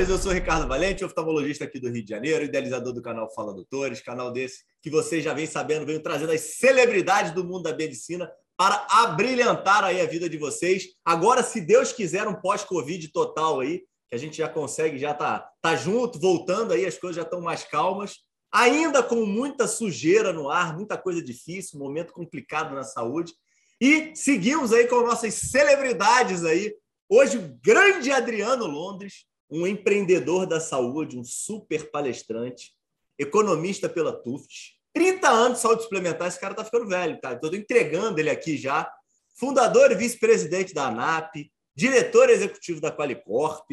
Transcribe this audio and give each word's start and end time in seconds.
doutores! 0.00 0.08
Eu 0.08 0.18
sou 0.18 0.32
Ricardo 0.32 0.66
Valente, 0.66 1.04
oftalmologista 1.04 1.64
aqui 1.64 1.78
do 1.78 1.90
Rio 1.90 2.02
de 2.02 2.10
Janeiro, 2.10 2.44
idealizador 2.44 2.92
do 2.92 3.02
canal 3.02 3.30
Fala 3.34 3.52
Doutores, 3.52 4.00
canal 4.00 4.32
desse 4.32 4.64
que 4.82 4.88
vocês 4.88 5.22
já 5.22 5.34
vêm 5.34 5.46
sabendo, 5.46 5.84
venho 5.84 6.02
trazendo 6.02 6.32
as 6.32 6.40
celebridades 6.40 7.32
do 7.32 7.44
mundo 7.44 7.64
da 7.64 7.76
medicina 7.76 8.30
para 8.56 8.86
abrilhantar 8.90 9.84
aí 9.84 10.00
a 10.00 10.06
vida 10.06 10.28
de 10.28 10.38
vocês. 10.38 10.88
Agora, 11.04 11.42
se 11.42 11.60
Deus 11.60 11.92
quiser, 11.92 12.26
um 12.26 12.34
pós-Covid 12.34 13.08
total 13.08 13.60
aí, 13.60 13.82
que 14.08 14.14
a 14.14 14.18
gente 14.18 14.38
já 14.38 14.48
consegue, 14.48 14.98
já 14.98 15.14
tá, 15.14 15.48
tá 15.60 15.76
junto, 15.76 16.18
voltando 16.18 16.72
aí, 16.72 16.86
as 16.86 16.98
coisas 16.98 17.16
já 17.16 17.22
estão 17.22 17.40
mais 17.40 17.64
calmas. 17.64 18.18
Ainda 18.52 19.02
com 19.02 19.24
muita 19.26 19.66
sujeira 19.66 20.32
no 20.32 20.48
ar, 20.48 20.76
muita 20.76 20.96
coisa 20.96 21.22
difícil, 21.22 21.78
momento 21.78 22.12
complicado 22.12 22.74
na 22.74 22.82
saúde. 22.82 23.32
E 23.80 24.12
seguimos 24.14 24.72
aí 24.72 24.86
com 24.88 25.06
nossas 25.06 25.34
celebridades 25.34 26.44
aí. 26.44 26.74
Hoje, 27.08 27.38
o 27.38 27.58
grande 27.62 28.10
Adriano 28.10 28.66
Londres, 28.66 29.29
um 29.50 29.66
empreendedor 29.66 30.46
da 30.46 30.60
saúde, 30.60 31.18
um 31.18 31.24
super 31.24 31.90
palestrante, 31.90 32.72
economista 33.18 33.88
pela 33.88 34.12
Tufts, 34.12 34.78
30 34.92 35.28
anos 35.28 35.58
de 35.58 35.62
saúde 35.62 35.82
suplementar, 35.82 36.28
esse 36.28 36.40
cara 36.40 36.54
tá 36.54 36.64
ficando 36.64 36.88
velho, 36.88 37.20
tá? 37.20 37.32
Estou 37.32 37.54
entregando 37.54 38.18
ele 38.18 38.30
aqui 38.30 38.56
já. 38.56 38.90
Fundador 39.34 39.92
e 39.92 39.94
vice-presidente 39.94 40.74
da 40.74 40.86
ANAP, 40.86 41.50
diretor 41.74 42.28
executivo 42.28 42.80
da 42.80 42.90
Qualicorp, 42.90 43.70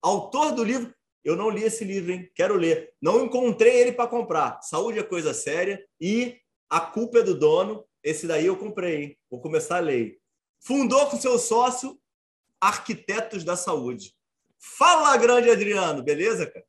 autor 0.00 0.52
do 0.52 0.64
livro. 0.64 0.94
Eu 1.22 1.36
não 1.36 1.50
li 1.50 1.64
esse 1.64 1.84
livro, 1.84 2.12
hein? 2.12 2.30
Quero 2.34 2.56
ler. 2.56 2.92
Não 3.02 3.24
encontrei 3.24 3.80
ele 3.80 3.92
para 3.92 4.08
comprar. 4.08 4.60
Saúde 4.62 4.98
é 4.98 5.02
coisa 5.02 5.34
séria 5.34 5.84
e 6.00 6.38
a 6.68 6.80
culpa 6.80 7.18
é 7.18 7.22
do 7.22 7.38
dono. 7.38 7.84
Esse 8.02 8.26
daí 8.26 8.46
eu 8.46 8.56
comprei, 8.56 9.02
hein? 9.02 9.18
Vou 9.30 9.40
começar 9.40 9.78
a 9.78 9.80
ler. 9.80 10.18
Fundou 10.60 11.06
com 11.08 11.18
seu 11.18 11.38
sócio 11.38 11.98
Arquitetos 12.60 13.44
da 13.44 13.56
Saúde. 13.56 14.14
Fala, 14.60 15.16
grande 15.16 15.50
Adriano, 15.50 16.02
beleza, 16.02 16.46
cara? 16.46 16.64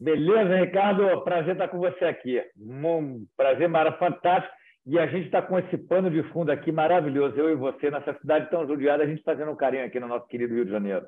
Beleza, 0.00 0.56
Ricardo? 0.56 1.22
Prazer 1.22 1.52
estar 1.52 1.68
com 1.68 1.78
você 1.78 2.04
aqui. 2.04 2.42
Um 2.56 3.26
prazer 3.36 3.68
maravilhoso, 3.68 4.12
fantástico. 4.12 4.54
E 4.86 4.98
a 4.98 5.06
gente 5.06 5.26
está 5.26 5.42
com 5.42 5.58
esse 5.58 5.76
pano 5.76 6.10
de 6.10 6.22
fundo 6.32 6.50
aqui 6.50 6.72
maravilhoso, 6.72 7.36
eu 7.36 7.50
e 7.50 7.54
você, 7.54 7.90
nessa 7.90 8.18
cidade 8.18 8.48
tão 8.48 8.66
judiada, 8.66 9.02
a 9.02 9.06
gente 9.06 9.22
fazendo 9.22 9.50
um 9.50 9.56
carinho 9.56 9.84
aqui 9.84 10.00
no 10.00 10.08
nosso 10.08 10.26
querido 10.26 10.54
Rio 10.54 10.64
de 10.64 10.70
Janeiro. 10.70 11.06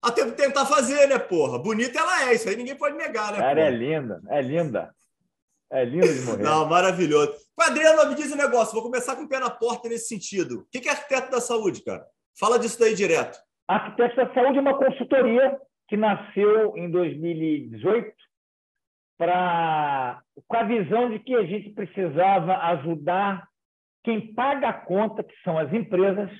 Até 0.00 0.24
tentar 0.30 0.64
fazer, 0.66 1.08
né, 1.08 1.18
porra? 1.18 1.58
Bonita 1.58 1.98
ela 1.98 2.30
é, 2.30 2.34
isso 2.34 2.48
aí 2.48 2.54
ninguém 2.54 2.76
pode 2.76 2.96
negar, 2.96 3.32
né? 3.32 3.38
Cara, 3.38 3.60
é 3.60 3.70
linda, 3.70 4.22
é 4.28 4.40
linda. 4.40 4.94
É 5.70 5.84
linda 5.84 6.06
de 6.06 6.20
morrer. 6.20 6.42
Não, 6.42 6.66
maravilhoso. 6.66 7.34
Adriano, 7.58 8.08
me 8.08 8.14
diz 8.14 8.30
um 8.30 8.36
negócio, 8.36 8.72
vou 8.72 8.84
começar 8.84 9.16
com 9.16 9.22
o 9.22 9.28
pé 9.28 9.40
na 9.40 9.50
porta 9.50 9.88
nesse 9.88 10.06
sentido. 10.06 10.60
O 10.60 10.66
que 10.70 10.88
é 10.88 10.92
arquiteto 10.92 11.30
da 11.30 11.40
saúde, 11.40 11.82
cara? 11.82 12.06
Fala 12.38 12.58
disso 12.58 12.78
daí 12.78 12.94
direto. 12.94 13.38
Arquiteto 13.68 14.16
da 14.16 14.32
Saúde 14.32 14.56
é 14.56 14.60
uma 14.62 14.78
consultoria 14.78 15.58
que 15.88 15.96
nasceu 15.96 16.74
em 16.76 16.90
2018 16.90 18.10
para 19.18 20.22
com 20.46 20.56
a 20.56 20.62
visão 20.62 21.10
de 21.10 21.18
que 21.18 21.34
a 21.34 21.44
gente 21.44 21.70
precisava 21.70 22.56
ajudar 22.56 23.46
quem 24.04 24.32
paga 24.32 24.68
a 24.68 24.72
conta, 24.72 25.22
que 25.22 25.34
são 25.42 25.58
as 25.58 25.70
empresas, 25.72 26.30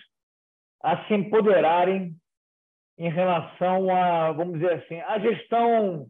a 0.82 1.04
se 1.06 1.14
empoderarem 1.14 2.14
em 2.96 3.10
relação 3.10 3.94
a, 3.94 4.32
vamos 4.32 4.54
dizer 4.54 4.72
assim, 4.74 5.00
a 5.00 5.18
gestão, 5.18 6.06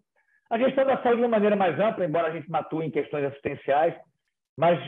a 0.51 0.59
gestão 0.59 0.85
da 0.85 1.03
saúde 1.03 1.17
de 1.17 1.23
uma 1.23 1.29
maneira 1.29 1.57
mais 1.57 1.79
ampla, 1.81 2.05
embora 2.05 2.29
a 2.29 2.33
gente 2.33 2.49
matue 2.51 2.87
em 2.87 2.91
questões 2.91 3.25
assistenciais, 3.25 3.95
mas 4.57 4.79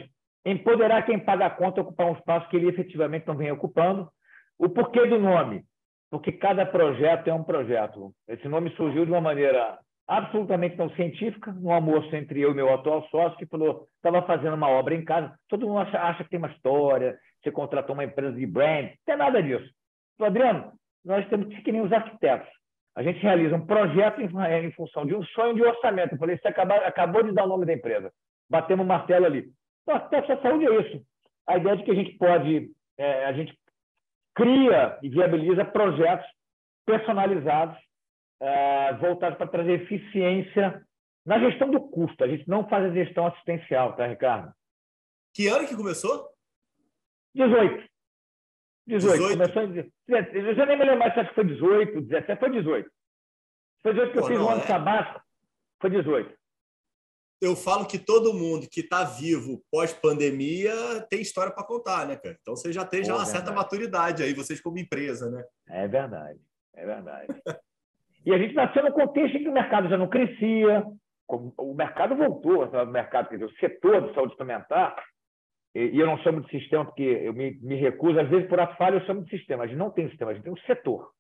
empoderar 0.45 1.03
quem 1.03 1.19
paga 1.19 1.47
a 1.47 1.51
conta 1.51 1.81
a 1.81 1.83
ocupar 1.83 2.07
um 2.07 2.15
espaço 2.15 2.49
que 2.49 2.57
ele 2.57 2.69
efetivamente 2.69 3.27
não 3.27 3.37
vem 3.37 3.51
ocupando. 3.51 4.09
O 4.59 4.69
porquê 4.69 5.07
do 5.07 5.19
nome? 5.19 5.65
Porque 6.11 6.33
cada 6.33 6.67
projeto 6.67 7.29
é 7.29 7.35
um 7.35 7.45
projeto. 7.45 8.13
Esse 8.29 8.49
nome 8.49 8.71
surgiu 8.71 9.05
de 9.05 9.13
uma 9.13 9.21
maneira 9.21 9.79
absolutamente 10.11 10.77
não 10.77 10.91
científica, 10.91 11.53
num 11.53 11.73
almoço 11.73 12.15
entre 12.17 12.41
eu 12.41 12.51
e 12.51 12.55
meu 12.55 12.75
atual 12.75 13.07
sócio, 13.11 13.39
que 13.39 13.47
falou, 13.47 13.87
estava 13.95 14.27
fazendo 14.27 14.55
uma 14.55 14.69
obra 14.69 14.93
em 14.93 15.05
casa, 15.05 15.33
todo 15.49 15.69
mundo 15.69 15.79
acha, 15.79 16.03
acha, 16.03 16.25
que 16.25 16.31
tem 16.31 16.39
uma 16.39 16.51
história, 16.51 17.17
você 17.41 17.53
contratou 17.53 17.95
uma 17.95 18.03
empresa 18.03 18.37
de 18.37 18.45
brand, 18.45 18.87
não 18.87 18.93
tem 19.07 19.17
nada 19.17 19.41
disso. 19.41 19.71
Falei, 20.19 20.31
Adriano, 20.31 20.73
nós 21.05 21.29
temos 21.29 21.57
que 21.63 21.71
nem 21.71 21.81
os 21.81 21.93
arquitetos. 21.93 22.49
A 22.97 23.05
gente 23.05 23.21
realiza 23.21 23.55
um 23.55 23.65
projeto 23.65 24.21
em, 24.21 24.27
em 24.67 24.73
função 24.73 25.07
de 25.07 25.15
um 25.15 25.23
sonho 25.27 25.55
de 25.55 25.63
orçamento. 25.63 26.15
Eu 26.15 26.19
falei, 26.19 26.37
você 26.37 26.49
acabou, 26.49 26.77
acabou 26.79 27.23
de 27.23 27.33
dar 27.33 27.45
o 27.45 27.49
nome 27.49 27.65
da 27.65 27.73
empresa. 27.73 28.11
Batemos 28.51 28.85
o 28.85 28.89
martelo 28.89 29.27
ali. 29.27 29.49
Então, 29.83 29.95
arquiteto 29.95 30.29
da 30.29 30.43
saúde 30.43 30.67
é 30.67 30.81
isso. 30.81 31.03
A 31.47 31.57
ideia 31.57 31.77
de 31.77 31.85
que 31.85 31.91
a 31.93 31.95
gente 31.95 32.19
pode, 32.19 32.71
é, 32.99 33.27
a 33.27 33.33
gente 33.33 33.57
cria 34.35 34.99
e 35.03 35.09
viabiliza 35.09 35.65
projetos 35.65 36.27
personalizados 36.87 37.77
é, 38.41 38.95
voltados 38.95 39.37
para 39.37 39.47
trazer 39.47 39.83
eficiência 39.83 40.85
na 41.25 41.39
gestão 41.39 41.71
do 41.71 41.81
custo. 41.81 42.25
A 42.25 42.29
gente 42.29 42.49
não 42.49 42.69
faz 42.69 42.85
a 42.85 42.95
gestão 42.95 43.27
assistencial, 43.27 43.95
tá, 43.95 44.07
Ricardo? 44.07 44.53
Que 45.35 45.47
ano 45.49 45.67
que 45.67 45.77
começou? 45.77 46.29
18. 47.35 47.89
18. 48.87 49.37
18. 49.37 49.39
Começou 49.39 49.63
em... 49.63 49.93
Eu 50.33 50.55
já 50.55 50.67
nem 50.67 50.79
me 50.79 50.85
lembro 50.85 50.99
mais 50.99 51.15
se 51.15 51.21
acho 51.21 51.29
que 51.29 51.35
foi 51.35 51.45
18, 51.45 52.01
17. 52.01 52.41
Foi 52.41 52.51
18. 52.51 52.91
Foi 53.83 53.93
18 53.93 54.13
que 54.13 54.19
Pô, 54.19 54.25
eu 54.25 54.29
fiz 54.29 54.41
um 54.41 54.49
ano 54.49 54.63
é... 54.63 54.67
sabático. 54.67 55.21
Foi 55.81 55.91
18 55.91 56.40
eu 57.41 57.57
falo 57.57 57.87
que 57.87 57.99
todo 57.99 58.35
mundo 58.35 58.69
que 58.71 58.81
está 58.81 59.03
vivo 59.03 59.63
pós-pandemia 59.73 60.73
tem 61.09 61.23
história 61.23 61.53
para 61.53 61.65
contar, 61.65 62.07
né, 62.07 62.17
cara? 62.17 62.37
Então 62.41 62.55
você 62.55 62.73
já 62.73 62.85
tem 62.85 63.03
já 63.03 63.13
uma 63.13 63.25
verdade. 63.25 63.39
certa 63.39 63.53
maturidade 63.53 64.23
aí, 64.23 64.35
vocês 64.35 64.61
como 64.61 64.79
empresa, 64.79 65.31
né? 65.31 65.43
É 65.69 65.89
verdade, 65.89 66.39
é 66.75 66.85
verdade. 66.85 67.27
e 68.27 68.35
a 68.35 68.39
gente 68.39 68.55
nasceu 68.55 68.83
no 68.83 68.93
contexto 68.93 69.37
em 69.37 69.43
que 69.43 69.49
o 69.49 69.53
mercado 69.53 69.89
já 69.89 69.97
não 69.97 70.09
crescia, 70.09 70.85
o 71.29 71.75
mercado 71.75 72.15
voltou, 72.15 72.65
o 72.65 72.87
mercado, 72.87 73.29
quer 73.29 73.37
dizer, 73.37 73.47
o 73.47 73.59
setor 73.59 74.09
de 74.09 74.15
saúde 74.15 74.33
suplementar, 74.33 74.97
e 75.75 75.99
eu 75.99 76.07
não 76.07 76.19
chamo 76.19 76.43
de 76.43 76.51
sistema 76.51 76.85
porque 76.85 77.03
eu 77.03 77.33
me, 77.33 77.59
me 77.63 77.77
recuso, 77.77 78.19
às 78.19 78.29
vezes 78.29 78.49
por 78.49 78.59
a 78.61 78.75
falha 78.75 78.97
eu 78.97 79.07
chamo 79.07 79.23
de 79.23 79.31
sistema, 79.31 79.65
a 79.65 79.67
gente 79.67 79.79
não 79.79 79.91
tem 79.91 80.09
sistema, 80.09 80.33
a 80.33 80.35
gente 80.35 80.43
tem 80.43 80.53
um 80.53 80.67
setor. 80.67 81.11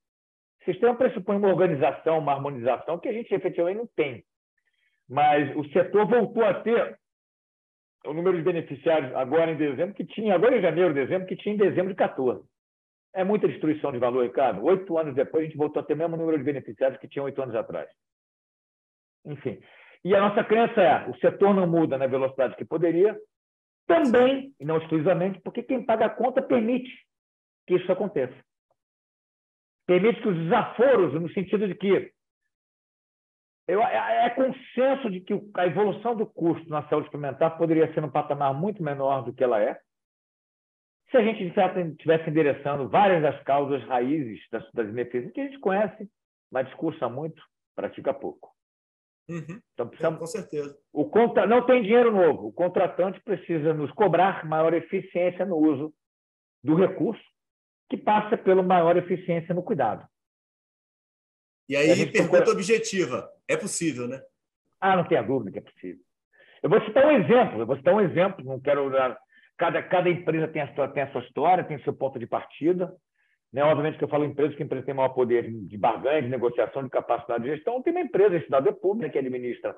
O 0.60 0.64
sistema 0.64 0.94
pressupõe 0.94 1.36
uma 1.36 1.48
organização, 1.48 2.18
uma 2.18 2.32
harmonização 2.32 2.98
que 2.98 3.08
a 3.08 3.12
gente 3.12 3.32
efetivamente 3.32 3.78
não 3.78 3.88
tem 3.96 4.22
mas 5.10 5.54
o 5.56 5.64
setor 5.72 6.06
voltou 6.06 6.44
a 6.44 6.54
ter 6.62 6.96
o 8.06 8.14
número 8.14 8.36
de 8.36 8.44
beneficiários 8.44 9.12
agora 9.14 9.50
em 9.50 9.56
dezembro 9.56 9.92
que 9.92 10.04
tinha, 10.04 10.34
agora 10.34 10.56
em 10.56 10.62
janeiro, 10.62 10.94
dezembro, 10.94 11.26
que 11.26 11.36
tinha 11.36 11.54
em 11.54 11.58
dezembro 11.58 11.88
de 11.88 11.96
14. 11.96 12.48
É 13.12 13.24
muita 13.24 13.48
destruição 13.48 13.90
de 13.90 13.98
valor, 13.98 14.22
Ricardo. 14.22 14.64
Oito 14.64 14.96
anos 14.96 15.16
depois, 15.16 15.42
a 15.42 15.46
gente 15.46 15.58
voltou 15.58 15.82
a 15.82 15.84
ter 15.84 15.94
o 15.94 15.96
mesmo 15.96 16.16
número 16.16 16.38
de 16.38 16.44
beneficiários 16.44 16.98
que 17.00 17.08
tinha 17.08 17.24
oito 17.24 17.42
anos 17.42 17.56
atrás. 17.56 17.90
Enfim. 19.26 19.60
E 20.04 20.14
a 20.14 20.20
nossa 20.20 20.44
crença 20.44 20.80
é: 20.80 21.08
o 21.10 21.18
setor 21.18 21.52
não 21.52 21.66
muda 21.66 21.98
na 21.98 22.06
velocidade 22.06 22.54
que 22.54 22.64
poderia, 22.64 23.18
também, 23.88 24.54
e 24.60 24.64
não 24.64 24.78
exclusivamente, 24.78 25.40
porque 25.40 25.64
quem 25.64 25.84
paga 25.84 26.06
a 26.06 26.10
conta 26.10 26.40
permite 26.40 26.88
que 27.66 27.74
isso 27.74 27.90
aconteça. 27.90 28.34
Permite 29.86 30.22
que 30.22 30.28
os 30.28 30.36
desaforos, 30.36 31.20
no 31.20 31.28
sentido 31.32 31.66
de 31.66 31.74
que 31.74 32.12
eu, 33.72 33.82
é, 33.82 34.26
é 34.26 34.30
consenso 34.30 35.10
de 35.10 35.20
que 35.20 35.32
a 35.54 35.66
evolução 35.66 36.16
do 36.16 36.26
custo 36.26 36.68
na 36.68 36.86
saúde 36.88 37.06
suplementar 37.06 37.56
poderia 37.56 37.92
ser 37.92 38.00
num 38.00 38.10
patamar 38.10 38.52
muito 38.52 38.82
menor 38.82 39.22
do 39.22 39.32
que 39.32 39.44
ela 39.44 39.60
é, 39.60 39.78
se 41.10 41.16
a 41.16 41.22
gente 41.22 41.42
estivesse 41.44 42.30
endereçando 42.30 42.88
várias 42.88 43.22
das 43.22 43.42
causas 43.42 43.82
raízes 43.84 44.40
das, 44.50 44.64
das 44.72 44.88
ineficiências 44.88 45.32
que 45.32 45.40
a 45.40 45.44
gente 45.44 45.58
conhece, 45.58 46.08
mas 46.50 46.66
discursa 46.66 47.08
muito, 47.08 47.42
pratica 47.74 48.14
pouco. 48.14 48.50
Uhum. 49.28 49.60
Então, 49.72 49.88
precisamos, 49.88 50.18
com 50.18 50.26
certeza. 50.26 50.76
O 50.92 51.08
contra, 51.08 51.46
não 51.46 51.64
tem 51.64 51.82
dinheiro 51.82 52.12
novo. 52.12 52.48
O 52.48 52.52
contratante 52.52 53.20
precisa 53.20 53.72
nos 53.72 53.90
cobrar 53.92 54.44
maior 54.44 54.74
eficiência 54.74 55.44
no 55.44 55.56
uso 55.56 55.94
do 56.62 56.74
recurso, 56.74 57.22
que 57.88 57.96
passa 57.96 58.36
pela 58.36 58.62
maior 58.62 58.96
eficiência 58.96 59.54
no 59.54 59.62
cuidado. 59.62 60.06
E 61.68 61.76
aí, 61.76 61.90
e 61.90 62.06
pergunta 62.06 62.38
procura... 62.38 62.56
objetiva: 62.56 63.30
é 63.52 63.56
possível, 63.56 64.06
né? 64.06 64.20
Ah, 64.80 64.96
não 64.96 65.04
tenha 65.04 65.22
dúvida 65.22 65.50
que 65.50 65.58
é 65.58 65.62
possível. 65.62 66.00
Eu 66.62 66.70
vou 66.70 66.80
citar 66.82 67.04
um 67.06 67.10
exemplo, 67.10 67.60
eu 67.60 67.66
vou 67.66 67.76
citar 67.76 67.94
um 67.94 68.00
exemplo, 68.00 68.44
não 68.44 68.60
quero 68.60 68.90
dar. 68.90 69.18
Cada, 69.58 69.82
cada 69.82 70.08
empresa 70.08 70.48
tem 70.48 70.62
a, 70.62 70.74
sua, 70.74 70.88
tem 70.88 71.02
a 71.02 71.12
sua 71.12 71.22
história, 71.22 71.64
tem 71.64 71.82
seu 71.82 71.92
ponto 71.92 72.18
de 72.18 72.26
partida. 72.26 72.94
Né? 73.52 73.62
Obviamente 73.64 73.98
que 73.98 74.04
eu 74.04 74.08
falo 74.08 74.24
empresa, 74.24 74.54
que 74.54 74.62
a 74.62 74.66
empresa 74.66 74.86
tem 74.86 74.94
maior 74.94 75.10
poder 75.10 75.50
de 75.50 75.76
barganha, 75.76 76.22
de 76.22 76.28
negociação, 76.28 76.84
de 76.84 76.90
capacidade 76.90 77.44
de 77.44 77.50
gestão. 77.56 77.82
Tem 77.82 77.92
uma 77.92 78.02
empresa, 78.02 78.36
a 78.36 78.42
Cidade 78.42 78.72
Pública, 78.80 79.10
que 79.10 79.18
administra 79.18 79.76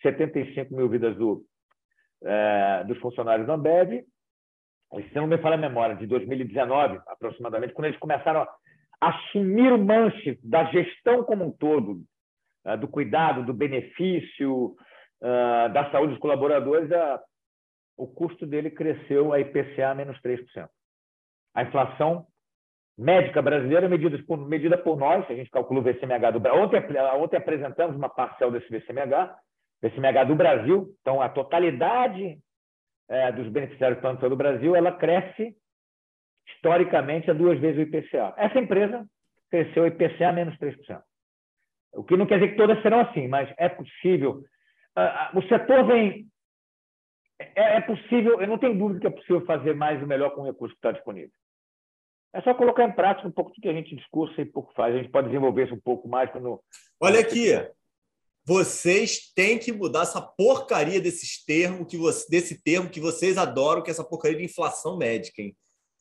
75 0.00 0.74
mil 0.74 0.88
vidas 0.88 1.16
do, 1.16 1.44
é, 2.24 2.84
dos 2.84 2.98
funcionários 2.98 3.46
da 3.46 3.54
Ambev. 3.54 4.04
Se 5.08 5.14
não 5.14 5.26
me 5.26 5.38
falha 5.38 5.54
a 5.54 5.58
memória, 5.58 5.96
de 5.96 6.06
2019, 6.06 7.00
aproximadamente, 7.06 7.72
quando 7.72 7.86
eles 7.86 7.98
começaram 7.98 8.40
a 8.40 9.08
assumir 9.08 9.72
o 9.72 9.78
manche 9.78 10.38
da 10.42 10.64
gestão 10.64 11.24
como 11.24 11.44
um 11.44 11.50
todo, 11.50 12.02
do 12.78 12.88
cuidado, 12.88 13.44
do 13.44 13.52
benefício, 13.52 14.76
uh, 15.20 15.72
da 15.72 15.90
saúde 15.90 16.12
dos 16.12 16.20
colaboradores, 16.20 16.90
o 17.96 18.06
custo 18.06 18.46
dele 18.46 18.70
cresceu 18.70 19.32
a 19.32 19.40
IPCA 19.40 19.94
menos 19.94 20.20
3%. 20.20 20.68
A 21.54 21.62
inflação 21.62 22.26
médica 22.96 23.42
brasileira 23.42 23.88
medida 23.88 24.22
por, 24.26 24.38
medida 24.38 24.78
por 24.78 24.96
nós, 24.96 25.28
a 25.28 25.34
gente 25.34 25.50
calcula 25.50 25.80
o 25.80 25.82
VCMH 25.82 26.32
do 26.32 26.40
Brasil. 26.40 26.62
Ontem, 26.62 26.80
ontem 27.16 27.36
apresentamos 27.36 27.96
uma 27.96 28.08
parcel 28.08 28.50
desse 28.50 28.68
VCMH, 28.68 29.34
VCMH 29.82 30.24
do 30.26 30.34
Brasil, 30.34 30.94
então 31.00 31.20
a 31.20 31.28
totalidade 31.28 32.38
é, 33.08 33.32
dos 33.32 33.48
beneficiários 33.48 33.98
do 33.98 34.02
plano 34.02 34.30
do 34.30 34.36
Brasil, 34.36 34.76
ela 34.76 34.92
cresce 34.92 35.56
historicamente 36.54 37.30
a 37.30 37.34
duas 37.34 37.58
vezes 37.58 37.78
o 37.78 37.82
IPCA. 37.82 38.34
Essa 38.36 38.58
empresa 38.58 39.06
cresceu 39.50 39.86
IPCA 39.86 40.32
menos 40.32 40.56
3%. 40.58 41.02
O 41.94 42.04
que 42.04 42.16
não 42.16 42.26
quer 42.26 42.38
dizer 42.38 42.52
que 42.52 42.56
todas 42.56 42.80
serão 42.82 43.00
assim, 43.00 43.28
mas 43.28 43.52
é 43.58 43.68
possível. 43.68 44.44
O 45.34 45.42
setor 45.42 45.86
vem. 45.86 46.26
É, 47.38 47.76
é 47.76 47.80
possível, 47.80 48.40
eu 48.40 48.46
não 48.46 48.58
tenho 48.58 48.78
dúvida 48.78 49.00
que 49.00 49.06
é 49.06 49.10
possível 49.10 49.44
fazer 49.44 49.74
mais 49.74 50.00
e 50.00 50.06
melhor 50.06 50.30
com 50.30 50.42
o 50.42 50.44
recurso 50.44 50.74
que 50.74 50.78
está 50.78 50.92
disponível. 50.92 51.32
É 52.34 52.40
só 52.40 52.54
colocar 52.54 52.84
em 52.84 52.92
prática 52.92 53.28
um 53.28 53.32
pouco 53.32 53.52
do 53.52 53.60
que 53.60 53.68
a 53.68 53.74
gente 53.74 53.94
discursa 53.94 54.40
e 54.40 54.44
pouco 54.46 54.72
faz. 54.74 54.94
A 54.94 54.98
gente 54.98 55.10
pode 55.10 55.28
desenvolver 55.28 55.64
isso 55.64 55.74
um 55.74 55.80
pouco 55.80 56.08
mais 56.08 56.30
quando. 56.30 56.62
Olha 57.00 57.20
aqui, 57.20 57.48
vocês 58.44 59.32
têm 59.34 59.58
que 59.58 59.72
mudar 59.72 60.02
essa 60.02 60.20
porcaria 60.20 61.00
desses 61.00 61.44
termos 61.44 61.86
que 61.88 61.96
você, 61.96 62.26
desse 62.30 62.62
termo 62.62 62.88
que 62.88 63.00
vocês 63.00 63.36
adoram, 63.36 63.82
que 63.82 63.90
é 63.90 63.92
essa 63.92 64.04
porcaria 64.04 64.38
de 64.38 64.44
inflação 64.44 64.96
médica, 64.96 65.42
hein? 65.42 65.54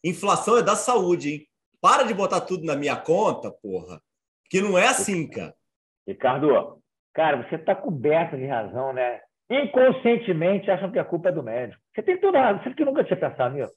Inflação 0.04 0.58
é 0.58 0.64
da 0.64 0.76
saúde, 0.76 1.32
hein? 1.32 1.48
Para 1.82 2.04
de 2.04 2.14
botar 2.14 2.42
tudo 2.42 2.64
na 2.64 2.76
minha 2.76 2.96
conta, 2.96 3.52
porra. 3.52 4.02
Que 4.50 4.62
não 4.62 4.78
é 4.78 4.88
assim, 4.88 5.28
cara. 5.28 5.56
Ricardo, 6.08 6.80
cara, 7.14 7.38
você 7.38 7.56
está 7.56 7.76
coberto 7.76 8.38
de 8.38 8.46
razão, 8.46 8.94
né? 8.94 9.20
Inconscientemente 9.50 10.72
acham 10.72 10.92
que 10.92 11.00
a 11.00 11.06
culpa 11.06 11.30
é 11.30 11.32
do 11.32 11.44
médico. 11.44 11.82
Você 11.94 12.02
tem 12.02 12.18
toda 12.18 12.40
a 12.40 12.44
razão. 12.44 12.64
Você 12.64 12.74
que 12.74 12.86
nunca 12.86 13.04
tinha 13.04 13.20
pensado 13.20 13.56
nisso. 13.56 13.74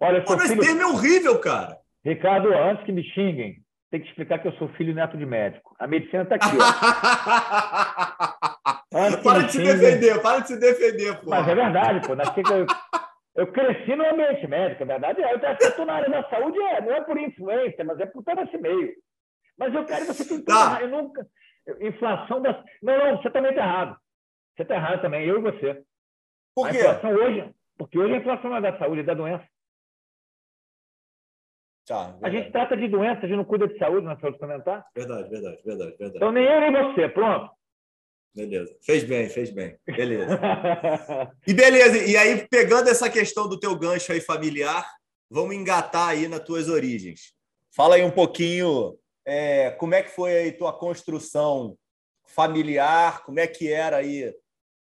Olha, 0.00 0.22
Pô, 0.22 0.36
filho... 0.38 0.44
esse 0.44 0.58
termo 0.58 0.82
é 0.82 0.86
horrível, 0.86 1.40
cara. 1.40 1.78
Ricardo, 2.04 2.52
antes 2.52 2.84
que 2.84 2.90
me 2.90 3.04
xinguem, 3.04 3.62
tem 3.92 4.00
que 4.00 4.08
explicar 4.08 4.40
que 4.40 4.48
eu 4.48 4.52
sou 4.54 4.68
filho 4.70 4.92
neto 4.92 5.16
de 5.16 5.24
médico. 5.24 5.76
A 5.78 5.86
medicina 5.86 6.24
está 6.24 6.34
aqui. 6.34 6.48
para 9.22 9.42
de 9.42 9.52
se 9.52 9.62
defender, 9.62 10.20
para 10.20 10.40
de 10.40 10.48
se 10.48 10.58
defender, 10.58 11.20
pô. 11.20 11.30
Mas 11.30 11.46
é 11.46 11.54
verdade, 11.54 12.04
pô. 12.06 12.16
Nasci 12.16 12.42
eu, 12.50 12.66
eu 13.36 13.46
cresci 13.52 13.94
no 13.94 14.04
ambiente 14.04 14.48
médico, 14.48 14.82
a 14.82 14.86
verdade 14.86 15.22
é. 15.22 15.32
Eu 15.32 15.38
estou 15.68 15.86
na 15.86 15.94
área 15.94 16.10
da 16.10 16.28
saúde, 16.28 16.58
é, 16.58 16.80
não 16.80 16.92
é 16.92 17.02
por 17.02 17.16
influência, 17.18 17.84
mas 17.84 18.00
é 18.00 18.06
por 18.06 18.24
todo 18.24 18.40
esse 18.40 18.58
meio. 18.58 18.92
Mas 19.58 19.74
eu 19.74 19.84
quero 19.84 20.06
você 20.06 20.26
tem 20.26 20.42
tá. 20.44 20.80
Eu 20.80 20.88
nunca. 20.88 21.26
Inflação 21.80 22.42
da. 22.42 22.64
Não, 22.82 22.98
não, 22.98 23.22
você 23.22 23.30
também 23.30 23.50
está 23.50 23.62
errado. 23.62 23.96
Você 24.56 24.62
está 24.62 24.74
errado 24.74 25.00
também, 25.00 25.26
eu 25.26 25.38
e 25.38 25.42
você. 25.42 25.82
Por 26.54 26.70
quê? 26.70 26.78
A 26.78 26.80
inflação 26.80 27.14
hoje, 27.14 27.54
porque 27.78 27.98
hoje 27.98 28.14
a 28.14 28.16
inflação 28.18 28.50
não 28.50 28.56
é 28.56 28.60
da 28.60 28.78
saúde, 28.78 29.00
é 29.00 29.04
da 29.04 29.14
doença. 29.14 29.46
Tá, 31.86 32.16
a 32.22 32.30
gente 32.30 32.52
trata 32.52 32.76
de 32.76 32.86
doença, 32.88 33.20
a 33.24 33.28
gente 33.28 33.36
não 33.36 33.44
cuida 33.44 33.66
de 33.66 33.76
saúde 33.76 34.06
na 34.06 34.18
saúde 34.18 34.36
suplementar. 34.36 34.86
Verdade, 34.94 35.28
verdade, 35.28 35.62
verdade, 35.64 35.90
verdade. 35.90 36.16
Então 36.16 36.32
nem 36.32 36.44
eu 36.44 36.60
nem 36.60 36.72
você, 36.72 37.08
pronto. 37.08 37.50
Beleza. 38.34 38.74
Fez 38.82 39.04
bem, 39.04 39.28
fez 39.28 39.50
bem. 39.50 39.76
Beleza. 39.84 40.40
e 41.46 41.52
beleza, 41.52 41.98
e 41.98 42.16
aí, 42.16 42.46
pegando 42.48 42.88
essa 42.88 43.10
questão 43.10 43.48
do 43.48 43.58
teu 43.58 43.76
gancho 43.76 44.12
aí 44.12 44.20
familiar, 44.20 44.86
vamos 45.28 45.54
engatar 45.54 46.08
aí 46.10 46.28
nas 46.28 46.40
tuas 46.40 46.68
origens. 46.68 47.34
Fala 47.74 47.96
aí 47.96 48.02
um 48.02 48.10
pouquinho 48.10 48.96
é, 49.26 49.70
como 49.72 49.94
é 49.94 50.02
que 50.02 50.10
foi 50.10 50.36
aí 50.36 50.52
tua 50.52 50.72
construção 50.72 51.76
familiar, 52.24 53.24
como 53.24 53.40
é 53.40 53.46
que 53.46 53.72
era 53.72 53.98
aí 53.98 54.32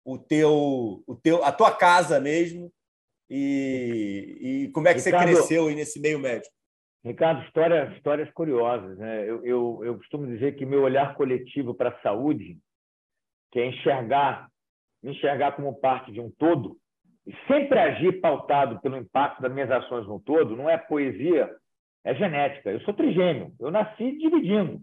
o 0.06 0.18
teu, 0.18 1.04
o 1.06 1.16
teu, 1.16 1.44
a 1.44 1.52
tua 1.52 1.72
casa 1.72 2.20
mesmo 2.20 2.72
e, 3.30 4.38
e 4.68 4.72
como 4.72 4.88
é 4.88 4.94
que 4.94 5.00
Ricardo, 5.00 5.28
você 5.28 5.34
cresceu 5.34 5.68
aí 5.68 5.76
nesse 5.76 6.00
meio 6.00 6.20
médico? 6.20 6.54
Ricardo, 7.04 7.44
histórias, 7.44 7.96
histórias 7.96 8.32
curiosas. 8.32 8.98
Né? 8.98 9.30
Eu, 9.30 9.46
eu, 9.46 9.80
eu 9.84 9.98
costumo 9.98 10.28
dizer 10.28 10.56
que 10.56 10.66
meu 10.66 10.82
olhar 10.82 11.16
coletivo 11.16 11.74
para 11.74 11.90
a 11.90 12.02
saúde, 12.02 12.58
que 13.52 13.60
é 13.60 13.68
enxergar, 13.68 14.50
me 15.02 15.12
enxergar 15.12 15.54
como 15.54 15.80
parte 15.80 16.12
de 16.12 16.20
um 16.20 16.30
todo, 16.32 16.78
e 17.26 17.34
sempre 17.48 17.78
agir 17.78 18.20
pautado 18.20 18.80
pelo 18.82 18.98
impacto 18.98 19.42
das 19.42 19.54
minhas 19.54 19.70
ações 19.70 20.08
no 20.08 20.20
todo, 20.20 20.56
não 20.56 20.70
é 20.70 20.78
poesia, 20.78 21.50
é 22.04 22.16
genética. 22.16 22.72
Eu 22.72 22.82
sou 22.82 22.94
trigêmeo, 22.94 23.54
eu 23.60 23.72
nasci 23.72 24.18
dividindo. 24.18 24.82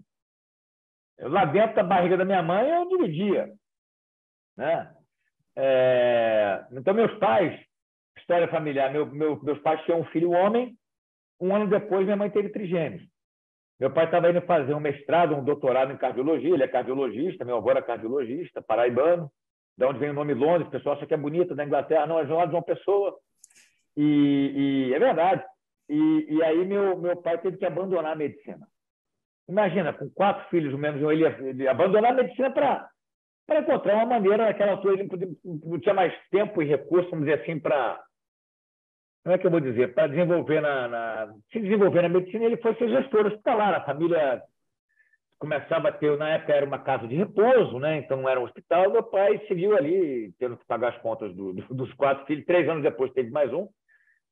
Eu, 1.18 1.30
lá 1.30 1.44
dentro 1.44 1.76
da 1.76 1.82
barriga 1.82 2.16
da 2.16 2.24
minha 2.24 2.42
mãe, 2.42 2.68
eu 2.68 2.88
dividia. 2.88 3.52
Né? 4.56 4.94
É... 5.56 6.66
Então, 6.72 6.94
meus 6.94 7.12
pais, 7.18 7.58
história 8.18 8.48
familiar, 8.48 8.92
meu, 8.92 9.06
meu, 9.06 9.42
meus 9.42 9.58
pais 9.60 9.82
tinham 9.84 10.00
um 10.00 10.06
filho 10.06 10.30
homem 10.30 10.76
um 11.40 11.54
ano 11.54 11.68
depois, 11.68 12.04
minha 12.04 12.16
mãe 12.16 12.30
teve 12.30 12.48
trigêmeos. 12.48 13.02
Meu 13.78 13.90
pai 13.90 14.06
estava 14.06 14.30
indo 14.30 14.40
fazer 14.42 14.74
um 14.74 14.80
mestrado, 14.80 15.34
um 15.34 15.44
doutorado 15.44 15.92
em 15.92 15.98
cardiologia. 15.98 16.54
Ele 16.54 16.62
é 16.62 16.68
cardiologista, 16.68 17.44
meu 17.44 17.56
avô 17.56 17.70
era 17.70 17.82
cardiologista, 17.82 18.62
paraibano. 18.62 19.30
Da 19.76 19.88
onde 19.88 19.98
vem 19.98 20.08
o 20.08 20.14
nome 20.14 20.32
Londres, 20.32 20.66
o 20.66 20.70
pessoal 20.70 20.96
acha 20.96 21.06
que 21.06 21.12
é 21.12 21.16
bonito, 21.16 21.54
da 21.54 21.64
Inglaterra. 21.64 22.06
Não, 22.06 22.18
é 22.18 22.24
de 22.24 22.32
uma 22.32 22.62
pessoa. 22.62 23.14
E, 23.94 24.88
e 24.88 24.94
é 24.94 24.98
verdade. 24.98 25.44
E, 25.88 26.26
e, 26.28 26.42
aí 26.42 26.64
meu, 26.64 26.98
meu 26.98 27.16
pai 27.16 27.38
teve 27.38 27.56
que 27.56 27.66
abandonar 27.66 28.12
a 28.12 28.16
medicina. 28.16 28.66
Imagina, 29.48 29.92
com 29.92 30.10
quatro 30.10 30.48
filhos, 30.48 30.74
menos 30.74 31.00
ele, 31.02 31.24
ele 31.24 31.68
abandonar 31.68 32.12
a 32.12 32.14
medicina 32.14 32.50
para 32.50 32.88
para 33.46 33.60
encontrar 33.60 33.94
uma 33.94 34.06
maneira, 34.06 34.46
naquela 34.46 34.72
altura 34.72 34.94
ele 34.94 35.38
não 35.44 35.78
tinha 35.78 35.94
mais 35.94 36.12
tempo 36.30 36.60
e 36.60 36.66
recursos, 36.66 37.08
vamos 37.10 37.26
dizer 37.26 37.40
assim, 37.40 37.60
para 37.60 38.02
como 39.26 39.34
é 39.34 39.38
que 39.38 39.46
eu 39.46 39.50
vou 39.50 39.58
dizer, 39.58 39.92
para 39.92 40.06
desenvolver 40.06 40.60
na, 40.60 40.86
na, 40.86 41.34
se 41.50 41.58
desenvolver 41.58 42.02
na 42.02 42.08
medicina, 42.08 42.44
ele 42.44 42.58
foi 42.58 42.76
ser 42.76 42.88
gestor 42.88 43.26
hospitalar. 43.26 43.74
A 43.74 43.84
família 43.84 44.40
começava 45.36 45.88
a 45.88 45.92
ter, 45.92 46.16
na 46.16 46.28
época 46.30 46.52
era 46.52 46.64
uma 46.64 46.78
casa 46.78 47.08
de 47.08 47.16
repouso, 47.16 47.76
né? 47.80 47.98
então 47.98 48.28
era 48.28 48.38
um 48.38 48.44
hospital. 48.44 48.88
Meu 48.92 49.02
pai 49.02 49.44
seguiu 49.48 49.76
ali, 49.76 50.32
tendo 50.38 50.56
que 50.56 50.64
pagar 50.66 50.90
as 50.90 51.02
contas 51.02 51.34
do, 51.34 51.52
do, 51.52 51.74
dos 51.74 51.92
quatro 51.94 52.24
filhos. 52.24 52.46
Três 52.46 52.68
anos 52.68 52.84
depois 52.84 53.12
teve 53.14 53.30
mais 53.30 53.52
um. 53.52 53.68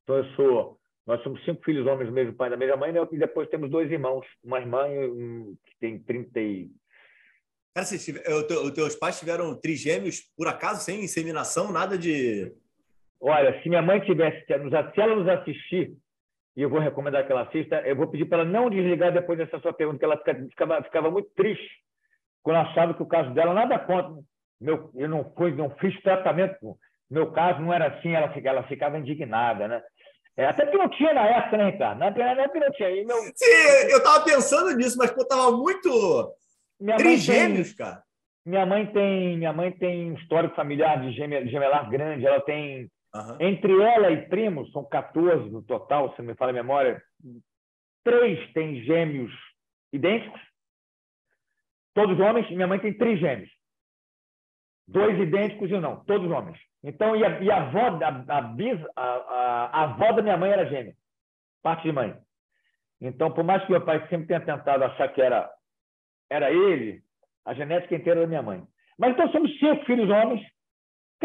Então 0.04 0.16
eu 0.16 0.24
sou, 0.36 0.78
nós 1.06 1.22
somos 1.22 1.44
cinco 1.44 1.62
filhos 1.64 1.86
homens 1.86 2.08
do 2.08 2.14
mesmo 2.14 2.34
pai 2.34 2.48
e 2.48 2.50
da 2.50 2.56
mesma 2.56 2.76
mãe, 2.76 2.92
né? 2.92 3.00
e 3.12 3.18
depois 3.18 3.48
temos 3.48 3.70
dois 3.70 3.90
irmãos, 3.90 4.26
uma 4.42 4.58
irmã 4.58 4.86
que 5.64 5.78
tem 5.80 5.98
30 5.98 6.40
e 6.40 6.70
Cara, 7.74 7.84
os 7.84 8.70
teus 8.70 8.94
pais 8.94 9.18
tiveram 9.18 9.58
trigêmeos 9.60 10.20
por 10.36 10.46
acaso, 10.46 10.84
sem 10.84 11.02
inseminação, 11.02 11.72
nada 11.72 11.98
de 11.98 12.54
Olha, 13.26 13.58
se 13.62 13.68
minha 13.70 13.80
mãe 13.80 14.00
tivesse, 14.00 14.44
se 14.44 14.52
ela 15.00 15.16
nos 15.16 15.28
assistir, 15.28 15.96
e 16.54 16.60
eu 16.60 16.68
vou 16.68 16.78
recomendar 16.78 17.24
que 17.24 17.32
ela 17.32 17.42
assista, 17.42 17.80
eu 17.80 17.96
vou 17.96 18.06
pedir 18.06 18.26
para 18.26 18.42
ela 18.42 18.50
não 18.50 18.68
desligar 18.68 19.14
depois 19.14 19.38
dessa 19.38 19.58
sua 19.60 19.72
pergunta, 19.72 19.98
que 19.98 20.04
ela 20.04 20.18
ficava, 20.50 20.82
ficava 20.82 21.10
muito 21.10 21.30
triste 21.34 21.82
quando 22.42 22.58
achava 22.58 22.92
que 22.92 23.02
o 23.02 23.06
caso 23.06 23.32
dela 23.32 23.54
nada 23.54 23.78
contra. 23.78 24.22
Meu, 24.60 24.90
eu 24.94 25.08
não, 25.08 25.32
fui, 25.34 25.54
não 25.54 25.70
fiz 25.76 25.98
tratamento, 26.02 26.76
meu 27.10 27.32
caso 27.32 27.60
não 27.60 27.72
era 27.72 27.86
assim, 27.86 28.12
ela, 28.12 28.30
ela 28.44 28.62
ficava 28.64 28.98
indignada, 28.98 29.66
né? 29.66 29.82
É, 30.36 30.46
até 30.46 30.66
que 30.66 30.76
não 30.76 30.88
tinha 30.88 31.14
na 31.14 31.26
época, 31.26 31.56
né, 31.56 31.70
Ricardo? 31.70 31.98
Na 31.98 32.06
época 32.06 32.60
não 32.60 32.70
tinha. 32.72 32.90
Meu... 33.04 33.16
Sim, 33.34 33.90
eu 33.90 33.98
estava 33.98 34.24
pensando 34.24 34.76
nisso, 34.76 34.98
mas 34.98 35.10
eu 35.16 35.22
estava 35.22 35.52
muito 35.52 36.34
minha 36.80 36.96
trigêmeos, 36.96 37.68
tem, 37.68 37.76
cara. 37.76 38.02
Minha 38.44 38.66
mãe 38.66 38.86
tem, 38.86 39.38
minha 39.38 39.52
mãe 39.52 39.70
tem 39.72 40.12
um 40.12 40.14
histórico 40.16 40.54
familiar 40.54 41.00
de 41.00 41.12
gemelar 41.12 41.88
grande, 41.88 42.26
ela 42.26 42.40
tem 42.40 42.90
Uhum. 43.14 43.36
Entre 43.38 43.72
ela 43.80 44.10
e 44.10 44.28
primos, 44.28 44.70
são 44.72 44.84
14 44.84 45.48
no 45.48 45.62
total, 45.62 46.12
se 46.12 46.18
não 46.18 46.26
me 46.26 46.34
fala 46.34 46.50
a 46.50 46.54
memória. 46.54 47.00
Três 48.02 48.52
têm 48.52 48.82
gêmeos 48.82 49.32
idênticos, 49.92 50.40
todos 51.94 52.18
homens, 52.18 52.50
e 52.50 52.56
minha 52.56 52.66
mãe 52.66 52.80
tem 52.80 52.92
três 52.92 53.20
gêmeos. 53.20 53.50
Dois 54.86 55.18
idênticos 55.18 55.70
e 55.70 55.78
não, 55.78 56.04
todos 56.04 56.30
homens. 56.30 56.58
Então, 56.82 57.16
e 57.16 57.24
a, 57.24 57.40
e 57.40 57.50
a 57.50 57.56
avó, 57.56 57.98
a, 58.02 58.38
a, 58.38 58.40
bis, 58.42 58.78
a 58.96 59.82
avó 59.84 60.12
da 60.12 60.22
minha 60.22 60.36
mãe 60.36 60.50
era 60.50 60.66
gêmea, 60.66 60.94
parte 61.62 61.84
de 61.84 61.92
mãe. 61.92 62.14
Então, 63.00 63.30
por 63.30 63.44
mais 63.44 63.64
que 63.64 63.70
meu 63.70 63.80
pai 63.80 64.06
sempre 64.08 64.26
tenha 64.26 64.40
tentado 64.40 64.84
achar 64.84 65.08
que 65.08 65.22
era, 65.22 65.50
era 66.30 66.50
ele, 66.50 67.02
a 67.44 67.54
genética 67.54 67.94
inteira 67.94 68.20
da 68.20 68.26
minha 68.26 68.42
mãe. 68.42 68.62
Mas 68.98 69.12
então 69.12 69.30
somos 69.30 69.58
cinco 69.58 69.84
filhos 69.86 70.08
homens, 70.10 70.46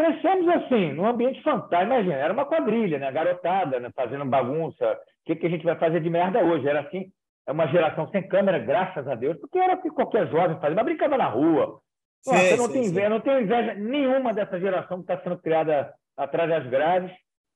Crescemos 0.00 0.48
assim, 0.48 0.92
num 0.92 1.06
ambiente 1.06 1.42
fantástico. 1.42 1.92
Imagina, 1.92 2.14
era 2.14 2.32
uma 2.32 2.46
quadrilha, 2.46 2.98
né? 2.98 3.12
garotada, 3.12 3.78
né? 3.78 3.90
fazendo 3.94 4.24
bagunça. 4.24 4.92
O 4.92 5.24
que, 5.26 5.36
que 5.36 5.46
a 5.46 5.50
gente 5.50 5.64
vai 5.64 5.76
fazer 5.76 6.00
de 6.00 6.08
merda 6.08 6.42
hoje? 6.42 6.66
Era 6.66 6.80
assim, 6.80 7.12
é 7.46 7.52
uma 7.52 7.66
geração 7.66 8.08
sem 8.08 8.26
câmera, 8.26 8.58
graças 8.58 9.06
a 9.06 9.14
Deus, 9.14 9.38
porque 9.38 9.58
era 9.58 9.74
o 9.74 9.82
que 9.82 9.90
qualquer 9.90 10.26
jovem 10.28 10.58
fazia, 10.58 10.74
mas 10.74 10.84
brincava 10.86 11.18
na 11.18 11.26
rua. 11.26 11.80
Sim, 12.22 12.36
eu, 12.36 12.56
não 12.56 12.66
sim, 12.66 12.72
tenho 12.72 12.84
inveja, 12.86 13.08
não 13.08 13.20
tenho 13.20 13.40
inveja 13.40 13.74
nenhuma 13.74 14.34
dessa 14.34 14.60
geração 14.60 14.98
que 14.98 15.12
está 15.12 15.22
sendo 15.22 15.38
criada 15.38 15.92
atrás 16.16 16.48
das 16.48 16.66
grades 16.68 17.10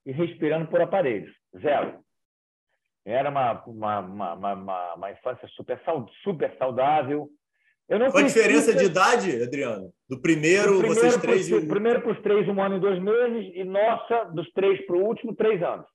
e 0.07 0.13
respirando 0.13 0.69
por 0.69 0.81
aparelhos. 0.81 1.33
Zero. 1.61 1.99
Era 3.05 3.29
uma, 3.29 3.63
uma, 3.67 4.01
uma, 4.01 4.55
uma, 4.55 4.95
uma 4.95 5.11
infância 5.13 5.47
super, 5.49 5.81
super 6.23 6.57
saudável, 6.57 7.29
qual 7.87 8.17
a 8.17 8.23
diferença 8.23 8.75
de 8.75 8.87
idade, 8.87 9.43
Adriano? 9.43 9.93
Do 10.09 10.19
primeiro, 10.19 10.79
primeiro 10.79 10.95
vocês 10.95 11.17
três... 11.19 11.49
Pro, 11.51 11.59
e... 11.59 11.69
Primeiro 11.69 12.01
para 12.01 12.13
os 12.13 12.23
três, 12.23 12.49
um 12.49 12.63
ano 12.63 12.79
e 12.79 12.81
dois 12.81 12.99
meses, 12.99 13.53
e 13.55 13.63
nossa, 13.63 14.25
dos 14.25 14.51
três 14.53 14.81
para 14.87 14.97
o 14.97 15.05
último, 15.05 15.37
três 15.37 15.63
anos. 15.63 15.87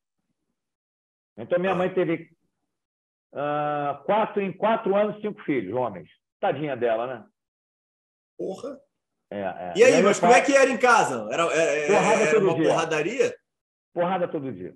Então, 1.36 1.58
minha 1.58 1.72
ah. 1.72 1.76
mãe 1.76 1.90
teve 1.90 2.30
Uh, 3.32 4.04
quatro, 4.06 4.42
em 4.42 4.52
quatro 4.52 4.96
anos, 4.96 5.22
cinco 5.22 5.40
filhos, 5.44 5.72
homens. 5.76 6.10
Tadinha 6.40 6.76
dela, 6.76 7.06
né? 7.06 7.24
Porra. 8.40 8.80
É, 9.30 9.42
é. 9.42 9.74
E 9.76 9.84
aí, 9.84 9.92
e 9.92 9.96
aí 9.96 10.02
mas 10.02 10.18
como 10.18 10.32
pai... 10.32 10.42
é 10.42 10.46
que 10.46 10.56
era 10.56 10.70
em 10.72 10.80
casa? 10.80 11.28
Era, 11.30 11.44
era, 11.44 11.54
é, 11.54 11.84
é, 11.84 11.88
porrada 11.88 12.24
era 12.24 12.40
uma 12.40 12.56
dia. 12.56 12.70
porradaria? 12.70 13.36
Porrada 13.94 14.28
todo 14.30 14.52
dia. 14.54 14.74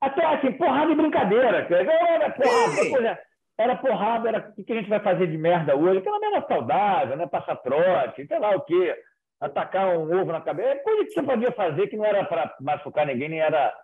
Até 0.00 0.24
assim, 0.24 0.52
porrada 0.52 0.92
e 0.92 0.94
brincadeira. 0.94 1.66
Era 1.68 2.30
porrada, 2.30 3.20
era 3.58 3.76
porrada, 3.76 4.28
era 4.28 4.54
o 4.56 4.64
que 4.64 4.72
a 4.72 4.76
gente 4.76 4.88
vai 4.88 5.00
fazer 5.00 5.26
de 5.26 5.36
merda 5.36 5.76
hoje? 5.76 5.98
Aquela 5.98 6.20
merda 6.20 6.46
saudável, 6.46 7.16
né? 7.16 7.26
Passar 7.26 7.56
trote, 7.56 8.26
sei 8.26 8.38
lá 8.38 8.56
o 8.56 8.62
quê. 8.62 8.96
Atacar 9.40 9.98
um 9.98 10.20
ovo 10.20 10.32
na 10.32 10.40
cabeça. 10.40 10.70
É 10.70 10.76
coisa 10.76 11.04
que 11.04 11.10
você 11.10 11.22
podia 11.22 11.52
fazer 11.52 11.88
que 11.88 11.96
não 11.96 12.04
era 12.04 12.24
para 12.24 12.54
machucar 12.60 13.04
ninguém, 13.04 13.28
nem 13.28 13.40
era. 13.40 13.76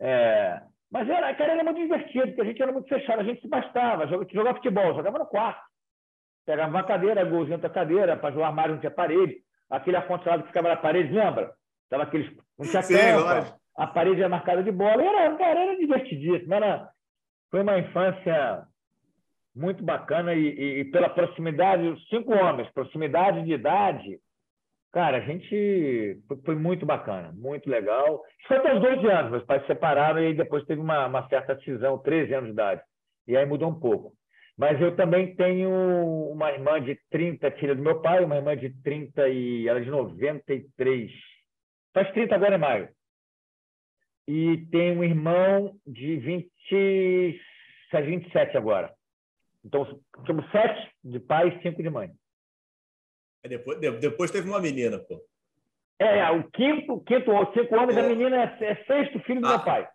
É... 0.00 0.60
Mas 0.90 1.08
era, 1.08 1.32
cara, 1.34 1.52
era 1.52 1.62
muito 1.62 1.80
divertido, 1.80 2.26
porque 2.26 2.40
a 2.40 2.44
gente 2.44 2.60
era 2.60 2.72
muito 2.72 2.88
fechado, 2.88 3.20
a 3.20 3.24
gente 3.24 3.40
se 3.40 3.48
bastava, 3.48 4.08
jogava 4.08 4.56
futebol, 4.56 4.92
jogava 4.94 5.20
no 5.20 5.26
quarto. 5.26 5.69
Pegava 6.50 6.68
uma 6.68 6.82
cadeira, 6.82 7.24
golzinho 7.24 7.54
outra 7.54 7.70
cadeira, 7.70 8.16
para 8.16 8.36
o 8.36 8.42
armário 8.42 8.72
não 8.72 8.80
tinha 8.80 8.90
parede. 8.90 9.36
Aquele 9.70 9.96
ar-condicionado 9.96 10.42
que 10.42 10.48
ficava 10.48 10.68
na 10.68 10.76
parede, 10.76 11.12
lembra? 11.12 11.52
Tava 11.88 12.02
aqueles. 12.02 12.28
Não 12.58 12.66
tinha 12.66 12.82
Sim, 12.82 12.96
tampa, 12.96 13.56
a 13.76 13.86
parede 13.86 14.18
era 14.18 14.28
marcada 14.28 14.60
de 14.60 14.72
bola. 14.72 15.00
Era, 15.00 15.36
cara, 15.36 15.60
era 15.60 15.76
divertidíssimo. 15.76 16.52
Era, 16.52 16.88
foi 17.52 17.62
uma 17.62 17.78
infância 17.78 18.66
muito 19.54 19.84
bacana 19.84 20.34
e, 20.34 20.40
e, 20.40 20.80
e, 20.80 20.84
pela 20.86 21.08
proximidade, 21.08 21.94
cinco 22.08 22.34
homens, 22.34 22.68
proximidade 22.72 23.44
de 23.44 23.52
idade, 23.52 24.18
cara, 24.92 25.18
a 25.18 25.20
gente 25.20 26.20
foi, 26.44 26.56
muito 26.56 26.84
bacana, 26.84 27.30
muito 27.32 27.70
legal. 27.70 28.24
Foi 28.48 28.56
até 28.56 28.74
os 28.74 28.80
12 28.80 29.06
anos, 29.06 29.30
meus 29.30 29.44
pais 29.44 29.60
se 29.62 29.68
separaram 29.68 30.20
e 30.20 30.34
depois 30.34 30.64
teve 30.64 30.80
uma, 30.80 31.06
uma 31.06 31.28
certa 31.28 31.56
cisão, 31.60 31.96
13 31.96 32.34
anos 32.34 32.46
de 32.46 32.54
idade, 32.54 32.82
e 33.28 33.36
aí 33.36 33.46
mudou 33.46 33.68
um 33.68 33.78
pouco. 33.78 34.12
Mas 34.56 34.80
eu 34.80 34.94
também 34.94 35.34
tenho 35.34 35.70
uma 36.30 36.50
irmã 36.52 36.82
de 36.82 36.98
30, 37.10 37.50
filha 37.52 37.74
do 37.74 37.82
meu 37.82 38.00
pai, 38.00 38.24
uma 38.24 38.36
irmã 38.36 38.56
de 38.56 38.70
30 38.82 39.28
e 39.28 39.66
ela 39.66 39.80
é 39.80 39.82
de 39.82 39.90
93. 39.90 41.10
Faz 41.94 42.10
30 42.12 42.34
agora 42.34 42.56
em 42.56 42.58
maio. 42.58 42.88
E 44.28 44.58
tem 44.70 44.96
um 44.96 45.02
irmão 45.02 45.76
de 45.86 46.16
20, 46.16 47.40
27 47.92 48.56
agora. 48.56 48.92
Então, 49.64 49.84
somos 50.26 50.50
sete 50.50 50.90
de 51.02 51.18
pai 51.20 51.48
e 51.48 51.62
cinco 51.62 51.82
de 51.82 51.90
mãe. 51.90 52.10
Depois, 53.42 53.78
depois 53.78 54.30
teve 54.30 54.48
uma 54.48 54.60
menina, 54.60 54.98
pô. 54.98 55.20
É, 55.98 56.18
é 56.18 56.30
o 56.30 56.44
quinto, 56.50 57.00
quinto 57.00 57.30
cinco 57.52 57.76
homens, 57.76 57.96
é. 57.96 58.00
a 58.00 58.08
menina 58.08 58.36
é, 58.36 58.64
é, 58.64 58.84
sexto 58.84 59.20
filho 59.20 59.40
do 59.40 59.46
a, 59.46 59.50
meu 59.50 59.64
pai. 59.64 59.88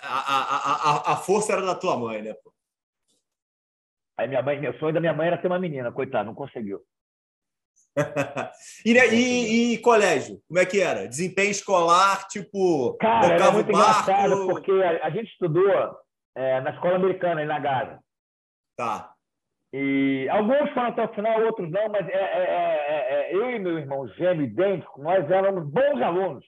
A, 0.00 0.18
a, 0.18 1.12
a, 1.12 1.12
a 1.12 1.16
força 1.16 1.52
era 1.52 1.62
da 1.62 1.74
tua 1.74 1.96
mãe, 1.96 2.22
né, 2.22 2.34
pô? 2.34 2.52
Aí 4.18 4.28
minha 4.28 4.42
mãe, 4.42 4.60
meu 4.60 4.78
sonho 4.78 4.92
da 4.92 5.00
minha 5.00 5.14
mãe 5.14 5.28
era 5.28 5.38
ter 5.38 5.46
uma 5.46 5.58
menina, 5.58 5.90
coitado, 5.92 6.26
não 6.26 6.34
conseguiu. 6.34 6.80
e, 8.84 8.92
e, 8.92 9.74
e, 9.74 9.78
colégio, 9.78 10.40
como 10.46 10.60
é 10.60 10.66
que 10.66 10.80
era? 10.80 11.08
Desempenho 11.08 11.50
escolar, 11.50 12.28
tipo. 12.28 12.96
Cara, 13.00 13.34
era 13.34 13.50
muito 13.50 13.72
barco... 13.72 14.10
engraçado, 14.10 14.46
porque 14.46 14.70
a, 14.70 15.06
a 15.06 15.10
gente 15.10 15.30
estudou 15.30 15.70
é, 16.36 16.60
na 16.60 16.70
escola 16.70 16.96
americana, 16.96 17.40
aí 17.40 17.46
na 17.46 17.58
Gaza. 17.58 17.98
Tá. 18.76 19.12
E 19.72 20.28
alguns 20.30 20.70
foram 20.70 20.88
até 20.88 21.04
o 21.04 21.14
final, 21.14 21.42
outros 21.42 21.70
não, 21.70 21.88
mas 21.88 22.08
é, 22.08 22.12
é, 22.12 22.18
é, 22.18 23.30
é 23.30 23.34
eu 23.34 23.50
e 23.50 23.58
meu 23.58 23.78
irmão 23.78 24.08
gêmeo 24.08 24.46
idêntico, 24.46 25.00
nós 25.00 25.30
éramos 25.30 25.68
bons 25.68 26.02
alunos. 26.02 26.44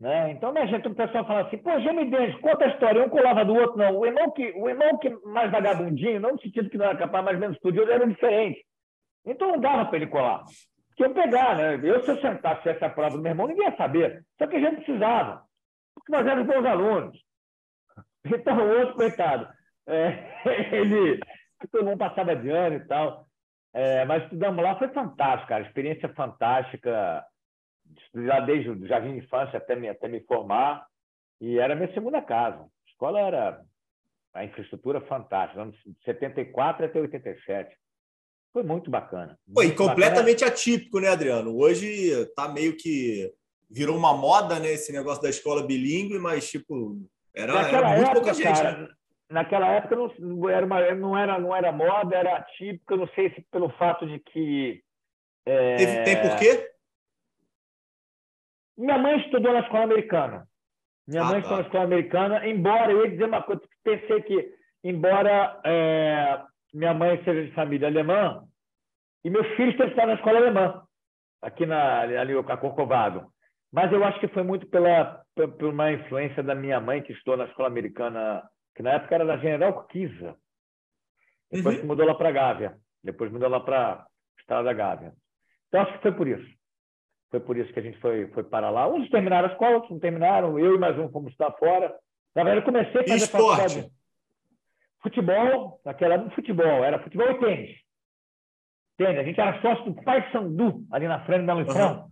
Né? 0.00 0.30
Então, 0.30 0.52
minha 0.52 0.66
gente, 0.66 0.86
o 0.86 0.94
pessoal 0.94 1.26
fala 1.26 1.40
assim, 1.40 1.58
pô, 1.58 1.70
idêntico, 1.76 2.40
conta 2.40 2.64
a 2.64 2.68
história, 2.68 3.02
um 3.02 3.08
colava 3.08 3.44
do 3.44 3.54
outro, 3.54 3.76
não. 3.76 3.98
O 3.98 4.06
irmão 4.06 4.30
que, 4.30 4.52
o 4.52 4.68
irmão 4.68 4.96
que 4.98 5.10
mais 5.26 5.50
vagabundinho, 5.50 6.20
não 6.20 6.32
no 6.32 6.40
sentido 6.40 6.70
que 6.70 6.78
não 6.78 6.86
era 6.86 6.96
capaz, 6.96 7.24
mais 7.24 7.38
menos 7.38 7.56
estudioso, 7.56 7.90
era 7.90 8.06
diferente. 8.06 8.64
Então, 9.26 9.48
não 9.48 9.60
dava 9.60 9.86
para 9.86 9.96
ele 9.96 10.06
colar. 10.06 10.44
Que 10.96 11.04
eu 11.04 11.12
pegar, 11.12 11.56
né? 11.56 11.80
Eu, 11.82 12.02
se 12.02 12.10
eu 12.10 12.20
sentasse 12.20 12.68
essa 12.68 12.88
prova 12.88 13.16
do 13.16 13.22
meu 13.22 13.30
irmão, 13.30 13.48
ninguém 13.48 13.66
ia 13.66 13.76
saber. 13.76 14.24
Só 14.38 14.46
que 14.46 14.56
a 14.56 14.60
gente 14.60 14.76
precisava, 14.76 15.42
porque 15.94 16.12
nós 16.12 16.26
éramos 16.26 16.46
bons 16.46 16.64
alunos. 16.64 17.18
Então, 18.24 18.56
o 18.56 18.78
outro, 18.78 18.94
coitado, 18.94 19.48
é, 19.86 20.42
ele, 20.76 21.18
todo 21.72 21.84
mundo 21.84 21.98
passava 21.98 22.36
de 22.36 22.50
ano 22.50 22.76
e 22.76 22.86
tal. 22.86 23.26
É, 23.72 24.04
mas 24.04 24.22
estudamos 24.24 24.62
lá, 24.62 24.76
foi 24.76 24.88
fantástico, 24.88 25.48
cara. 25.48 25.64
Experiência 25.64 26.08
fantástica. 26.10 27.24
Estudar 27.96 28.40
desde 28.40 28.86
jardim 28.86 29.12
de 29.12 29.24
infância 29.24 29.56
até 29.56 29.74
me, 29.76 29.88
até 29.88 30.08
me 30.08 30.20
formar. 30.20 30.86
E 31.40 31.58
era 31.58 31.74
minha 31.74 31.92
segunda 31.92 32.20
casa. 32.20 32.62
A 32.62 32.90
escola 32.90 33.20
era 33.20 33.62
a 34.34 34.44
infraestrutura 34.44 35.00
fantástica, 35.02 35.62
anos 35.62 35.76
74 36.04 36.86
até 36.86 37.00
87. 37.00 37.76
Foi 38.52 38.62
muito 38.62 38.90
bacana. 38.90 39.38
Muito 39.46 39.72
e 39.72 39.74
completamente 39.74 40.40
bacana. 40.40 40.52
atípico, 40.52 41.00
né, 41.00 41.08
Adriano? 41.08 41.56
Hoje 41.56 42.26
tá 42.34 42.48
meio 42.48 42.76
que 42.76 43.32
virou 43.70 43.96
uma 43.96 44.16
moda, 44.16 44.58
né, 44.58 44.72
esse 44.72 44.92
negócio 44.92 45.22
da 45.22 45.28
escola 45.28 45.66
bilíngue, 45.66 46.18
mas 46.18 46.50
tipo, 46.50 46.98
era, 47.34 47.52
era 47.68 47.88
muito 47.88 48.02
época, 48.02 48.14
pouca 48.14 48.34
gente. 48.34 48.46
Cara, 48.46 48.78
né? 48.78 48.88
naquela 49.30 49.68
época 49.68 49.96
não 50.18 50.48
era, 50.48 50.64
uma, 50.64 50.94
não, 50.94 51.16
era, 51.16 51.38
não 51.38 51.54
era 51.54 51.70
moda, 51.70 52.16
era 52.16 52.42
típica, 52.56 52.96
não 52.96 53.08
sei 53.08 53.32
se 53.34 53.42
pelo 53.50 53.68
fato 53.70 54.06
de 54.06 54.18
que. 54.18 54.82
É... 55.46 56.04
Tem 56.04 56.22
por 56.22 56.36
quê? 56.38 56.70
Minha 58.78 58.96
mãe 58.96 59.18
estudou 59.18 59.52
na 59.52 59.60
escola 59.60 59.84
americana. 59.84 60.46
Minha 61.06 61.22
ah, 61.22 61.24
mãe 61.24 61.34
tá. 61.34 61.38
estudou 61.40 61.58
na 61.58 61.64
escola 61.64 61.84
americana, 61.84 62.46
embora 62.46 62.92
eu 62.92 63.04
ia 63.04 63.10
dizer 63.10 63.24
uma 63.24 63.42
coisa, 63.42 63.60
pensei 63.82 64.22
que, 64.22 64.54
embora 64.84 65.60
é, 65.64 66.40
minha 66.72 66.94
mãe 66.94 67.22
seja 67.24 67.44
de 67.44 67.52
família 67.52 67.88
alemã, 67.88 68.44
e 69.24 69.30
meus 69.30 69.46
filhos 69.56 69.76
têm 69.76 69.86
estudado 69.86 70.08
na 70.08 70.14
escola 70.14 70.38
alemã, 70.38 70.82
aqui 71.42 71.66
na, 71.66 72.00
ali, 72.02 72.38
a 72.38 72.56
Corcovado. 72.56 73.26
Mas 73.72 73.92
eu 73.92 74.02
acho 74.04 74.20
que 74.20 74.28
foi 74.28 74.44
muito 74.44 74.66
pela, 74.68 75.22
por 75.34 75.64
uma 75.64 75.92
influência 75.92 76.42
da 76.42 76.54
minha 76.54 76.80
mãe, 76.80 77.02
que 77.02 77.12
estudou 77.12 77.36
na 77.36 77.44
escola 77.44 77.68
americana 77.68 78.42
que 78.74 78.82
na 78.82 78.92
época 78.92 79.16
era 79.16 79.26
da 79.26 79.36
General 79.38 79.84
Kisa. 79.88 80.36
Depois 81.50 81.80
uhum. 81.80 81.86
mudou 81.86 82.06
lá 82.06 82.14
para 82.14 82.30
Gávea. 82.30 82.78
Depois 83.02 83.30
mudou 83.32 83.48
lá 83.48 83.58
para 83.58 84.06
o 84.36 84.40
estado 84.40 84.64
da 84.64 84.72
Gávea. 84.72 85.12
Então, 85.66 85.82
acho 85.82 85.94
que 85.94 86.02
foi 86.02 86.12
por 86.12 86.28
isso. 86.28 86.57
Foi 87.30 87.40
por 87.40 87.56
isso 87.56 87.72
que 87.72 87.78
a 87.78 87.82
gente 87.82 87.98
foi, 88.00 88.26
foi 88.28 88.42
para 88.44 88.70
lá. 88.70 88.88
Uns 88.88 89.08
terminaram 89.10 89.48
a 89.48 89.52
escola, 89.52 89.74
outros 89.74 89.92
não 89.92 89.98
terminaram. 89.98 90.58
Eu 90.58 90.74
e 90.74 90.78
mais 90.78 90.98
um 90.98 91.10
fomos 91.10 91.32
estar 91.32 91.52
fora. 91.52 91.94
Na 92.34 92.42
verdade, 92.42 92.66
eu 92.66 92.72
comecei 92.72 93.00
a 93.00 93.04
fazer 93.04 93.14
Esporte. 93.16 93.60
faculdade. 93.60 93.92
Futebol, 95.02 95.80
naquela 95.84 96.14
época, 96.14 96.34
futebol. 96.34 96.84
Era 96.84 97.02
futebol 97.02 97.30
e 97.30 97.38
tênis. 97.38 97.76
Tênis. 98.96 99.18
A 99.18 99.22
gente 99.22 99.40
era 99.40 99.60
sócio 99.60 99.92
do 99.92 100.02
Pai 100.02 100.30
Sandu, 100.32 100.84
ali 100.90 101.06
na 101.06 101.24
frente 101.24 101.46
da 101.46 101.54
Luizão. 101.54 102.02
Uhum. 102.02 102.08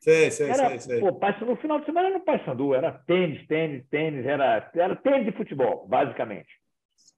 Sei, 0.00 0.30
sei, 0.30 0.48
era, 0.48 0.68
sei, 0.70 0.80
sei. 0.80 1.00
Pô, 1.00 1.20
no 1.44 1.56
final 1.56 1.78
de 1.78 1.84
semana 1.84 2.08
era 2.08 2.18
no 2.18 2.24
Paysandu, 2.24 2.74
era 2.74 2.90
tênis, 3.06 3.46
tênis, 3.46 3.86
tênis, 3.88 4.24
era, 4.24 4.70
era 4.74 4.96
tênis 4.96 5.26
de 5.26 5.32
futebol, 5.32 5.86
basicamente. 5.86 6.48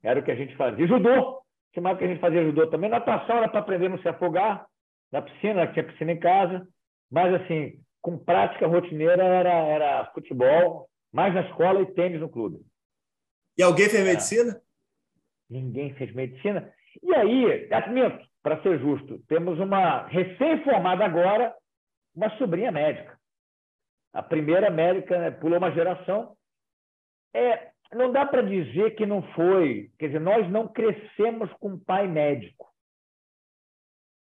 Era 0.02 0.18
o 0.18 0.22
que 0.24 0.32
a 0.32 0.34
gente 0.34 0.56
fazia. 0.56 0.84
Judô, 0.84 1.42
que 1.72 1.80
mais 1.80 1.96
que 1.96 2.04
a 2.04 2.08
gente 2.08 2.20
fazia 2.20 2.44
judô 2.44 2.66
também. 2.66 2.90
Natação 2.90 3.36
era 3.36 3.48
para 3.48 3.60
aprender 3.60 3.86
a 3.86 3.90
não 3.90 3.98
se 3.98 4.08
afogar, 4.08 4.66
na 5.12 5.22
piscina, 5.22 5.68
tinha 5.68 5.84
piscina 5.84 6.10
em 6.10 6.18
casa. 6.18 6.66
Mas, 7.12 7.34
assim, 7.34 7.78
com 8.00 8.16
prática 8.18 8.66
rotineira 8.66 9.22
era, 9.22 9.52
era 9.52 10.10
futebol, 10.14 10.88
mais 11.12 11.34
na 11.34 11.42
escola 11.42 11.82
e 11.82 11.92
tênis 11.92 12.20
no 12.20 12.28
clube. 12.28 12.64
E 13.58 13.62
alguém 13.62 13.88
fez 13.90 14.02
medicina? 14.02 14.60
Ninguém 15.50 15.94
fez 15.94 16.12
medicina. 16.14 16.72
E 17.02 17.14
aí, 17.14 17.68
admito, 17.70 18.26
para 18.42 18.62
ser 18.62 18.80
justo, 18.80 19.18
temos 19.28 19.60
uma 19.60 20.06
recém-formada 20.06 21.04
agora 21.04 21.54
uma 22.14 22.30
sobrinha 22.38 22.72
médica. 22.72 23.18
A 24.12 24.22
primeira 24.22 24.70
médica 24.70 25.18
né, 25.18 25.30
pulou 25.30 25.58
uma 25.58 25.72
geração. 25.72 26.34
É, 27.34 27.70
não 27.94 28.10
dá 28.10 28.26
para 28.26 28.42
dizer 28.42 28.94
que 28.94 29.06
não 29.06 29.22
foi. 29.34 29.90
Quer 29.98 30.08
dizer, 30.08 30.20
nós 30.20 30.50
não 30.50 30.68
crescemos 30.68 31.50
com 31.54 31.78
pai 31.78 32.06
médico. 32.08 32.71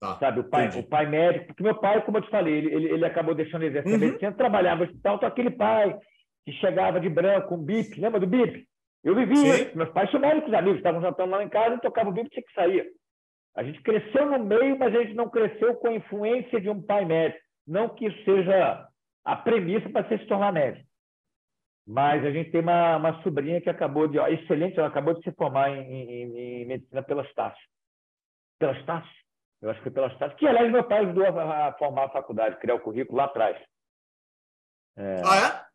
Tá, 0.01 0.17
sabe, 0.19 0.41
o 0.41 0.45
pai, 0.45 0.69
o 0.79 0.83
pai 0.83 1.07
médico, 1.07 1.47
porque 1.47 1.63
meu 1.63 1.75
pai, 1.75 2.05
como 2.05 2.19
eu 2.19 2.23
te 2.23 2.31
falei, 2.31 2.55
ele, 2.55 2.75
ele, 2.75 2.89
ele 2.91 3.05
acabou 3.07 3.35
deixando 3.35 3.63
o 3.63 3.65
exército 3.65 3.95
uhum. 3.95 4.01
medicina, 4.01 4.33
trabalhava 4.33 4.85
no 4.85 4.91
hospital, 4.91 5.17
então 5.17 5.29
aquele 5.29 5.51
pai 5.51 5.99
que 6.45 6.53
chegava 6.53 7.01
de 7.01 7.09
branco, 7.09 7.49
com 7.49 7.59
bip, 7.59 7.99
lembra 7.99 8.21
do 8.21 8.27
bip? 8.27 8.67
Eu 9.03 9.15
vivia, 9.15 9.73
meus 9.75 9.89
pais 9.91 10.11
são 10.11 10.21
médicos 10.21 10.53
amigos, 10.53 10.79
estavam 10.79 11.01
jantando 11.01 11.31
lá 11.31 11.43
em 11.43 11.49
casa 11.49 11.77
e 11.77 11.81
tocava 11.81 12.11
o 12.11 12.13
bip, 12.13 12.29
tinha 12.29 12.43
que 12.43 12.53
sair. 12.53 12.87
A 13.57 13.63
gente 13.63 13.81
cresceu 13.81 14.27
no 14.27 14.45
meio, 14.45 14.79
mas 14.79 14.95
a 14.95 15.03
gente 15.03 15.15
não 15.15 15.31
cresceu 15.31 15.75
com 15.77 15.89
a 15.89 15.95
influência 15.95 16.61
de 16.61 16.69
um 16.69 16.83
pai 16.83 17.07
médico. 17.07 17.43
Não 17.67 17.89
que 17.89 18.07
isso 18.07 18.25
seja 18.25 18.87
a 19.25 19.37
premissa 19.37 19.89
para 19.89 20.07
você 20.07 20.19
se 20.19 20.27
tornar 20.27 20.53
médico. 20.53 20.87
Mas 21.87 22.25
a 22.25 22.31
gente 22.31 22.51
tem 22.51 22.61
uma, 22.61 22.97
uma 22.97 23.23
sobrinha 23.23 23.61
que 23.61 23.71
acabou 23.71 24.09
de. 24.09 24.19
Ó, 24.19 24.27
excelente, 24.27 24.79
ela 24.79 24.89
acabou 24.89 25.15
de 25.15 25.23
se 25.23 25.33
formar 25.33 25.71
em, 25.71 25.83
em, 25.91 26.39
em 26.63 26.67
medicina 26.67 27.03
pela 27.03 27.23
Estácio. 27.23 27.63
Pela 28.59 28.79
Estácio? 28.79 29.26
Eu 29.63 29.71
acho 29.71 29.79
que 29.81 29.85
foi 29.85 29.93
pela 29.93 30.09
Estácio. 30.09 30.37
Que, 30.37 30.47
aliás, 30.47 30.71
meu 30.71 30.85
pai 30.85 31.05
ajudou 31.05 31.27
a, 31.27 31.73
formar 31.79 32.05
a 32.05 32.11
faculdade, 32.11 32.59
criar 32.59 32.75
o 32.75 32.81
currículo 32.81 33.19
lá 33.19 33.25
atrás. 33.25 33.57
É... 34.97 35.23
Ah, 35.25 35.67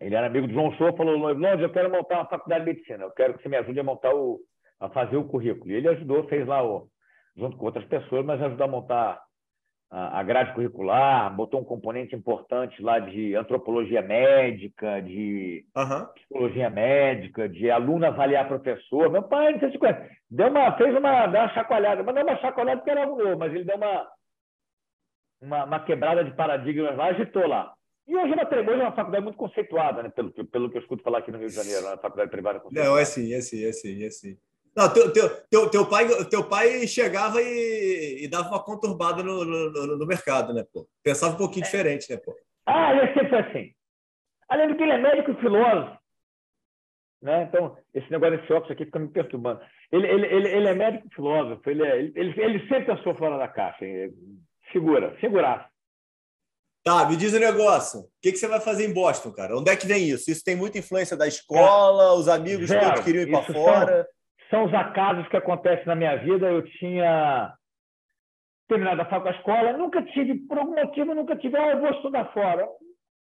Ele 0.00 0.14
era 0.14 0.26
amigo 0.26 0.46
do 0.46 0.52
João 0.52 0.72
Show, 0.72 0.96
falou, 0.96 1.16
Longe, 1.16 1.62
eu 1.62 1.72
quero 1.72 1.90
montar 1.90 2.16
uma 2.16 2.28
faculdade 2.28 2.64
de 2.64 2.72
medicina, 2.72 3.04
eu 3.04 3.10
quero 3.12 3.34
que 3.34 3.42
você 3.42 3.48
me 3.48 3.56
ajude 3.56 3.80
a 3.80 3.84
montar 3.84 4.14
o, 4.14 4.40
a 4.80 4.88
fazer 4.90 5.16
o 5.16 5.28
currículo. 5.28 5.70
E 5.70 5.74
ele 5.74 5.88
ajudou, 5.88 6.28
fez 6.28 6.46
lá, 6.46 6.64
o, 6.64 6.88
junto 7.36 7.56
com 7.56 7.66
outras 7.66 7.84
pessoas, 7.86 8.24
mas 8.24 8.42
ajudou 8.42 8.66
a 8.66 8.70
montar 8.70 9.22
a 9.94 10.22
grade 10.22 10.54
curricular, 10.54 11.36
botou 11.36 11.60
um 11.60 11.64
componente 11.64 12.16
importante 12.16 12.80
lá 12.82 12.98
de 12.98 13.36
antropologia 13.36 14.00
médica, 14.00 15.02
de 15.02 15.66
uhum. 15.76 16.06
psicologia 16.14 16.70
médica, 16.70 17.46
de 17.46 17.70
aluno 17.70 18.06
avaliar 18.06 18.48
professor. 18.48 19.10
Meu 19.10 19.22
pai, 19.22 19.52
não 19.52 19.60
sei 19.60 19.70
se 19.70 19.78
conhece, 19.78 20.08
deu 20.30 20.48
uma, 20.48 20.74
fez 20.78 20.96
uma, 20.96 21.26
deu 21.26 21.42
uma 21.42 21.52
chacoalhada, 21.52 22.02
mas 22.02 22.14
não 22.14 22.22
uma 22.22 22.38
chacoalhada 22.38 22.78
porque 22.78 22.90
era 22.90 23.04
novo, 23.04 23.38
mas 23.38 23.52
ele 23.52 23.64
deu 23.64 23.76
uma, 23.76 24.08
uma, 25.42 25.64
uma, 25.66 25.80
quebrada 25.80 26.24
de 26.24 26.34
paradigmas 26.34 26.96
lá, 26.96 27.08
agitou 27.08 27.46
lá. 27.46 27.74
E 28.08 28.16
hoje 28.16 28.34
na 28.34 28.46
Tremoja 28.46 28.78
é 28.78 28.86
uma 28.86 28.96
faculdade 28.96 29.24
muito 29.24 29.36
conceituada, 29.36 30.02
né? 30.02 30.08
pelo, 30.08 30.32
pelo 30.32 30.70
que 30.70 30.78
eu 30.78 30.80
escuto 30.80 31.02
falar 31.02 31.18
aqui 31.18 31.30
no 31.30 31.38
Rio 31.38 31.48
de 31.48 31.54
Janeiro, 31.54 31.86
uma 31.86 31.98
faculdade 31.98 32.30
privada 32.30 32.60
conceituada. 32.60 32.88
Não, 32.88 32.98
é 32.98 33.04
sim, 33.04 33.34
é 33.34 33.42
sim, 33.42 33.62
é 33.62 33.72
sim, 33.72 34.02
é 34.02 34.10
sim. 34.10 34.38
Não, 34.74 34.92
teu, 34.92 35.12
teu, 35.12 35.28
teu, 35.50 35.70
teu, 35.70 35.86
pai, 35.86 36.08
teu 36.30 36.48
pai 36.48 36.86
chegava 36.86 37.42
e, 37.42 38.24
e 38.24 38.28
dava 38.28 38.48
uma 38.48 38.64
conturbada 38.64 39.22
no, 39.22 39.44
no, 39.44 39.96
no, 39.98 40.06
mercado, 40.06 40.54
né, 40.54 40.64
pô? 40.72 40.88
Pensava 41.02 41.34
um 41.34 41.38
pouquinho 41.38 41.64
é. 41.64 41.66
diferente, 41.66 42.10
né, 42.10 42.16
pô? 42.16 42.34
Ah, 42.64 42.92
ele 42.94 43.12
sempre 43.12 43.28
foi 43.28 43.38
assim. 43.38 43.74
Além 44.48 44.68
do 44.68 44.76
que 44.76 44.82
ele 44.82 44.92
é 44.92 44.98
médico 44.98 45.32
e 45.32 45.40
filósofo. 45.40 45.98
Né? 47.20 47.44
Então, 47.44 47.76
esse 47.94 48.10
negócio 48.10 48.38
desse 48.38 48.52
óculos 48.52 48.72
aqui 48.72 48.84
fica 48.86 48.98
me 48.98 49.08
perturbando. 49.08 49.60
Ele, 49.92 50.06
ele, 50.06 50.26
ele, 50.26 50.48
ele 50.48 50.68
é 50.68 50.74
médico 50.74 51.06
e 51.06 51.14
filósofo, 51.14 51.70
ele, 51.70 51.86
é, 51.86 51.98
ele, 51.98 52.34
ele, 52.36 52.58
sempre 52.68 52.86
pensou 52.86 53.14
fora 53.14 53.38
da 53.38 53.48
caixa. 53.48 53.84
Segura, 54.72 55.16
seguraça. 55.20 55.70
Tá, 56.82 57.08
me 57.08 57.16
diz 57.16 57.32
o 57.32 57.36
um 57.36 57.40
negócio. 57.40 58.00
O 58.00 58.08
que, 58.20 58.32
que 58.32 58.38
você 58.38 58.48
vai 58.48 58.58
fazer 58.58 58.84
em 58.88 58.92
Boston, 58.92 59.32
cara? 59.32 59.56
Onde 59.56 59.70
é 59.70 59.76
que 59.76 59.86
vem 59.86 60.08
isso? 60.08 60.30
Isso 60.30 60.42
tem 60.42 60.56
muita 60.56 60.78
influência 60.78 61.16
da 61.16 61.28
escola, 61.28 62.14
os 62.14 62.26
amigos 62.26 62.68
Zero. 62.68 62.86
todos 62.86 63.04
queriam 63.04 63.22
ir 63.22 63.30
para 63.30 63.42
fora. 63.44 63.96
São, 64.02 64.06
são 64.52 64.66
os 64.66 64.74
acasos 64.74 65.26
que 65.28 65.36
acontecem 65.36 65.86
na 65.86 65.94
minha 65.94 66.14
vida. 66.16 66.46
Eu 66.46 66.62
tinha 66.62 67.56
terminado 68.68 69.00
a 69.00 69.06
faculdade, 69.06 69.36
a 69.36 69.40
escola, 69.40 69.72
nunca 69.72 70.02
tive, 70.02 70.34
por 70.46 70.58
algum 70.58 70.74
motivo, 70.74 71.14
nunca 71.14 71.34
tive, 71.36 71.56
ah, 71.56 71.70
eu 71.70 71.80
vou 71.80 71.90
estudar 71.90 72.32
fora. 72.32 72.68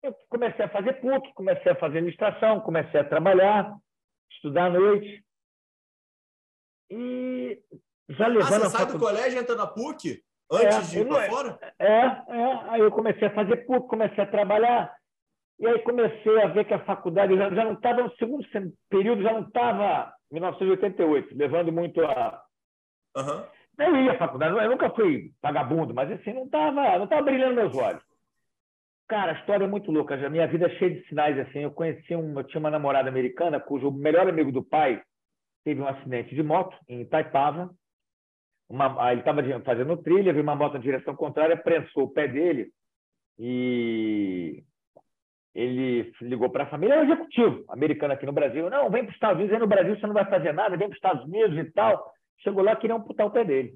Eu 0.03 0.13
comecei 0.29 0.65
a 0.65 0.69
fazer 0.69 0.93
PUC, 0.99 1.33
comecei 1.33 1.71
a 1.71 1.75
fazer 1.75 1.99
administração, 1.99 2.59
comecei 2.59 2.99
a 2.99 3.07
trabalhar, 3.07 3.73
estudar 4.31 4.65
à 4.65 4.69
noite. 4.71 5.23
E 6.89 7.61
já 8.09 8.27
levando. 8.27 8.53
Ah, 8.53 8.59
você 8.59 8.69
sai 8.69 8.81
faculdade... 8.81 8.91
do 8.91 8.99
colégio 8.99 9.39
e 9.39 9.41
entra 9.41 9.55
na 9.55 9.67
PUC? 9.67 10.21
Antes 10.51 10.77
é, 10.77 10.81
de 10.81 10.99
ir 10.99 11.07
para 11.07 11.29
fora? 11.29 11.59
É, 11.79 11.85
é. 11.85 12.69
Aí 12.71 12.81
eu 12.81 12.91
comecei 12.91 13.27
a 13.27 13.33
fazer 13.33 13.65
PUC, 13.65 13.87
comecei 13.87 14.21
a 14.21 14.27
trabalhar. 14.27 14.93
E 15.61 15.67
aí 15.67 15.79
comecei 15.79 16.41
a 16.41 16.47
ver 16.47 16.65
que 16.65 16.73
a 16.73 16.83
faculdade 16.83 17.37
já, 17.37 17.53
já 17.53 17.63
não 17.63 17.73
estava 17.73 18.01
no 18.01 18.11
segundo 18.15 18.43
período, 18.89 19.21
já 19.21 19.31
não 19.31 19.41
estava 19.41 20.11
1988, 20.31 21.37
levando 21.37 21.71
muito 21.71 22.01
a. 22.01 22.43
Uhum. 23.15 23.45
Eu 23.77 23.95
ia 23.95 24.13
à 24.13 24.17
faculdade, 24.17 24.55
eu 24.55 24.69
nunca 24.69 24.89
fui 24.89 25.31
vagabundo, 25.41 25.93
mas 25.93 26.11
assim, 26.11 26.33
não 26.33 26.45
estava 26.45 26.97
não 26.97 27.07
tava 27.07 27.21
brilhando 27.21 27.55
meus 27.55 27.75
olhos. 27.75 28.03
Cara, 29.07 29.33
a 29.33 29.39
história 29.39 29.65
é 29.65 29.67
muito 29.67 29.91
louca. 29.91 30.15
A 30.15 30.29
minha 30.29 30.47
vida 30.47 30.65
é 30.65 30.69
cheia 30.77 30.95
de 30.95 31.07
sinais 31.07 31.37
assim. 31.37 31.59
Eu 31.59 31.71
conheci 31.71 32.15
um, 32.15 32.37
eu 32.39 32.43
tinha 32.43 32.59
uma 32.59 32.71
namorada 32.71 33.09
americana 33.09 33.59
cujo 33.59 33.91
melhor 33.91 34.27
amigo 34.27 34.51
do 34.51 34.63
pai 34.63 35.01
teve 35.63 35.79
um 35.81 35.87
acidente 35.87 36.33
de 36.33 36.41
moto 36.41 36.75
em 36.87 37.01
Itaipava 37.01 37.69
uma, 38.71 39.11
ele 39.11 39.19
estava 39.19 39.43
fazendo 39.65 39.97
trilha, 39.97 40.31
viu 40.31 40.41
uma 40.41 40.55
moto 40.55 40.73
na 40.73 40.79
direção 40.79 41.13
contrária, 41.13 41.57
prensou 41.57 42.05
o 42.05 42.09
pé 42.09 42.27
dele 42.27 42.71
e 43.37 44.63
ele 45.53 46.13
ligou 46.21 46.49
para 46.49 46.63
a 46.63 46.67
família, 46.67 46.95
é 46.95 46.99
um 46.99 47.03
executivo 47.03 47.65
americano 47.69 48.13
aqui 48.13 48.25
no 48.25 48.31
Brasil. 48.31 48.69
Não, 48.69 48.89
vem 48.89 49.03
para 49.03 49.09
os 49.09 49.15
Estados 49.15 49.37
Unidos, 49.37 49.53
aí 49.53 49.59
no 49.59 49.67
Brasil 49.67 49.99
você 49.99 50.07
não 50.07 50.13
vai 50.13 50.25
fazer 50.25 50.53
nada, 50.53 50.77
vem 50.77 50.87
para 50.87 50.93
os 50.93 50.97
Estados 50.97 51.25
Unidos 51.25 51.57
e 51.57 51.71
tal. 51.71 52.13
Chegou 52.39 52.63
lá, 52.63 52.75
queriam 52.75 52.97
amputar 52.97 53.27
o 53.27 53.31
pé 53.31 53.43
dele. 53.43 53.73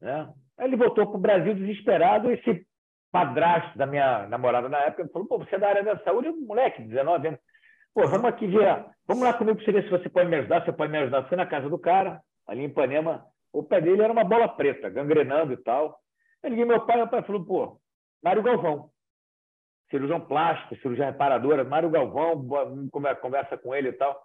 Né? 0.00 0.32
Aí 0.58 0.66
ele 0.66 0.76
voltou 0.76 1.06
para 1.06 1.16
o 1.16 1.20
Brasil 1.20 1.54
desesperado. 1.54 2.30
Esse 2.30 2.66
padrasto 3.10 3.76
da 3.76 3.86
minha 3.86 4.28
namorada 4.28 4.68
na 4.68 4.78
época 4.78 5.08
falou: 5.12 5.26
Pô, 5.26 5.38
você 5.38 5.56
é 5.56 5.58
da 5.58 5.68
área 5.68 5.82
da 5.82 5.98
saúde, 6.04 6.28
um 6.28 6.46
moleque, 6.46 6.82
19 6.82 7.28
anos. 7.28 7.40
Pô, 7.92 8.06
vamos 8.06 8.26
aqui 8.26 8.46
ver, 8.46 8.86
vamos 9.06 9.24
lá 9.24 9.34
comigo 9.34 9.62
para 9.62 9.72
ver 9.72 9.82
se 9.82 9.90
você 9.90 10.08
pode 10.08 10.28
me 10.28 10.36
ajudar. 10.36 10.64
Você 10.64 10.72
pode 10.72 10.92
me 10.92 10.98
ajudar. 10.98 11.28
Fui 11.28 11.36
na 11.36 11.46
casa 11.46 11.68
do 11.68 11.78
cara, 11.78 12.20
ali 12.46 12.62
em 12.62 12.66
Ipanema, 12.66 13.26
o 13.52 13.62
pé 13.62 13.80
dele 13.80 14.02
era 14.02 14.12
uma 14.12 14.24
bola 14.24 14.48
preta, 14.48 14.88
gangrenando 14.88 15.52
e 15.52 15.56
tal. 15.56 15.98
Eu 16.42 16.50
liguei 16.50 16.64
meu 16.64 16.86
pai, 16.86 16.96
meu 16.96 17.08
pai 17.08 17.22
falou, 17.22 17.44
pô, 17.44 17.80
Mário 18.22 18.42
Galvão, 18.42 18.90
cirurgião 19.90 20.20
plástico, 20.20 20.76
cirurgião 20.76 21.06
reparadora, 21.06 21.64
Mário 21.64 21.90
Galvão, 21.90 22.46
conversa 23.20 23.58
com 23.58 23.74
ele 23.74 23.88
e 23.88 23.92
tal. 23.92 24.20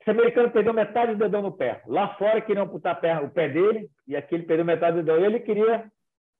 Esse 0.00 0.10
americano 0.10 0.50
perdeu 0.50 0.72
metade 0.72 1.12
do 1.12 1.18
dedão 1.18 1.42
no 1.42 1.52
pé. 1.52 1.82
Lá 1.86 2.14
fora 2.14 2.40
queriam 2.40 2.64
amputar 2.64 2.98
o 3.24 3.30
pé 3.30 3.48
dele, 3.48 3.88
e 4.06 4.16
aqui 4.16 4.34
ele 4.34 4.44
perdeu 4.44 4.64
metade 4.64 4.96
do 4.96 5.02
dedão. 5.02 5.24
Ele 5.24 5.40
queria 5.40 5.90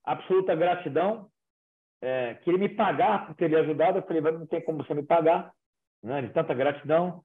absoluta 0.05 0.55
gratidão, 0.55 1.27
é, 2.01 2.35
queria 2.35 2.59
me 2.59 2.69
pagar 2.69 3.27
por 3.27 3.35
ter 3.35 3.55
ajudado. 3.57 3.99
Eu 3.99 4.03
falei, 4.03 4.23
não 4.23 4.47
tem 4.47 4.61
como 4.63 4.85
você 4.85 4.95
me 4.95 5.03
pagar, 5.03 5.51
né, 6.03 6.23
de 6.23 6.29
tanta 6.33 6.55
gratidão. 6.55 7.23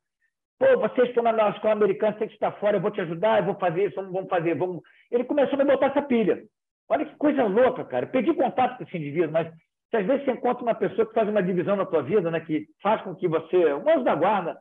Pô, 0.58 0.78
vocês 0.78 1.10
estão 1.10 1.24
na 1.24 1.50
escola 1.50 1.74
americana, 1.74 2.18
tem 2.18 2.28
que 2.28 2.34
estar 2.36 2.52
fora, 2.54 2.78
eu 2.78 2.82
vou 2.82 2.92
te 2.92 3.02
ajudar, 3.02 3.40
eu 3.40 3.46
vou 3.46 3.56
fazer 3.56 3.88
isso, 3.88 3.96
vamos 3.96 4.30
fazer, 4.30 4.56
vamos. 4.56 4.82
Ele 5.12 5.24
começou 5.24 5.60
a 5.60 5.64
me 5.64 5.70
botar 5.70 5.88
essa 5.88 6.02
pilha. 6.02 6.44
Olha 6.90 7.06
que 7.06 7.16
coisa 7.16 7.44
louca, 7.44 7.84
cara. 7.86 8.06
Eu 8.06 8.10
perdi 8.10 8.34
contato 8.34 8.78
com 8.78 8.84
esse 8.84 8.98
indivíduo, 8.98 9.32
mas 9.32 9.52
se 9.94 9.98
às 9.98 10.08
vezes 10.08 10.26
você 10.26 10.32
encontra 10.32 10.64
uma 10.64 10.74
pessoa 10.74 11.06
que 11.06 11.14
faz 11.14 11.30
uma 11.30 11.44
divisão 11.44 11.76
na 11.76 11.86
tua 11.86 12.02
vida, 12.02 12.32
né, 12.32 12.40
que 12.40 12.66
faz 12.82 13.00
com 13.04 13.14
que 13.14 13.28
você, 13.28 13.76
um 13.76 13.88
anjo 13.88 14.04
da 14.04 14.16
guarda, 14.16 14.58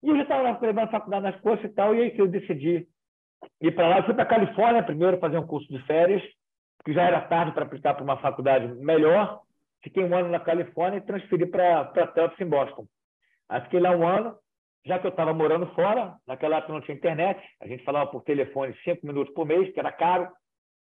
e 0.00 0.08
eu 0.08 0.14
já 0.14 0.22
estava 0.22 0.56
levando 0.64 0.84
a 0.84 0.90
faculdade 0.92 1.24
nas 1.24 1.40
costas 1.40 1.68
e 1.68 1.74
tal, 1.74 1.92
e 1.92 2.00
aí 2.00 2.10
que 2.12 2.22
eu 2.22 2.28
decidi 2.28 2.86
ir 3.60 3.72
para 3.72 3.88
lá. 3.88 3.98
Eu 3.98 4.04
fui 4.04 4.14
para 4.14 4.22
a 4.22 4.26
Califórnia 4.26 4.84
primeiro 4.84 5.18
fazer 5.18 5.36
um 5.36 5.46
curso 5.48 5.66
de 5.66 5.84
férias, 5.84 6.22
que 6.84 6.92
já 6.92 7.02
era 7.02 7.20
tarde 7.22 7.50
para 7.50 7.64
aplicar 7.64 7.94
para 7.94 8.04
uma 8.04 8.16
faculdade 8.18 8.68
melhor. 8.74 9.40
Fiquei 9.82 10.04
um 10.04 10.16
ano 10.16 10.28
na 10.28 10.38
Califórnia 10.38 10.98
e 10.98 11.06
transferi 11.06 11.46
para 11.46 11.84
Tulsa, 12.06 12.36
em 12.40 12.46
Boston. 12.46 12.86
Aí 13.48 13.62
fiquei 13.62 13.80
lá 13.80 13.90
um 13.90 14.06
ano, 14.06 14.36
já 14.86 15.00
que 15.00 15.06
eu 15.08 15.10
estava 15.10 15.34
morando 15.34 15.66
fora, 15.74 16.14
naquela 16.24 16.58
época 16.58 16.72
não 16.72 16.80
tinha 16.82 16.96
internet, 16.96 17.42
a 17.60 17.66
gente 17.66 17.82
falava 17.82 18.08
por 18.12 18.22
telefone 18.22 18.76
cinco 18.84 19.04
minutos 19.08 19.34
por 19.34 19.44
mês, 19.44 19.72
que 19.72 19.80
era 19.80 19.90
caro, 19.90 20.28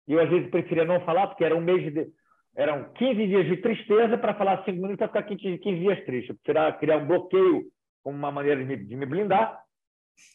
e 0.08 0.14
eu 0.14 0.22
às 0.22 0.30
vezes 0.30 0.50
preferia 0.50 0.86
não 0.86 1.02
falar, 1.02 1.28
porque 1.28 1.44
era 1.44 1.56
um 1.56 1.62
mês 1.62 1.94
de. 1.94 2.08
Eram 2.56 2.91
15 2.94 3.28
dias 3.28 3.46
de 3.48 3.58
tristeza 3.58 4.18
para 4.18 4.34
falar 4.34 4.63
cinco 4.63 4.82
minutos 4.82 4.98
para 4.98 5.08
ficar 5.08 5.24
15, 5.24 5.58
15 5.58 5.80
dias 5.80 6.06
triste. 6.06 6.34
Preferia 6.34 6.72
criar 6.74 6.98
um 6.98 7.08
bloqueio 7.08 7.63
como 8.04 8.18
uma 8.18 8.32
maneira 8.32 8.62
de 8.62 8.65
me, 8.65 8.78
de 8.78 8.96
me 8.96 9.06
blindar. 9.06 9.62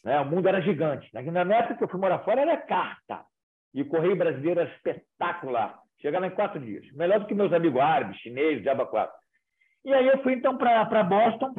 Né? 0.03 0.19
O 0.19 0.25
mundo 0.25 0.47
era 0.47 0.61
gigante. 0.61 1.09
Na 1.13 1.57
época 1.57 1.75
que 1.75 1.83
eu 1.83 1.89
fui 1.89 1.99
morar 1.99 2.19
fora, 2.19 2.41
era 2.41 2.57
carta. 2.57 3.23
E 3.73 3.81
o 3.81 3.87
Correio 3.87 4.15
Brasileiro 4.15 4.59
era 4.59 4.69
espetacular. 4.69 5.79
Chegava 5.99 6.27
em 6.27 6.31
quatro 6.31 6.59
dias. 6.59 6.85
Melhor 6.93 7.19
do 7.19 7.25
que 7.25 7.33
meus 7.33 7.53
amigos 7.53 7.81
árabes, 7.81 8.17
chineses, 8.17 8.61
de 8.61 8.69
Abacuá. 8.69 9.11
E 9.83 9.93
aí 9.93 10.07
eu 10.07 10.21
fui 10.21 10.33
então 10.33 10.57
para 10.57 11.03
Boston. 11.03 11.53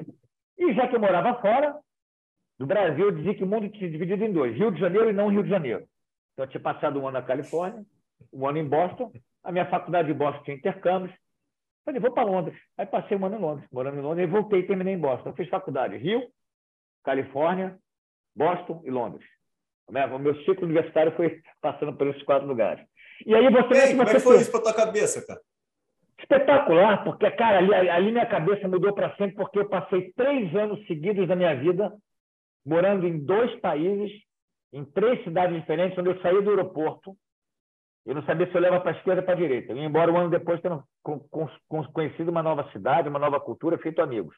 E 0.59 0.73
já 0.75 0.87
que 0.87 0.95
eu 0.95 1.01
morava 1.01 1.41
fora, 1.41 1.77
do 2.59 2.67
Brasil, 2.67 3.07
eu 3.07 3.13
dizia 3.13 3.35
que 3.35 3.43
o 3.43 3.47
mundo 3.47 3.69
tinha 3.71 3.91
dividido 3.91 4.25
em 4.25 4.33
dois, 4.33 4.57
Rio 4.57 4.71
de 4.71 4.79
Janeiro 4.79 5.11
e 5.11 5.13
não 5.13 5.29
Rio 5.29 5.43
de 5.43 5.49
Janeiro. 5.49 5.85
Então, 6.33 6.45
eu 6.45 6.49
tinha 6.49 6.61
passado 6.61 7.01
um 7.01 7.09
ano 7.09 7.19
na 7.19 7.23
Califórnia, 7.23 7.85
um 8.33 8.47
ano 8.47 8.59
em 8.59 8.69
Boston, 8.69 9.13
a 9.43 9.53
minha 9.53 9.67
faculdade 9.67 10.09
de 10.09 10.15
Boston 10.15 10.43
tinha 10.45 10.57
intercâmbios. 10.57 11.15
Falei, 11.85 12.01
vou 12.01 12.13
para 12.13 12.23
Londres. 12.23 12.59
Aí 12.79 12.87
passei 12.87 13.17
um 13.17 13.27
ano 13.27 13.37
em 13.37 13.41
Londres, 13.41 13.69
morando 13.73 13.99
em 13.99 14.03
Londres, 14.03 14.29
e 14.29 14.31
voltei 14.31 14.61
e 14.61 14.67
terminei 14.67 14.95
em 14.95 15.01
Boston. 15.01 15.31
Eu 15.31 15.35
fiz 15.35 15.49
faculdade 15.49 15.97
Rio, 15.97 16.23
Califórnia, 17.05 17.77
Boston 18.35 18.83
e 18.85 18.91
Londres. 18.91 19.27
O 19.89 20.19
meu 20.19 20.35
ciclo 20.45 20.65
universitário 20.65 21.13
foi 21.17 21.43
passando 21.61 21.95
pelos 21.95 22.23
quatro 22.23 22.47
lugares. 22.47 22.85
E 23.27 23.35
aí 23.35 23.51
você. 23.51 23.75
Ei, 23.75 23.91
como 23.91 24.03
é 24.03 24.15
que 24.15 24.21
foi 24.21 24.37
isso 24.37 24.51
para 24.51 24.63
tua 24.63 24.75
cabeça, 24.75 25.27
cara? 25.27 25.41
Espetacular, 26.19 27.03
porque, 27.03 27.29
cara, 27.33 27.59
ali, 27.59 27.91
ali 27.91 28.13
minha 28.13 28.27
cabeça 28.27 28.69
mudou 28.69 28.95
para 28.95 29.15
sempre, 29.17 29.35
porque 29.35 29.59
eu 29.59 29.69
passei 29.69 30.13
três 30.13 30.55
anos 30.55 30.87
seguidos 30.87 31.27
da 31.27 31.35
minha 31.35 31.55
vida 31.57 31.93
morando 32.65 33.07
em 33.07 33.19
dois 33.19 33.55
países, 33.61 34.13
em 34.73 34.85
três 34.85 35.23
cidades 35.25 35.59
diferentes, 35.61 35.99
onde 35.99 36.11
eu 36.11 36.21
saí 36.21 36.41
do 36.41 36.51
aeroporto, 36.51 37.17
eu 38.05 38.15
não 38.15 38.23
sabia 38.25 38.47
se 38.47 38.55
eu 38.55 38.61
leva 38.61 38.81
para 38.81 38.93
a 38.93 38.95
esquerda 38.95 39.21
ou 39.21 39.25
para 39.25 39.35
a 39.35 39.39
direita. 39.39 39.73
Eu 39.73 39.77
ia 39.77 39.85
embora 39.85 40.13
um 40.13 40.17
ano 40.17 40.31
depois, 40.31 40.61
tendo 40.61 40.83
conhecido 41.93 42.31
uma 42.31 42.43
nova 42.43 42.71
cidade, 42.73 43.09
uma 43.09 43.19
nova 43.19 43.41
cultura, 43.41 43.79
feito 43.79 44.03
amigos. 44.03 44.35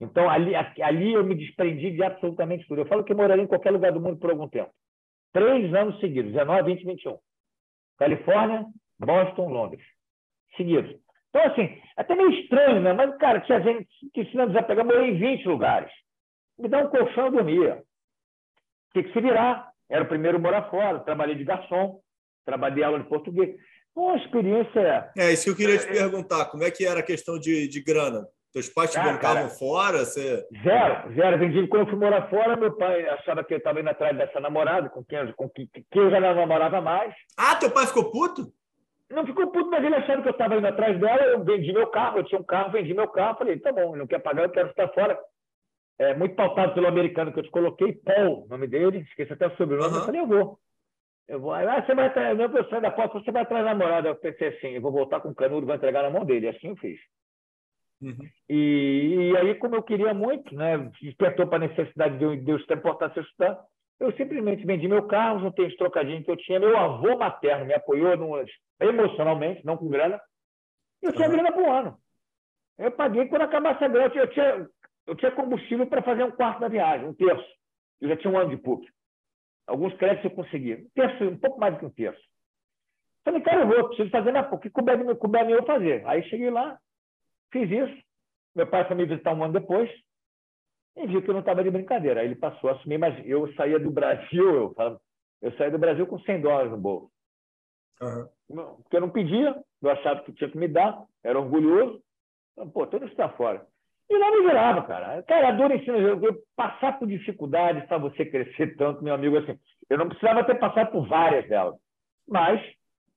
Então, 0.00 0.28
ali, 0.28 0.54
ali 0.54 1.12
eu 1.12 1.24
me 1.24 1.34
desprendi 1.34 1.92
de 1.92 2.02
absolutamente 2.02 2.66
tudo. 2.66 2.80
Eu 2.80 2.86
falo 2.86 3.04
que 3.04 3.14
moraria 3.14 3.44
em 3.44 3.48
qualquer 3.48 3.70
lugar 3.70 3.92
do 3.92 4.00
mundo 4.00 4.18
por 4.18 4.30
algum 4.30 4.48
tempo. 4.48 4.70
Três 5.32 5.72
anos 5.74 5.98
seguidos, 6.00 6.32
19, 6.32 6.74
20, 6.74 6.84
21. 6.84 7.18
Califórnia, 7.98 8.66
Boston, 8.98 9.48
Londres. 9.48 9.84
Seguidos. 10.56 10.94
Então, 11.30 11.42
assim, 11.44 11.80
até 11.96 12.14
meio 12.14 12.30
estranho, 12.30 12.80
né? 12.80 12.92
Mas, 12.92 13.16
cara, 13.18 13.40
tinha 13.40 13.60
gente 13.60 13.88
que 14.12 14.24
se 14.26 14.36
não 14.36 14.48
desapegar, 14.48 14.84
morei 14.84 15.10
em 15.10 15.18
20 15.18 15.48
lugares 15.48 15.90
me 16.58 16.68
dá 16.68 16.78
um 16.78 16.88
colchão, 16.88 17.26
eu 17.26 17.32
dormia. 17.32 17.82
Tinha 18.92 19.04
que 19.04 19.12
se 19.12 19.20
virar. 19.20 19.70
Era 19.88 20.04
o 20.04 20.08
primeiro 20.08 20.40
morar 20.40 20.68
fora, 20.68 20.98
trabalhei 21.00 21.36
de 21.36 21.44
garçom, 21.44 22.00
trabalhei 22.46 22.82
aula 22.82 23.00
de 23.00 23.08
português. 23.08 23.54
Uma 23.94 24.16
experiência. 24.16 25.10
É 25.16 25.32
isso 25.32 25.44
que 25.44 25.50
eu 25.50 25.56
queria 25.56 25.78
te 25.78 25.86
perguntar. 25.88 26.46
Como 26.46 26.62
é 26.62 26.70
que 26.70 26.86
era 26.86 27.00
a 27.00 27.02
questão 27.02 27.38
de, 27.38 27.66
de 27.68 27.82
grana? 27.82 28.26
Teus 28.52 28.68
pais 28.70 28.90
te 28.90 28.98
ah, 28.98 29.04
bancavam 29.04 29.50
fora? 29.50 29.98
Você... 29.98 30.46
Zero, 30.62 31.14
zero. 31.14 31.38
Vendi. 31.38 31.66
Quando 31.66 31.82
eu 31.82 31.90
fui 31.90 31.98
morar 31.98 32.28
fora, 32.30 32.56
meu 32.56 32.72
pai 32.72 33.06
achava 33.08 33.44
que 33.44 33.52
eu 33.52 33.58
estava 33.58 33.80
indo 33.80 33.90
atrás 33.90 34.16
dessa 34.16 34.40
namorada, 34.40 34.88
com 34.88 35.04
quem, 35.04 35.32
com 35.32 35.48
quem, 35.50 35.66
que 35.66 35.98
eu 35.98 36.10
já 36.10 36.20
não 36.20 36.34
namorava 36.34 36.80
mais. 36.80 37.12
Ah, 37.36 37.56
teu 37.56 37.70
pai 37.70 37.86
ficou 37.86 38.10
puto? 38.10 38.50
Não 39.10 39.26
ficou 39.26 39.46
puto, 39.48 39.70
mas 39.70 39.84
ele 39.84 39.94
achava 39.94 40.22
que 40.22 40.28
eu 40.28 40.32
estava 40.32 40.56
indo 40.56 40.66
atrás 40.66 40.98
dela, 40.98 41.22
eu 41.22 41.44
vendi 41.44 41.72
meu 41.72 41.86
carro, 41.88 42.18
eu 42.18 42.24
tinha 42.24 42.40
um 42.40 42.44
carro, 42.44 42.72
vendi 42.72 42.92
meu 42.92 43.06
carro, 43.08 43.38
falei, 43.38 43.58
tá 43.58 43.72
bom, 43.72 43.94
não 43.94 44.06
quer 44.06 44.18
pagar, 44.18 44.44
eu 44.44 44.50
quero 44.50 44.70
estar 44.70 44.88
fora. 44.88 45.18
É, 45.98 46.14
muito 46.14 46.34
pautado 46.34 46.74
pelo 46.74 46.88
americano 46.88 47.32
que 47.32 47.38
eu 47.38 47.44
te 47.44 47.50
coloquei, 47.50 47.92
Paul, 47.92 48.46
nome 48.48 48.66
dele, 48.66 49.06
esqueci 49.08 49.32
até 49.32 49.46
o 49.46 49.56
sobrenome, 49.56 49.92
uhum. 49.92 49.98
eu 49.98 50.04
falei, 50.04 50.20
eu 50.20 50.26
vou. 50.26 50.58
Eu 51.28 51.40
vou. 51.40 51.52
Ah, 51.52 51.84
você 51.84 51.94
vai 51.94 52.06
atrás, 52.06 52.36
meu 52.36 52.48
professor 52.48 52.80
da 52.80 52.92
foto, 52.92 53.14
você 53.20 53.32
vai 53.32 53.42
atrás 53.42 53.64
da 53.64 53.74
namorada. 53.74 54.08
Eu 54.08 54.16
pensei 54.16 54.48
assim, 54.48 54.68
eu 54.68 54.80
vou 54.80 54.92
voltar 54.92 55.20
com 55.20 55.30
o 55.30 55.34
canudo, 55.34 55.66
vou 55.66 55.74
entregar 55.74 56.02
na 56.02 56.10
mão 56.10 56.24
dele. 56.24 56.48
Assim 56.48 56.68
eu 56.68 56.76
fiz. 56.76 56.98
Uhum. 58.00 58.28
E, 58.48 59.32
e, 59.32 59.36
aí, 59.36 59.54
como 59.54 59.74
eu 59.74 59.82
queria 59.82 60.12
muito, 60.12 60.54
né, 60.54 60.90
despertou 61.00 61.46
para 61.46 61.64
a 61.64 61.68
necessidade 61.68 62.18
de 62.18 62.24
eu, 62.24 62.36
de 62.36 62.50
eu 62.50 62.66
transportar 62.66 63.12
seu 63.14 63.22
estudar, 63.22 63.58
eu 63.98 64.12
simplesmente 64.12 64.66
vendi 64.66 64.86
meu 64.86 65.06
carro, 65.06 65.40
juntei 65.40 65.66
os 65.66 65.76
trocadinhos 65.76 66.24
que 66.24 66.30
eu 66.30 66.36
tinha. 66.36 66.60
Meu 66.60 66.76
avô 66.76 67.16
materno 67.16 67.64
me 67.64 67.74
apoiou 67.74 68.16
no, 68.16 68.44
emocionalmente, 68.80 69.64
não 69.64 69.76
com 69.76 69.88
grana. 69.88 70.20
Eu 71.02 71.12
tinha 71.12 71.26
uhum. 71.26 71.32
grana 71.32 71.52
por 71.52 71.68
ano. 71.68 71.98
Eu 72.78 72.92
paguei 72.92 73.26
quando 73.26 73.42
acabasse 73.42 73.82
a 73.82 73.88
grana. 73.88 74.14
Eu 74.14 74.28
tinha, 74.28 74.68
eu 75.06 75.14
tinha 75.16 75.30
combustível 75.32 75.86
para 75.86 76.02
fazer 76.02 76.24
um 76.24 76.30
quarto 76.30 76.60
da 76.60 76.68
viagem, 76.68 77.08
um 77.08 77.14
terço. 77.14 77.48
Eu 78.00 78.10
já 78.10 78.16
tinha 78.16 78.32
um 78.32 78.38
ano 78.38 78.50
de 78.50 78.58
PUC. 78.58 78.86
Alguns 79.66 79.94
créditos 79.94 80.30
eu 80.30 80.36
consegui. 80.36 80.74
Um 80.74 80.88
terço, 80.94 81.24
um 81.24 81.38
pouco 81.38 81.58
mais 81.58 81.74
do 81.74 81.80
que 81.80 81.86
um 81.86 81.90
terço. 81.90 82.22
Falei, 83.24 83.40
cara, 83.40 83.62
eu 83.62 83.66
vou, 83.66 83.88
preciso 83.88 84.10
fazer 84.10 84.30
na 84.32 84.44
PUC. 84.44 84.54
O 84.54 84.60
que 84.60 84.70
couber, 84.70 85.50
eu 85.50 85.66
fazer? 85.66 86.06
Aí 86.06 86.22
cheguei 86.28 86.50
lá, 86.50 86.78
fiz 87.50 87.68
isso. 87.68 88.06
Meu 88.54 88.66
pai 88.66 88.86
foi 88.86 88.96
me 88.96 89.04
visitar 89.04 89.34
um 89.34 89.42
ano 89.42 89.52
depois 89.52 89.90
e 90.96 91.06
viu 91.06 91.20
que 91.20 91.28
eu 91.28 91.34
não 91.34 91.40
estava 91.40 91.62
de 91.64 91.70
brincadeira. 91.70 92.20
Aí 92.20 92.26
ele 92.26 92.36
passou 92.36 92.70
a 92.70 92.74
assumir, 92.74 92.98
mas 92.98 93.26
eu 93.26 93.52
saía 93.54 93.78
do 93.78 93.90
Brasil, 93.90 94.74
eu, 94.78 95.00
eu 95.42 95.52
saía 95.56 95.70
do 95.70 95.78
Brasil 95.78 96.06
com 96.06 96.18
100 96.20 96.40
dólares 96.40 96.70
no 96.70 96.78
bolso. 96.78 97.10
Uhum. 98.00 98.76
Porque 98.76 98.96
eu 98.96 99.00
não 99.00 99.10
pedia, 99.10 99.60
eu 99.82 99.90
achava 99.90 100.22
que 100.22 100.32
tinha 100.32 100.50
que 100.50 100.56
me 100.56 100.68
dar, 100.68 101.04
era 101.24 101.38
orgulhoso. 101.38 102.02
Pô, 102.72 102.86
tudo 102.86 103.06
está 103.06 103.28
fora. 103.30 103.66
E 104.08 104.18
lá 104.18 104.30
me 104.30 104.42
virava, 104.42 104.82
cara. 104.86 105.22
Cara, 105.24 105.48
a 105.48 105.52
dor 105.52 105.72
ensina 105.72 105.98
eu 105.98 106.20
passar 106.54 106.98
por 106.98 107.08
dificuldades 107.08 107.84
para 107.86 107.98
você 107.98 108.24
crescer 108.24 108.76
tanto, 108.76 109.02
meu 109.02 109.14
amigo, 109.14 109.36
assim. 109.38 109.58
Eu 109.90 109.98
não 109.98 110.08
precisava 110.08 110.44
ter 110.44 110.58
passado 110.58 110.92
por 110.92 111.08
várias 111.08 111.48
delas. 111.48 111.74
Mas 112.28 112.60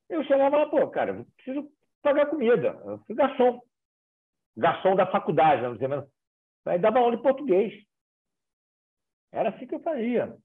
eu 0.10 0.24
chegava 0.24 0.58
lá, 0.58 0.66
pô, 0.68 0.88
cara, 0.90 1.12
eu 1.12 1.26
preciso 1.36 1.70
pagar 2.02 2.26
comida. 2.26 2.80
Eu 2.86 3.00
fui 3.06 3.16
garçom. 3.16 3.62
Garçom 4.58 4.96
da 4.96 5.06
faculdade, 5.06 5.62
vamos 5.62 5.80
dizer. 5.80 6.08
Aí 6.66 6.80
dava 6.80 7.00
aula 7.00 7.16
de 7.16 7.22
português. 7.22 7.74
Era 9.32 9.50
assim 9.50 9.68
que 9.68 9.76
eu 9.76 9.80
fazia. 9.82 10.36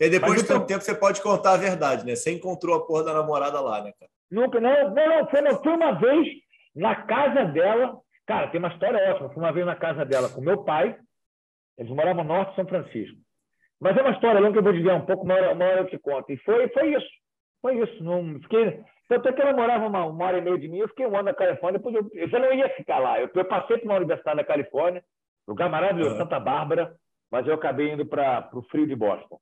E 0.00 0.10
depois 0.10 0.42
de 0.42 0.48
tanto 0.48 0.66
tempo 0.66 0.80
você 0.80 0.94
pode 0.94 1.22
contar 1.22 1.52
a 1.52 1.56
verdade, 1.56 2.04
né? 2.04 2.16
Você 2.16 2.32
encontrou 2.32 2.74
a 2.76 2.84
porra 2.84 3.04
da 3.04 3.14
namorada 3.14 3.60
lá, 3.60 3.82
né, 3.82 3.92
cara? 3.98 4.10
Nunca, 4.30 4.60
não, 4.60 4.90
não, 4.90 5.20
não. 5.20 5.28
Foi, 5.28 5.40
não, 5.40 5.62
foi 5.62 5.72
uma 5.72 5.92
vez 5.92 6.26
na 6.74 6.96
casa 7.04 7.44
dela, 7.44 8.00
Cara, 8.26 8.48
tem 8.48 8.58
uma 8.58 8.68
história 8.68 9.10
ótima. 9.10 9.30
Fui 9.30 9.42
uma 9.42 9.52
vez 9.52 9.66
na 9.66 9.76
casa 9.76 10.04
dela 10.04 10.28
com 10.28 10.40
meu 10.40 10.62
pai. 10.64 10.96
Eles 11.76 11.90
moravam 11.90 12.22
no 12.22 12.34
norte 12.34 12.50
de 12.50 12.56
São 12.56 12.66
Francisco. 12.66 13.18
Mas 13.80 13.96
é 13.96 14.00
uma 14.00 14.12
história 14.12 14.40
longa 14.40 14.52
que 14.52 14.58
eu 14.58 14.62
vou 14.62 14.72
desviar 14.72 14.96
um 14.96 15.04
pouco, 15.04 15.24
uma 15.24 15.34
hora, 15.34 15.52
uma 15.52 15.64
hora 15.64 15.80
eu 15.80 15.88
te 15.88 15.98
conto. 15.98 16.30
E 16.30 16.36
foi, 16.38 16.68
foi 16.68 16.94
isso. 16.94 17.10
Foi 17.60 17.78
isso. 17.82 18.04
Não, 18.04 18.40
fiquei, 18.40 18.80
tanto 19.08 19.28
é 19.28 19.32
que 19.32 19.42
ela 19.42 19.52
morava 19.52 19.86
uma, 19.86 20.06
uma 20.06 20.24
hora 20.24 20.38
e 20.38 20.40
meia 20.40 20.58
de 20.58 20.68
mim, 20.68 20.78
eu 20.78 20.88
fiquei 20.88 21.06
um 21.06 21.14
ano 21.14 21.24
na 21.24 21.34
Califórnia, 21.34 21.78
depois 21.78 21.94
eu, 21.94 22.08
eu 22.14 22.28
já 22.28 22.38
não 22.38 22.52
ia 22.52 22.68
ficar 22.70 22.98
lá. 22.98 23.20
Eu, 23.20 23.28
eu 23.34 23.44
passei 23.44 23.78
para 23.78 23.86
uma 23.86 23.96
universidade 23.96 24.36
na 24.36 24.44
Califórnia, 24.44 25.02
lugar 25.46 25.68
maravilhoso. 25.68 26.16
Santa 26.16 26.38
Bárbara, 26.38 26.94
mas 27.30 27.46
eu 27.46 27.54
acabei 27.54 27.92
indo 27.92 28.06
para 28.06 28.48
o 28.54 28.62
frio 28.62 28.86
de 28.86 28.94
Boston. 28.94 29.38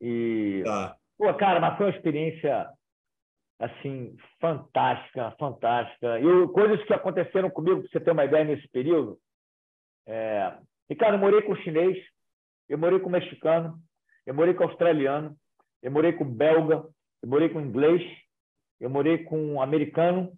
E, 0.00 0.62
tá. 0.64 0.96
pô, 1.18 1.32
cara, 1.34 1.58
mas 1.58 1.76
foi 1.76 1.86
uma 1.86 1.96
experiência 1.96 2.68
assim, 3.58 4.16
fantástica, 4.40 5.30
fantástica. 5.38 6.20
E 6.20 6.48
coisas 6.48 6.82
que 6.84 6.92
aconteceram 6.92 7.50
comigo, 7.50 7.80
para 7.80 7.90
você 7.90 8.00
ter 8.00 8.10
uma 8.10 8.24
ideia, 8.24 8.44
nesse 8.44 8.68
período. 8.68 9.18
É... 10.06 10.56
Ricardo, 10.88 11.14
eu 11.14 11.20
morei 11.20 11.42
com 11.42 11.56
chinês, 11.56 11.98
eu 12.68 12.78
morei 12.78 13.00
com 13.00 13.10
mexicano, 13.10 13.78
eu 14.24 14.34
morei 14.34 14.54
com 14.54 14.64
australiano, 14.64 15.36
eu 15.82 15.90
morei 15.90 16.12
com 16.12 16.24
belga, 16.24 16.84
eu 17.22 17.28
morei 17.28 17.48
com 17.48 17.60
inglês, 17.60 18.02
eu 18.80 18.90
morei 18.90 19.24
com 19.24 19.60
americano, 19.60 20.32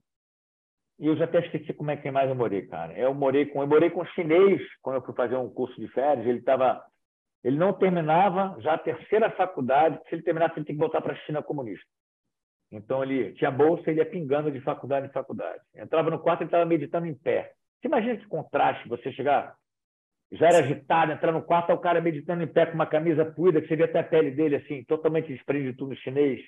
e 0.99 1.07
eu 1.07 1.17
já 1.17 1.25
até 1.25 1.39
esqueci 1.39 1.73
como 1.73 1.91
é 1.91 1.97
que 1.97 2.11
mais 2.11 2.29
eu 2.29 2.35
morei, 2.35 2.67
cara. 2.67 2.93
Eu 2.99 3.15
morei 3.15 3.47
com, 3.47 3.63
eu 3.63 3.69
morei 3.69 3.89
com 3.89 4.05
chinês 4.07 4.61
quando 4.83 4.97
eu 4.97 5.03
fui 5.03 5.15
fazer 5.15 5.37
um 5.37 5.49
curso 5.49 5.81
de 5.81 5.87
férias. 5.89 6.27
Ele 6.27 6.39
estava, 6.39 6.85
ele 7.45 7.57
não 7.57 7.73
terminava 7.73 8.61
já 8.61 8.75
a 8.75 8.79
terceira 8.79 9.31
faculdade. 9.31 10.01
Se 10.09 10.17
ele 10.17 10.23
terminasse, 10.23 10.59
ele 10.59 10.67
tinha 10.67 10.75
que 10.75 10.81
voltar 10.81 11.01
para 11.01 11.13
a 11.13 11.17
China 11.19 11.41
comunista. 11.41 11.87
Então, 12.71 13.03
ele 13.03 13.33
tinha 13.33 13.51
bolsa, 13.51 13.91
ele 13.91 14.01
ia 14.01 14.07
pingando 14.07 14.51
de 14.51 14.61
faculdade 14.61 15.07
em 15.07 15.13
faculdade. 15.13 15.61
Entrava 15.75 16.11
no 16.11 16.19
quarto, 16.19 16.43
ele 16.43 16.49
estava 16.49 16.67
meditando 16.67 17.07
em 17.07 17.15
pé. 17.15 17.53
Você 17.81 17.89
imagina 17.89 18.17
que 18.17 18.27
contraste, 18.27 18.89
você 18.89 19.11
chegar, 19.13 19.57
já 20.33 20.49
era 20.49 20.59
agitado, 20.59 21.13
entrar 21.13 21.33
no 21.33 21.43
quarto, 21.43 21.73
o 21.73 21.79
cara 21.79 22.01
meditando 22.01 22.43
em 22.43 22.47
pé 22.47 22.67
com 22.67 22.75
uma 22.75 22.87
camisa 22.87 23.25
puída, 23.25 23.61
que 23.61 23.69
você 23.69 23.77
vê 23.77 23.85
até 23.85 24.01
a 24.01 24.05
pele 24.05 24.31
dele, 24.31 24.57
assim, 24.57 24.85
totalmente 24.85 25.33
desprendido 25.33 25.73
de 25.73 25.79
tudo 25.79 25.97
chinês. 25.97 26.41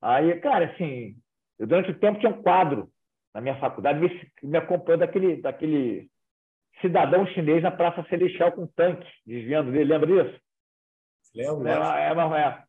Aí, 0.00 0.38
cara, 0.40 0.66
assim, 0.66 1.16
eu, 1.58 1.66
durante 1.66 1.90
o 1.90 1.98
tempo 1.98 2.20
tinha 2.20 2.30
um 2.30 2.42
quadro 2.42 2.88
na 3.34 3.40
minha 3.40 3.58
faculdade, 3.58 3.98
me, 3.98 4.32
me 4.42 4.58
acompanhando 4.58 5.00
daquele, 5.00 5.40
daquele 5.40 6.08
cidadão 6.80 7.26
chinês 7.28 7.62
na 7.62 7.70
Praça 7.70 8.04
Celestial 8.08 8.52
com 8.52 8.62
um 8.62 8.66
tanque, 8.66 9.06
desviando 9.26 9.72
dele, 9.72 9.92
lembra 9.92 10.06
disso? 10.06 10.40
Lembro. 11.34 11.68
É, 11.68 11.72
é, 11.72 12.12
é, 12.12 12.40
é, 12.40 12.64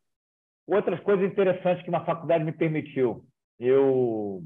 outras 0.66 1.00
coisas 1.00 1.24
interessantes 1.24 1.82
que 1.82 1.90
uma 1.90 2.04
faculdade 2.04 2.44
me 2.44 2.52
permitiu. 2.52 3.24
Eu 3.58 4.42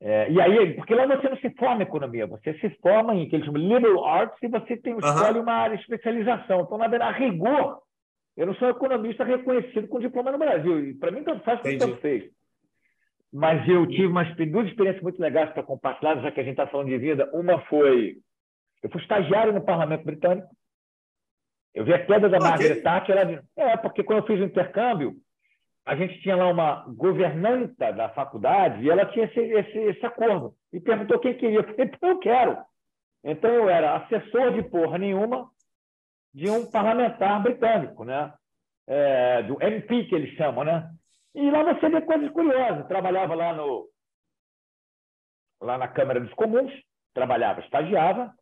é, 0.00 0.30
e 0.30 0.40
aí, 0.40 0.74
porque 0.74 0.94
lá 0.94 1.06
você 1.06 1.28
não 1.28 1.38
se 1.38 1.50
forma 1.50 1.82
em 1.82 1.86
economia, 1.86 2.26
você 2.26 2.52
se 2.58 2.68
forma 2.80 3.14
em 3.14 3.28
que 3.28 3.36
eles 3.36 3.46
chamam 3.46 3.62
liberal 3.62 4.04
arts 4.04 4.36
e 4.42 4.48
você 4.48 4.76
tem, 4.76 4.96
escolhe 4.98 5.38
uma 5.38 5.52
área 5.52 5.76
de 5.76 5.82
especialização. 5.82 6.60
Então, 6.60 6.76
na 6.76 6.86
verdade, 6.86 7.14
a 7.14 7.18
rigor, 7.18 7.80
eu 8.36 8.46
não 8.46 8.54
sou 8.56 8.68
economista 8.68 9.24
reconhecido 9.24 9.88
com 9.88 9.98
diploma 9.98 10.30
no 10.30 10.38
Brasil. 10.38 10.86
E 10.86 10.94
para 10.94 11.10
mim, 11.10 11.22
tanto 11.24 11.42
faz 11.44 11.60
como 11.60 11.78
tanto 11.78 11.96
fez. 11.96 12.30
Mas 13.32 13.66
eu 13.68 13.86
tive 13.86 14.06
umas 14.06 14.34
duas 14.36 14.68
experiências 14.68 15.02
muito 15.02 15.20
legais 15.20 15.50
para 15.50 15.62
compartilhar, 15.62 16.20
já 16.20 16.30
que 16.30 16.40
a 16.40 16.42
gente 16.42 16.52
está 16.52 16.66
falando 16.66 16.88
de 16.88 16.98
vida. 16.98 17.30
Uma 17.32 17.58
foi, 17.62 18.18
eu 18.82 18.90
fui 18.90 19.00
estagiário 19.00 19.52
no 19.52 19.64
Parlamento 19.64 20.04
Britânico, 20.04 20.48
eu 21.76 21.84
vi 21.84 21.92
a 21.92 22.06
queda 22.06 22.26
da 22.26 22.38
okay. 22.38 22.48
Margaret 22.48 22.80
Thatcher. 22.80 23.16
Ela... 23.18 23.44
É, 23.54 23.76
porque 23.76 24.02
quando 24.02 24.20
eu 24.20 24.26
fiz 24.26 24.40
o 24.40 24.44
intercâmbio, 24.44 25.14
a 25.84 25.94
gente 25.94 26.18
tinha 26.22 26.34
lá 26.34 26.48
uma 26.48 26.86
governanta 26.88 27.92
da 27.92 28.08
faculdade 28.08 28.82
e 28.82 28.88
ela 28.88 29.04
tinha 29.04 29.26
esse, 29.26 29.38
esse, 29.38 29.78
esse 29.78 30.06
acordo. 30.06 30.54
E 30.72 30.80
perguntou 30.80 31.18
quem 31.18 31.36
queria. 31.36 31.58
Eu 31.58 31.64
falei, 31.64 31.84
então 31.84 32.08
eu 32.08 32.18
quero. 32.18 32.56
Então 33.22 33.50
eu 33.50 33.68
era 33.68 33.94
assessor 33.96 34.54
de 34.54 34.62
porra 34.62 34.96
nenhuma 34.96 35.50
de 36.32 36.48
um 36.48 36.64
parlamentar 36.70 37.42
britânico, 37.42 38.04
né? 38.04 38.32
É, 38.86 39.42
do 39.42 39.62
MP, 39.62 40.04
que 40.04 40.14
eles 40.14 40.34
chamam, 40.34 40.64
né? 40.64 40.90
E 41.34 41.50
lá 41.50 41.62
você 41.62 41.90
vê 41.90 42.00
coisas 42.00 42.30
curiosas. 42.30 42.78
Eu 42.78 42.88
trabalhava 42.88 43.34
lá 43.34 43.52
no 43.52 43.86
lá 45.60 45.76
na 45.76 45.88
Câmara 45.88 46.20
dos 46.20 46.32
Comuns, 46.32 46.72
trabalhava, 47.12 47.60
estagiava, 47.60 48.32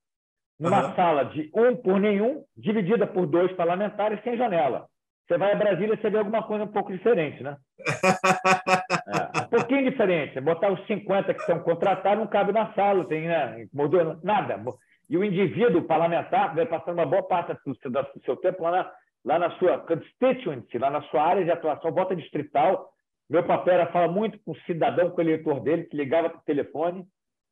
numa 0.59 0.88
uhum. 0.88 0.95
sala 0.95 1.25
de 1.25 1.51
um 1.55 1.77
por 1.77 1.99
nenhum, 2.01 2.45
dividida 2.57 3.07
por 3.07 3.27
dois 3.27 3.53
parlamentares 3.53 4.23
sem 4.23 4.37
janela. 4.37 4.87
Você 5.27 5.38
vai 5.38 5.53
a 5.53 5.57
Brasília, 5.57 5.97
você 5.97 6.11
vê 6.11 6.19
alguma 6.19 6.43
coisa 6.43 6.64
um 6.64 6.73
pouco 6.73 6.93
diferente, 6.93 7.43
né? 7.43 7.57
é, 9.38 9.40
um 9.40 9.49
pouquinho 9.49 9.90
diferente. 9.90 10.38
Botar 10.40 10.71
os 10.71 10.87
50 10.87 11.33
que 11.33 11.43
são 11.45 11.61
contratados 11.61 12.19
não 12.19 12.27
cabe 12.27 12.53
na 12.53 12.73
sala, 12.75 13.07
tem, 13.07 13.27
né? 13.27 13.67
Mudou 13.73 14.19
nada. 14.23 14.61
E 15.09 15.17
o 15.17 15.25
indivíduo 15.25 15.85
parlamentar 15.85 16.55
vai 16.55 16.67
passando 16.67 16.99
uma 16.99 17.07
boa 17.07 17.23
parte 17.23 17.55
do 17.64 17.75
seu, 17.77 17.90
do 17.90 18.25
seu 18.25 18.37
tempo 18.37 18.62
lá 18.64 18.71
na, 18.71 18.93
lá 19.25 19.38
na 19.38 19.51
sua 19.53 19.79
constituency, 19.79 20.77
lá 20.79 20.90
na 20.90 21.01
sua 21.05 21.23
área 21.23 21.45
de 21.45 21.51
atuação, 21.51 21.90
bota 21.90 22.14
distrital. 22.14 22.90
Meu 23.29 23.43
papel 23.43 23.75
era 23.75 23.87
falar 23.87 24.09
muito 24.09 24.38
com 24.45 24.53
o 24.53 24.61
cidadão, 24.67 25.11
com 25.11 25.19
o 25.19 25.25
eleitor 25.25 25.61
dele, 25.61 25.85
que 25.85 25.97
ligava 25.97 26.29
para 26.29 26.38
o 26.38 26.45
telefone. 26.45 27.07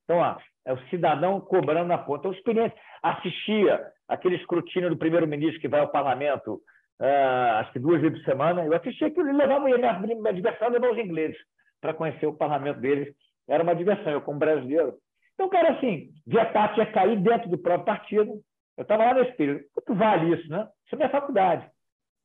Então, 0.04 0.18
ó, 0.18 0.36
é 0.64 0.72
o 0.72 0.88
cidadão 0.88 1.40
cobrando 1.40 1.88
na 1.88 1.98
ponta. 1.98 2.28
Então. 2.28 2.72
Assistia 3.02 3.84
aquele 4.08 4.36
escrutínio 4.36 4.90
do 4.90 4.96
primeiro-ministro 4.96 5.60
que 5.60 5.68
vai 5.68 5.80
ao 5.80 5.88
parlamento, 5.88 6.60
uh, 7.00 7.58
acho 7.58 7.72
que 7.72 7.78
duas 7.78 8.00
vezes 8.00 8.18
por 8.18 8.24
semana. 8.24 8.64
Eu 8.64 8.74
assistia 8.74 9.08
aquilo 9.08 9.28
e 9.28 9.32
levava 9.32 9.64
minha, 9.64 9.98
minha 9.98 10.32
diversão 10.32 10.68
levar 10.68 10.92
os 10.92 10.98
ingleses 10.98 11.36
para 11.80 11.94
conhecer 11.94 12.26
o 12.26 12.36
parlamento 12.36 12.80
deles. 12.80 13.12
Era 13.48 13.62
uma 13.64 13.74
diversão, 13.74 14.12
eu 14.12 14.20
como 14.20 14.38
brasileiro. 14.38 14.94
Então, 15.34 15.48
cara, 15.48 15.72
assim, 15.72 16.10
via 16.26 16.46
parte 16.46 16.78
ia 16.78 16.86
cair 16.86 17.20
dentro 17.20 17.50
do 17.50 17.58
próprio 17.58 17.86
partido. 17.86 18.40
Eu 18.76 18.82
estava 18.82 19.04
lá 19.04 19.14
nesse 19.14 19.32
período. 19.32 19.64
Quanto 19.74 19.94
vale 19.98 20.34
isso, 20.34 20.48
né? 20.48 20.68
Isso 20.84 20.94
é 20.94 20.96
minha 20.96 21.10
faculdade. 21.10 21.68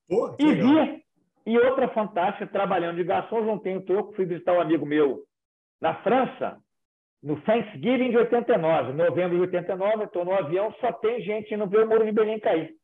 Pô, 0.07 0.35
e 0.39 0.53
vi, 0.53 1.03
e 1.47 1.57
outra 1.57 1.87
fantástica, 1.89 2.45
trabalhando 2.45 2.97
de 2.97 3.03
garçom, 3.03 3.41
não 3.41 3.57
tenho 3.57 3.81
troco, 3.81 4.13
fui 4.13 4.25
visitar 4.25 4.53
um 4.53 4.61
amigo 4.61 4.85
meu 4.85 5.23
na 5.81 5.95
França, 5.95 6.57
no 7.21 7.41
Thanksgiving 7.41 8.11
de 8.11 8.17
89, 8.17 8.93
novembro 8.93 9.35
de 9.35 9.41
89, 9.41 10.03
estou 10.03 10.23
no 10.23 10.33
avião, 10.33 10.73
só 10.79 10.91
tem 10.93 11.21
gente 11.21 11.53
indo 11.53 11.67
ver 11.67 11.85
o 11.85 11.87
muro 11.87 12.05
de 12.05 12.11
Berlim 12.11 12.39
cair. 12.39 12.75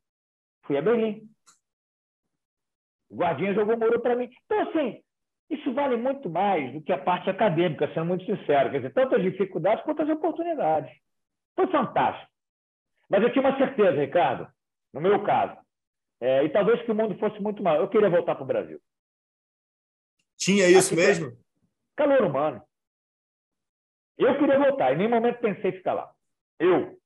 Fui 0.63 0.77
a 0.77 0.81
Berlim. 0.81 1.29
O 3.09 3.15
guardinha 3.15 3.53
jogou 3.53 3.75
o 3.75 3.79
muro 3.79 4.01
para 4.01 4.15
mim. 4.15 4.29
Então, 4.45 4.59
assim, 4.61 5.03
isso 5.49 5.71
vale 5.73 5.97
muito 5.97 6.29
mais 6.29 6.73
do 6.73 6.81
que 6.81 6.91
a 6.91 6.97
parte 6.97 7.29
acadêmica, 7.29 7.87
sendo 7.93 8.07
muito 8.07 8.25
sincero. 8.25 8.71
Quer 8.71 8.77
dizer, 8.77 8.93
tanto 8.93 9.15
as 9.15 9.21
dificuldades 9.21 9.83
quanto 9.83 10.01
as 10.01 10.09
oportunidades. 10.09 10.91
Foi 11.55 11.67
fantástico. 11.67 12.31
Mas 13.09 13.21
eu 13.21 13.31
tinha 13.31 13.47
uma 13.47 13.57
certeza, 13.57 14.01
Ricardo, 14.01 14.47
no 14.91 14.99
meu 14.99 15.21
caso, 15.23 15.55
é, 16.19 16.43
e 16.43 16.49
talvez 16.49 16.81
que 16.81 16.91
o 16.91 16.95
mundo 16.95 17.17
fosse 17.19 17.39
muito 17.39 17.61
maior. 17.61 17.81
Eu 17.81 17.89
queria 17.89 18.09
voltar 18.09 18.33
para 18.33 18.43
o 18.43 18.47
Brasil. 18.47 18.79
Tinha 20.37 20.67
isso 20.67 20.95
mesmo? 20.95 21.31
Calor 21.95 22.23
humano. 22.23 22.61
Eu 24.17 24.37
queria 24.37 24.59
voltar, 24.59 24.93
em 24.93 24.97
nenhum 24.97 25.09
momento 25.09 25.39
pensei 25.39 25.71
em 25.71 25.73
ficar 25.73 25.93
lá. 25.93 26.11
Eu. 26.59 26.97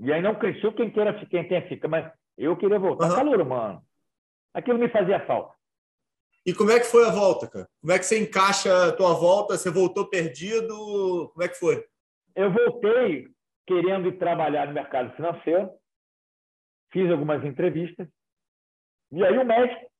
E 0.00 0.12
aí 0.12 0.20
não 0.20 0.34
cresceu 0.34 0.72
quem 0.72 0.90
queira 0.90 1.12
quem 1.26 1.48
tenha 1.48 1.68
fica, 1.68 1.88
mas 1.88 2.10
eu 2.36 2.56
queria 2.56 2.78
voltar. 2.78 3.10
Uhum. 3.10 3.16
Calor 3.16 3.40
humano. 3.40 3.82
Aquilo 4.52 4.78
me 4.78 4.88
fazia 4.88 5.24
falta. 5.26 5.54
E 6.44 6.54
como 6.54 6.70
é 6.70 6.78
que 6.78 6.86
foi 6.86 7.04
a 7.06 7.10
volta, 7.10 7.48
cara? 7.48 7.68
Como 7.80 7.92
é 7.92 7.98
que 7.98 8.04
você 8.06 8.20
encaixa 8.20 8.88
a 8.88 8.92
tua 8.92 9.14
volta? 9.14 9.56
Você 9.56 9.70
voltou 9.70 10.08
perdido? 10.08 11.30
Como 11.32 11.42
é 11.42 11.48
que 11.48 11.58
foi? 11.58 11.84
Eu 12.34 12.52
voltei 12.52 13.28
querendo 13.66 14.08
ir 14.08 14.18
trabalhar 14.18 14.66
no 14.66 14.72
mercado 14.72 15.14
financeiro. 15.16 15.70
Fiz 16.92 17.10
algumas 17.10 17.44
entrevistas. 17.44 18.06
E 19.10 19.24
aí 19.24 19.36
o 19.36 19.44
médico, 19.44 19.90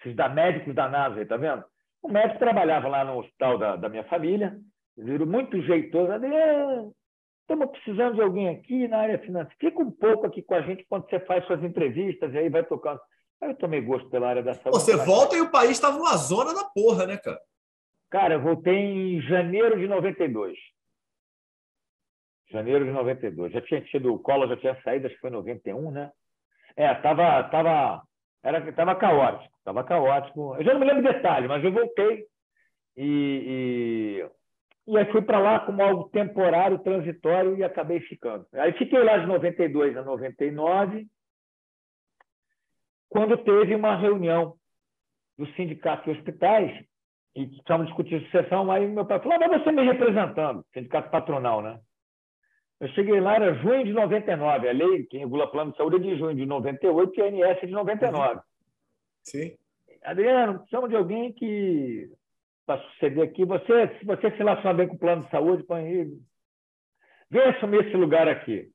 esses 0.00 0.14
da 0.14 0.28
médicos 0.28 0.74
da 0.74 0.88
NASA, 0.88 1.24
tá 1.24 1.36
vendo? 1.36 1.64
O 2.02 2.08
médico 2.08 2.38
trabalhava 2.38 2.86
lá 2.88 3.04
no 3.04 3.18
hospital 3.18 3.56
da, 3.56 3.76
da 3.76 3.88
minha 3.88 4.04
família, 4.04 4.58
viram 4.96 5.26
muito 5.26 5.60
jeitoso. 5.62 6.12
Estamos 7.40 7.70
precisando 7.70 8.14
de 8.14 8.22
alguém 8.22 8.48
aqui 8.48 8.88
na 8.88 8.98
área 8.98 9.18
financeira. 9.18 9.56
Fica 9.58 9.82
um 9.82 9.90
pouco 9.90 10.26
aqui 10.26 10.42
com 10.42 10.54
a 10.54 10.62
gente 10.62 10.84
quando 10.88 11.08
você 11.08 11.20
faz 11.20 11.44
suas 11.46 11.62
entrevistas 11.62 12.32
e 12.32 12.38
aí 12.38 12.48
vai 12.48 12.64
tocando. 12.64 13.00
Aí 13.40 13.50
eu 13.50 13.56
tomei 13.56 13.80
gosto 13.80 14.08
pela 14.08 14.28
área 14.28 14.42
da 14.42 14.54
saúde. 14.54 14.78
Você 14.78 14.96
volta 14.96 15.36
e 15.36 15.40
o 15.40 15.50
país 15.50 15.72
estava 15.72 15.98
numa 15.98 16.16
zona 16.16 16.54
da 16.54 16.64
porra, 16.64 17.06
né, 17.06 17.16
cara? 17.18 17.40
Cara, 18.10 18.34
eu 18.34 18.40
voltei 18.40 18.74
em 18.74 19.20
janeiro 19.22 19.78
de 19.78 19.86
92. 19.86 20.56
Janeiro 22.50 22.84
de 22.84 22.92
92. 22.92 23.52
Já 23.52 23.60
tinha 23.60 23.80
tido 23.82 24.14
o 24.14 24.18
Collor, 24.18 24.48
já 24.48 24.56
tinha 24.56 24.80
saído, 24.82 25.06
acho 25.06 25.16
que 25.16 25.20
foi 25.20 25.30
em 25.30 25.34
91, 25.34 25.90
né? 25.90 26.12
É, 26.76 26.94
tava, 26.94 27.42
tava, 27.50 28.02
era, 28.42 28.72
tava 28.72 28.94
caótico, 28.94 29.52
tava 29.64 29.84
caótico. 29.84 30.54
Eu 30.56 30.64
já 30.64 30.72
não 30.72 30.80
me 30.80 30.86
lembro 30.86 31.02
detalhe, 31.02 31.48
mas 31.48 31.62
eu 31.64 31.72
voltei 31.72 32.24
e, 32.96 34.22
e 34.22 34.30
e 34.86 34.98
aí 34.98 35.10
fui 35.10 35.22
para 35.22 35.38
lá 35.38 35.60
como 35.60 35.82
algo 35.82 36.10
temporário, 36.10 36.78
transitório 36.78 37.56
e 37.56 37.64
acabei 37.64 38.00
ficando. 38.00 38.46
Aí 38.52 38.72
fiquei 38.72 39.02
lá 39.02 39.18
de 39.18 39.26
92 39.26 39.96
a 39.96 40.02
99, 40.02 41.06
quando 43.08 43.38
teve 43.38 43.74
uma 43.74 43.96
reunião 43.96 44.56
do 45.38 45.46
sindicato 45.54 46.04
de 46.04 46.18
hospitais 46.18 46.84
e 47.34 47.44
estavam 47.56 47.86
discutindo 47.86 48.24
sucessão, 48.24 48.70
aí 48.70 48.86
meu 48.86 49.06
pai 49.06 49.20
falou, 49.20 49.34
ah, 49.34 49.48
mas 49.48 49.62
você 49.62 49.72
me 49.72 49.84
representando, 49.84 50.64
sindicato 50.72 51.10
patronal, 51.10 51.62
né? 51.62 51.80
Eu 52.80 52.88
cheguei 52.88 53.18
lá, 53.20 53.36
era 53.36 53.54
junho 53.54 53.84
de 53.84 53.92
99, 53.92 54.68
a 54.68 54.72
lei 54.72 55.04
que 55.04 55.16
regula 55.16 55.50
plano 55.50 55.70
de 55.70 55.76
saúde 55.76 55.96
é 55.96 55.98
de 56.00 56.18
junho 56.18 56.36
de 56.36 56.44
98 56.44 57.18
e 57.18 57.22
a 57.22 57.26
ANS 57.48 57.58
é 57.62 57.66
de 57.66 57.72
99. 57.72 58.40
Sim. 59.22 59.56
Adriano, 60.02 60.58
precisamos 60.58 60.90
de 60.90 60.96
alguém 60.96 61.32
que 61.32 62.10
para 62.66 62.80
suceder 62.82 63.24
aqui. 63.24 63.44
Você, 63.44 63.88
se 63.98 64.04
você 64.04 64.30
se 64.30 64.36
relaciona 64.36 64.74
bem 64.74 64.88
com 64.88 64.94
o 64.94 64.98
plano 64.98 65.24
de 65.24 65.30
saúde, 65.30 65.62
põe 65.64 65.86
ele. 65.86 66.18
Vem 67.30 67.42
assumir 67.42 67.86
esse 67.86 67.96
lugar 67.96 68.28
aqui. 68.28 68.68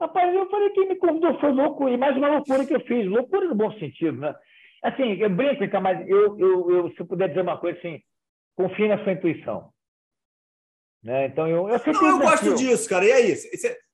Rapaz, 0.00 0.34
eu 0.34 0.48
falei 0.50 0.70
que 0.70 0.86
me 0.86 0.96
convidou, 0.96 1.38
foi 1.40 1.52
louco, 1.52 1.88
e 1.88 1.96
mais 1.96 2.16
uma 2.16 2.28
loucura 2.28 2.66
que 2.66 2.74
eu 2.74 2.80
fiz, 2.80 3.06
loucura 3.06 3.48
no 3.48 3.54
bom 3.54 3.72
sentido, 3.78 4.18
né? 4.18 4.34
Assim, 4.82 5.14
eu 5.14 5.30
brinco, 5.30 5.64
então, 5.64 5.80
mas 5.80 6.06
eu, 6.06 6.38
eu, 6.38 6.70
eu, 6.70 6.90
se 6.90 7.00
eu 7.00 7.06
puder 7.06 7.28
dizer 7.28 7.40
uma 7.40 7.58
coisa 7.58 7.78
assim, 7.78 8.02
confie 8.54 8.88
na 8.88 9.02
sua 9.02 9.12
intuição. 9.12 9.70
Né? 11.02 11.26
Então, 11.26 11.46
eu, 11.48 11.68
eu. 11.68 11.80
Não, 11.92 12.08
eu 12.08 12.18
gosto 12.18 12.54
disso, 12.54 12.88
cara. 12.88 13.04
E 13.04 13.12
aí? 13.12 13.34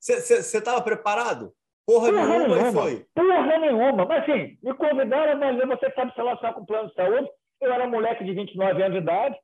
Você 0.00 0.58
estava 0.58 0.82
preparado? 0.82 1.52
Porra, 1.86 2.10
Porra 2.10 2.38
nenhuma, 2.38 2.56
nenhuma. 2.56 2.82
foi. 2.82 3.06
Porra 3.14 3.58
nenhuma. 3.58 4.04
Mas 4.06 4.22
assim, 4.22 4.58
me 4.62 4.74
convidaram, 4.74 5.38
mas 5.38 5.58
você 5.68 5.90
sabe 5.92 6.12
se 6.12 6.16
relacionar 6.16 6.54
com 6.54 6.62
o 6.62 6.66
plano 6.66 6.88
de 6.88 6.94
saúde. 6.94 7.28
Eu 7.62 7.72
era 7.72 7.86
moleque 7.86 8.24
de 8.24 8.32
29 8.32 8.82
anos 8.82 8.98
de 8.98 9.02
idade, 9.02 9.36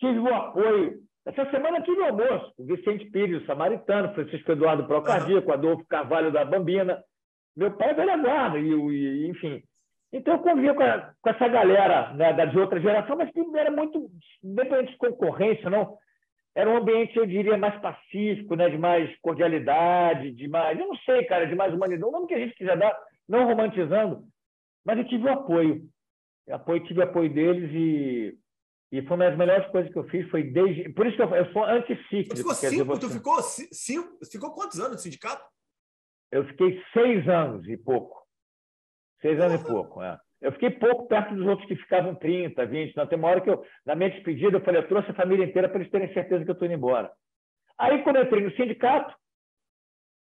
tive 0.00 0.18
o 0.18 0.34
apoio. 0.34 0.98
Essa 1.24 1.48
semana 1.52 1.80
tive 1.80 2.00
o 2.00 2.04
almoço, 2.04 2.52
o 2.58 2.64
Vicente 2.64 3.08
Pires, 3.12 3.42
o 3.42 3.46
Samaritano, 3.46 4.12
Francisco 4.12 4.50
Eduardo 4.50 4.88
Procardíaco. 4.88 5.52
Adolfo 5.52 5.86
Carvalho 5.86 6.32
da 6.32 6.44
Bambina. 6.44 7.00
Meu 7.56 7.70
pai 7.70 7.90
é 7.90 7.94
velha 7.94 8.16
guarda, 8.16 8.58
e, 8.58 8.72
e, 8.72 9.28
enfim. 9.28 9.62
Então, 10.12 10.34
eu 10.34 10.40
convivia 10.40 10.74
com, 10.74 10.82
a, 10.82 11.12
com 11.22 11.30
essa 11.30 11.46
galera 11.46 12.12
né, 12.14 12.32
de 12.46 12.58
outra 12.58 12.80
geração, 12.80 13.16
mas 13.16 13.30
que 13.30 13.40
era 13.54 13.70
muito, 13.70 14.10
independente 14.42 14.90
de 14.90 14.98
concorrência, 14.98 15.70
não. 15.70 15.96
Era 16.56 16.68
um 16.68 16.78
ambiente, 16.78 17.16
eu 17.16 17.24
diria, 17.24 17.56
mais 17.56 17.80
pacífico, 17.80 18.56
né, 18.56 18.68
de 18.68 18.78
mais 18.78 19.16
cordialidade, 19.20 20.32
de 20.32 20.48
mais, 20.48 20.76
eu 20.76 20.88
não 20.88 20.96
sei, 20.96 21.24
cara, 21.26 21.46
de 21.46 21.54
mais 21.54 21.72
humanidade, 21.72 22.02
o 22.02 22.10
nome 22.10 22.26
que 22.26 22.34
a 22.34 22.40
gente 22.40 22.56
quiser 22.56 22.76
dar, 22.76 22.96
não 23.28 23.46
romantizando, 23.46 24.24
mas 24.84 24.98
eu 24.98 25.04
tive 25.04 25.26
o 25.26 25.32
apoio 25.32 25.82
apoio, 26.48 26.84
tive 26.84 27.02
apoio 27.02 27.32
deles 27.32 27.70
e, 27.72 28.38
e 28.92 29.02
foi 29.02 29.16
uma 29.16 29.28
das 29.28 29.38
melhores 29.38 29.70
coisas 29.70 29.92
que 29.92 29.98
eu 29.98 30.08
fiz. 30.08 30.28
Foi 30.30 30.42
desde. 30.42 30.88
Por 30.90 31.06
isso 31.06 31.16
que 31.16 31.22
eu, 31.22 31.34
eu 31.34 31.52
sou 31.52 31.64
anticíclico. 31.64 32.34
Tu 32.34 32.36
ficou, 32.36 32.54
cinco, 32.54 32.98
tu 32.98 33.10
ficou 33.10 33.42
cinco, 33.42 34.24
ficou 34.30 34.54
quantos 34.54 34.78
anos 34.78 34.92
no 34.92 34.98
sindicato? 34.98 35.44
Eu 36.30 36.44
fiquei 36.46 36.82
seis 36.92 37.28
anos 37.28 37.66
e 37.68 37.76
pouco. 37.76 38.20
Seis 39.20 39.36
Porra. 39.36 39.48
anos 39.48 39.60
e 39.60 39.64
pouco, 39.64 40.02
é. 40.02 40.18
Eu 40.40 40.52
fiquei 40.52 40.70
pouco 40.70 41.06
perto 41.06 41.34
dos 41.34 41.46
outros 41.46 41.68
que 41.68 41.76
ficavam 41.76 42.14
30, 42.14 42.64
20. 42.64 42.96
Não, 42.96 43.06
tem 43.06 43.18
uma 43.18 43.28
hora 43.28 43.42
que 43.42 43.50
eu, 43.50 43.62
na 43.84 43.94
minha 43.94 44.10
despedida, 44.10 44.56
eu 44.56 44.64
falei, 44.64 44.80
eu 44.80 44.88
trouxe 44.88 45.10
a 45.10 45.14
família 45.14 45.44
inteira 45.44 45.68
para 45.68 45.80
eles 45.80 45.90
terem 45.90 46.12
certeza 46.14 46.44
que 46.44 46.50
eu 46.50 46.54
estou 46.54 46.66
indo 46.66 46.76
embora. 46.76 47.12
Aí, 47.78 48.02
quando 48.02 48.16
eu 48.16 48.24
entrei 48.24 48.42
no 48.42 48.56
sindicato, 48.56 49.14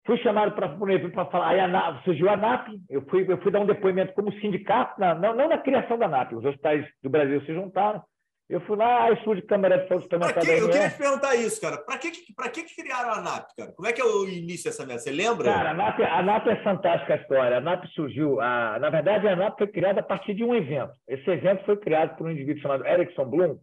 Fui 0.06 0.18
chamado 0.18 0.52
para 0.52 1.26
falar, 1.26 1.48
aí 1.48 1.60
a 1.60 1.66
NAP, 1.66 2.04
surgiu 2.04 2.28
a 2.28 2.36
NAP, 2.36 2.68
eu 2.90 3.00
fui, 3.06 3.24
eu 3.26 3.38
fui 3.38 3.50
dar 3.50 3.60
um 3.60 3.66
depoimento 3.66 4.12
como 4.12 4.32
sindicato, 4.34 5.00
na, 5.00 5.14
não, 5.14 5.34
não 5.34 5.48
na 5.48 5.56
criação 5.56 5.96
da 5.96 6.06
NAP, 6.06 6.32
os 6.32 6.44
hospitais 6.44 6.86
do 7.02 7.08
Brasil 7.08 7.40
se 7.42 7.54
juntaram. 7.54 8.02
Eu 8.46 8.60
fui 8.60 8.76
lá, 8.76 9.04
aí 9.04 9.16
surge 9.24 9.40
Câmara 9.40 9.78
de 9.78 9.88
Saúde 9.88 10.02
Suplementar 10.02 10.46
Eu 10.46 10.68
queria 10.68 10.90
te 10.90 10.98
perguntar 10.98 11.34
isso, 11.34 11.58
cara. 11.58 11.78
Para 11.78 11.96
que, 11.96 12.10
que, 12.10 12.64
que 12.64 12.82
criaram 12.82 13.14
a 13.14 13.22
NAP, 13.22 13.46
cara? 13.56 13.72
Como 13.72 13.88
é 13.88 13.92
que 13.92 14.02
é 14.02 14.04
o 14.04 14.28
início 14.28 14.70
dessa 14.70 14.84
merda? 14.84 15.00
Você 15.00 15.10
lembra? 15.10 15.50
Cara, 15.50 15.70
a 15.70 15.74
NAP, 16.22 16.46
a 16.46 16.50
é 16.50 16.62
fantástica 16.62 17.14
a 17.14 17.16
história. 17.16 17.56
A 17.56 17.60
NAP 17.62 17.86
surgiu, 17.94 18.38
a, 18.42 18.78
na 18.78 18.90
verdade, 18.90 19.26
a 19.26 19.34
NAP 19.34 19.56
foi 19.56 19.66
criada 19.68 20.00
a 20.00 20.04
partir 20.04 20.34
de 20.34 20.44
um 20.44 20.54
evento. 20.54 20.92
Esse 21.08 21.28
evento 21.30 21.64
foi 21.64 21.78
criado 21.78 22.18
por 22.18 22.26
um 22.26 22.30
indivíduo 22.30 22.60
chamado 22.60 22.86
Erickson 22.86 23.24
Blum, 23.24 23.58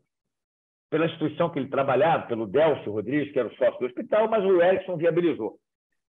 pela 0.89 1.05
instituição 1.05 1.51
que 1.51 1.59
ele 1.59 1.69
trabalhava, 1.69 2.25
pelo 2.25 2.47
Delcio 2.47 2.91
Rodrigues, 2.91 3.31
que 3.31 3.37
era 3.37 3.49
o 3.49 3.55
sócio 3.55 3.79
do 3.79 3.85
hospital, 3.85 4.27
mas 4.27 4.43
o 4.43 4.63
Erickson 4.63 4.97
viabilizou. 4.97 5.59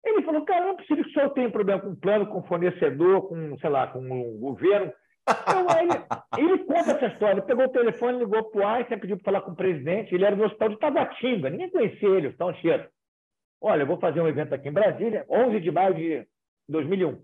Ele 0.04 0.22
falou, 0.22 0.44
cara, 0.44 0.66
não 0.66 0.76
precisa 0.76 1.02
que 1.02 1.08
o 1.08 1.12
senhor 1.12 1.30
tenha 1.30 1.50
problema 1.50 1.80
com 1.80 1.94
plano, 1.94 2.26
com 2.26 2.42
fornecedor, 2.44 3.28
com, 3.28 3.58
sei 3.58 3.70
lá, 3.70 3.86
com 3.86 4.00
um 4.00 4.38
governo. 4.38 4.92
Então, 5.28 5.66
ele, 5.78 6.48
ele 6.52 6.64
conta 6.64 6.92
essa 6.92 7.06
história. 7.06 7.34
Ele 7.34 7.46
pegou 7.46 7.66
o 7.66 7.70
telefone, 7.70 8.18
ligou 8.18 8.44
para 8.44 8.60
o 8.60 8.66
Einstein, 8.66 8.98
pediu 8.98 9.16
para 9.18 9.24
falar 9.24 9.40
com 9.42 9.52
o 9.52 9.56
presidente. 9.56 10.14
Ele 10.14 10.24
era 10.24 10.34
do 10.34 10.44
hospital 10.44 10.70
de 10.70 10.78
Tabatinga, 10.78 11.50
ninguém 11.50 11.70
conhecia 11.70 12.08
ele, 12.08 12.26
o 12.26 12.30
hospital 12.30 12.48
Anchieta. 12.48 12.90
Olha, 13.60 13.82
eu 13.82 13.86
vou 13.86 13.98
fazer 13.98 14.20
um 14.20 14.28
evento 14.28 14.54
aqui 14.54 14.68
em 14.68 14.72
Brasília, 14.72 15.26
11 15.28 15.60
de 15.60 15.70
maio 15.70 15.94
de 15.94 16.26
2001. 16.68 17.22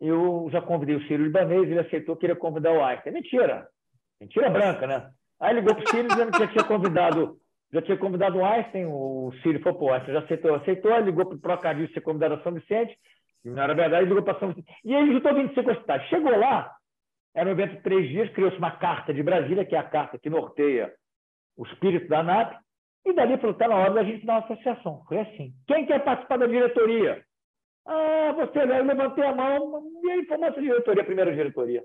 Eu 0.00 0.48
já 0.50 0.62
convidei 0.62 0.96
o 0.96 1.06
Ciro 1.06 1.22
Libanês, 1.22 1.64
ele 1.64 1.78
aceitou 1.78 2.16
que 2.16 2.26
ia 2.26 2.34
convidar 2.34 2.72
o 2.72 2.82
Einstein. 2.82 3.12
Mentira. 3.12 3.68
Mentira 4.18 4.48
branca, 4.48 4.86
né? 4.86 5.10
Aí 5.38 5.54
ligou 5.54 5.74
para 5.74 5.84
o 5.84 5.88
Ciro 5.88 6.08
dizendo 6.08 6.32
que 6.32 6.48
tinha 6.48 6.64
convidado 6.64 7.39
já 7.72 7.82
tinha 7.82 7.96
convidado 7.96 8.38
o 8.38 8.44
Einstein, 8.44 8.86
o 8.86 9.32
Ciro 9.42 9.60
falou, 9.60 9.78
pô, 9.78 9.92
Einstein 9.92 10.14
já 10.14 10.20
aceitou, 10.20 10.54
aceitou, 10.54 10.98
ligou 10.98 11.26
para 11.26 11.36
o 11.36 11.40
Procadil 11.40 11.88
ser 11.90 12.00
convidado 12.00 12.34
a 12.34 12.42
São 12.42 12.52
Vicente, 12.52 12.96
e 13.44 13.50
na 13.50 13.66
verdade 13.68 14.06
ligou 14.06 14.22
para 14.22 14.38
São 14.38 14.48
Vicente. 14.48 14.72
E 14.84 14.92
ele 14.92 15.12
juntou 15.12 15.34
25 15.34 15.70
hospitais. 15.70 16.08
Chegou 16.08 16.36
lá, 16.36 16.74
era 17.34 17.48
um 17.48 17.52
evento 17.52 17.76
de 17.76 17.82
três 17.82 18.08
dias, 18.08 18.30
criou-se 18.30 18.58
uma 18.58 18.72
carta 18.72 19.14
de 19.14 19.22
Brasília, 19.22 19.64
que 19.64 19.76
é 19.76 19.78
a 19.78 19.88
carta 19.88 20.18
que 20.18 20.28
norteia 20.28 20.92
o 21.56 21.64
espírito 21.64 22.08
da 22.08 22.20
ANAP, 22.20 22.56
e 23.04 23.12
dali 23.12 23.36
falou, 23.36 23.52
está 23.52 23.68
na 23.68 23.76
hora 23.76 23.94
da 23.94 24.04
gente 24.04 24.26
dar 24.26 24.34
uma 24.34 24.44
associação. 24.44 25.04
Foi 25.06 25.20
assim. 25.20 25.52
Quem 25.66 25.86
quer 25.86 26.04
participar 26.04 26.38
da 26.38 26.46
diretoria? 26.46 27.24
Ah, 27.86 28.32
você, 28.32 28.58
eu 28.58 28.84
levantei 28.84 29.24
a 29.24 29.34
mão, 29.34 29.82
e 30.02 30.10
aí 30.10 30.26
formou 30.26 30.48
essa 30.48 30.60
diretoria, 30.60 31.02
a 31.02 31.06
primeira 31.06 31.34
diretoria. 31.34 31.82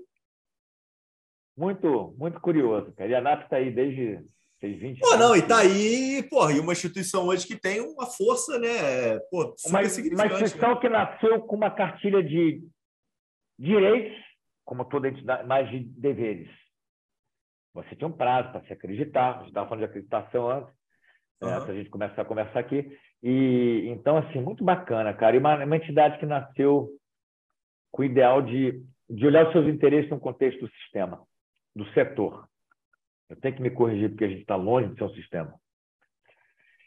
Muito, 1.56 2.14
muito 2.18 2.40
curioso, 2.42 2.94
cara. 2.96 3.10
E 3.10 3.16
a 3.16 3.20
ANAP 3.20 3.44
está 3.44 3.58
aí 3.58 3.72
desde 3.72 4.20
Fez 4.60 4.80
20 4.80 5.00
Pô, 5.00 5.18
não, 5.18 5.36
e 5.36 5.42
tá 5.42 5.60
aí, 5.60 6.24
porra, 6.30 6.54
e 6.54 6.60
uma 6.60 6.74
instituição 6.74 7.28
hoje 7.28 7.46
que 7.46 7.60
tem 7.60 7.82
uma 7.82 8.06
força, 8.06 8.58
né? 8.58 9.20
Pô, 9.30 9.54
uma, 9.66 9.80
uma 9.80 9.84
instituição 9.84 10.76
né? 10.76 10.80
que 10.80 10.90
nasceu 10.90 11.42
com 11.42 11.56
uma 11.56 11.72
cartilha 11.72 12.24
de 12.24 12.64
direitos, 13.60 14.18
como 14.64 14.86
toda 14.86 15.10
entidade, 15.10 15.48
mas 15.48 15.70
de 15.70 15.80
deveres. 15.80 16.50
Você 17.74 17.96
tinha 17.96 18.08
um 18.08 18.16
prazo 18.16 18.52
para 18.52 18.62
se 18.66 18.74
acreditar, 18.74 19.36
a 19.36 19.38
gente 19.40 19.50
estava 19.50 19.68
falando 19.68 19.84
de 19.84 19.90
acreditação 19.90 20.50
antes. 20.50 20.74
uhum. 21.42 21.50
né, 21.50 21.60
para 21.60 21.74
a 21.74 21.76
gente 21.76 21.90
começar 21.90 22.22
a 22.22 22.26
conversar 22.26 22.60
aqui. 22.60 22.98
E 23.22 23.88
então, 23.88 24.18
assim, 24.18 24.40
muito 24.40 24.64
bacana, 24.64 25.14
cara. 25.14 25.36
E 25.36 25.40
uma, 25.40 25.64
uma 25.64 25.76
entidade 25.76 26.18
que 26.20 26.26
nasceu 26.26 26.90
com 27.92 28.02
o 28.02 28.06
ideal 28.06 28.42
de, 28.42 28.82
de 29.10 29.26
olhar 29.28 29.48
os 29.48 29.52
seus 29.52 29.68
interesses 29.68 30.10
no 30.10 30.20
contexto 30.20 30.60
do 30.60 30.72
sistema, 30.72 31.22
do 31.76 31.86
setor. 31.94 32.48
Eu 33.30 33.36
tenho 33.38 33.56
que 33.56 33.62
me 33.62 33.70
corrigir 33.70 34.10
porque 34.10 34.26
a 34.26 34.30
gente 34.30 34.42
está 34.42 34.56
longe 34.56 34.88
do 34.88 34.98
seu 34.98 35.10
sistema. 35.10 35.54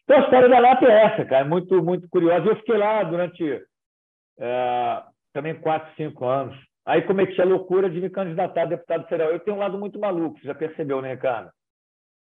Então, 0.04 0.16
a 0.16 0.20
história 0.20 0.48
da 0.48 0.58
LAP 0.58 0.82
é 0.84 1.04
essa, 1.04 1.24
cara, 1.24 1.44
muito, 1.44 1.82
muito 1.82 2.08
curiosa. 2.08 2.46
Eu 2.46 2.56
fiquei 2.56 2.76
lá 2.76 3.02
durante 3.02 3.62
é, 4.38 5.02
também 5.32 5.54
quatro, 5.60 5.94
cinco 5.96 6.24
anos. 6.24 6.56
Aí 6.86 7.02
cometi 7.02 7.40
a 7.40 7.44
loucura 7.44 7.90
de 7.90 8.00
me 8.00 8.08
candidatar 8.08 8.62
a 8.62 8.66
deputado 8.66 9.06
federal. 9.06 9.32
Eu 9.32 9.40
tenho 9.40 9.56
um 9.56 9.60
lado 9.60 9.78
muito 9.78 9.98
maluco, 9.98 10.38
você 10.38 10.46
já 10.46 10.54
percebeu, 10.54 11.02
né, 11.02 11.12
Ricardo? 11.12 11.50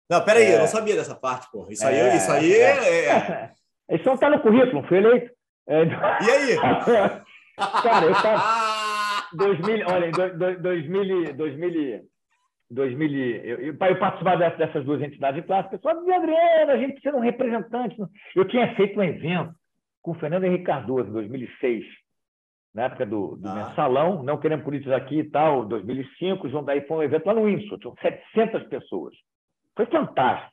Não, 0.09 0.23
peraí, 0.23 0.43
é... 0.43 0.55
eu 0.55 0.59
não 0.59 0.67
sabia 0.67 0.95
dessa 0.95 1.15
parte, 1.15 1.49
porra. 1.51 1.71
Isso 1.71 1.87
aí, 1.87 1.95
é, 1.95 2.15
isso 2.15 2.31
aí 2.31 2.53
é. 2.53 3.05
é... 3.09 3.51
Isso 3.95 4.05
não 4.05 4.15
está 4.15 4.29
no 4.29 4.41
currículo, 4.41 4.85
fui 4.85 4.97
eleito. 4.97 5.31
É... 5.69 5.83
E 5.85 6.29
aí? 6.29 6.57
Cara, 7.81 8.05
eu 8.05 8.11
estava. 8.11 8.67
2000, 9.33 9.87
olha, 9.87 10.11
2000, 10.59 11.33
2000, 11.33 12.09
2000, 12.69 13.09
eu, 13.09 13.59
eu, 13.59 13.73
eu 13.73 13.77
participava 13.77 14.49
dessas 14.51 14.83
duas 14.83 15.01
entidades 15.01 15.41
de 15.41 15.47
classe, 15.47 15.67
o 15.67 15.71
pessoal 15.71 15.97
dizia, 15.99 16.17
Adriano, 16.17 16.71
a 16.71 16.77
gente 16.77 16.93
precisa 16.93 17.11
de 17.11 17.17
um 17.17 17.23
representante. 17.23 17.95
Eu 18.35 18.45
tinha 18.45 18.75
feito 18.75 18.99
um 18.99 19.03
evento 19.03 19.53
com 20.01 20.11
o 20.11 20.15
Fernando 20.15 20.43
Henrique 20.43 20.65
Cardoso, 20.65 21.09
em 21.09 21.13
2006, 21.13 21.85
na 22.73 22.83
época 22.83 23.05
do, 23.05 23.37
do 23.37 23.47
ah. 23.47 23.55
mensalão, 23.55 24.21
não 24.21 24.37
querendo 24.37 24.63
políticos 24.63 24.93
aqui 24.93 25.19
e 25.19 25.29
tal, 25.29 25.65
2005, 25.65 26.49
junto 26.49 26.65
daí 26.65 26.81
foi 26.81 26.97
um 26.97 27.03
evento 27.03 27.25
lá 27.25 27.33
no 27.33 27.45
Windsor, 27.45 27.79
tinham 27.79 27.95
700 28.01 28.63
pessoas. 28.67 29.13
Foi 29.75 29.85
fantástico. 29.85 30.51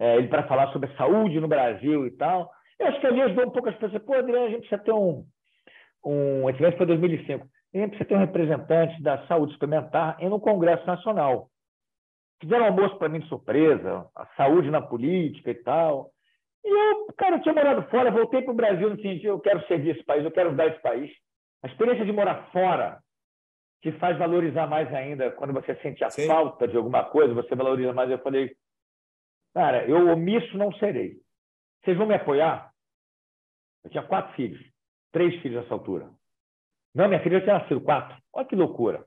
É, 0.00 0.16
ele 0.16 0.28
para 0.28 0.46
falar 0.46 0.72
sobre 0.72 0.88
a 0.88 0.96
saúde 0.96 1.40
no 1.40 1.48
Brasil 1.48 2.06
e 2.06 2.10
tal. 2.12 2.48
Eu 2.78 2.86
acho 2.86 3.00
que 3.00 3.06
ali 3.06 3.20
ajudou 3.22 3.46
um 3.46 3.50
pouco 3.50 3.68
as 3.68 3.76
pessoas. 3.76 4.00
Pô, 4.04 4.14
Adriano, 4.14 4.46
a 4.46 4.50
gente 4.50 4.60
precisa 4.60 4.80
ter 4.80 4.92
um. 4.92 5.24
um 6.04 6.48
esse 6.48 6.62
evento 6.62 6.76
foi 6.76 6.86
2005 6.86 7.48
a 7.74 7.78
gente 7.78 7.90
precisa 7.90 8.08
ter 8.08 8.14
um 8.14 8.20
representante 8.20 9.02
da 9.02 9.26
saúde 9.26 9.52
suplementar 9.52 10.16
e 10.20 10.28
no 10.28 10.40
Congresso 10.40 10.86
Nacional. 10.86 11.50
Fizeram 12.40 12.64
um 12.64 12.68
almoço 12.68 12.96
para 12.96 13.08
mim 13.08 13.20
de 13.20 13.28
surpresa, 13.28 14.08
a 14.14 14.26
saúde 14.36 14.70
na 14.70 14.80
política 14.80 15.50
e 15.50 15.54
tal. 15.54 16.10
E 16.64 16.68
eu, 16.68 17.06
cara, 17.16 17.36
eu 17.36 17.42
tinha 17.42 17.54
morado 17.54 17.82
fora, 17.90 18.10
voltei 18.10 18.42
para 18.42 18.52
o 18.52 18.56
Brasil 18.56 18.90
no 18.90 18.96
sentido, 18.96 19.26
eu 19.26 19.40
quero 19.40 19.66
servir 19.66 19.96
esse 19.96 20.04
país, 20.04 20.24
eu 20.24 20.30
quero 20.30 20.48
ajudar 20.48 20.66
esse 20.68 20.80
país. 20.80 21.10
A 21.62 21.66
experiência 21.66 22.04
de 22.04 22.12
morar 22.12 22.50
fora 22.52 23.00
te 23.82 23.92
faz 23.92 24.16
valorizar 24.18 24.66
mais 24.66 24.92
ainda. 24.92 25.30
Quando 25.32 25.52
você 25.52 25.74
sente 25.76 26.02
a 26.04 26.10
Sim. 26.10 26.26
falta 26.26 26.66
de 26.66 26.76
alguma 26.76 27.04
coisa, 27.04 27.34
você 27.34 27.54
valoriza 27.54 27.92
mais. 27.92 28.10
Eu 28.10 28.18
falei, 28.18 28.54
cara, 29.54 29.84
eu 29.86 30.08
omisso 30.08 30.56
não 30.56 30.72
serei. 30.74 31.16
Vocês 31.82 31.96
vão 31.96 32.06
me 32.06 32.14
apoiar? 32.14 32.72
Eu 33.84 33.90
tinha 33.90 34.02
quatro 34.02 34.34
filhos, 34.34 34.60
três 35.12 35.40
filhos 35.42 35.62
nessa 35.62 35.74
altura. 35.74 36.10
Não, 36.94 37.08
minha 37.08 37.22
filha 37.22 37.38
já 37.38 37.44
tinha 37.44 37.58
nascido 37.58 37.80
quatro. 37.80 38.16
Olha 38.32 38.46
que 38.46 38.56
loucura. 38.56 39.04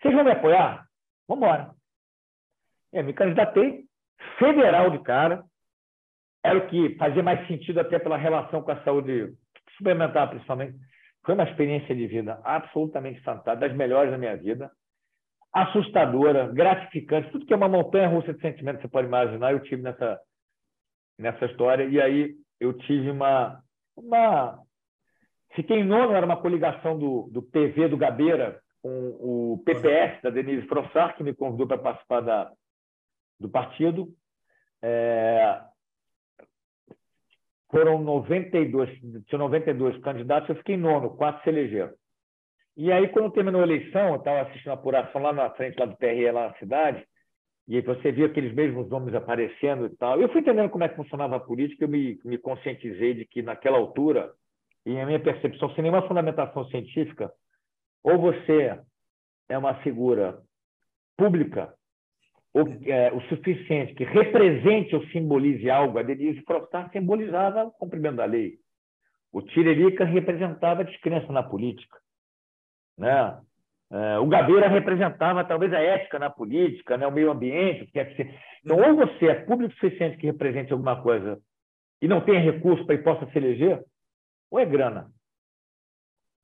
Vocês 0.00 0.14
vão 0.14 0.24
me 0.24 0.30
apoiar? 0.30 0.86
Vamos 1.26 1.44
embora. 1.44 1.74
Eu 2.92 3.04
me 3.04 3.12
candidatei, 3.12 3.84
federal 4.38 4.90
de 4.90 5.02
cara. 5.02 5.44
Era 6.42 6.58
o 6.58 6.68
que 6.68 6.96
fazia 6.96 7.22
mais 7.22 7.46
sentido 7.46 7.80
até 7.80 7.98
pela 7.98 8.16
relação 8.16 8.62
com 8.62 8.70
a 8.70 8.82
saúde 8.82 9.34
suplementar, 9.76 10.30
principalmente. 10.30 10.78
Foi 11.24 11.34
uma 11.34 11.44
experiência 11.44 11.94
de 11.94 12.06
vida 12.06 12.40
absolutamente 12.44 13.20
fantástica, 13.20 13.56
das 13.56 13.76
melhores 13.76 14.10
da 14.10 14.18
minha 14.18 14.36
vida. 14.36 14.70
Assustadora, 15.52 16.48
gratificante, 16.52 17.30
tudo 17.30 17.44
que 17.44 17.52
é 17.52 17.56
uma 17.56 17.68
montanha 17.68 18.08
russa 18.08 18.32
de 18.32 18.40
sentimentos, 18.40 18.80
você 18.82 18.88
pode 18.88 19.08
imaginar, 19.08 19.52
eu 19.52 19.60
tive 19.60 19.82
nessa, 19.82 20.20
nessa 21.18 21.46
história. 21.46 21.84
E 21.84 22.00
aí 22.00 22.34
eu 22.60 22.72
tive 22.72 23.10
uma, 23.10 23.60
uma 23.96 24.58
Fiquei 25.58 25.80
em 25.80 25.84
nono, 25.84 26.12
era 26.12 26.24
uma 26.24 26.40
coligação 26.40 26.96
do, 26.96 27.28
do 27.32 27.42
PV 27.42 27.88
do 27.88 27.96
Gabeira 27.96 28.60
com 28.80 29.08
o 29.18 29.62
PPS 29.66 30.22
da 30.22 30.30
Denise 30.30 30.64
Frossard, 30.68 31.16
que 31.16 31.24
me 31.24 31.34
convidou 31.34 31.66
para 31.66 31.78
participar 31.78 32.20
da, 32.20 32.52
do 33.40 33.48
partido. 33.48 34.06
É, 34.80 35.60
foram 37.72 38.00
92, 38.00 38.88
tinha 39.26 39.36
92 39.36 40.00
candidatos, 40.00 40.48
eu 40.48 40.54
fiquei 40.54 40.76
em 40.76 40.78
nono, 40.78 41.16
quatro 41.16 41.42
se 41.42 41.48
elegeram. 41.48 41.92
E 42.76 42.92
aí, 42.92 43.08
quando 43.08 43.32
terminou 43.32 43.60
a 43.60 43.64
eleição, 43.64 44.10
eu 44.10 44.16
estava 44.18 44.42
assistindo 44.42 44.70
a 44.70 44.74
apuração 44.74 45.20
lá 45.20 45.32
na 45.32 45.50
frente 45.50 45.76
lá 45.76 45.86
do 45.86 45.96
TRE, 45.96 46.30
lá 46.30 46.50
na 46.50 46.54
cidade, 46.58 47.04
e 47.66 47.80
você 47.80 48.12
via 48.12 48.26
aqueles 48.26 48.54
mesmos 48.54 48.88
nomes 48.88 49.12
aparecendo 49.12 49.86
e 49.86 49.96
tal. 49.96 50.20
Eu 50.20 50.28
fui 50.28 50.40
entendendo 50.40 50.70
como 50.70 50.84
é 50.84 50.88
que 50.88 50.94
funcionava 50.94 51.34
a 51.34 51.40
política, 51.40 51.82
eu 51.82 51.88
me, 51.88 52.16
me 52.24 52.38
conscientizei 52.38 53.12
de 53.12 53.24
que, 53.24 53.42
naquela 53.42 53.76
altura, 53.76 54.32
e 54.86 54.98
a 54.98 55.06
minha 55.06 55.20
percepção, 55.20 55.72
sem 55.74 55.82
nenhuma 55.82 56.06
fundamentação 56.06 56.64
científica, 56.68 57.30
ou 58.02 58.18
você 58.18 58.78
é 59.48 59.58
uma 59.58 59.74
figura 59.82 60.40
pública 61.16 61.74
ou, 62.54 62.66
é, 62.86 63.12
o 63.12 63.20
suficiente 63.22 63.94
que 63.94 64.04
represente 64.04 64.94
ou 64.94 65.04
simbolize 65.08 65.68
algo. 65.70 65.98
A 65.98 66.02
Denise 66.02 66.42
Frostar 66.42 66.90
simbolizava 66.90 67.64
o 67.64 67.72
cumprimento 67.72 68.16
da 68.16 68.24
lei. 68.24 68.58
O 69.32 69.42
Tiririca 69.42 70.04
representava 70.04 70.80
a 70.80 70.84
descrença 70.84 71.30
na 71.32 71.42
política. 71.42 71.98
Né? 72.96 73.38
É, 73.90 74.18
o 74.18 74.26
Gabeira 74.26 74.68
representava 74.68 75.44
talvez 75.44 75.72
a 75.72 75.80
ética 75.80 76.18
na 76.18 76.30
política, 76.30 76.96
né? 76.96 77.06
o 77.06 77.12
meio 77.12 77.30
ambiente. 77.30 77.86
Que 77.86 77.92
quer 77.92 78.16
ser. 78.16 78.34
Então, 78.64 78.76
ou 78.76 78.96
você 78.96 79.26
é 79.26 79.34
público 79.34 79.74
suficiente 79.74 80.16
que 80.16 80.26
represente 80.26 80.72
alguma 80.72 81.00
coisa 81.02 81.38
e 82.00 82.08
não 82.08 82.20
tem 82.20 82.40
recurso 82.40 82.84
para 82.86 82.94
ir 82.94 83.02
possa 83.02 83.26
se 83.30 83.38
eleger, 83.38 83.82
ou 84.50 84.58
é 84.58 84.64
grana. 84.64 85.10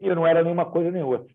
E 0.00 0.06
eu 0.06 0.14
não 0.14 0.26
era 0.26 0.42
nenhuma 0.42 0.70
coisa 0.70 0.90
nem 0.90 1.02
outra. 1.02 1.32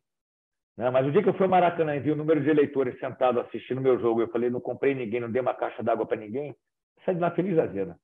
Né? 0.77 0.89
Mas 0.89 1.05
o 1.05 1.11
dia 1.11 1.21
que 1.21 1.29
eu 1.29 1.33
fui 1.33 1.43
ao 1.43 1.49
Maracanã 1.49 1.95
e 1.95 1.99
vi 1.99 2.11
o 2.11 2.15
número 2.15 2.41
de 2.41 2.49
eleitores 2.49 2.99
sentados 2.99 3.45
assistindo 3.45 3.79
o 3.79 3.81
meu 3.81 3.99
jogo, 3.99 4.21
eu 4.21 4.29
falei, 4.29 4.49
não 4.49 4.61
comprei 4.61 4.95
ninguém, 4.95 5.19
não 5.19 5.31
dei 5.31 5.41
uma 5.41 5.53
caixa 5.53 5.83
d'água 5.83 6.05
para 6.05 6.17
ninguém, 6.17 6.55
saí 7.05 7.15
de 7.15 7.21
lá 7.21 7.31
feliz 7.31 7.55
da 7.55 7.65
vida. 7.65 7.97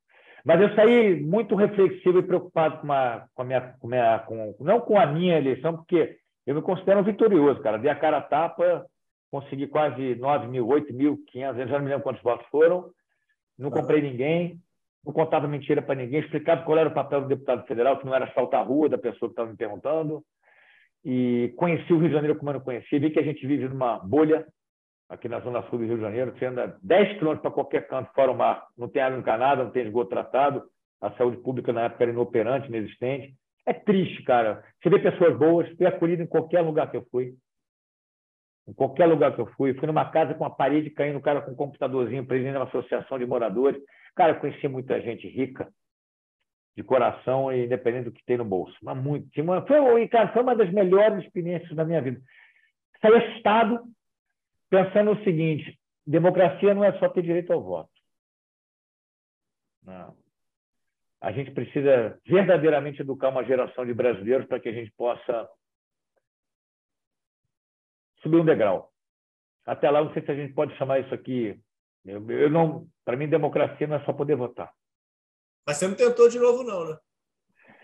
Mas 0.44 0.62
eu 0.62 0.76
saí 0.76 1.20
muito 1.22 1.56
reflexivo 1.56 2.20
e 2.20 2.24
preocupado 2.24 2.82
com, 2.82 2.92
a, 2.92 3.28
com 3.34 3.42
a 3.42 3.46
minha, 3.46 3.62
com 3.80 3.88
minha 3.88 4.20
com, 4.20 4.56
não 4.60 4.80
com 4.80 5.00
a 5.00 5.06
minha 5.06 5.38
eleição, 5.38 5.76
porque 5.76 6.18
eu 6.46 6.54
me 6.54 6.62
considero 6.62 7.00
um 7.00 7.04
vitorioso, 7.04 7.62
cara. 7.62 7.80
Dei 7.80 7.90
a 7.90 7.96
cara 7.96 8.18
a 8.18 8.22
tapa, 8.22 8.86
consegui 9.32 9.68
quase 9.68 10.16
9 10.16 10.48
mil, 10.48 10.68
8 10.68 10.94
mil, 10.94 11.24
500, 11.28 11.70
já 11.70 11.78
não 11.78 11.84
me 11.84 11.90
lembro 11.90 12.04
quantos 12.04 12.22
votos 12.22 12.46
foram, 12.48 12.92
não 13.58 13.72
comprei 13.72 14.02
ninguém, 14.02 14.62
não 15.06 15.14
contava 15.14 15.48
mentira 15.48 15.82
para 15.82 15.96
ninguém, 15.96 16.22
explicava 16.22 16.64
qual 16.64 16.78
era 16.78 16.90
o 16.90 16.94
papel 16.94 17.22
do 17.22 17.28
deputado 17.28 17.66
federal, 17.68 17.98
que 17.98 18.06
não 18.06 18.16
era 18.16 18.26
assaltar 18.26 18.62
a 18.62 18.64
rua 18.64 18.90
da 18.90 18.98
pessoa 18.98 19.30
que 19.30 19.34
estava 19.34 19.50
me 19.50 19.58
perguntando. 19.58 20.24
E 21.04 21.54
conheci 21.58 21.94
o 21.94 22.00
Rio 22.00 22.10
de 22.10 22.16
Janeiro 22.16 22.38
como 22.38 22.50
eu 22.50 22.56
não 22.56 22.62
conhecia, 22.62 23.00
vi 23.00 23.12
que 23.12 23.20
a 23.20 23.24
gente 23.24 23.46
vive 23.46 23.68
numa 23.70 24.00
bolha 24.00 24.46
aqui 25.08 25.30
na 25.30 25.40
zona 25.40 25.62
sul 25.70 25.78
do 25.78 25.86
Rio 25.86 25.98
de 25.98 26.02
Janeiro, 26.02 26.34
você 26.36 26.46
anda 26.46 26.78
10 26.82 27.20
quilômetros 27.20 27.42
para 27.44 27.52
qualquer 27.52 27.88
canto 27.88 28.12
fora 28.14 28.32
o 28.32 28.36
mar, 28.36 28.66
não 28.76 28.90
tem 28.90 29.04
água 29.04 29.20
encanada, 29.20 29.64
não 29.64 29.70
tem 29.70 29.86
esgoto 29.86 30.10
tratado, 30.10 30.64
a 31.02 31.12
saúde 31.12 31.38
pública 31.38 31.72
na 31.72 31.84
época 31.84 32.04
era 32.04 32.12
inoperante, 32.12 32.68
inexistente. 32.68 33.36
É 33.66 33.74
triste, 33.74 34.24
cara. 34.24 34.64
Você 34.82 34.90
vê 34.90 35.00
pessoas 35.00 35.38
boas, 35.38 35.70
fui 35.76 35.86
acolhido 35.86 36.24
em 36.24 36.28
qualquer 36.28 36.62
lugar 36.62 36.90
que 36.90 36.98
eu 36.98 37.06
fui. 37.12 37.36
Em 38.68 38.74
qualquer 38.74 39.06
lugar 39.06 39.36
que 39.36 39.42
eu 39.42 39.48
fui. 39.58 39.74
Fui 39.76 39.88
numa 39.88 40.10
casa 40.10 40.34
com 40.34 40.46
a 40.46 40.50
parede 40.50 40.90
caindo, 40.90 41.18
o 41.18 41.22
cara 41.22 41.42
com 41.42 41.52
um 41.52 41.56
computadorzinho, 41.56 42.26
presidente 42.26 42.54
de 42.54 42.58
uma 42.58 42.66
associação 42.66 43.20
de 43.20 43.26
moradores. 43.26 43.80
Cara, 44.16 44.34
eu 44.34 44.40
conheci 44.40 44.68
muita 44.68 45.02
gente 45.02 45.28
rica, 45.28 45.72
de 46.76 46.84
coração, 46.84 47.52
independente 47.54 48.06
do 48.06 48.12
que 48.12 48.24
tem 48.26 48.38
no 48.38 48.46
bolso. 48.46 48.78
Mas 48.82 48.98
muito. 48.98 49.30
Foi, 49.68 50.08
cara, 50.08 50.32
foi 50.34 50.42
uma 50.42 50.56
das 50.56 50.72
melhores 50.72 51.24
experiências 51.24 51.74
da 51.76 51.86
minha 51.86 52.02
vida. 52.02 52.22
Saí 53.02 53.16
assustado, 53.16 53.84
pensando 54.70 55.12
o 55.12 55.24
seguinte: 55.24 55.80
democracia 56.06 56.74
não 56.74 56.84
é 56.84 56.98
só 57.00 57.08
ter 57.10 57.22
direito 57.22 57.54
ao 57.54 57.64
voto. 57.64 57.90
Não. 59.84 60.16
A 61.22 61.32
gente 61.32 61.52
precisa 61.52 62.20
verdadeiramente 62.26 63.02
educar 63.02 63.30
uma 63.30 63.44
geração 63.44 63.86
de 63.86 63.94
brasileiros 63.94 64.46
para 64.48 64.60
que 64.60 64.70
a 64.70 64.74
gente 64.74 64.92
possa 64.92 65.50
subir 68.22 68.38
um 68.38 68.46
degrau. 68.46 68.92
Até 69.66 69.90
lá, 69.90 70.04
não 70.04 70.14
sei 70.14 70.24
se 70.24 70.32
a 70.32 70.36
gente 70.36 70.54
pode 70.54 70.76
chamar 70.78 71.00
isso 71.00 71.14
aqui 71.14 71.60
eu, 72.06 72.30
eu 72.32 72.50
não, 72.50 72.88
para 73.04 73.18
mim, 73.18 73.28
democracia 73.28 73.88
não 73.88 73.96
é 73.96 74.06
só 74.06 74.14
poder 74.14 74.36
votar. 74.36 74.72
Mas 75.66 75.78
você 75.78 75.88
não 75.88 75.96
tentou 75.96 76.30
de 76.30 76.40
novo, 76.40 76.64
não, 76.64 76.90
né? 76.90 76.98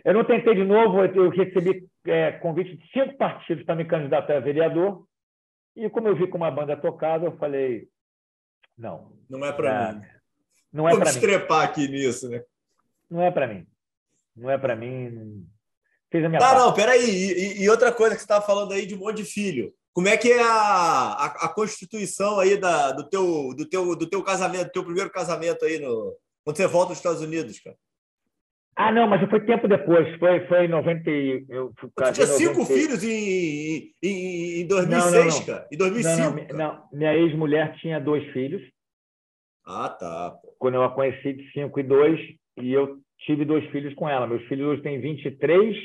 Eu 0.03 0.13
não 0.13 0.23
tentei 0.23 0.55
de 0.55 0.63
novo, 0.63 1.03
eu 1.03 1.29
recebi 1.29 1.87
é, 2.05 2.31
convite 2.33 2.75
de 2.75 2.91
cinco 2.91 3.17
partidos 3.17 3.63
para 3.63 3.75
me 3.75 3.85
candidatar 3.85 4.37
a 4.37 4.39
vereador. 4.39 5.05
E 5.75 5.89
como 5.89 6.07
eu 6.07 6.15
vi 6.15 6.27
com 6.27 6.37
uma 6.37 6.51
banda 6.51 6.75
tocada, 6.75 7.25
eu 7.25 7.37
falei: 7.37 7.87
não. 8.77 9.13
Não 9.29 9.45
é 9.45 9.51
para 9.51 9.89
é, 9.89 9.93
mim. 9.93 10.01
Não 10.73 10.89
é 10.89 10.97
para 10.97 11.13
mim. 11.13 11.19
trepar 11.19 11.63
aqui 11.63 11.87
nisso, 11.87 12.29
né? 12.29 12.43
Não 13.09 13.21
é 13.21 13.29
para 13.29 13.47
mim. 13.47 13.67
Não 14.35 14.49
é 14.49 14.57
para 14.57 14.75
mim. 14.75 15.47
Fez 16.09 16.25
a 16.25 16.29
minha 16.29 16.39
tá, 16.39 16.47
parte. 16.47 16.59
não, 16.61 16.73
peraí. 16.73 17.03
E, 17.03 17.63
e 17.63 17.69
outra 17.69 17.91
coisa 17.91 18.15
que 18.15 18.21
você 18.21 18.25
estava 18.25 18.45
falando 18.45 18.73
aí 18.73 18.85
de 18.85 18.95
um 18.95 18.99
monte 18.99 19.17
de 19.17 19.25
filho. 19.25 19.73
Como 19.93 20.07
é 20.07 20.17
que 20.17 20.31
é 20.31 20.41
a, 20.41 20.47
a, 20.47 21.25
a, 21.45 21.53
constituição 21.53 22.39
aí 22.39 22.57
da, 22.57 22.91
do, 22.91 23.09
teu, 23.09 23.53
do, 23.55 23.67
teu, 23.67 23.95
do 23.95 24.09
teu 24.09 24.23
casamento, 24.23 24.65
do 24.65 24.71
teu 24.71 24.83
primeiro 24.85 25.11
casamento 25.11 25.65
aí 25.65 25.79
no, 25.79 26.15
Quando 26.45 26.57
você 26.57 26.67
volta 26.67 26.89
dos 26.89 26.97
Estados 26.97 27.21
Unidos, 27.21 27.59
cara? 27.59 27.75
Ah, 28.75 28.91
não, 28.91 29.05
mas 29.07 29.29
foi 29.29 29.41
tempo 29.41 29.67
depois. 29.67 30.17
Foi, 30.17 30.47
foi 30.47 30.65
em 30.65 30.69
90. 30.69 31.09
Eu 31.49 31.73
Você 31.97 32.13
tinha 32.13 32.27
cinco 32.27 32.65
filhos 32.65 33.03
em, 33.03 33.93
em, 34.01 34.61
em 34.61 34.67
2006, 34.67 35.13
não, 35.13 35.25
não, 35.25 35.37
não. 35.37 35.45
cara? 35.45 35.67
Em 35.71 35.77
2005? 35.77 36.53
Não, 36.53 36.57
não, 36.57 36.89
minha 36.93 37.13
ex-mulher 37.15 37.75
tinha 37.75 37.99
dois 37.99 38.25
filhos. 38.31 38.61
Ah, 39.65 39.89
tá. 39.89 40.35
Quando 40.57 40.75
eu 40.75 40.83
a 40.83 40.89
conheci, 40.89 41.33
de 41.33 41.51
cinco 41.51 41.79
e 41.79 41.83
dois, 41.83 42.19
e 42.57 42.71
eu 42.71 42.97
tive 43.19 43.45
dois 43.45 43.69
filhos 43.71 43.93
com 43.93 44.07
ela. 44.09 44.25
Meus 44.25 44.43
filhos 44.47 44.67
hoje 44.67 44.81
têm 44.81 44.99
23 45.01 45.75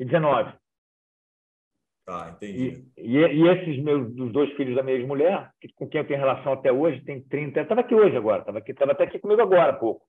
e 0.00 0.04
19. 0.04 0.52
Tá, 2.04 2.30
entendi. 2.34 2.84
E, 2.96 3.16
e, 3.16 3.16
e 3.16 3.48
esses 3.48 3.82
meus 3.82 4.12
dos 4.14 4.32
dois 4.32 4.52
filhos 4.54 4.74
da 4.74 4.82
minha 4.82 4.96
ex-mulher, 4.96 5.50
com 5.76 5.88
quem 5.88 6.00
eu 6.00 6.06
tenho 6.06 6.18
relação 6.18 6.52
até 6.52 6.72
hoje, 6.72 7.00
tem 7.04 7.22
30. 7.22 7.60
Estava 7.60 7.80
aqui 7.80 7.94
hoje 7.94 8.16
agora, 8.16 8.40
estava 8.40 8.58
aqui, 8.58 8.72
estava 8.72 8.92
até 8.92 9.04
aqui 9.04 9.18
comigo 9.18 9.40
agora 9.40 9.70
há 9.70 9.76
pouco. 9.76 10.04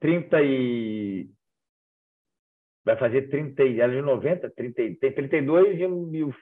30 0.00 0.40
e. 0.42 1.28
Vai 2.84 2.96
fazer 2.96 3.28
30, 3.28 3.62
ela 3.62 3.92
é 3.92 3.96
de 3.96 4.02
90, 4.02 4.50
30, 4.50 4.74
tem 5.00 5.12
32 5.12 5.78
e 5.78 6.22
o 6.24 6.32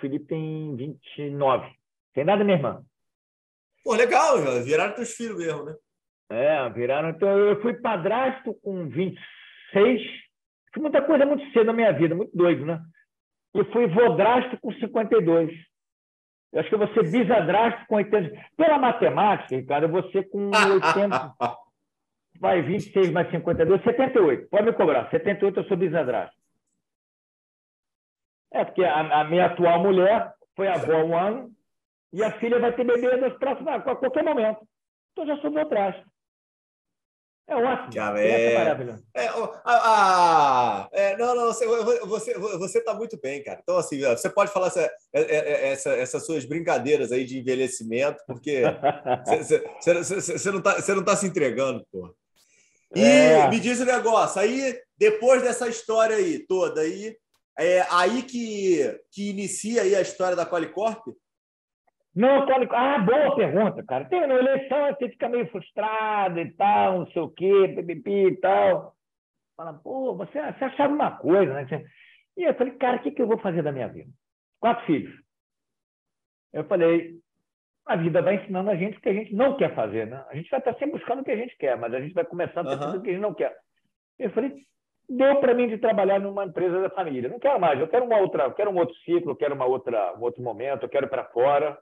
Felipe 0.00 0.26
tem 0.26 0.76
29. 0.76 1.72
Tem 2.14 2.24
nada, 2.24 2.44
minha 2.44 2.56
irmã. 2.56 2.84
Pô, 3.82 3.94
legal, 3.94 4.38
viraram 4.62 4.94
teus 4.94 5.12
filhos 5.14 5.38
mesmo, 5.38 5.64
né? 5.64 5.74
É, 6.30 6.68
viraram. 6.70 7.10
Então, 7.10 7.28
eu 7.28 7.60
fui 7.60 7.74
padrasto 7.74 8.54
com 8.62 8.88
26. 8.88 10.02
Fiz 10.72 10.82
muita 10.82 11.02
coisa 11.02 11.26
muito 11.26 11.50
cedo 11.52 11.64
na 11.64 11.72
minha 11.72 11.92
vida, 11.92 12.14
muito 12.14 12.36
doido, 12.36 12.64
né? 12.64 12.80
E 13.54 13.64
fui 13.72 13.86
vodrasto 13.88 14.58
com 14.60 14.72
52. 14.72 15.50
Eu 16.52 16.60
acho 16.60 16.68
que 16.68 16.74
eu 16.74 16.78
vou 16.78 16.88
ser 16.94 17.10
bisadrasto 17.10 17.86
com 17.86 17.96
80. 17.96 18.30
Pela 18.56 18.78
matemática, 18.78 19.56
Ricardo, 19.56 19.84
eu 19.84 19.90
vou 19.90 20.10
ser 20.10 20.28
com 20.30 20.50
80. 20.50 21.34
vai 22.40 22.62
26 22.62 23.10
mais 23.12 23.30
52, 23.30 23.82
78. 23.82 24.48
Pode 24.48 24.64
me 24.64 24.72
cobrar. 24.72 25.10
78 25.10 25.60
eu 25.60 25.64
sou 25.64 25.76
bisadrasto. 25.76 26.36
É, 28.52 28.64
porque 28.64 28.84
a, 28.84 29.20
a, 29.20 29.24
minha 29.24 29.46
atual 29.46 29.82
mulher 29.82 30.32
foi 30.56 30.68
avó 30.68 30.94
há 30.94 31.04
um 31.04 31.16
ano 31.16 31.50
e 32.12 32.22
a 32.22 32.32
filha 32.38 32.58
vai 32.58 32.72
ter 32.72 32.84
bebê 32.84 33.16
nos 33.16 33.36
próximos, 33.38 33.68
a 33.68 33.80
qualquer 33.80 34.24
momento. 34.24 34.66
Então 35.12 35.26
já 35.26 35.36
sou 35.38 35.50
bisadrasto. 35.50 36.02
É 37.48 37.56
ótimo. 37.56 37.92
Já 37.92 38.18
é, 38.18 38.52
é 38.52 38.58
maravilhoso. 38.58 39.02
É, 39.14 39.26
a, 39.64 40.86
é, 40.92 41.16
não, 41.16 41.34
não, 41.34 41.46
você 41.46 41.66
você 41.66 42.34
você 42.34 42.78
está 42.78 42.92
muito 42.92 43.18
bem, 43.18 43.42
cara. 43.42 43.58
Então 43.62 43.78
assim, 43.78 43.98
você 44.00 44.28
pode 44.28 44.52
falar 44.52 44.66
essa, 44.66 44.82
é, 44.82 44.90
é, 45.14 45.68
essa, 45.70 45.90
essas 45.94 46.26
suas 46.26 46.44
brincadeiras 46.44 47.10
aí 47.10 47.24
de 47.24 47.38
envelhecimento, 47.38 48.22
porque 48.26 48.62
você, 49.80 50.50
não 50.50 50.58
está 50.58 51.02
tá 51.02 51.16
se 51.16 51.26
entregando, 51.26 51.86
pô. 51.90 52.14
E 52.94 53.02
é. 53.02 53.48
me 53.48 53.58
diz 53.58 53.80
o 53.80 53.82
um 53.82 53.86
negócio, 53.86 54.40
aí 54.40 54.78
depois 54.98 55.42
dessa 55.42 55.68
história 55.68 56.16
aí 56.16 56.40
toda 56.46 56.82
aí, 56.82 57.16
é 57.58 57.86
aí 57.90 58.22
que, 58.22 59.00
que 59.10 59.30
inicia 59.30 59.82
aí 59.82 59.94
a 59.94 60.02
história 60.02 60.36
da 60.36 60.46
Qualicorp? 60.46 61.08
Não, 62.18 62.44
Qualicorp. 62.46 62.76
Ah, 62.76 62.98
boa 62.98 63.36
pergunta, 63.36 63.80
cara. 63.84 64.04
Tem 64.06 64.26
na 64.26 64.34
eleição 64.34 64.88
você 64.88 65.08
fica 65.08 65.28
meio 65.28 65.48
frustrado 65.52 66.40
e 66.40 66.50
tal, 66.54 66.98
não 66.98 67.06
sei 67.12 67.22
o 67.22 67.30
quê, 67.30 67.72
pipipi 67.76 68.26
e 68.26 68.36
tal. 68.38 68.92
Fala, 69.56 69.74
pô, 69.74 70.16
você, 70.16 70.40
você 70.52 70.64
achava 70.64 70.92
uma 70.92 71.12
coisa, 71.16 71.54
né? 71.54 71.64
E 72.36 72.42
eu 72.42 72.54
falei, 72.54 72.72
cara, 72.74 72.96
o 72.96 73.02
que, 73.02 73.12
que 73.12 73.22
eu 73.22 73.26
vou 73.28 73.38
fazer 73.38 73.62
da 73.62 73.70
minha 73.70 73.86
vida? 73.86 74.10
Quatro 74.58 74.84
filhos. 74.84 75.14
Eu 76.52 76.64
falei, 76.64 77.14
a 77.86 77.94
vida 77.94 78.20
vai 78.20 78.34
ensinando 78.34 78.70
a 78.70 78.74
gente 78.74 78.98
o 78.98 79.00
que 79.00 79.10
a 79.10 79.14
gente 79.14 79.32
não 79.32 79.56
quer 79.56 79.72
fazer, 79.76 80.08
né? 80.08 80.24
A 80.28 80.34
gente 80.34 80.50
vai 80.50 80.58
estar 80.58 80.72
sempre 80.72 80.98
buscando 80.98 81.20
o 81.20 81.24
que 81.24 81.30
a 81.30 81.36
gente 81.36 81.56
quer, 81.56 81.78
mas 81.78 81.94
a 81.94 82.00
gente 82.00 82.14
vai 82.14 82.24
começando 82.24 82.66
a 82.66 82.72
uhum. 82.72 82.96
o 82.96 83.00
que 83.00 83.10
a 83.10 83.12
gente 83.12 83.22
não 83.22 83.34
quer. 83.34 83.56
Eu 84.18 84.30
falei, 84.30 84.52
deu 85.08 85.38
para 85.38 85.54
mim 85.54 85.68
de 85.68 85.78
trabalhar 85.78 86.18
numa 86.18 86.44
empresa 86.44 86.82
da 86.82 86.90
família. 86.90 87.30
Não 87.30 87.38
quero 87.38 87.60
mais, 87.60 87.78
eu 87.78 87.86
quero 87.86 88.04
uma 88.04 88.18
outra, 88.18 88.42
eu 88.44 88.54
quero 88.54 88.72
um 88.72 88.76
outro 88.76 88.96
ciclo, 89.04 89.30
eu 89.30 89.36
quero 89.36 89.54
uma 89.54 89.66
outra, 89.66 90.16
um 90.16 90.22
outro 90.22 90.42
momento, 90.42 90.82
eu 90.82 90.88
quero 90.88 91.06
para 91.06 91.22
fora. 91.26 91.78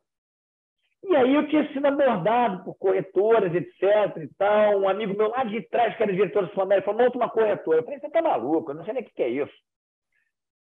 E 1.05 1.15
aí 1.15 1.35
eu 1.35 1.47
tinha 1.49 1.73
sido 1.73 1.87
abordado 1.87 2.65
por 2.65 2.75
corretoras, 2.77 3.55
etc. 3.55 4.17
e 4.23 4.29
tal. 4.37 4.81
Um 4.81 4.89
amigo 4.89 5.17
meu 5.17 5.29
lá 5.29 5.45
de 5.45 5.63
trás, 5.69 5.97
que 5.97 6.03
era 6.03 6.13
diretor 6.13 6.47
do 6.47 6.53
Flamengo, 6.53 6.85
falou: 6.85 7.03
monta 7.03 7.17
uma 7.17 7.31
corretora. 7.31 7.79
Eu 7.79 7.85
falei: 7.85 8.01
você 8.01 8.11
tá 8.11 8.23
maluco? 8.23 8.71
Eu 8.71 8.75
não 8.77 8.85
sei 8.85 8.95
nem 8.95 9.03
o 9.03 9.07
que 9.07 9.23
é 9.23 9.29
isso. 9.29 9.55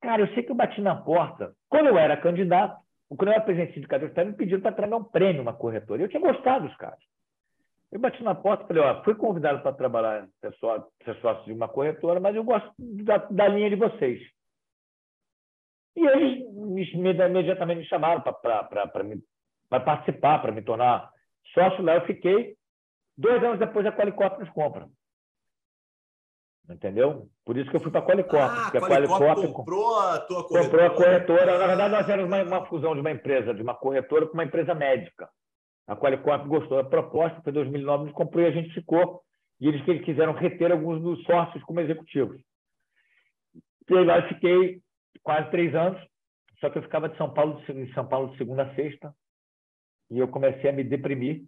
Cara, 0.01 0.23
eu 0.23 0.27
sei 0.33 0.43
que 0.43 0.51
eu 0.51 0.55
bati 0.55 0.81
na 0.81 0.95
porta. 0.95 1.53
Quando 1.69 1.87
eu 1.87 1.97
era 1.97 2.17
candidato, 2.17 2.81
quando 3.07 3.27
eu 3.27 3.33
era 3.33 3.43
presidente 3.43 3.69
de 3.69 3.73
sindicato 3.75 4.25
me 4.25 4.33
pediram 4.33 4.61
para 4.61 4.71
trabalhar 4.71 4.97
um 4.97 5.03
prêmio, 5.03 5.41
uma 5.41 5.53
corretora. 5.53 6.01
Eu 6.01 6.09
tinha 6.09 6.21
gostado 6.21 6.67
dos 6.67 6.75
caras. 6.77 6.99
Eu 7.91 7.99
bati 7.99 8.23
na 8.23 8.33
porta 8.33 8.63
e 8.63 8.67
falei, 8.67 8.83
ó, 8.83 9.03
fui 9.03 9.13
convidado 9.15 9.61
para 9.61 9.73
trabalhar, 9.73 10.27
ser 10.39 10.53
sócio, 10.55 11.45
de 11.45 11.51
uma 11.51 11.67
corretora, 11.67 12.21
mas 12.21 12.35
eu 12.35 12.43
gosto 12.43 12.71
da, 12.79 13.17
da 13.17 13.47
linha 13.49 13.69
de 13.69 13.75
vocês. 13.75 14.21
E 15.97 16.07
eles 16.07 16.49
me, 16.53 16.83
imediatamente 16.93 17.79
me 17.79 17.85
chamaram 17.85 18.21
para 18.21 18.87
participar, 19.79 20.39
para 20.39 20.51
me 20.51 20.61
tornar 20.61 21.09
sócio 21.53 21.83
lá. 21.83 21.95
Eu 21.95 22.05
fiquei. 22.05 22.55
Dois 23.17 23.43
anos 23.43 23.59
depois, 23.59 23.85
a 23.85 23.91
Qualicop 23.91 24.39
nos 24.39 24.49
compra. 24.49 24.87
Entendeu? 26.69 27.27
Por 27.43 27.57
isso 27.57 27.69
que 27.69 27.75
eu 27.75 27.81
fui 27.81 27.91
para 27.91 28.01
a 28.01 28.05
Qualicorp. 28.05 28.51
Ah, 28.51 28.67
a 28.67 28.81
Qualicorp 28.81 29.53
comprou 29.53 29.99
a 29.99 30.19
tua 30.19 30.47
corretora. 30.47 30.63
Comprou 30.63 30.85
a 30.85 30.89
corretora. 30.89 31.59
Na 31.59 31.67
verdade, 31.67 31.91
nós 31.91 32.09
éramos 32.09 32.27
uma, 32.27 32.43
uma, 32.43 32.65
fusão 32.65 32.93
de 32.93 33.01
uma 33.01 33.11
empresa, 33.11 33.53
de 33.53 33.61
uma 33.61 33.75
corretora 33.75 34.27
com 34.27 34.33
uma 34.33 34.43
empresa 34.43 34.73
médica. 34.73 35.29
A 35.87 35.95
Qualicorp 35.95 36.47
gostou 36.47 36.81
da 36.81 36.89
proposta, 36.89 37.41
foi 37.41 37.51
em 37.51 37.55
2009, 37.55 38.05
nos 38.05 38.13
comprou 38.13 38.43
e 38.43 38.47
a 38.47 38.51
gente 38.51 38.73
ficou. 38.73 39.21
E 39.59 39.67
eles, 39.67 39.85
eles 39.87 40.05
quiseram 40.05 40.33
reter 40.33 40.71
alguns 40.71 41.01
dos 41.01 41.23
sócios 41.23 41.63
como 41.63 41.81
executivos. 41.81 42.41
E 43.89 43.97
aí 43.97 44.05
lá 44.05 44.19
eu 44.19 44.27
fiquei 44.29 44.81
quase 45.21 45.51
três 45.51 45.75
anos, 45.75 46.01
só 46.59 46.69
que 46.69 46.77
eu 46.77 46.83
ficava 46.83 47.09
de 47.09 47.17
São 47.17 47.33
Paulo, 47.33 47.61
em 47.69 47.91
São 47.93 48.07
Paulo 48.07 48.31
de 48.31 48.37
segunda 48.37 48.63
a 48.63 48.75
sexta, 48.75 49.13
e 50.11 50.19
eu 50.19 50.27
comecei 50.27 50.69
a 50.69 50.73
me 50.73 50.83
deprimir 50.83 51.43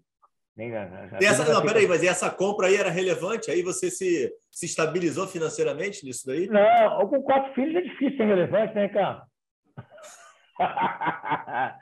nem, 0.56 0.72
essa, 0.72 1.52
não, 1.52 1.66
peraí, 1.66 1.88
mas 1.88 2.04
essa 2.04 2.30
compra 2.30 2.68
aí 2.68 2.76
era 2.76 2.92
relevante? 2.92 3.50
Aí 3.50 3.64
você 3.64 3.90
se, 3.90 4.32
se 4.52 4.68
estabilizou 4.68 5.28
financeiramente 5.28 6.06
nisso 6.06 6.28
daí? 6.28 6.48
Não, 6.48 7.08
com 7.08 7.24
quatro 7.24 7.52
filhos 7.56 7.76
é 7.76 7.82
difícil 7.82 8.18
ser 8.18 8.26
relevante, 8.26 8.76
né, 8.76 8.88
cara? 8.90 9.24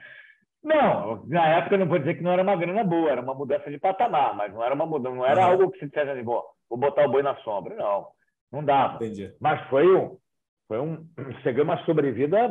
não, 0.64 1.26
na 1.28 1.48
época 1.58 1.76
eu 1.76 1.80
não 1.80 1.88
vou 1.88 2.00
dizer 2.00 2.16
que 2.16 2.24
não 2.24 2.32
era 2.32 2.44
uma 2.44 2.56
grana 2.56 2.82
boa, 2.86 3.12
era 3.12 3.22
uma 3.22 3.36
mudança 3.36 3.70
de 3.70 3.78
patamar, 3.78 4.38
mas 4.38 4.54
não 4.54 4.64
era 4.64 4.74
uma 4.74 4.86
mudança, 4.86 5.16
não 5.16 5.26
era 5.26 5.42
uhum. 5.42 5.52
algo 5.52 5.72
que 5.72 5.80
se 5.80 5.88
dissesse 5.88 6.10
assim, 6.10 6.24
vou, 6.24 6.42
botar 6.70 7.06
o 7.06 7.12
boi 7.12 7.22
na 7.22 7.36
sombra. 7.42 7.76
Não, 7.76 8.08
não 8.50 8.64
dava. 8.64 8.96
Entendi. 8.96 9.36
Mas 9.42 9.62
foi 9.68 9.86
um, 9.94 10.18
foi 10.70 10.80
um, 10.80 11.06
cheguei 11.44 11.62
uma 11.62 11.84
sobrevida 11.84 12.48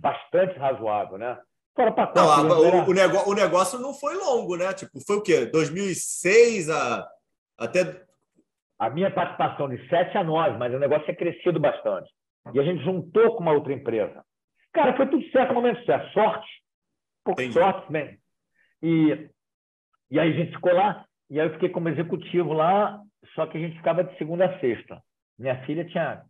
bastante 0.00 0.58
razoável, 0.58 1.16
né? 1.16 1.38
Fora 1.80 1.92
pacote. 1.92 2.18
Não, 2.18 2.44
né? 2.44 2.82
o, 2.82 2.90
o, 2.90 2.92
negócio, 2.92 3.30
o 3.30 3.34
negócio 3.34 3.78
não 3.78 3.94
foi 3.94 4.14
longo, 4.14 4.54
né? 4.54 4.70
Tipo, 4.74 5.00
foi 5.00 5.16
o 5.16 5.22
quê? 5.22 5.46
2006 5.46 6.68
a, 6.68 7.08
até. 7.58 8.04
A 8.78 8.90
minha 8.90 9.10
participação 9.10 9.66
de 9.66 9.88
7 9.88 10.18
a 10.18 10.22
9, 10.22 10.58
mas 10.58 10.74
o 10.74 10.78
negócio 10.78 11.04
tinha 11.04 11.16
crescido 11.16 11.58
bastante. 11.58 12.10
E 12.52 12.60
a 12.60 12.62
gente 12.62 12.84
juntou 12.84 13.34
com 13.34 13.42
uma 13.42 13.52
outra 13.52 13.72
empresa. 13.72 14.22
Cara, 14.74 14.94
foi 14.94 15.08
tudo 15.08 15.26
certo 15.30 15.48
no 15.48 15.54
momento 15.54 15.82
certo. 15.86 16.12
Sorte. 16.12 16.48
Pouco 17.24 17.52
sorte, 17.52 17.90
né? 17.90 18.18
E, 18.82 19.30
e 20.10 20.20
aí 20.20 20.32
a 20.32 20.36
gente 20.36 20.52
ficou 20.52 20.74
lá. 20.74 21.06
E 21.30 21.40
aí 21.40 21.46
eu 21.46 21.52
fiquei 21.54 21.70
como 21.70 21.88
executivo 21.88 22.52
lá, 22.52 23.00
só 23.34 23.46
que 23.46 23.56
a 23.56 23.60
gente 23.60 23.76
ficava 23.76 24.04
de 24.04 24.18
segunda 24.18 24.44
a 24.44 24.60
sexta. 24.60 25.02
Minha 25.38 25.64
filha 25.64 25.86
tinha 25.86 26.24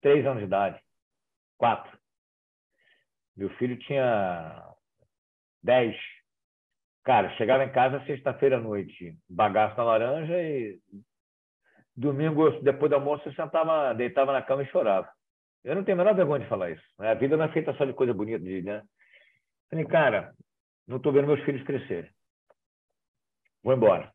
três 0.00 0.24
anos 0.24 0.38
de 0.38 0.46
idade. 0.46 0.80
Quatro. 1.58 2.01
Meu 3.36 3.48
filho 3.56 3.78
tinha 3.78 4.74
10. 5.62 5.96
Cara, 7.04 7.30
chegava 7.36 7.64
em 7.64 7.72
casa 7.72 8.04
sexta-feira 8.06 8.58
à 8.58 8.60
noite, 8.60 9.16
bagaço 9.28 9.76
na 9.76 9.84
laranja 9.84 10.40
e 10.40 10.78
domingo, 11.96 12.50
depois 12.62 12.90
do 12.90 12.94
almoço, 12.94 13.28
eu 13.28 13.34
sentava, 13.34 13.92
deitava 13.94 14.32
na 14.32 14.42
cama 14.42 14.62
e 14.62 14.66
chorava. 14.66 15.08
Eu 15.64 15.74
não 15.74 15.84
tenho 15.84 16.00
a 16.00 16.04
menor 16.04 16.14
vergonha 16.14 16.42
de 16.42 16.48
falar 16.48 16.70
isso. 16.70 16.84
Né? 16.98 17.10
A 17.10 17.14
vida 17.14 17.36
não 17.36 17.44
é 17.44 17.52
feita 17.52 17.72
só 17.74 17.84
de 17.84 17.92
coisa 17.92 18.12
bonita, 18.12 18.44
né? 18.44 18.82
Falei, 19.70 19.84
cara, 19.86 20.34
não 20.86 20.96
estou 20.96 21.12
vendo 21.12 21.28
meus 21.28 21.42
filhos 21.44 21.62
crescerem. 21.64 22.10
Vou 23.62 23.74
embora. 23.74 24.12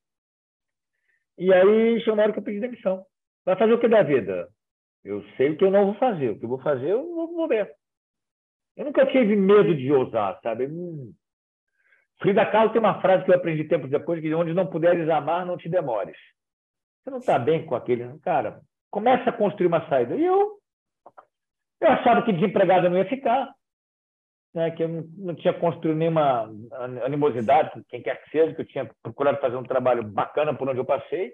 E 1.37 1.53
aí 1.53 1.99
chegou 1.99 2.15
uma 2.15 2.23
hora 2.23 2.33
que 2.33 2.39
eu 2.39 2.43
pedi 2.43 2.59
demissão. 2.59 3.05
Vai 3.45 3.57
fazer 3.57 3.73
o 3.73 3.79
que 3.79 3.87
da 3.87 4.03
vida? 4.03 4.49
Eu 5.03 5.23
sei 5.37 5.51
o 5.51 5.57
que 5.57 5.63
eu 5.63 5.71
não 5.71 5.85
vou 5.85 5.95
fazer. 5.95 6.31
O 6.31 6.39
que 6.39 6.45
eu 6.45 6.49
vou 6.49 6.59
fazer, 6.59 6.89
eu 6.89 7.03
vou 7.15 7.47
ver. 7.47 7.76
Eu 8.77 8.85
nunca 8.85 9.05
tive 9.07 9.35
medo 9.35 9.75
de 9.75 9.91
ousar, 9.91 10.39
sabe? 10.41 10.67
Hum. 10.67 11.11
Frida 12.21 12.45
Kahlo 12.45 12.71
tem 12.71 12.79
uma 12.79 13.01
frase 13.01 13.25
que 13.25 13.31
eu 13.31 13.35
aprendi 13.35 13.63
tempo 13.63 13.87
depois, 13.87 14.21
que 14.21 14.33
onde 14.33 14.53
não 14.53 14.67
puderes 14.67 15.09
amar, 15.09 15.45
não 15.45 15.57
te 15.57 15.67
demores. 15.67 16.15
Você 17.03 17.09
não 17.09 17.17
está 17.17 17.39
bem 17.39 17.65
com 17.65 17.75
aquele... 17.75 18.17
Cara, 18.19 18.61
começa 18.91 19.29
a 19.29 19.33
construir 19.33 19.67
uma 19.67 19.87
saída. 19.89 20.15
E 20.15 20.23
eu, 20.23 20.59
eu 21.81 21.87
achava 21.89 22.21
que 22.21 22.31
desempregado 22.31 22.89
não 22.89 22.97
ia 22.97 23.09
ficar, 23.09 23.51
né? 24.53 24.71
que 24.71 24.83
eu 24.83 24.87
não, 24.87 25.03
não 25.17 25.35
tinha 25.35 25.53
construído 25.53 25.97
nenhuma 25.97 26.49
animosidade 27.03 27.71
com 27.71 27.83
quem 27.83 28.01
quer 28.01 28.21
que 28.23 28.29
seja, 28.29 28.53
que 28.53 28.61
eu 28.61 28.67
tinha 28.67 28.89
procurado 29.01 29.39
fazer 29.39 29.55
um 29.55 29.63
trabalho 29.63 30.03
bacana 30.03 30.53
por 30.53 30.69
onde 30.69 30.79
eu 30.79 30.85
passei. 30.85 31.33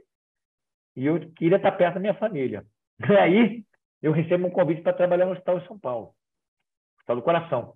E 0.95 1.05
eu 1.05 1.19
queria 1.33 1.57
estar 1.57 1.71
perto 1.73 1.95
da 1.95 1.99
minha 1.99 2.15
família. 2.15 2.65
E 3.09 3.17
aí, 3.17 3.63
eu 4.01 4.11
recebo 4.11 4.47
um 4.47 4.51
convite 4.51 4.81
para 4.81 4.93
trabalhar 4.93 5.25
no 5.25 5.31
hospital 5.31 5.57
em 5.57 5.65
São 5.65 5.79
Paulo, 5.79 6.13
Hospital 7.03 7.15
do 7.15 7.21
Coração. 7.21 7.73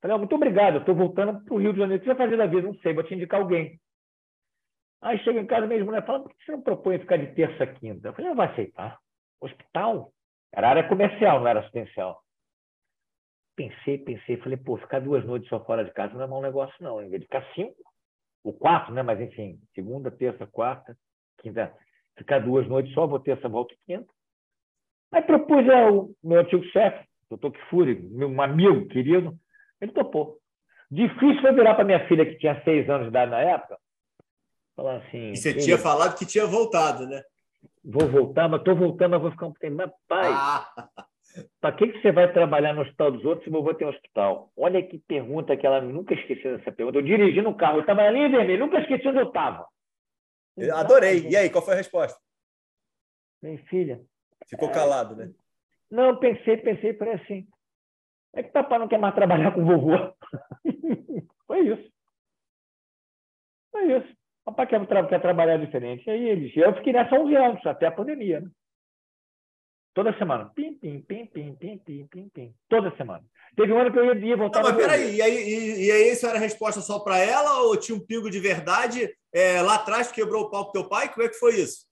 Falei, 0.00 0.14
oh, 0.14 0.18
muito 0.18 0.34
obrigado, 0.34 0.74
eu 0.74 0.80
estou 0.80 0.94
voltando 0.94 1.44
para 1.44 1.54
o 1.54 1.58
Rio 1.58 1.72
de 1.72 1.80
Janeiro. 1.80 2.00
O 2.00 2.00
que 2.00 2.08
você 2.08 2.14
vai 2.14 2.26
fazer 2.26 2.36
da 2.36 2.46
vida? 2.46 2.62
Não 2.62 2.74
sei, 2.76 2.94
vou 2.94 3.02
te 3.02 3.14
indicar 3.14 3.40
alguém. 3.40 3.80
Aí 5.02 5.18
chega 5.24 5.40
em 5.40 5.46
casa, 5.46 5.66
minha 5.66 5.84
mulher 5.84 6.04
fala, 6.06 6.20
por 6.22 6.30
que 6.30 6.44
você 6.44 6.52
não 6.52 6.62
propõe 6.62 6.98
ficar 6.98 7.16
de 7.16 7.34
terça 7.34 7.64
a 7.64 7.66
quinta? 7.66 8.08
Eu 8.08 8.12
falei, 8.12 8.28
não 8.30 8.36
vai 8.36 8.48
aceitar. 8.48 8.98
Hospital? 9.40 10.12
Era 10.52 10.70
área 10.70 10.88
comercial, 10.88 11.40
não 11.40 11.48
era 11.48 11.60
assistencial. 11.60 12.22
Pensei, 13.56 13.98
pensei, 13.98 14.36
falei, 14.36 14.56
pô, 14.56 14.76
ficar 14.76 15.00
duas 15.00 15.24
noites 15.24 15.48
só 15.48 15.64
fora 15.64 15.84
de 15.84 15.92
casa 15.92 16.14
não 16.14 16.22
é 16.22 16.26
mau 16.26 16.40
negócio, 16.40 16.74
não. 16.80 17.02
Em 17.02 17.08
vez 17.08 17.20
de 17.20 17.26
ficar 17.26 17.44
cinco, 17.54 17.82
ou 18.44 18.52
quatro, 18.52 18.94
né? 18.94 19.02
Mas 19.02 19.20
enfim, 19.20 19.60
segunda, 19.74 20.10
terça, 20.10 20.46
quarta, 20.46 20.96
quinta, 21.38 21.74
ficar 22.16 22.40
duas 22.40 22.66
noites 22.68 22.92
só, 22.94 23.06
vou 23.06 23.18
terça, 23.18 23.48
volta 23.48 23.74
e 23.74 23.78
quinta. 23.84 24.12
Aí 25.12 25.22
propus 25.22 25.68
ao 25.68 26.10
meu 26.22 26.40
antigo 26.40 26.64
chefe, 26.66 27.07
doutor 27.30 27.52
Kifuri, 27.52 28.00
meu 28.00 28.40
amigo 28.40 28.86
querido, 28.88 29.38
ele 29.80 29.92
topou. 29.92 30.38
Difícil 30.90 31.40
foi 31.42 31.52
virar 31.52 31.74
para 31.74 31.84
minha 31.84 32.06
filha, 32.08 32.24
que 32.24 32.38
tinha 32.38 32.62
seis 32.64 32.88
anos 32.88 33.04
de 33.04 33.08
idade 33.10 33.30
na 33.30 33.40
época, 33.40 33.78
falar 34.74 34.96
assim. 34.96 35.32
E 35.32 35.36
você 35.36 35.54
tinha 35.54 35.76
falado 35.76 36.18
que 36.18 36.24
tinha 36.24 36.46
voltado, 36.46 37.06
né? 37.06 37.22
Vou 37.84 38.08
voltar, 38.08 38.48
mas 38.48 38.60
estou 38.60 38.74
voltando, 38.74 39.12
mas 39.12 39.22
vou 39.22 39.30
ficar 39.30 39.46
um 39.46 39.52
tempo. 39.52 39.76
Mas, 39.76 39.90
pai, 40.06 40.30
ah. 40.30 40.88
para 41.60 41.76
que, 41.76 41.88
que 41.88 42.00
você 42.00 42.10
vai 42.10 42.32
trabalhar 42.32 42.72
no 42.72 42.82
hospital 42.82 43.12
dos 43.12 43.24
outros 43.24 43.44
se 43.44 43.50
vovô 43.50 43.74
tem 43.74 43.86
um 43.86 43.90
hospital? 43.90 44.50
Olha 44.56 44.82
que 44.82 44.98
pergunta 44.98 45.56
que 45.56 45.66
ela 45.66 45.80
nunca 45.80 46.14
esqueceu 46.14 46.56
dessa 46.56 46.72
pergunta. 46.72 46.98
Eu 46.98 47.02
dirigi 47.02 47.42
no 47.42 47.54
carro, 47.54 47.76
eu 47.76 47.80
estava 47.82 48.02
na 48.02 48.10
linha 48.10 48.28
vermelha, 48.28 48.58
nunca 48.58 48.80
esqueci 48.80 49.06
onde 49.08 49.18
eu 49.18 49.28
estava. 49.28 49.66
Adorei. 50.74 51.28
E 51.28 51.36
aí, 51.36 51.50
qual 51.50 51.64
foi 51.64 51.74
a 51.74 51.76
resposta? 51.76 52.18
Minha 53.42 53.58
filha. 53.64 54.00
Ficou 54.48 54.70
calado, 54.70 55.14
né? 55.14 55.30
Não, 55.90 56.16
pensei, 56.18 56.56
pensei, 56.58 56.94
falei 56.94 57.14
assim. 57.14 57.46
É 58.34 58.42
que 58.42 58.50
papai 58.50 58.78
não 58.78 58.88
quer 58.88 58.98
mais 58.98 59.14
trabalhar 59.14 59.52
com 59.52 59.64
vovô. 59.64 59.92
Foi 61.46 61.60
isso. 61.60 61.92
Foi 63.70 63.96
isso. 63.96 64.16
Papai 64.44 64.66
quer, 64.66 64.86
quer 65.08 65.20
trabalhar 65.20 65.58
diferente. 65.58 66.06
E 66.06 66.10
aí 66.10 66.28
eles. 66.28 66.56
Eu 66.56 66.74
fiquei 66.74 66.92
nessa 66.92 67.14
11 67.14 67.36
anos, 67.36 67.66
até 67.66 67.86
a 67.86 67.92
pandemia. 67.92 68.40
Né? 68.40 68.50
Toda 69.94 70.16
semana. 70.16 70.50
Pim, 70.54 70.74
pim, 70.74 71.00
pim, 71.00 71.26
pim, 71.26 71.54
pim, 71.56 71.78
pim, 71.78 72.06
pim, 72.06 72.28
pim. 72.28 72.54
Toda 72.68 72.94
semana. 72.96 73.24
Teve 73.56 73.72
um 73.72 73.80
ano 73.80 73.90
que 73.90 73.98
eu 73.98 74.04
ia, 74.04 74.26
ia 74.26 74.36
voltar. 74.36 74.62
Não, 74.62 74.70
mas 74.70 74.76
peraí, 74.76 75.16
e 75.16 75.22
aí, 75.22 75.34
e, 75.34 75.86
e 75.86 75.90
aí 75.90 76.12
isso 76.12 76.24
era 76.24 76.38
a 76.38 76.40
resposta 76.40 76.80
só 76.80 77.00
para 77.00 77.18
ela 77.18 77.62
ou 77.62 77.76
tinha 77.76 77.96
um 77.96 78.06
pingo 78.06 78.30
de 78.30 78.38
verdade 78.38 79.12
é, 79.32 79.60
lá 79.60 79.74
atrás 79.74 80.08
que 80.08 80.20
quebrou 80.20 80.44
o 80.44 80.50
pau 80.50 80.66
com 80.66 80.72
teu 80.72 80.88
pai? 80.88 81.08
Como 81.08 81.26
é 81.26 81.28
que 81.28 81.34
foi 81.34 81.56
isso? 81.56 81.87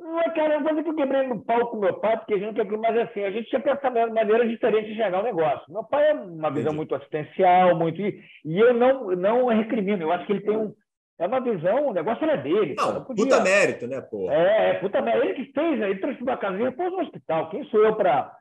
Não 0.00 0.20
é, 0.20 0.30
cara, 0.30 0.60
não 0.60 0.82
que 0.82 0.88
eu 0.88 0.94
quebrei 0.94 1.26
no 1.26 1.44
pau 1.44 1.68
com 1.68 1.78
meu 1.78 1.94
pai, 1.94 2.16
porque 2.16 2.34
a 2.34 2.38
gente 2.38 2.56
não 2.56 2.78
mas 2.78 2.96
assim, 2.98 3.22
a 3.24 3.30
gente 3.30 3.48
tinha 3.48 3.60
pensado 3.60 3.98
de 3.98 4.12
maneira 4.12 4.46
diferente 4.46 4.86
de 4.86 4.92
enxergar 4.92 5.20
o 5.20 5.24
negócio. 5.24 5.72
Meu 5.72 5.84
pai 5.84 6.10
é 6.10 6.14
uma 6.14 6.50
visão 6.50 6.72
Entendi. 6.72 6.76
muito 6.76 6.94
assistencial, 6.94 7.76
muito. 7.76 8.00
E 8.00 8.22
eu 8.44 8.72
não, 8.74 9.10
não 9.10 9.46
recrimino, 9.46 10.02
eu 10.02 10.12
acho 10.12 10.26
que 10.26 10.32
ele 10.32 10.42
tem 10.42 10.56
um. 10.56 10.74
É 11.20 11.26
uma 11.26 11.40
visão, 11.40 11.88
o 11.88 11.92
negócio 11.92 12.22
era 12.22 12.36
dele. 12.36 12.76
Não, 12.76 13.04
podia... 13.04 13.24
puta 13.24 13.42
mérito, 13.42 13.88
né, 13.88 14.00
pô? 14.00 14.30
É, 14.30 14.70
é, 14.70 14.74
puta 14.74 15.02
mérito. 15.02 15.26
Ele 15.26 15.34
que 15.34 15.52
fez, 15.52 15.80
ele 15.80 15.98
transformou 15.98 16.34
a 16.34 16.38
casa 16.38 16.56
e 16.56 16.62
repôs 16.62 16.92
no 16.92 17.00
hospital. 17.00 17.50
Quem 17.50 17.64
sou 17.64 17.84
eu 17.84 17.96
para. 17.96 18.32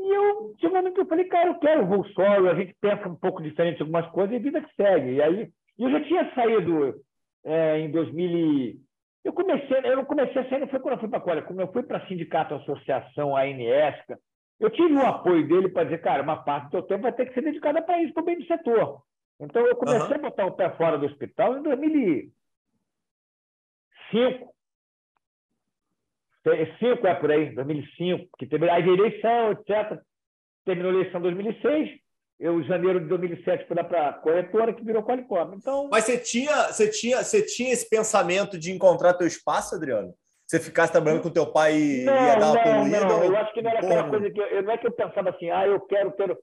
E 0.00 0.16
eu, 0.16 0.54
de 0.58 0.66
um 0.66 0.72
momento, 0.72 1.00
eu 1.00 1.06
falei, 1.06 1.26
cara, 1.26 1.48
eu 1.48 1.58
quero 1.58 1.86
voo 1.86 2.04
solo, 2.08 2.48
a 2.48 2.54
gente 2.54 2.74
pensa 2.80 3.06
um 3.08 3.14
pouco 3.14 3.42
diferente 3.42 3.78
em 3.78 3.82
algumas 3.82 4.06
coisas 4.10 4.32
e 4.32 4.36
a 4.36 4.40
vida 4.40 4.60
que 4.62 4.74
segue. 4.74 5.12
E 5.12 5.22
aí, 5.22 5.48
eu 5.78 5.90
já 5.90 6.00
tinha 6.02 6.34
saído 6.34 6.94
é, 7.44 7.80
em 7.80 7.90
2000. 7.90 8.83
Eu 9.24 9.32
comecei, 9.32 9.78
eu 9.78 9.96
não 9.96 10.04
comecei 10.04 10.42
a 10.42 10.48
sair, 10.48 10.60
não 10.60 10.68
foi 10.68 10.78
quando 10.78 10.94
eu 10.94 11.00
fui 11.00 11.08
para 11.08 11.18
a 11.18 11.22
Coreia, 11.22 11.42
quando 11.42 11.60
eu 11.60 11.72
fui 11.72 11.82
para 11.82 12.06
sindicato, 12.06 12.54
associação, 12.54 13.34
a 13.34 13.40
ANESCA, 13.40 14.18
eu 14.60 14.70
tive 14.70 14.94
o 14.94 15.06
apoio 15.06 15.48
dele 15.48 15.70
para 15.70 15.84
dizer, 15.84 16.02
cara, 16.02 16.22
uma 16.22 16.44
parte 16.44 16.66
do 16.66 16.72
teu 16.72 16.82
tempo 16.82 17.02
vai 17.02 17.12
ter 17.12 17.26
que 17.26 17.34
ser 17.34 17.42
dedicada 17.42 17.82
para 17.82 18.00
isso, 18.02 18.12
para 18.12 18.22
o 18.22 18.26
bem 18.26 18.38
do 18.38 18.46
setor. 18.46 19.02
Então, 19.40 19.66
eu 19.66 19.74
comecei 19.76 20.10
uhum. 20.10 20.14
a 20.14 20.30
botar 20.30 20.46
o 20.46 20.52
pé 20.52 20.70
fora 20.76 20.98
do 20.98 21.06
hospital 21.06 21.56
em 21.56 21.62
2005. 21.62 24.54
Cinco 26.78 27.06
é 27.06 27.14
por 27.14 27.30
aí, 27.30 27.54
2005, 27.54 28.28
que 28.38 28.46
teve 28.46 28.68
a 28.68 28.78
eleição, 28.78 29.52
etc. 29.52 29.98
Terminou 30.64 30.92
a 30.92 30.94
eleição 30.94 31.20
em 31.20 31.22
2006 31.22 32.03
eu, 32.44 32.60
em 32.60 32.64
janeiro 32.64 33.00
de 33.00 33.06
2007, 33.06 33.66
fui 33.66 33.74
lá 33.74 33.82
para 33.82 34.10
a 34.10 34.12
corretora 34.12 34.74
que 34.74 34.84
virou 34.84 35.02
Qualicom. 35.02 35.54
Então... 35.54 35.88
Mas 35.90 36.04
você 36.04 36.18
tinha, 36.18 36.54
você, 36.64 36.90
tinha, 36.90 37.24
você 37.24 37.40
tinha 37.40 37.72
esse 37.72 37.88
pensamento 37.88 38.58
de 38.58 38.70
encontrar 38.70 39.14
teu 39.14 39.26
espaço, 39.26 39.74
Adriano? 39.74 40.12
Você 40.46 40.60
ficasse 40.60 40.92
trabalhando 40.92 41.22
com 41.22 41.30
teu 41.30 41.46
pai 41.46 41.74
e 41.74 42.04
não, 42.04 42.12
ia 42.12 42.34
dar 42.36 42.52
uma 42.52 42.54
não, 42.54 42.62
poluída? 42.62 43.00
Não, 43.06 43.24
eu 43.24 43.36
acho 43.38 43.54
que 43.54 43.62
não 43.62 43.70
era 43.70 43.80
aquela 43.80 44.10
coisa 44.10 44.30
que... 44.30 44.40
Eu, 44.40 44.62
não 44.62 44.72
é 44.72 44.76
que 44.76 44.86
eu 44.86 44.92
pensava 44.92 45.30
assim, 45.30 45.48
ah, 45.48 45.66
eu 45.66 45.80
quero 45.80 46.12
ter... 46.12 46.38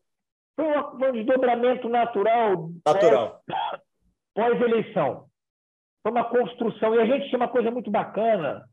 Foi 0.56 0.66
um, 0.66 1.08
um 1.08 1.12
desdobramento 1.12 1.88
natural. 1.88 2.72
Natural. 2.84 3.44
Pós-eleição. 4.34 5.28
Foi 6.02 6.12
uma 6.12 6.24
construção. 6.24 6.96
E 6.96 7.00
a 7.00 7.06
gente 7.06 7.28
tinha 7.28 7.38
uma 7.38 7.48
coisa 7.48 7.70
muito 7.70 7.92
bacana, 7.92 8.66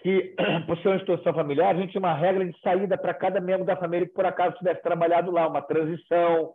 que, 0.00 0.34
por 0.66 0.76
ser 0.78 0.88
uma 0.88 0.96
instituição 0.96 1.34
familiar, 1.34 1.74
a 1.74 1.78
gente 1.78 1.90
tinha 1.90 2.00
uma 2.00 2.14
regra 2.14 2.44
de 2.44 2.58
saída 2.60 2.96
para 2.96 3.14
cada 3.14 3.40
membro 3.40 3.64
da 3.64 3.76
família 3.76 4.06
que, 4.06 4.14
por 4.14 4.26
acaso, 4.26 4.56
tivesse 4.56 4.82
trabalhado 4.82 5.30
lá, 5.30 5.48
uma 5.48 5.62
transição, 5.62 6.54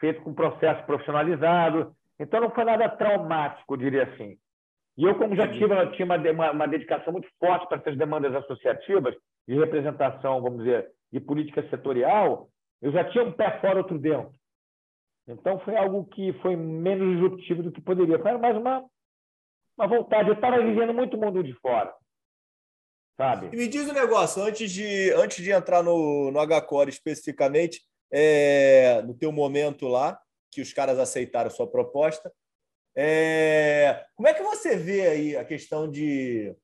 feito 0.00 0.22
com 0.22 0.34
processo 0.34 0.84
profissionalizado. 0.84 1.92
Então, 2.18 2.40
não 2.40 2.50
foi 2.50 2.64
nada 2.64 2.88
traumático, 2.88 3.76
diria 3.76 4.04
assim. 4.04 4.36
E 4.96 5.04
eu, 5.04 5.14
como 5.16 5.36
já 5.36 5.46
tive, 5.46 5.74
tinha 5.92 6.04
uma, 6.04 6.50
uma, 6.50 6.66
dedicação 6.66 7.12
muito 7.12 7.28
forte 7.38 7.68
para 7.68 7.78
essas 7.78 7.96
demandas 7.96 8.34
associativas, 8.34 9.14
de 9.46 9.54
representação, 9.54 10.42
vamos 10.42 10.64
dizer, 10.64 10.88
de 11.12 11.20
política 11.20 11.62
setorial, 11.70 12.48
eu 12.82 12.90
já 12.92 13.04
tinha 13.04 13.24
um 13.24 13.32
pé 13.32 13.60
fora, 13.60 13.78
outro 13.78 13.98
dentro. 13.98 14.32
Então, 15.28 15.58
foi 15.60 15.76
algo 15.76 16.04
que 16.06 16.32
foi 16.34 16.56
menos 16.56 17.12
disruptivo 17.12 17.62
do 17.62 17.70
que 17.70 17.80
poderia. 17.80 18.18
Foi 18.18 18.36
mais 18.38 18.56
uma, 18.56 18.84
uma 19.76 19.86
vontade. 19.86 20.28
Eu 20.28 20.34
estava 20.34 20.60
vivendo 20.60 20.94
muito 20.94 21.18
mundo 21.18 21.44
de 21.44 21.52
fora. 21.54 21.92
Sabe? 23.18 23.50
E 23.52 23.56
me 23.56 23.66
diz 23.66 23.88
um 23.88 23.92
negócio, 23.92 24.40
antes 24.40 24.70
de, 24.70 25.10
antes 25.14 25.42
de 25.42 25.50
entrar 25.50 25.82
no, 25.82 26.30
no 26.30 26.38
HCore 26.46 26.88
especificamente, 26.88 27.82
é, 28.12 29.02
no 29.02 29.12
teu 29.12 29.32
momento 29.32 29.88
lá, 29.88 30.16
que 30.52 30.60
os 30.60 30.72
caras 30.72 31.00
aceitaram 31.00 31.50
sua 31.50 31.68
proposta, 31.68 32.32
é, 32.96 34.04
como 34.14 34.28
é 34.28 34.34
que 34.34 34.42
você 34.44 34.76
vê 34.76 35.08
aí 35.08 35.36
a 35.36 35.44
questão 35.44 35.90
de, 35.90 36.54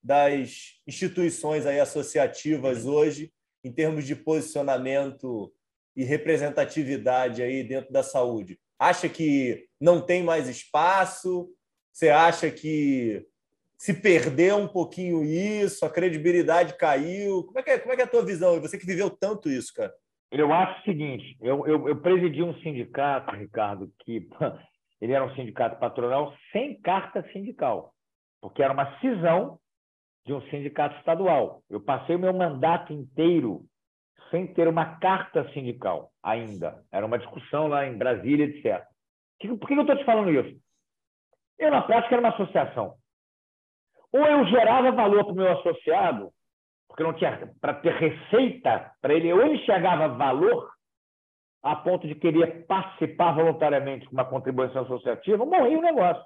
das 0.00 0.80
instituições 0.86 1.66
aí 1.66 1.80
associativas 1.80 2.86
hoje, 2.86 3.32
em 3.64 3.72
termos 3.72 4.04
de 4.06 4.14
posicionamento 4.14 5.52
e 5.96 6.04
representatividade 6.04 7.42
aí 7.42 7.64
dentro 7.64 7.92
da 7.92 8.04
saúde? 8.04 8.60
Acha 8.78 9.08
que 9.08 9.66
não 9.80 10.00
tem 10.00 10.22
mais 10.22 10.48
espaço? 10.48 11.52
Você 11.92 12.10
acha 12.10 12.48
que 12.48 13.26
se 13.80 13.94
perdeu 13.94 14.58
um 14.58 14.68
pouquinho 14.68 15.24
isso, 15.24 15.86
a 15.86 15.90
credibilidade 15.90 16.76
caiu. 16.76 17.44
Como 17.44 17.58
é 17.58 17.62
que 17.62 17.70
é, 17.70 17.78
como 17.78 17.94
é, 17.94 17.96
que 17.96 18.02
é 18.02 18.04
a 18.04 18.10
tua 18.10 18.22
visão? 18.22 18.60
Você 18.60 18.76
que 18.76 18.84
viveu 18.84 19.08
tanto 19.08 19.48
isso, 19.48 19.72
cara. 19.72 19.90
Eu 20.30 20.52
acho 20.52 20.82
o 20.82 20.84
seguinte, 20.84 21.34
eu, 21.40 21.66
eu, 21.66 21.88
eu 21.88 21.96
presidi 21.98 22.42
um 22.42 22.52
sindicato, 22.60 23.34
Ricardo, 23.34 23.90
que 24.00 24.28
ele 25.00 25.14
era 25.14 25.24
um 25.24 25.34
sindicato 25.34 25.80
patronal 25.80 26.36
sem 26.52 26.78
carta 26.82 27.26
sindical, 27.32 27.94
porque 28.42 28.62
era 28.62 28.74
uma 28.74 29.00
cisão 29.00 29.58
de 30.26 30.34
um 30.34 30.42
sindicato 30.50 30.98
estadual. 30.98 31.62
Eu 31.70 31.80
passei 31.80 32.16
o 32.16 32.18
meu 32.18 32.34
mandato 32.34 32.92
inteiro 32.92 33.64
sem 34.30 34.46
ter 34.46 34.68
uma 34.68 34.98
carta 34.98 35.50
sindical 35.54 36.12
ainda. 36.22 36.84
Era 36.92 37.06
uma 37.06 37.18
discussão 37.18 37.66
lá 37.66 37.86
em 37.86 37.96
Brasília, 37.96 38.44
etc. 38.44 38.84
Por 39.58 39.66
que 39.66 39.72
eu 39.72 39.80
estou 39.80 39.96
te 39.96 40.04
falando 40.04 40.30
isso? 40.30 40.60
Eu, 41.58 41.70
na 41.70 41.80
prática, 41.80 42.14
era 42.14 42.20
uma 42.20 42.34
associação. 42.34 43.00
Ou 44.12 44.24
eu 44.24 44.44
gerava 44.46 44.90
valor 44.90 45.24
para 45.24 45.32
o 45.32 45.36
meu 45.36 45.52
associado, 45.52 46.30
porque 46.88 47.02
não 47.02 47.12
tinha 47.14 47.52
para 47.60 47.74
ter 47.74 47.92
receita 47.92 48.90
para 49.00 49.14
ele, 49.14 49.32
ou 49.32 49.40
ele 49.40 49.56
enxergava 49.56 50.08
valor 50.08 50.70
a 51.62 51.76
ponto 51.76 52.08
de 52.08 52.14
querer 52.14 52.66
participar 52.66 53.32
voluntariamente 53.32 54.06
com 54.06 54.12
uma 54.12 54.24
contribuição 54.24 54.82
associativa, 54.82 55.44
morria 55.44 55.78
o 55.78 55.82
negócio. 55.82 56.24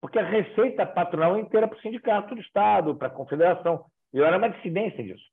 Porque 0.00 0.18
a 0.18 0.24
receita 0.24 0.84
patronal 0.84 1.36
é 1.36 1.40
inteira 1.40 1.68
para 1.68 1.78
o 1.78 1.80
sindicato 1.80 2.34
do 2.34 2.40
Estado, 2.40 2.96
para 2.96 3.08
a 3.08 3.10
confederação. 3.10 3.84
E 4.12 4.18
eu 4.18 4.24
era 4.24 4.36
uma 4.36 4.50
dissidência 4.50 5.02
disso. 5.02 5.24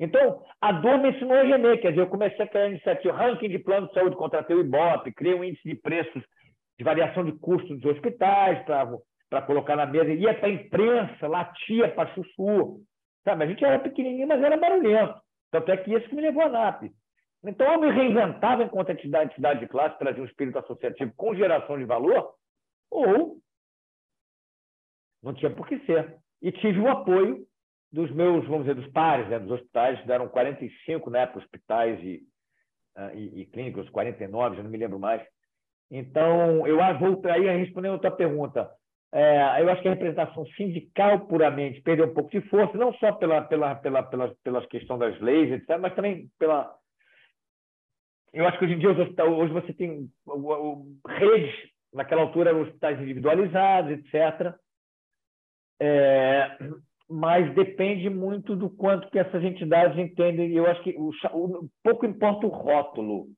Então, 0.00 0.42
a 0.60 0.72
dor 0.72 0.98
me 0.98 1.10
ensinou 1.10 1.36
a 1.36 1.44
gemer. 1.44 1.80
Quer 1.80 1.90
dizer, 1.90 2.02
eu 2.02 2.08
comecei 2.08 2.44
a 2.44 2.48
criar 2.48 2.68
iniciativa, 2.68 3.16
ranking 3.16 3.48
de 3.48 3.58
plano 3.58 3.88
de 3.88 3.94
saúde, 3.94 4.16
contratei 4.16 4.56
o 4.56 4.60
IBOP, 4.60 5.12
criei 5.12 5.34
um 5.34 5.44
índice 5.44 5.68
de 5.68 5.74
preços 5.76 6.22
de 6.78 6.84
variação 6.84 7.24
de 7.24 7.32
custos 7.32 7.80
dos 7.80 7.92
hospitais 7.92 8.64
para 8.64 8.88
para 9.28 9.42
colocar 9.42 9.76
na 9.76 9.86
mesa, 9.86 10.12
ia 10.12 10.34
para 10.34 10.48
a 10.48 10.52
imprensa, 10.52 11.28
latia 11.28 11.90
para 11.94 12.12
chuchu. 12.14 12.82
Sabe? 13.24 13.44
A 13.44 13.46
gente 13.46 13.64
era 13.64 13.78
pequenininho, 13.78 14.26
mas 14.26 14.42
era 14.42 14.56
barulhento. 14.56 15.20
Tanto 15.50 15.70
é 15.70 15.76
que 15.76 15.94
isso 15.94 16.08
que 16.08 16.14
me 16.14 16.22
levou 16.22 16.42
a 16.42 16.48
NAP. 16.48 16.90
Então, 17.44 17.72
eu 17.72 17.80
me 17.80 17.90
reinventava 17.90 18.64
enquanto 18.64 18.90
entidade, 18.90 19.30
entidade 19.30 19.60
de 19.60 19.68
classe, 19.68 19.98
trazia 19.98 20.22
um 20.22 20.26
espírito 20.26 20.58
associativo 20.58 21.12
com 21.16 21.34
geração 21.34 21.78
de 21.78 21.84
valor, 21.84 22.34
ou 22.90 23.38
não 25.22 25.34
tinha 25.34 25.50
por 25.50 25.66
que 25.66 25.78
ser. 25.80 26.16
e 26.40 26.50
tive 26.52 26.80
o 26.80 26.88
apoio 26.88 27.46
dos 27.92 28.10
meus, 28.10 28.46
vamos 28.46 28.66
dizer, 28.66 28.74
dos 28.74 28.90
pares, 28.92 29.28
né, 29.28 29.38
dos 29.38 29.50
hospitais, 29.50 30.04
deram 30.06 30.28
45 30.28 31.10
na 31.10 31.20
época, 31.20 31.40
hospitais 31.40 31.98
e, 32.02 32.22
uh, 32.96 33.14
e, 33.14 33.42
e 33.42 33.46
clínicas, 33.46 33.88
49, 33.90 34.56
já 34.56 34.62
não 34.62 34.70
me 34.70 34.76
lembro 34.76 34.98
mais. 34.98 35.22
Então, 35.90 36.66
eu 36.66 36.76
vou 36.98 37.22
aí 37.30 37.48
respondendo 37.58 37.92
outra 37.92 38.10
pergunta. 38.10 38.70
É, 39.12 39.62
eu 39.62 39.70
acho 39.70 39.80
que 39.80 39.88
a 39.88 39.92
representação 39.92 40.44
sindical 40.48 41.26
puramente 41.26 41.80
perdeu 41.80 42.06
um 42.06 42.14
pouco 42.14 42.30
de 42.30 42.42
força, 42.48 42.76
não 42.76 42.92
só 42.94 43.12
pela, 43.12 43.40
pela, 43.42 43.74
pela, 43.74 44.02
pela, 44.02 44.34
pela 44.44 44.66
questão 44.66 44.98
das 44.98 45.18
leis, 45.20 45.50
etc., 45.50 45.78
mas 45.80 45.94
também 45.94 46.28
pela. 46.38 46.74
Eu 48.32 48.46
acho 48.46 48.58
que 48.58 48.66
hoje 48.66 48.74
em 48.74 48.78
dia, 48.78 48.90
hoje 48.90 49.52
você 49.52 49.72
tem 49.72 50.10
redes, 51.06 51.54
naquela 51.92 52.22
altura, 52.22 52.54
hospitais 52.54 53.00
individualizados, 53.00 53.92
etc. 53.92 54.54
É, 55.80 56.58
mas 57.08 57.54
depende 57.54 58.10
muito 58.10 58.54
do 58.54 58.68
quanto 58.68 59.08
que 59.08 59.18
essas 59.18 59.42
entidades 59.42 59.96
entendem. 59.96 60.52
Eu 60.52 60.66
acho 60.66 60.82
que 60.82 60.94
o, 60.98 61.10
o, 61.32 61.68
pouco 61.82 62.04
importa 62.04 62.46
o 62.46 62.50
rótulo, 62.50 63.28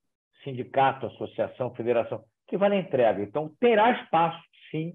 sindicato, 0.42 1.06
associação, 1.06 1.72
federação, 1.74 2.24
que 2.48 2.56
vale 2.56 2.74
a 2.74 2.80
entrega. 2.80 3.22
Então, 3.22 3.54
terá 3.60 3.92
espaço, 4.02 4.42
sim, 4.72 4.94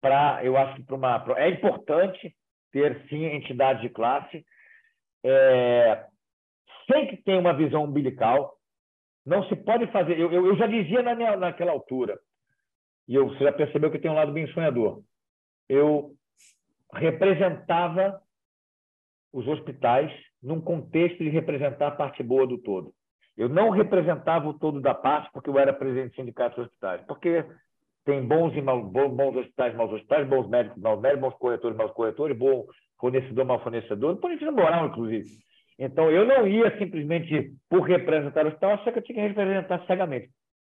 para, 0.00 0.44
eu 0.44 0.56
acho 0.56 0.76
que 0.76 0.82
para 0.82 0.96
uma. 0.96 1.20
Pra, 1.20 1.40
é 1.40 1.48
importante 1.48 2.34
ter, 2.72 3.06
sim, 3.08 3.24
entidade 3.24 3.82
de 3.82 3.88
classe, 3.88 4.44
é, 5.24 6.06
sem 6.90 7.08
que 7.08 7.16
tenha 7.18 7.40
uma 7.40 7.54
visão 7.54 7.84
umbilical. 7.84 8.56
Não 9.24 9.46
se 9.48 9.56
pode 9.56 9.86
fazer. 9.88 10.18
Eu, 10.18 10.32
eu, 10.32 10.46
eu 10.46 10.56
já 10.56 10.66
dizia 10.66 11.02
na 11.02 11.14
minha, 11.14 11.36
naquela 11.36 11.72
altura, 11.72 12.18
e 13.06 13.14
eu, 13.14 13.28
você 13.28 13.44
já 13.44 13.52
percebeu 13.52 13.90
que 13.90 13.98
tem 13.98 14.10
um 14.10 14.14
lado 14.14 14.32
bem 14.32 14.46
sonhador. 14.48 15.02
Eu 15.68 16.14
representava 16.94 18.20
os 19.32 19.46
hospitais 19.46 20.10
num 20.42 20.60
contexto 20.60 21.18
de 21.18 21.28
representar 21.28 21.88
a 21.88 21.96
parte 21.96 22.22
boa 22.22 22.46
do 22.46 22.58
todo. 22.58 22.94
Eu 23.36 23.48
não 23.48 23.70
representava 23.70 24.48
o 24.48 24.58
todo 24.58 24.80
da 24.80 24.94
parte 24.94 25.30
porque 25.32 25.48
eu 25.48 25.58
era 25.58 25.72
presidente 25.72 26.10
do 26.10 26.16
sindicato 26.16 26.56
de 26.56 26.62
hospitais, 26.62 27.00
porque 27.06 27.44
tem 28.08 28.26
bons 28.26 28.56
e 28.56 28.62
mal, 28.62 28.82
bons 28.82 29.36
hospitais, 29.36 29.76
maus 29.76 29.92
hospitais, 29.92 30.26
bons 30.26 30.48
médicos, 30.48 30.80
maus 30.80 30.98
médicos, 30.98 31.20
bons 31.20 31.34
corretores, 31.34 31.76
maus 31.76 31.92
corretores, 31.92 32.38
bom 32.38 32.64
fornecedor, 32.98 33.44
mau 33.44 33.62
fornecedor, 33.62 34.18
isso 34.32 34.50
moral, 34.50 34.86
inclusive. 34.86 35.28
Então, 35.78 36.10
eu 36.10 36.24
não 36.24 36.48
ia 36.48 36.76
simplesmente, 36.78 37.52
por 37.68 37.82
representar 37.82 38.46
o 38.46 38.48
hospital, 38.48 38.70
achar 38.70 38.92
que 38.92 38.98
eu 39.00 39.02
tinha 39.02 39.16
que 39.16 39.28
representar 39.28 39.84
cegamente. 39.86 40.30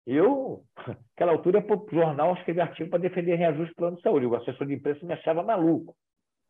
Eu, 0.07 0.63
naquela 0.89 1.33
altura, 1.33 1.61
para 1.61 1.77
o 1.77 1.87
jornal, 1.93 2.33
escrevi 2.33 2.63
artigo 2.63 2.89
para 2.89 2.99
defender 2.99 3.35
reajuste 3.35 3.75
do 3.75 3.77
plano 3.77 3.97
de 3.97 4.03
saúde. 4.03 4.25
O 4.25 4.35
assessor 4.35 4.67
de 4.67 4.75
imprensa 4.75 5.05
me 5.05 5.13
achava 5.13 5.43
maluco. 5.43 5.95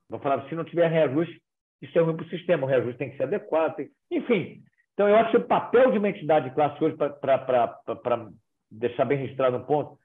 Eu 0.08 0.20
falava, 0.20 0.48
se 0.48 0.54
não 0.54 0.62
tiver 0.62 0.88
reajuste, 0.88 1.42
isso 1.82 1.98
é 1.98 2.02
ruim 2.02 2.14
para 2.14 2.24
o 2.24 2.30
sistema, 2.30 2.64
o 2.64 2.68
reajuste 2.68 2.98
tem 2.98 3.10
que 3.10 3.16
ser 3.16 3.24
adequado. 3.24 3.84
Enfim, 4.12 4.62
então 4.94 5.08
eu 5.08 5.16
acho 5.16 5.32
que 5.32 5.36
o 5.38 5.46
papel 5.46 5.90
de 5.90 5.98
uma 5.98 6.08
entidade 6.08 6.48
de 6.48 6.54
classe 6.54 6.82
hoje, 6.82 6.96
para 6.96 8.28
deixar 8.70 9.04
bem 9.04 9.18
registrado 9.18 9.56
um 9.56 9.64
ponto, 9.64 9.98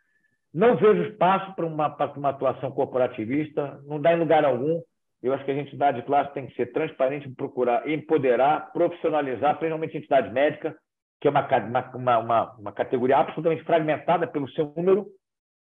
não 0.54 0.78
vejo 0.78 1.10
espaço 1.10 1.56
para 1.56 1.66
uma, 1.66 1.88
uma 2.16 2.30
atuação 2.30 2.72
corporativista, 2.72 3.82
não 3.86 4.00
dá 4.00 4.14
em 4.14 4.20
lugar 4.20 4.46
algum. 4.46 4.82
Eu 5.22 5.34
acho 5.34 5.44
que 5.46 5.52
a 5.52 5.56
entidade 5.56 6.00
de 6.00 6.06
classe 6.06 6.34
tem 6.34 6.48
que 6.48 6.56
ser 6.56 6.72
transparente, 6.74 7.30
procurar 7.30 7.90
empoderar, 7.90 8.72
profissionalizar, 8.72 9.58
principalmente 9.58 9.96
a 9.96 10.00
entidade 10.00 10.32
médica, 10.32 10.76
que 11.20 11.28
é 11.28 11.32
uma, 11.32 11.48
uma, 11.96 12.18
uma, 12.18 12.52
uma 12.58 12.72
categoria 12.72 13.18
absolutamente 13.18 13.64
fragmentada 13.64 14.28
pelo 14.28 14.50
seu 14.50 14.74
número, 14.76 15.08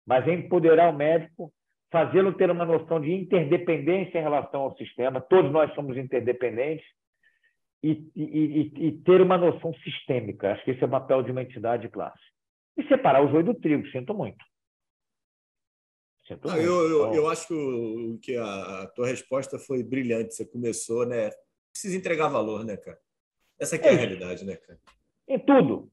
mas 0.05 0.27
é 0.27 0.33
empoderar 0.33 0.93
o 0.93 0.97
médico, 0.97 1.51
fazê-lo 1.91 2.33
ter 2.33 2.51
uma 2.51 2.65
noção 2.65 2.99
de 2.99 3.11
interdependência 3.11 4.19
em 4.19 4.23
relação 4.23 4.61
ao 4.61 4.75
sistema, 4.75 5.21
todos 5.21 5.51
nós 5.51 5.73
somos 5.73 5.95
interdependentes, 5.97 6.85
e, 7.85 8.11
e, 8.15 8.23
e, 8.23 8.87
e 8.87 8.91
ter 9.03 9.21
uma 9.21 9.37
noção 9.37 9.71
sistêmica. 9.75 10.51
Acho 10.51 10.63
que 10.63 10.71
esse 10.71 10.83
é 10.83 10.87
o 10.87 10.89
papel 10.89 11.21
de 11.21 11.31
uma 11.31 11.43
entidade 11.43 11.83
de 11.83 11.89
classe. 11.89 12.19
E 12.75 12.83
separar 12.87 13.23
o 13.23 13.29
joio 13.29 13.45
do 13.45 13.53
trigo, 13.53 13.87
sinto 13.89 14.11
muito. 14.13 14.43
Ah, 16.33 16.55
muito. 16.55 16.57
Eu, 16.57 16.89
eu, 16.89 17.13
eu, 17.13 17.27
acho 17.29 17.47
que 18.21 18.35
a, 18.35 18.81
a 18.83 18.87
tua 18.87 19.07
resposta 19.07 19.59
foi 19.59 19.83
brilhante. 19.83 20.33
Você 20.33 20.45
começou, 20.45 21.05
né? 21.05 21.29
Precisa 21.71 21.95
entregar 21.97 22.27
valor, 22.27 22.65
né, 22.65 22.77
cara? 22.77 22.97
Essa 23.59 23.75
aqui 23.75 23.87
é, 23.87 23.91
é 23.91 23.93
a 23.93 23.97
realidade, 23.97 24.45
né, 24.45 24.55
cara? 24.55 24.79
Em 25.27 25.39
tudo. 25.39 25.91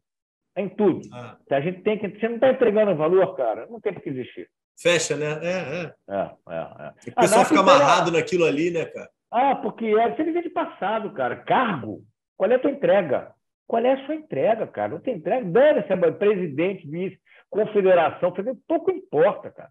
Em 0.57 0.69
tudo. 0.69 1.09
Ah. 1.13 1.37
A 1.51 1.61
gente 1.61 1.83
tem 1.83 1.99
que. 1.99 2.09
Você 2.09 2.29
não 2.29 2.37
está 2.37 2.51
entregando 2.51 2.97
valor, 2.97 3.35
cara, 3.37 3.67
não 3.67 3.81
tem 3.81 3.93
por 3.93 4.03
que 4.03 4.11
existir. 4.11 4.49
Fecha, 4.81 5.17
né? 5.17 5.39
É, 5.43 5.51
é. 5.51 5.95
é, 6.09 6.31
é, 6.49 6.57
é. 6.57 7.11
O 7.11 7.15
pessoal 7.21 7.45
fica 7.45 7.61
amarrado 7.61 8.11
naquilo 8.11 8.45
ali, 8.45 8.71
né, 8.71 8.87
cara? 8.87 9.11
Ah, 9.31 9.57
porque 9.57 9.87
é, 9.87 10.15
você 10.15 10.25
vive 10.25 10.43
de 10.43 10.51
passado, 10.51 11.13
cara. 11.13 11.37
Cargo. 11.37 12.03
Qual 12.37 12.51
é 12.51 12.55
a 12.55 12.59
tua 12.59 12.71
entrega? 12.71 13.33
Qual 13.67 13.83
é 13.83 13.93
a 13.93 14.07
sua 14.07 14.15
entrega, 14.15 14.67
cara? 14.67 14.93
Não 14.93 15.01
tem 15.01 15.17
entrega. 15.17 15.45
Dane 15.45 15.87
se 15.87 16.13
presidente, 16.13 16.87
vice, 16.87 17.19
confederação, 17.49 18.33
pouco 18.67 18.91
importa, 18.91 19.51
cara. 19.51 19.71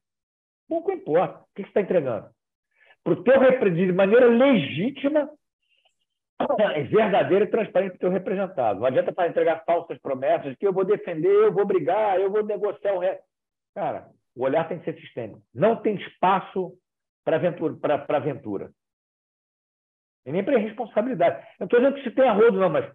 Pouco 0.72 0.90
importa. 0.90 1.40
O 1.40 1.46
que 1.54 1.64
você 1.64 1.68
está 1.68 1.82
entregando? 1.82 2.30
Para 3.04 3.12
o 3.12 3.24
teu 3.26 3.38
representante, 3.38 3.88
de 3.88 3.92
maneira 3.92 4.28
legítima, 4.28 5.30
verdadeira 6.90 7.44
e 7.44 7.50
transparente 7.50 7.90
para 7.90 7.98
o 7.98 8.00
teu 8.00 8.10
representado. 8.10 8.80
Não 8.80 8.88
adianta 8.88 9.12
para 9.12 9.28
entregar 9.28 9.66
falsas 9.66 10.00
promessas 10.00 10.56
que 10.56 10.66
eu 10.66 10.72
vou 10.72 10.86
defender, 10.86 11.28
eu 11.28 11.52
vou 11.52 11.66
brigar, 11.66 12.22
eu 12.22 12.32
vou 12.32 12.46
negociar 12.46 12.94
o 12.94 13.00
resto. 13.00 13.22
Cara, 13.76 14.08
o 14.34 14.46
olhar 14.46 14.66
tem 14.70 14.80
que 14.80 14.86
ser 14.86 14.98
sistêmico. 15.02 15.42
Não 15.54 15.76
tem 15.76 15.96
espaço 15.96 16.72
para 17.26 17.36
aventura, 17.36 17.76
para 17.76 18.18
aventura. 18.18 18.72
E 20.26 20.32
nem 20.32 20.42
para 20.42 20.58
irresponsabilidade. 20.58 21.46
Eu 21.60 21.66
estou 21.66 21.82
dizendo 21.82 21.96
que 21.98 22.04
se 22.04 22.16
tem 22.16 22.30
arrodo, 22.30 22.58
não, 22.58 22.70
mas 22.70 22.90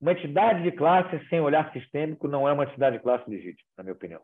uma 0.00 0.12
entidade 0.12 0.62
de 0.62 0.72
classe 0.72 1.22
sem 1.28 1.38
olhar 1.38 1.70
sistêmico 1.74 2.26
não 2.26 2.48
é 2.48 2.52
uma 2.54 2.64
entidade 2.64 2.96
de 2.96 3.02
classe 3.02 3.28
legítima, 3.28 3.68
na 3.76 3.84
minha 3.84 3.94
opinião. 3.94 4.22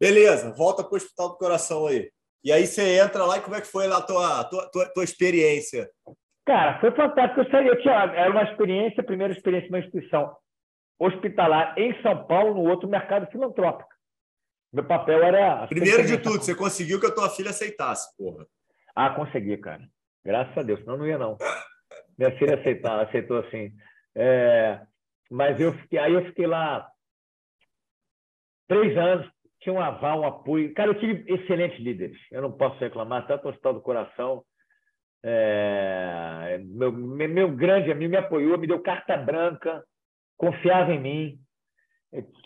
Beleza, 0.00 0.52
volta 0.54 0.82
para 0.82 0.94
o 0.94 0.96
Hospital 0.96 1.28
do 1.28 1.36
Coração 1.36 1.86
aí. 1.86 2.10
E 2.42 2.50
aí 2.50 2.66
você 2.66 2.98
entra 2.98 3.26
lá 3.26 3.36
e 3.36 3.42
como 3.42 3.54
é 3.54 3.60
que 3.60 3.66
foi 3.66 3.86
lá 3.86 3.98
a 3.98 4.02
tua, 4.02 4.44
tua, 4.44 4.70
tua, 4.70 4.92
tua 4.94 5.04
experiência? 5.04 5.90
Cara, 6.46 6.80
foi 6.80 6.90
fantástico. 6.92 7.40
Eu, 7.40 7.62
eu 7.66 7.82
tinha, 7.82 7.92
era 7.92 8.30
uma 8.30 8.44
experiência, 8.44 9.02
primeira 9.02 9.32
experiência 9.32 9.68
uma 9.68 9.78
instituição 9.78 10.34
hospitalar 10.98 11.78
em 11.78 12.00
São 12.02 12.26
Paulo, 12.26 12.54
no 12.54 12.68
outro 12.68 12.88
mercado 12.88 13.30
filantrópico. 13.30 13.88
Meu 14.72 14.84
papel 14.84 15.22
era. 15.22 15.66
Primeiro 15.66 16.06
de 16.06 16.18
tudo, 16.18 16.42
você 16.42 16.54
conseguiu 16.54 17.00
que 17.00 17.06
a 17.06 17.14
tua 17.14 17.28
filha 17.28 17.50
aceitasse, 17.50 18.16
porra. 18.16 18.46
Ah, 18.94 19.10
consegui, 19.10 19.56
cara. 19.56 19.82
Graças 20.24 20.56
a 20.56 20.62
Deus, 20.62 20.80
senão 20.80 20.96
não 20.96 21.06
ia, 21.06 21.18
não. 21.18 21.36
Minha 22.16 22.36
filha 22.38 22.58
aceitou, 22.58 22.90
aceitou 22.92 23.38
assim. 23.38 23.72
É, 24.14 24.80
mas 25.30 25.60
eu 25.60 25.72
fiquei, 25.72 25.98
aí 25.98 26.12
eu 26.12 26.24
fiquei 26.26 26.46
lá 26.46 26.88
três 28.68 28.96
anos, 28.96 29.26
tinha 29.60 29.74
um 29.74 29.80
aval, 29.80 30.20
um 30.20 30.26
apoio. 30.26 30.72
Cara, 30.74 30.90
eu 30.90 30.98
tive 30.98 31.24
excelentes 31.32 31.78
líderes. 31.78 32.18
Eu 32.30 32.42
não 32.42 32.52
posso 32.52 32.78
reclamar, 32.78 33.26
tanto 33.26 33.44
no 33.44 33.50
Hospital 33.50 33.74
do 33.74 33.80
Coração. 33.80 34.42
É, 35.22 36.60
meu, 36.64 36.90
meu 36.92 37.54
grande 37.54 37.92
amigo 37.92 38.10
me 38.10 38.16
apoiou, 38.16 38.56
me 38.56 38.66
deu 38.66 38.80
carta 38.80 39.16
branca, 39.16 39.82
confiava 40.38 40.92
em 40.92 41.00
mim 41.00 41.38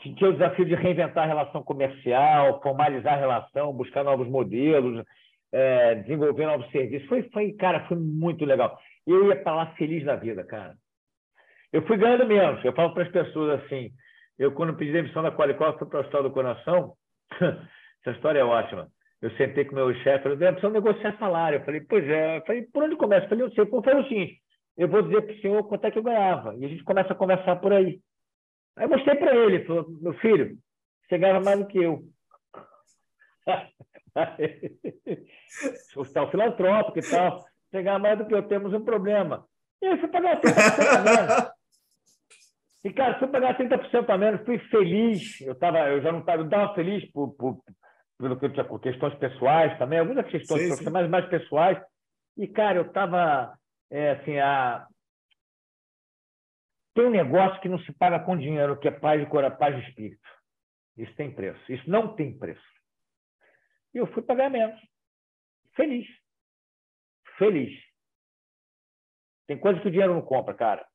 tinha 0.03 0.31
o 0.31 0.33
desafio 0.35 0.67
de 0.67 0.75
reinventar 0.75 1.25
a 1.25 1.27
relação 1.27 1.63
comercial, 1.63 2.61
formalizar 2.63 3.15
a 3.15 3.21
relação, 3.21 3.73
buscar 3.73 4.05
novos 4.05 4.29
modelos, 4.29 5.03
é, 5.51 5.95
desenvolver 5.97 6.47
novos 6.47 6.71
serviços. 6.71 7.09
Foi, 7.09 7.23
foi, 7.31 7.53
cara, 7.53 7.87
foi 7.87 7.97
muito 7.97 8.45
legal. 8.45 8.79
Eu 9.07 9.29
ia 9.29 9.37
para 9.37 9.55
lá 9.55 9.67
feliz 9.75 10.05
da 10.05 10.17
vida, 10.17 10.45
cara. 10.45 10.75
Eu 11.73 11.87
fui 11.87 11.97
ganhando 11.97 12.27
menos. 12.27 12.63
Eu 12.65 12.75
falo 12.75 12.93
para 12.93 13.05
as 13.05 13.11
pessoas 13.11 13.63
assim, 13.63 13.91
eu 14.39 14.53
quando 14.53 14.77
pedi 14.77 14.93
demissão 14.93 15.23
da 15.23 15.33
Qualicol, 15.33 15.79
fui 15.79 15.89
para 15.89 15.99
o 15.99 16.01
Hospital 16.01 16.23
do 16.25 16.31
Coração, 16.31 16.95
essa 17.41 18.17
história 18.17 18.41
é 18.41 18.45
ótima. 18.45 18.89
Eu 19.21 19.31
sentei 19.37 19.65
com 19.65 19.73
o 19.73 19.75
meu 19.77 19.95
chefe, 20.03 20.25
falei, 20.25 20.37
precisa 20.37 20.71
negociar 20.71 21.17
salário. 21.19 21.59
Eu 21.59 21.65
falei, 21.65 21.81
pois 21.81 22.05
é. 22.09 22.39
Eu 22.39 22.45
falei, 22.45 22.63
por 22.63 22.83
onde 22.83 22.97
começa? 22.97 23.25
Eu 23.25 23.29
falei, 23.31 23.45
eu 23.45 23.51
sei. 23.53 23.65
Eu 23.65 23.83
falei 23.83 24.01
o 24.01 24.09
seguinte, 24.09 24.43
eu 24.77 24.89
vou 24.89 25.03
dizer 25.03 25.23
para 25.23 25.35
o 25.35 25.41
senhor 25.41 25.69
quanto 25.69 25.87
é 25.87 25.91
que 25.91 25.99
eu 25.99 26.03
ganhava. 26.03 26.55
E 26.57 26.65
a 26.65 26.69
gente 26.69 26.85
começa 26.85 27.13
a 27.13 27.17
conversar 27.17 27.57
por 27.57 27.73
aí. 27.73 28.01
Aí 28.77 28.85
eu 28.85 28.89
mostrei 28.89 29.17
para 29.17 29.35
ele, 29.35 29.57
ele 29.57 29.65
falou, 29.65 29.87
meu 30.01 30.15
filho, 30.15 30.59
você 31.07 31.17
ganha 31.17 31.41
mais 31.41 31.59
do 31.59 31.67
que 31.67 31.79
eu. 31.79 32.03
Hospital 35.97 36.31
filantrópico 36.31 36.99
e 36.99 37.11
tal, 37.11 37.45
você 37.71 37.83
ganha 37.83 37.99
mais 37.99 38.19
do 38.19 38.27
que 38.27 38.35
eu, 38.35 38.43
temos 38.43 38.73
um 38.73 38.85
problema. 38.85 39.47
E 39.81 39.87
aí 39.87 39.99
fui 39.99 40.09
pagar 40.09 40.41
30% 40.41 40.97
a 40.97 41.03
menos. 41.03 41.54
E, 42.85 42.93
cara, 42.93 43.19
fui 43.19 43.29
pagar 43.29 43.57
30% 43.57 44.11
a 44.11 44.19
menos, 44.19 44.45
fui 44.45 44.59
feliz. 44.69 45.41
Eu, 45.41 45.55
tava, 45.55 45.79
eu 45.89 46.03
já 46.03 46.13
não 46.13 46.21
estava, 46.21 46.43
estava 46.43 46.75
feliz 46.75 47.11
por, 47.13 47.35
por, 47.35 47.63
pelo 48.19 48.39
que 48.39 48.45
eu 48.45 48.53
tinha, 48.53 48.65
por 48.65 48.79
questões 48.81 49.15
pessoais 49.15 49.77
também, 49.79 49.99
algumas 49.99 50.27
questões 50.27 50.77
sim, 50.77 50.85
sim. 50.85 50.91
mais 50.91 51.27
pessoais. 51.29 51.83
E, 52.37 52.47
cara, 52.47 52.79
eu 52.79 52.87
estava, 52.87 53.57
é, 53.91 54.11
assim, 54.11 54.39
a, 54.39 54.87
tem 56.95 57.07
um 57.07 57.11
negócio 57.11 57.61
que 57.61 57.69
não 57.69 57.79
se 57.81 57.93
paga 57.93 58.21
com 58.21 58.37
dinheiro, 58.37 58.79
que 58.79 58.87
é 58.87 58.91
paz 58.93 59.21
de 59.21 59.27
cor, 59.29 59.51
paz 59.57 59.75
de 59.77 59.89
espírito. 59.89 60.29
Isso 60.97 61.15
tem 61.17 61.35
preço. 61.35 61.61
Isso 61.73 61.91
não 61.91 62.15
tem 62.15 62.39
preço. 62.39 62.63
E 63.93 63.99
eu 63.99 64.07
fui 64.13 64.23
pagar 64.23 64.49
menos. 64.49 64.81
Feliz. 65.75 66.07
feliz. 67.37 67.73
Tem 69.49 69.59
coisas 69.59 69.83
que 69.83 69.89
o 69.89 69.91
dinheiro 69.91 70.15
não 70.15 70.23
compra, 70.23 70.55
cara. 70.55 70.87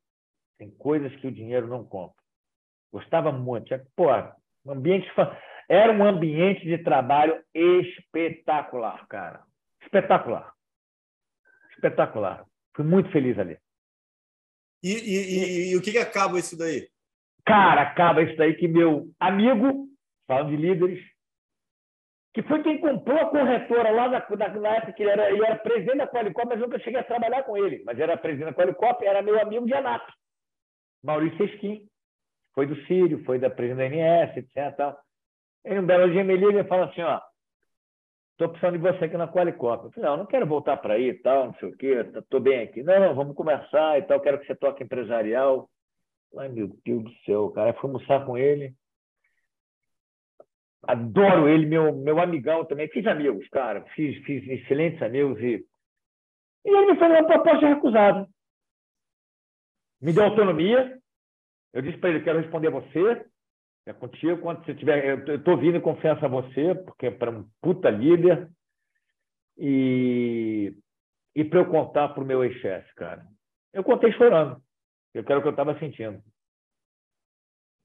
Tem 0.60 0.70
coisas 0.72 1.16
que 1.16 1.28
o 1.28 1.32
dinheiro 1.32 1.68
não 1.68 1.86
compra. 1.86 2.22
Gostava 2.92 3.32
muito. 3.32 3.74
Pô, 3.96 4.10
ambiente 4.68 5.10
era 5.70 5.92
um 5.92 6.04
ambiente 6.04 6.66
de 6.66 6.78
trabalho 6.80 7.42
espetacular, 7.54 9.08
cara. 9.08 9.42
Espetacular. 9.82 10.54
Espetacular. 11.72 12.46
Fui 12.76 12.84
muito 12.84 13.10
feliz 13.12 13.40
ali. 13.40 13.58
E, 14.84 14.92
e, 14.92 15.70
e, 15.70 15.72
e 15.72 15.78
o 15.78 15.82
que, 15.82 15.92
que 15.92 15.98
acaba 15.98 16.38
isso 16.38 16.58
daí? 16.58 16.90
Cara, 17.46 17.82
acaba 17.82 18.22
isso 18.22 18.36
daí 18.36 18.56
que 18.56 18.68
meu 18.68 19.10
amigo, 19.20 19.88
falando 20.28 20.50
de 20.50 20.58
líderes, 20.58 21.04
que 22.34 22.44
foi 22.44 22.62
quem 22.64 22.80
comprou 22.80 23.18
a 23.18 23.30
corretora 23.30 23.92
lá 23.92 24.10
na, 24.10 24.26
na, 24.30 24.60
na 24.60 24.70
época 24.76 24.94
que 24.94 25.04
ele 25.04 25.12
era, 25.12 25.32
ele 25.32 25.46
era 25.46 25.56
presidente 25.58 25.98
da 25.98 26.08
Qualicop, 26.08 26.48
mas 26.48 26.60
nunca 26.60 26.80
cheguei 26.80 27.00
a 27.00 27.04
trabalhar 27.04 27.44
com 27.44 27.58
ele. 27.58 27.82
Mas 27.86 28.00
era 28.00 28.18
presidente 28.18 28.50
da 28.50 28.54
Qualicop, 28.54 29.06
era 29.06 29.22
meu 29.22 29.40
amigo 29.40 29.66
de 29.66 29.74
ANAP, 29.74 30.08
Maurício 31.04 31.46
Esquim. 31.46 31.88
Foi 32.54 32.66
do 32.66 32.76
Sírio, 32.86 33.24
foi 33.24 33.40
da 33.40 33.50
presidente 33.50 33.96
da 33.96 33.96
NS, 33.96 34.38
etc. 34.38 34.76
Tal. 34.76 35.00
Um 35.66 35.86
belo 35.86 36.12
dia, 36.12 36.24
me 36.24 36.36
liga 36.36 36.62
e 36.62 36.68
fala 36.68 36.86
assim, 36.86 37.02
ó, 37.02 37.20
estou 38.32 38.50
precisando 38.50 38.78
de 38.78 38.80
você 38.80 39.06
aqui 39.06 39.18
na 39.18 39.28
Qualicop. 39.28 39.86
Eu 39.86 39.92
falei, 39.92 40.10
não, 40.10 40.18
não 40.18 40.26
quero 40.26 40.46
voltar 40.46 40.78
para 40.78 40.96
aí 40.96 41.14
tal, 41.22 41.48
não 41.48 41.54
sei 41.56 41.70
o 41.70 41.78
quê, 41.78 42.06
estou 42.16 42.40
bem 42.40 42.62
aqui. 42.62 42.82
Não, 42.82 43.00
não, 43.00 43.16
vamos 43.16 43.36
conversar 43.36 44.00
e 44.00 44.04
tal, 44.04 44.20
quero 44.22 44.40
que 44.40 44.48
você 44.48 44.56
toque 44.56 44.84
empresarial. 44.84 45.70
Ai, 46.38 46.50
meu 46.50 46.70
Deus 46.86 47.04
do 47.04 47.14
céu, 47.26 47.50
cara. 47.52 47.72
Eu 47.72 47.74
fui 47.76 47.90
almoçar 47.90 48.26
com 48.26 48.38
ele. 48.38 48.74
Adoro 50.84 51.50
ele, 51.50 51.66
meu, 51.66 51.94
meu 51.94 52.20
amigão 52.20 52.64
também. 52.66 52.88
Fiz 52.88 53.06
amigos, 53.06 53.48
cara. 53.50 53.82
Fiz, 53.96 54.18
fiz 54.24 54.48
excelentes 54.48 55.02
amigos. 55.02 55.40
E, 55.40 55.66
e 56.66 56.70
ele 56.70 56.92
me 56.92 56.98
fez 56.98 57.12
uma 57.12 57.26
proposta 57.26 57.68
recusada. 57.68 58.28
Me 60.02 60.14
deu 60.14 60.24
autonomia. 60.24 60.98
Eu 61.74 61.82
disse 61.82 61.98
para 61.98 62.10
ele: 62.10 62.24
quero 62.24 62.40
responder 62.40 62.68
a 62.68 62.72
você. 62.72 63.26
É 63.86 63.94
contigo. 63.94 64.42
Quando 64.42 64.66
você 64.66 64.74
tiver. 64.74 65.06
Eu 65.28 65.36
estou 65.36 65.58
vindo 65.58 65.78
em 65.78 65.82
confiança 65.82 66.26
a 66.26 66.30
você, 66.30 66.76
porque 66.76 67.08
é 67.08 67.12
para 67.12 67.32
um 67.32 67.48
puta 67.62 67.90
líder. 67.90 68.50
E, 69.58 70.74
e 71.36 71.44
para 71.44 71.60
eu 71.60 71.66
contar 71.66 72.10
para 72.10 72.24
o 72.24 72.26
meu 72.26 72.44
ex-chefe, 72.44 72.94
cara. 72.96 73.26
Eu 73.74 73.84
contei 73.84 74.12
chorando. 74.14 74.62
Eu 75.14 75.24
quero 75.24 75.40
o 75.40 75.42
que 75.42 75.50
eu 75.50 75.52
estava 75.52 75.78
sentindo. 75.80 76.22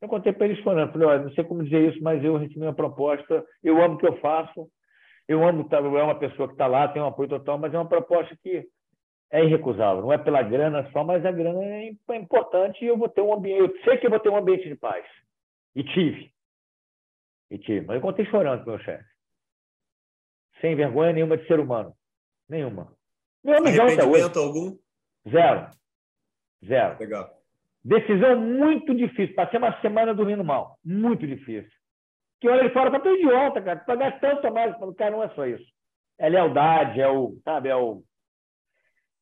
Eu 0.01 0.09
contei 0.09 0.33
para 0.33 0.47
eles 0.47 0.63
chorando. 0.63 0.93
Falei, 0.93 1.09
olha, 1.09 1.23
não 1.25 1.33
sei 1.33 1.43
como 1.43 1.65
dizer 1.65 1.93
isso, 1.93 2.03
mas 2.03 2.23
eu 2.23 2.37
recebi 2.37 2.61
uma 2.61 2.75
proposta. 2.75 3.45
Eu 3.63 3.83
amo 3.83 3.95
o 3.95 3.99
que 3.99 4.07
eu 4.07 4.21
faço. 4.21 4.71
Eu 5.27 5.47
amo, 5.47 5.69
tá, 5.69 5.79
eu 5.79 5.99
é 5.99 6.03
uma 6.03 6.19
pessoa 6.19 6.47
que 6.47 6.55
está 6.55 6.67
lá, 6.67 6.89
tem 6.89 7.01
um 7.01 7.07
apoio 7.07 7.29
total, 7.29 7.59
mas 7.59 7.73
é 7.73 7.79
uma 7.79 7.89
proposta 7.89 8.37
que 8.43 8.69
é 9.35 9.45
irrecusável. 9.45 10.01
Não 10.01 10.13
é 10.13 10.17
pela 10.17 10.43
grana 10.45 10.89
só, 10.93 11.03
mas 11.03 11.27
a 11.27 11.33
grana 11.33 11.61
é, 11.65 11.91
é 12.11 12.17
importante 12.17 12.85
e 12.85 12.87
eu 12.87 12.97
vou 12.97 13.09
ter 13.09 13.21
um 13.21 13.35
ambiente. 13.35 13.59
Eu 13.59 13.83
sei 13.83 13.99
que 13.99 14.07
eu 14.07 14.11
vou 14.11 14.21
ter 14.21 14.29
um 14.29 14.37
ambiente 14.37 14.69
de 14.69 14.77
paz. 14.77 15.05
E 15.75 15.83
tive. 15.83 16.33
E 17.51 17.59
tive. 17.59 17.85
Mas 17.85 17.97
eu 17.97 18.01
contei 18.01 18.25
chorando 18.27 18.63
o 18.63 18.67
meu 18.67 18.79
chefe. 18.79 19.05
Sem 20.61 20.77
vergonha 20.77 21.13
nenhuma 21.13 21.37
de 21.37 21.45
ser 21.49 21.59
humano. 21.59 21.93
Nenhuma. 22.49 22.93
Meu 23.43 23.59
amigão 23.59 23.87
até 23.87 24.05
hoje. 24.05 24.39
algum? 24.39 24.79
Zero. 25.29 25.71
Zero. 26.65 26.97
Legal. 27.01 27.29
Decisão 27.85 28.41
muito 28.41 28.95
difícil. 28.95 29.35
Passei 29.35 29.59
uma 29.59 29.81
semana 29.81 30.15
dormindo 30.15 30.45
mal. 30.45 30.79
Muito 30.85 31.27
difícil. 31.27 31.73
Que 32.41 32.49
olha 32.49 32.61
ele 32.61 32.71
fala, 32.71 32.93
tá 32.93 33.01
tão 33.01 33.13
idiota, 33.17 33.61
cara. 33.61 33.81
Tu 33.81 33.85
pagar 33.85 34.21
tanto 34.21 34.47
a 34.47 34.51
mais. 34.53 34.79
Falo, 34.79 34.95
cara, 34.95 35.11
não 35.11 35.25
é 35.25 35.29
só 35.31 35.45
isso. 35.45 35.67
É 36.19 36.29
lealdade, 36.29 37.01
é 37.01 37.09
o, 37.09 37.37
sabe, 37.43 37.69
é 37.69 37.75
o. 37.75 38.05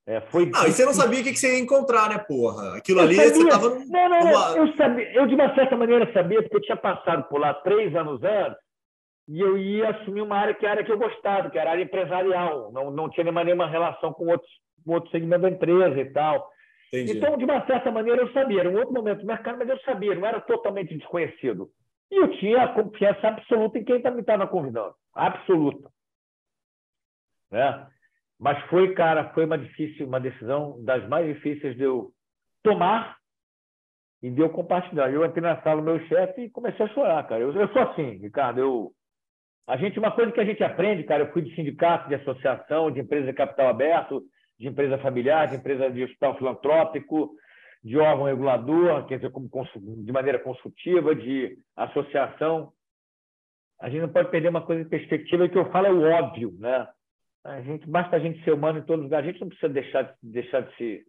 É, 0.06 0.20
foi... 0.20 0.46
Não, 0.46 0.66
e 0.66 0.72
você 0.72 0.84
não 0.84 0.92
sabia 0.92 1.20
o 1.20 1.22
que 1.22 1.36
você 1.36 1.56
ia 1.56 1.62
encontrar, 1.62 2.08
né, 2.08 2.18
porra? 2.18 2.76
Aquilo 2.76 3.00
eu 3.00 3.04
ali, 3.04 3.14
sabia. 3.14 3.32
você 3.32 3.48
tava. 3.48 3.68
Não, 3.70 4.08
não, 4.08 4.20
não. 4.20 4.56
Eu, 4.56 4.76
sabia, 4.76 5.12
eu, 5.14 5.26
de 5.26 5.34
uma 5.34 5.54
certa 5.54 5.76
maneira, 5.76 6.12
sabia, 6.12 6.42
porque 6.42 6.56
eu 6.56 6.62
tinha 6.62 6.76
passado 6.76 7.24
por 7.28 7.40
lá 7.40 7.54
três 7.54 7.94
anos 7.94 8.20
antes 8.22 8.58
e 9.28 9.40
eu 9.40 9.56
ia 9.56 9.90
assumir 9.90 10.22
uma 10.22 10.36
área 10.36 10.54
que 10.54 10.66
era 10.66 10.82
que 10.82 10.90
eu 10.90 10.98
gostava, 10.98 11.50
que 11.50 11.58
era 11.58 11.70
a 11.70 11.72
área 11.74 11.84
empresarial. 11.84 12.72
Não, 12.72 12.90
não 12.90 13.08
tinha 13.08 13.30
nenhuma 13.30 13.68
relação 13.68 14.12
com 14.12 14.26
outros, 14.26 14.50
outro 14.84 15.10
segmento 15.10 15.42
da 15.42 15.50
empresa 15.50 16.00
e 16.00 16.12
tal. 16.12 16.50
Entendi. 16.92 17.16
Então, 17.16 17.38
de 17.38 17.44
uma 17.44 17.64
certa 17.64 17.90
maneira, 17.90 18.20
eu 18.20 18.32
sabia. 18.32 18.60
Era 18.60 18.70
um 18.70 18.76
outro 18.76 18.92
momento 18.92 19.20
do 19.20 19.26
mercado, 19.26 19.58
mas 19.58 19.68
eu 19.68 19.78
sabia, 19.80 20.14
não 20.14 20.26
era 20.26 20.40
totalmente 20.40 20.96
desconhecido. 20.96 21.70
E 22.10 22.16
eu 22.16 22.28
tinha 22.38 22.64
a 22.64 22.74
confiança 22.74 23.28
absoluta 23.28 23.78
em 23.78 23.84
quem 23.84 24.02
me 24.02 24.20
estava 24.20 24.46
convidando. 24.46 24.94
Absoluta. 25.14 25.88
Né? 27.50 27.86
Mas 28.42 28.60
foi, 28.64 28.92
cara, 28.92 29.32
foi 29.34 29.44
uma 29.44 29.56
difícil, 29.56 30.04
uma 30.04 30.18
decisão 30.18 30.82
das 30.82 31.08
mais 31.08 31.32
difíceis 31.32 31.76
de 31.76 31.84
eu 31.84 32.10
tomar 32.60 33.16
e 34.20 34.28
de 34.28 34.40
eu 34.40 34.50
compartilhar. 34.50 35.12
Eu 35.12 35.24
entrei 35.24 35.44
na 35.44 35.62
sala 35.62 35.80
do 35.80 35.84
meu 35.84 36.00
chefe 36.08 36.42
e 36.42 36.50
comecei 36.50 36.84
a 36.84 36.88
chorar, 36.88 37.22
cara. 37.28 37.40
Eu, 37.40 37.52
eu 37.52 37.68
sou 37.68 37.82
assim, 37.82 38.18
Ricardo. 38.18 38.58
Eu, 38.58 38.90
a 39.68 39.76
gente, 39.76 39.96
uma 39.96 40.10
coisa 40.10 40.32
que 40.32 40.40
a 40.40 40.44
gente 40.44 40.60
aprende, 40.64 41.04
cara, 41.04 41.22
eu 41.22 41.32
fui 41.32 41.42
de 41.42 41.54
sindicato, 41.54 42.08
de 42.08 42.16
associação, 42.16 42.90
de 42.90 42.98
empresa 42.98 43.26
de 43.26 43.32
capital 43.32 43.68
aberto, 43.68 44.24
de 44.58 44.66
empresa 44.66 44.98
familiar, 44.98 45.46
de 45.46 45.54
empresa 45.54 45.88
de 45.88 46.02
hospital 46.02 46.36
filantrópico, 46.36 47.36
de 47.84 47.96
órgão 47.96 48.24
regulador, 48.24 49.06
quer 49.06 49.18
dizer, 49.18 49.30
como 49.30 49.48
de 50.04 50.10
maneira 50.10 50.40
consultiva, 50.40 51.14
de 51.14 51.56
associação. 51.76 52.72
A 53.80 53.88
gente 53.88 54.02
não 54.02 54.12
pode 54.12 54.32
perder 54.32 54.48
uma 54.48 54.66
coisa 54.66 54.82
de 54.82 54.90
perspectiva 54.90 55.48
que 55.48 55.56
eu 55.56 55.70
falo 55.70 55.86
é 55.86 55.92
o 55.92 56.02
óbvio, 56.10 56.52
né? 56.58 56.88
A 57.44 57.60
gente 57.60 57.88
basta 57.88 58.16
a 58.16 58.18
gente 58.18 58.42
ser 58.44 58.52
humano 58.52 58.78
em 58.78 58.82
todo 58.82 59.02
lugar. 59.02 59.22
A 59.22 59.26
gente 59.26 59.40
não 59.40 59.48
precisa 59.48 59.72
deixar 59.72 60.02
de, 60.02 60.12
deixar 60.22 60.60
de, 60.60 60.76
se, 60.76 61.04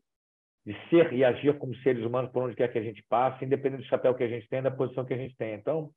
de 0.66 0.90
ser 0.90 1.14
e 1.14 1.24
agir 1.24 1.58
como 1.58 1.76
seres 1.78 2.04
humanos 2.04 2.32
por 2.32 2.44
onde 2.44 2.56
quer 2.56 2.72
que 2.72 2.80
a 2.80 2.84
gente 2.84 3.04
passe, 3.08 3.46
independente 3.46 3.84
do 3.84 3.90
chapéu 3.90 4.16
que 4.16 4.24
a 4.24 4.28
gente 4.28 4.48
tem, 4.50 4.62
da 4.62 4.72
posição 4.72 5.06
que 5.06 5.14
a 5.14 5.18
gente 5.18 5.36
tem. 5.38 5.54
Então, 5.54 5.92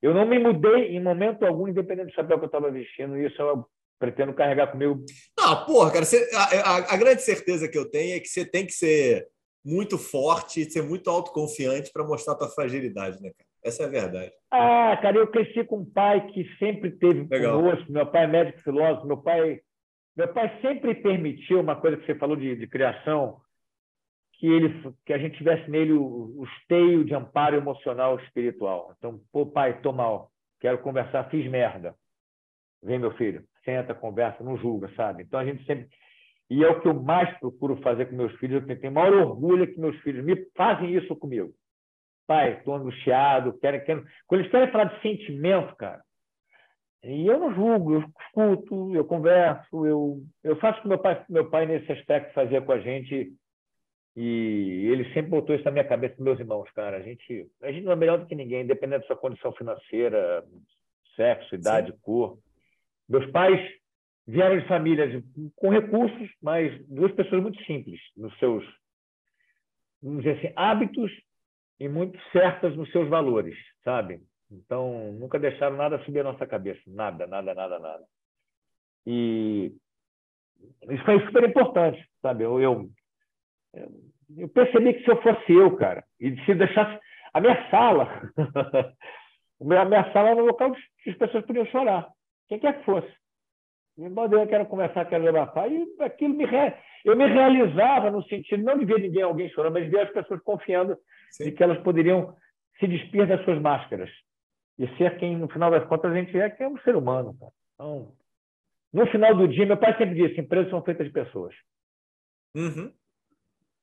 eu 0.00 0.12
não 0.12 0.26
me 0.26 0.38
mudei 0.38 0.96
em 0.96 1.02
momento 1.02 1.44
algum, 1.44 1.68
independente 1.68 2.08
do 2.08 2.14
chapéu 2.14 2.38
que 2.38 2.44
eu 2.44 2.46
estava 2.46 2.70
vestindo. 2.70 3.16
E 3.16 3.26
isso 3.26 3.40
é 3.40 3.64
pretendo 4.02 4.34
carregar 4.34 4.66
comigo. 4.66 5.04
Não, 5.38 5.64
porra, 5.64 5.92
cara, 5.92 6.04
você, 6.04 6.28
a, 6.34 6.42
a, 6.42 6.94
a, 6.94 6.96
grande 6.96 7.22
certeza 7.22 7.68
que 7.68 7.78
eu 7.78 7.88
tenho 7.88 8.16
é 8.16 8.20
que 8.20 8.26
você 8.26 8.44
tem 8.44 8.66
que 8.66 8.72
ser 8.72 9.28
muito 9.64 9.96
forte, 9.96 10.68
ser 10.68 10.82
muito 10.82 11.08
autoconfiante 11.08 11.92
para 11.92 12.02
mostrar 12.02 12.32
a 12.32 12.36
tua 12.36 12.48
fragilidade, 12.48 13.22
né, 13.22 13.30
cara? 13.30 13.51
Essa 13.64 13.84
é 13.84 13.86
a 13.86 13.88
verdade. 13.88 14.32
Ah, 14.50 14.98
cara, 15.00 15.16
eu 15.16 15.28
cresci 15.28 15.64
com 15.64 15.78
um 15.78 15.90
pai 15.90 16.26
que 16.28 16.44
sempre 16.58 16.90
teve 16.90 17.26
Legal. 17.30 17.60
conosco. 17.60 17.92
Meu 17.92 18.06
pai 18.06 18.24
é 18.24 18.26
médico 18.26 18.60
filósofo, 18.60 19.06
meu 19.06 19.18
pai, 19.18 19.60
meu 20.16 20.28
pai 20.32 20.60
sempre 20.60 20.94
permitiu 20.96 21.60
uma 21.60 21.76
coisa 21.76 21.96
que 21.96 22.04
você 22.04 22.14
falou 22.16 22.36
de, 22.36 22.56
de 22.56 22.66
criação, 22.66 23.40
que 24.34 24.46
ele, 24.46 24.92
que 25.06 25.12
a 25.12 25.18
gente 25.18 25.38
tivesse 25.38 25.70
nele 25.70 25.92
o, 25.92 26.40
o 26.40 26.44
esteio 26.44 27.04
de 27.04 27.14
amparo 27.14 27.56
emocional 27.56 28.18
espiritual. 28.18 28.92
Então, 28.98 29.20
pô, 29.30 29.46
pai, 29.46 29.80
tô 29.80 29.92
mal, 29.92 30.32
quero 30.60 30.78
conversar, 30.78 31.30
fiz 31.30 31.48
merda. 31.48 31.94
Vem, 32.82 32.98
meu 32.98 33.12
filho, 33.12 33.44
senta, 33.64 33.94
conversa, 33.94 34.42
não 34.42 34.56
julga, 34.56 34.92
sabe? 34.96 35.22
Então 35.22 35.38
a 35.38 35.44
gente 35.44 35.64
sempre. 35.64 35.86
E 36.50 36.64
é 36.64 36.68
o 36.68 36.80
que 36.80 36.88
eu 36.88 36.94
mais 36.94 37.38
procuro 37.38 37.76
fazer 37.76 38.06
com 38.06 38.16
meus 38.16 38.32
filhos. 38.38 38.68
Eu 38.68 38.78
tenho 38.78 38.92
maior 38.92 39.14
orgulho 39.14 39.72
que 39.72 39.80
meus 39.80 39.96
filhos 40.00 40.24
me 40.24 40.36
fazem 40.56 40.94
isso 40.94 41.14
comigo. 41.14 41.54
Pai, 42.26 42.58
estou 42.58 42.74
angustiado, 42.74 43.58
quero, 43.58 43.84
quero. 43.84 44.06
Quando 44.26 44.40
eles 44.40 44.50
querem 44.50 44.70
falar 44.70 44.84
de 44.84 45.00
sentimento, 45.02 45.74
cara, 45.76 46.02
e 47.04 47.26
eu 47.26 47.38
não 47.38 47.52
julgo, 47.52 47.94
eu 47.94 48.04
escuto, 48.20 48.94
eu 48.94 49.04
converso, 49.04 49.86
eu, 49.86 50.22
eu 50.44 50.56
faço 50.56 50.78
o 50.78 50.82
que 50.82 50.88
meu 50.88 50.98
pai, 50.98 51.24
meu 51.28 51.50
pai 51.50 51.66
nesse 51.66 51.90
aspecto 51.90 52.32
fazia 52.32 52.62
com 52.62 52.72
a 52.72 52.78
gente. 52.78 53.32
E 54.14 54.88
ele 54.92 55.04
sempre 55.14 55.30
botou 55.30 55.54
isso 55.54 55.64
na 55.64 55.70
minha 55.70 55.88
cabeça 55.88 56.22
meus 56.22 56.38
irmãos, 56.38 56.70
cara. 56.72 56.98
A 56.98 57.00
gente, 57.00 57.48
a 57.62 57.72
gente 57.72 57.84
não 57.84 57.92
é 57.92 57.96
melhor 57.96 58.18
do 58.18 58.26
que 58.26 58.34
ninguém, 58.34 58.62
independente 58.62 59.00
da 59.00 59.06
sua 59.06 59.16
condição 59.16 59.52
financeira, 59.52 60.44
sexo, 61.16 61.54
idade, 61.54 61.92
Sim. 61.92 61.98
cor. 62.02 62.38
Meus 63.08 63.28
pais 63.30 63.58
vieram 64.26 64.58
de 64.58 64.68
famílias 64.68 65.24
com 65.56 65.70
recursos, 65.70 66.30
mas 66.40 66.86
duas 66.86 67.10
pessoas 67.12 67.42
muito 67.42 67.62
simples 67.64 68.00
nos 68.16 68.36
seus, 68.38 68.64
vamos 70.00 70.22
dizer 70.22 70.38
assim, 70.38 70.52
hábitos 70.54 71.10
e 71.80 71.88
muito 71.88 72.18
certas 72.30 72.76
nos 72.76 72.90
seus 72.92 73.08
valores, 73.08 73.56
sabe? 73.84 74.20
Então, 74.50 75.12
nunca 75.12 75.38
deixaram 75.38 75.76
nada 75.76 76.02
subir 76.04 76.20
a 76.20 76.24
nossa 76.24 76.46
cabeça. 76.46 76.80
Nada, 76.86 77.26
nada, 77.26 77.54
nada, 77.54 77.78
nada. 77.78 78.04
E 79.06 79.72
isso 80.90 81.04
foi 81.04 81.20
super 81.26 81.44
importante, 81.44 82.04
sabe? 82.20 82.44
Eu, 82.44 82.60
eu, 82.60 82.88
eu 84.36 84.48
percebi 84.50 84.94
que 84.94 85.04
se 85.04 85.10
eu 85.10 85.20
fosse 85.22 85.52
eu, 85.52 85.74
cara, 85.76 86.04
e 86.20 86.36
se 86.44 86.54
deixasse. 86.54 87.00
A 87.34 87.40
minha 87.40 87.70
sala, 87.70 88.30
a 89.60 89.84
minha 89.86 90.12
sala 90.12 90.30
era 90.30 90.42
um 90.42 90.46
local 90.46 90.72
que 91.02 91.10
as 91.10 91.16
pessoas 91.16 91.46
podiam 91.46 91.64
chorar 91.66 92.06
quem 92.52 92.58
quer 92.58 92.78
que 92.78 92.84
fosse. 92.84 93.10
Me 93.96 94.08
mandei, 94.10 94.46
quero 94.46 94.66
conversar, 94.66 95.06
quero 95.06 95.24
levantar. 95.24 95.70
E 95.70 95.86
aquilo 96.00 96.34
me 96.34 96.44
re... 96.44 96.74
eu 97.04 97.16
me 97.16 97.26
realizava 97.26 98.10
no 98.10 98.22
sentido 98.24 98.62
não 98.62 98.78
de 98.78 98.84
ver 98.84 99.00
ninguém, 99.00 99.22
alguém 99.22 99.48
chorando, 99.50 99.74
mas 99.74 99.84
de 99.84 99.90
ver 99.90 100.00
as 100.00 100.12
pessoas 100.12 100.42
confiando 100.42 100.96
Sim. 101.32 101.44
de 101.44 101.52
que 101.52 101.62
elas 101.62 101.82
poderiam 101.82 102.36
se 102.78 102.86
despir 102.86 103.26
das 103.26 103.42
suas 103.44 103.60
máscaras 103.60 104.10
e 104.78 104.86
ser 104.96 105.18
quem, 105.18 105.36
no 105.36 105.48
final 105.48 105.70
das 105.70 105.86
contas, 105.86 106.12
a 106.12 106.14
gente 106.14 106.38
é, 106.38 106.50
que 106.50 106.62
é 106.62 106.68
um 106.68 106.78
ser 106.78 106.94
humano. 106.94 107.36
Cara. 107.38 107.52
Então, 107.74 108.12
No 108.92 109.06
final 109.06 109.34
do 109.34 109.48
dia, 109.48 109.66
meu 109.66 109.76
pai 109.76 109.96
sempre 109.96 110.14
disse: 110.14 110.40
empresas 110.40 110.70
são 110.70 110.82
feitas 110.82 111.06
de 111.06 111.12
pessoas. 111.12 111.54
Uhum. 112.54 112.92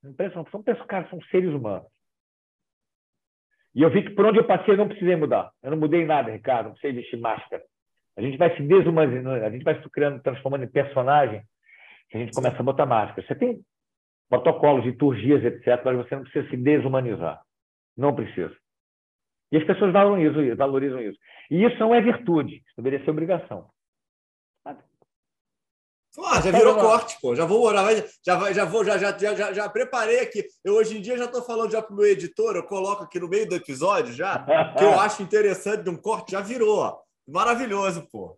Empresas 0.04 0.34
são, 0.34 0.46
são 0.52 0.64
pessoas, 0.64 0.88
cara, 0.88 1.10
são 1.10 1.22
seres 1.24 1.50
humanos. 1.54 1.88
E 3.74 3.82
eu 3.82 3.90
vi 3.90 4.04
que 4.04 4.12
por 4.12 4.26
onde 4.26 4.40
eu 4.40 4.48
passei 4.48 4.74
eu 4.74 4.78
não 4.78 4.88
precisei 4.88 5.16
mudar. 5.16 5.52
Eu 5.62 5.72
não 5.72 5.78
mudei 5.78 6.06
nada, 6.06 6.32
Ricardo. 6.32 6.68
Não 6.68 6.74
precisei 6.74 7.02
vestir 7.02 7.20
máscara. 7.20 7.64
A 8.18 8.22
gente 8.22 8.38
vai 8.38 8.56
se 8.56 8.62
desumanizando, 8.62 9.46
a 9.46 9.50
gente 9.50 9.64
vai 9.64 9.82
se 9.82 9.90
criando, 9.90 10.22
transformando 10.22 10.66
em 10.66 10.70
personagem, 10.70 11.42
a 12.14 12.18
gente 12.18 12.34
começa 12.34 12.60
a 12.60 12.64
botar 12.64 12.86
máscara. 12.86 13.26
Você 13.26 13.36
tem 13.36 13.64
protocolos, 14.30 14.86
liturgias, 14.86 15.44
etc., 15.44 15.82
mas 15.84 15.98
você 15.98 16.16
não 16.16 16.24
precisa 16.24 16.50
se 16.50 16.58
desumanizar. 16.58 17.42
Não 17.98 18.16
precisa. 18.16 18.56
E 19.52 19.58
as 19.58 19.64
pessoas 19.66 19.92
valorizam 19.92 20.44
isso. 20.44 20.56
Valorizam 20.56 21.02
isso. 21.02 21.20
E 21.50 21.66
isso 21.66 21.80
não 21.80 21.94
é 21.94 22.02
virtude, 22.02 22.58
isso 22.58 22.76
deveria 22.78 23.04
ser 23.04 23.10
obrigação. 23.10 23.70
Ah, 26.26 26.42
já 26.42 26.52
virou 26.52 26.76
corte, 26.76 27.18
pô. 27.22 27.36
Já 27.36 27.46
vou, 27.46 27.72
já, 27.72 27.86
já, 28.26 28.54
já 28.54 28.66
vou, 28.66 28.84
já, 28.84 28.98
já, 28.98 29.18
já, 29.18 29.54
já 29.54 29.70
preparei 29.70 30.20
aqui. 30.20 30.44
Eu 30.64 30.74
hoje 30.76 30.98
em 30.98 31.02
dia 31.02 31.18
já 31.18 31.26
estou 31.26 31.42
falando 31.42 31.72
já 31.72 31.82
para 31.82 31.94
o 31.94 31.96
meu 31.96 32.06
editor, 32.06 32.56
eu 32.56 32.64
coloco 32.64 33.04
aqui 33.04 33.20
no 33.20 33.30
meio 33.30 33.48
do 33.48 33.56
episódio 33.56 34.12
já, 34.14 34.44
que 34.78 34.84
eu 34.84 34.94
acho 35.00 35.22
interessante 35.22 35.84
de 35.84 35.90
um 35.90 35.96
corte, 35.96 36.32
já 36.32 36.42
virou, 36.42 36.80
ó. 36.80 37.00
Maravilhoso, 37.28 38.08
pô. 38.12 38.38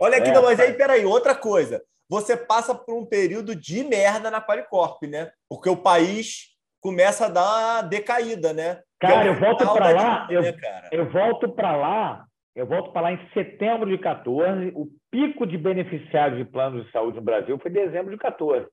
Olha 0.00 0.18
aqui, 0.18 0.30
é, 0.30 0.32
não, 0.32 0.42
mas 0.42 0.58
aí, 0.58 0.72
peraí, 0.72 1.04
outra 1.04 1.34
coisa. 1.34 1.82
Você 2.12 2.36
passa 2.36 2.74
por 2.74 2.94
um 2.94 3.06
período 3.06 3.56
de 3.56 3.82
merda 3.82 4.30
na 4.30 4.38
Qualicorp, 4.38 5.02
né? 5.04 5.30
Porque 5.48 5.70
o 5.70 5.82
país 5.82 6.48
começa 6.78 7.24
a 7.24 7.28
dar 7.30 7.40
uma 7.40 7.82
decaída, 7.82 8.52
né? 8.52 8.82
Cara, 9.00 9.24
é 9.24 9.28
eu 9.30 9.40
volto 9.40 9.72
para 9.72 9.90
lá, 9.90 10.28
eu, 10.30 10.42
né, 10.42 10.54
eu 10.92 11.10
volto 11.10 11.48
para 11.48 11.74
lá 11.74 12.26
eu 12.54 12.66
volto 12.66 12.92
para 12.92 13.02
lá 13.02 13.12
em 13.12 13.28
setembro 13.32 13.88
de 13.88 13.96
14. 13.96 14.72
O 14.74 14.86
pico 15.10 15.46
de 15.46 15.56
beneficiários 15.56 16.38
de 16.38 16.44
planos 16.44 16.84
de 16.84 16.92
saúde 16.92 17.16
no 17.16 17.22
Brasil 17.22 17.58
foi 17.58 17.70
dezembro 17.70 18.10
de 18.10 18.18
14. 18.18 18.66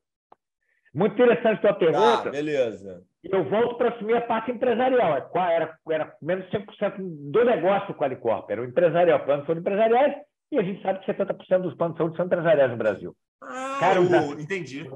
Muito 0.94 1.14
interessante 1.14 1.60
a 1.60 1.62
tua 1.62 1.74
pergunta. 1.76 2.28
Ah, 2.28 2.32
beleza. 2.32 3.04
Eu 3.24 3.50
volto 3.50 3.78
para 3.78 3.90
assumir 3.90 4.18
a 4.18 4.22
parte 4.22 4.52
empresarial. 4.52 5.16
É 5.16 5.54
era, 5.54 5.78
era 5.90 6.14
menos 6.22 6.50
de 6.50 6.58
5% 6.58 7.32
do 7.32 7.46
negócio 7.46 7.88
do 7.88 7.94
Qualicorp. 7.94 8.50
Era 8.50 8.62
o 8.62 8.66
empresarial, 8.66 9.24
plano 9.24 9.42
de 9.42 9.48
saúde 9.48 9.62
empresariais. 9.62 10.16
E 10.52 10.58
a 10.58 10.64
gente 10.64 10.82
sabe 10.82 11.00
que 11.00 11.14
70% 11.14 11.62
dos 11.62 11.76
planos 11.76 11.96
de 11.96 12.00
saúde 12.00 12.18
são 12.18 12.26
empresariais 12.26 12.72
no 12.72 12.78
Brasil. 12.78 13.16
Ah, 13.42 13.78
Cara, 13.80 14.00
entendi. 14.40 14.90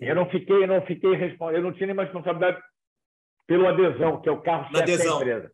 Eu 0.00 0.14
não 0.14 0.28
fiquei, 0.30 0.62
eu 0.62 0.66
não 0.66 0.80
fiquei 0.82 1.10
eu 1.10 1.62
não 1.62 1.72
tinha 1.72 1.86
nenhuma 1.86 2.04
responsabilidade 2.04 2.58
pelo 3.46 3.68
adesão, 3.68 4.20
que 4.20 4.28
é 4.28 4.32
o 4.32 4.40
carro-chefe 4.40 4.96
da 4.96 5.16
empresa. 5.16 5.52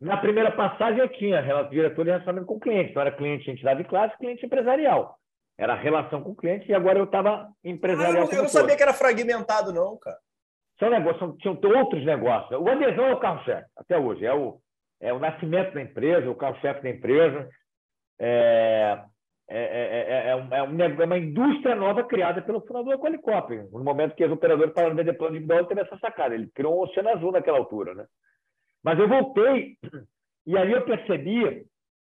Na 0.00 0.16
primeira 0.16 0.52
passagem, 0.52 1.00
eu 1.00 1.08
tinha 1.08 1.42
diretor 1.70 2.04
de 2.04 2.10
relacionamento 2.10 2.46
com 2.46 2.54
o 2.54 2.60
cliente. 2.60 2.90
Então, 2.90 3.02
era 3.02 3.10
cliente 3.10 3.50
entidade 3.50 3.82
de 3.82 3.88
classe 3.88 4.16
cliente 4.16 4.46
empresarial. 4.46 5.18
Era 5.56 5.74
relação 5.74 6.22
com 6.22 6.30
o 6.30 6.36
cliente 6.36 6.70
e 6.70 6.74
agora 6.74 7.00
eu 7.00 7.04
estava 7.04 7.48
empresarial. 7.64 8.22
Ah, 8.22 8.26
eu, 8.26 8.36
eu 8.36 8.42
não 8.42 8.48
sabia 8.48 8.76
que 8.76 8.82
era 8.82 8.94
fragmentado, 8.94 9.72
não, 9.72 9.96
cara. 9.98 10.18
São 10.78 10.88
negócios, 10.88 11.36
tinham 11.38 11.58
outros 11.76 12.04
negócios. 12.06 12.60
O 12.60 12.68
adesão 12.68 13.06
é 13.06 13.14
o 13.14 13.18
carro-chefe, 13.18 13.66
até 13.76 13.98
hoje. 13.98 14.24
É 14.24 14.32
o, 14.32 14.60
é 15.00 15.12
o 15.12 15.18
nascimento 15.18 15.74
da 15.74 15.82
empresa, 15.82 16.30
o 16.30 16.36
carro-chefe 16.36 16.80
da 16.80 16.90
empresa. 16.90 17.48
É, 18.20 19.02
é, 19.50 19.58
é, 19.58 20.30
é, 20.30 20.58
é, 20.58 20.62
uma 21.04 21.18
indústria 21.18 21.74
nova 21.74 22.04
criada 22.04 22.42
pelo 22.42 22.60
fundador 22.60 22.96
da 22.96 23.02
Qualicop. 23.02 23.56
No 23.72 23.82
momento 23.82 24.14
que 24.14 24.24
os 24.24 24.32
operadores 24.32 24.74
pararam 24.74 24.94
de 24.94 25.02
vender 25.02 25.16
plano 25.16 25.36
individual, 25.36 25.60
ele 25.60 25.68
teve 25.68 25.80
essa 25.80 25.98
sacada. 25.98 26.34
Ele 26.34 26.50
criou 26.54 26.78
um 26.78 26.82
oceano 26.82 27.08
azul 27.08 27.32
naquela 27.32 27.58
altura. 27.58 27.94
Né? 27.94 28.06
Mas 28.84 28.98
eu 28.98 29.08
voltei 29.08 29.78
e 30.46 30.56
aí 30.56 30.70
eu 30.70 30.84
percebi 30.84 31.66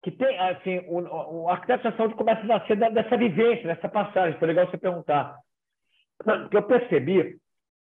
que 0.03 0.11
tem, 0.11 0.39
assim, 0.39 0.79
o, 0.87 1.43
o 1.43 1.49
arquiteto 1.49 1.85
da 1.85 1.97
saúde 1.97 2.15
começa 2.15 2.41
a 2.43 2.45
nascer 2.45 2.77
dessa 2.77 3.17
vivência, 3.17 3.67
dessa 3.67 3.89
passagem. 3.89 4.39
Foi 4.39 4.49
legal 4.49 4.67
você 4.67 4.79
perguntar. 4.79 5.37
Porque 6.19 6.57
eu 6.57 6.63
percebi, 6.63 7.37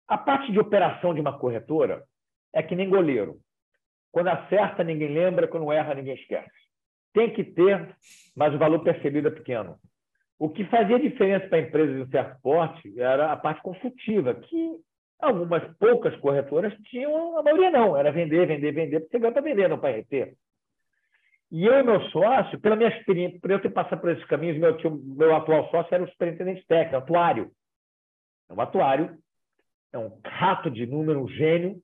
a 0.07 0.17
parte 0.17 0.51
de 0.51 0.59
operação 0.59 1.13
de 1.13 1.21
uma 1.21 1.37
corretora 1.37 2.03
é 2.53 2.61
que 2.61 2.75
nem 2.75 2.89
goleiro. 2.89 3.37
Quando 4.11 4.27
acerta, 4.27 4.83
ninguém 4.83 5.13
lembra, 5.13 5.47
quando 5.47 5.71
erra, 5.71 5.93
ninguém 5.93 6.15
esquece. 6.15 6.51
Tem 7.13 7.33
que 7.33 7.43
ter, 7.43 7.95
mas 8.35 8.53
o 8.53 8.57
valor 8.57 8.79
percebido 8.83 9.27
é 9.27 9.31
pequeno. 9.31 9.77
O 10.39 10.49
que 10.49 10.65
fazia 10.65 10.99
diferença 10.99 11.47
para 11.47 11.59
a 11.59 11.61
empresa 11.61 11.93
de 11.93 12.01
um 12.01 12.07
certo 12.07 12.41
porte 12.41 12.99
era 12.99 13.31
a 13.31 13.37
parte 13.37 13.61
consultiva, 13.61 14.33
que 14.33 14.79
Algumas 15.21 15.63
poucas 15.77 16.15
corretoras 16.15 16.73
tinham, 16.89 17.37
a 17.37 17.43
maioria 17.43 17.69
não, 17.69 17.95
era 17.95 18.11
vender, 18.11 18.47
vender, 18.47 18.71
vender, 18.71 18.99
porque 19.01 19.17
você 19.17 19.19
ganha 19.19 19.31
para 19.31 19.41
vender, 19.43 19.69
não 19.69 19.77
para 19.77 19.95
reter. 19.95 20.33
E 21.51 21.63
eu 21.63 21.73
e 21.73 21.83
meu 21.83 22.01
sócio, 22.09 22.59
pela 22.59 22.75
minha 22.75 22.89
experiência, 22.89 23.39
por 23.39 23.51
eu 23.51 23.61
ter 23.61 23.69
passado 23.69 24.01
por 24.01 24.09
esses 24.09 24.25
caminhos, 24.25 24.57
meu, 24.57 24.75
tio, 24.77 24.89
meu 24.89 25.35
atual 25.35 25.69
sócio 25.69 25.93
era 25.93 26.03
o 26.03 26.09
superintendente 26.09 26.65
técnico, 26.65 26.95
atuário. 26.95 27.51
É 28.49 28.53
um 28.53 28.61
atuário, 28.61 29.15
é 29.93 29.97
um 29.99 30.19
rato 30.25 30.71
de 30.71 30.87
número, 30.87 31.21
um 31.21 31.27
gênio. 31.27 31.79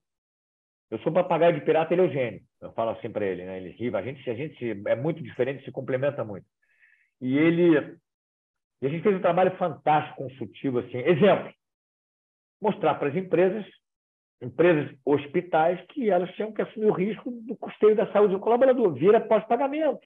Eu 0.90 1.00
sou 1.00 1.12
papagaio 1.12 1.54
de 1.54 1.66
pirata, 1.66 1.94
ele 1.94 2.02
é 2.02 2.06
o 2.06 2.12
gênio. 2.12 2.42
Eu 2.62 2.72
falo 2.72 2.92
assim 2.92 3.10
para 3.10 3.26
ele, 3.26 3.46
né? 3.46 3.58
Ele 3.58 3.70
ri, 3.72 3.94
a 3.96 4.02
gente, 4.02 4.30
a 4.30 4.34
gente 4.34 4.84
é 4.88 4.96
muito 4.96 5.22
diferente, 5.22 5.64
se 5.64 5.72
complementa 5.72 6.24
muito. 6.24 6.46
E 7.20 7.38
ele, 7.38 7.98
e 8.82 8.88
a 8.88 8.90
gente 8.90 9.04
fez 9.04 9.16
um 9.16 9.22
trabalho 9.22 9.56
fantástico, 9.58 10.24
consultivo, 10.24 10.80
assim. 10.80 10.98
Exemplo, 11.00 11.52
mostrar 12.62 12.96
para 12.96 13.10
as 13.10 13.16
empresas, 13.16 13.66
empresas 14.42 14.96
hospitais, 15.04 15.80
que 15.90 16.10
elas 16.10 16.34
tinham 16.36 16.54
que 16.54 16.62
assumir 16.62 16.86
o 16.86 16.94
risco 16.94 17.32
do 17.32 17.56
custeio 17.58 17.96
da 17.96 18.12
saúde 18.12 18.34
do 18.34 18.40
colaborador, 18.40 18.94
vira 18.94 19.20
pós-pagamento. 19.20 20.06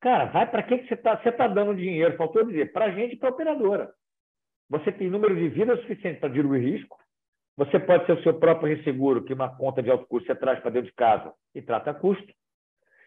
Cara, 0.00 0.26
vai 0.26 0.50
para 0.50 0.62
que 0.62 0.86
você 0.86 0.94
está 0.94 1.16
você 1.16 1.30
tá 1.30 1.46
dando 1.46 1.76
dinheiro? 1.76 2.16
Faltou 2.16 2.46
dizer, 2.46 2.72
para 2.72 2.86
a 2.86 2.90
gente 2.90 3.14
e 3.14 3.18
para 3.18 3.28
a 3.28 3.32
operadora. 3.32 3.92
Você 4.70 4.90
tem 4.92 5.10
número 5.10 5.36
de 5.36 5.48
vidas 5.48 5.80
suficiente 5.80 6.20
para 6.20 6.30
diluir 6.30 6.62
risco. 6.62 6.96
Você 7.60 7.78
pode 7.78 8.06
ser 8.06 8.12
o 8.12 8.22
seu 8.22 8.32
próprio 8.32 8.74
resseguro, 8.74 9.22
que 9.22 9.34
uma 9.34 9.54
conta 9.54 9.82
de 9.82 9.90
alto 9.90 10.06
custo 10.06 10.26
você 10.26 10.34
traz 10.34 10.58
para 10.60 10.70
dentro 10.70 10.88
de 10.88 10.94
casa 10.94 11.30
e 11.54 11.60
trata 11.60 11.92
custo. 11.92 12.32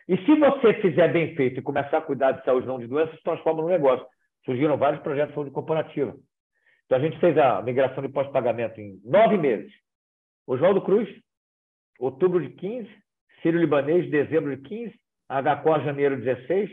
E 0.07 0.15
se 0.15 0.35
você 0.35 0.75
fizer 0.75 1.11
bem 1.11 1.35
feito 1.35 1.59
e 1.59 1.63
começar 1.63 1.97
a 1.97 2.01
cuidar 2.01 2.33
de 2.33 2.45
saúde, 2.45 2.67
não 2.67 2.77
de 2.77 2.85
doenças, 2.85 3.19
transforma 3.23 3.63
no 3.63 3.67
negócio. 3.67 4.05
Surgiram 4.45 4.77
vários 4.77 5.01
projetos 5.01 5.29
de 5.29 5.33
saúde 5.33 5.49
corporativa. 5.49 6.15
Então, 6.85 6.99
a 6.99 7.01
gente 7.01 7.19
fez 7.19 7.35
a 7.35 7.63
migração 7.63 8.03
de 8.03 8.09
pós-pagamento 8.09 8.79
em 8.79 9.01
nove 9.03 9.39
meses. 9.39 9.73
Oswaldo 10.45 10.83
Cruz, 10.83 11.09
outubro 11.97 12.39
de 12.39 12.53
15, 12.53 12.87
Sírio 13.41 13.59
Libanês, 13.59 14.07
dezembro 14.11 14.55
de 14.55 14.61
15, 14.69 14.93
HCO, 15.29 15.83
janeiro 15.83 16.21
16, 16.21 16.69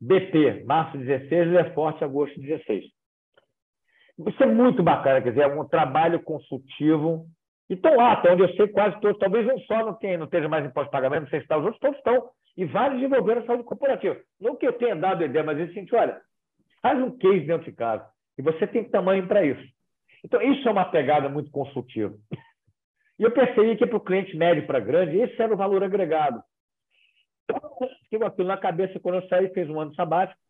BP, 0.00 0.64
março 0.64 0.98
16, 0.98 1.48
Leforte, 1.48 2.02
agosto 2.02 2.40
16. 2.40 2.86
Isso 4.18 4.42
é 4.42 4.46
muito 4.46 4.82
bacana, 4.82 5.20
quer 5.20 5.30
dizer, 5.30 5.42
é 5.42 5.46
um 5.46 5.66
trabalho 5.66 6.22
consultivo. 6.22 7.26
E 7.68 7.74
estão 7.74 7.96
lá, 7.96 8.12
até 8.12 8.32
onde 8.32 8.42
eu 8.42 8.54
sei, 8.54 8.68
quase 8.68 9.00
todos, 9.00 9.18
talvez 9.18 9.46
um 9.46 9.58
só 9.60 9.78
não, 9.84 9.94
tenha, 9.94 10.18
não 10.18 10.26
esteja 10.26 10.48
mais 10.48 10.64
em 10.64 10.70
pós-pagamento, 10.70 11.22
não 11.22 11.28
sei 11.28 11.40
se 11.40 11.44
está, 11.44 11.56
os 11.56 11.64
outros 11.64 11.80
todos 11.80 11.98
estão. 11.98 12.30
E 12.56 12.64
vários 12.64 13.00
desenvolveram 13.00 13.42
a 13.42 13.46
saúde 13.46 13.64
corporativa. 13.64 14.16
Não 14.40 14.54
que 14.54 14.66
eu 14.66 14.72
tenha 14.74 14.94
dado 14.94 15.24
ideia, 15.24 15.44
mas 15.44 15.58
eu 15.58 15.72
senti, 15.72 15.94
olha, 15.94 16.20
faz 16.80 17.02
um 17.02 17.16
case 17.18 17.40
dentro 17.40 17.64
de 17.64 17.72
casa. 17.72 18.06
E 18.38 18.42
você 18.42 18.66
tem 18.66 18.84
tamanho 18.84 19.26
para 19.26 19.44
isso. 19.44 19.64
Então, 20.24 20.40
isso 20.40 20.66
é 20.68 20.70
uma 20.70 20.84
pegada 20.84 21.28
muito 21.28 21.50
consultiva. 21.50 22.14
E 23.18 23.22
eu 23.22 23.30
percebi 23.30 23.76
que 23.76 23.86
para 23.86 23.96
o 23.96 24.00
cliente 24.00 24.36
médio 24.36 24.66
para 24.66 24.80
grande, 24.80 25.18
esse 25.18 25.40
era 25.40 25.54
o 25.54 25.56
valor 25.56 25.84
agregado. 25.84 26.42
Fiquei 28.02 28.18
com 28.18 28.26
aquilo 28.26 28.48
na 28.48 28.56
cabeça 28.56 28.98
quando 28.98 29.16
eu 29.16 29.28
saí, 29.28 29.48
fez 29.50 29.68
um 29.68 29.78
ano 29.78 29.94
sabático. 29.94 30.40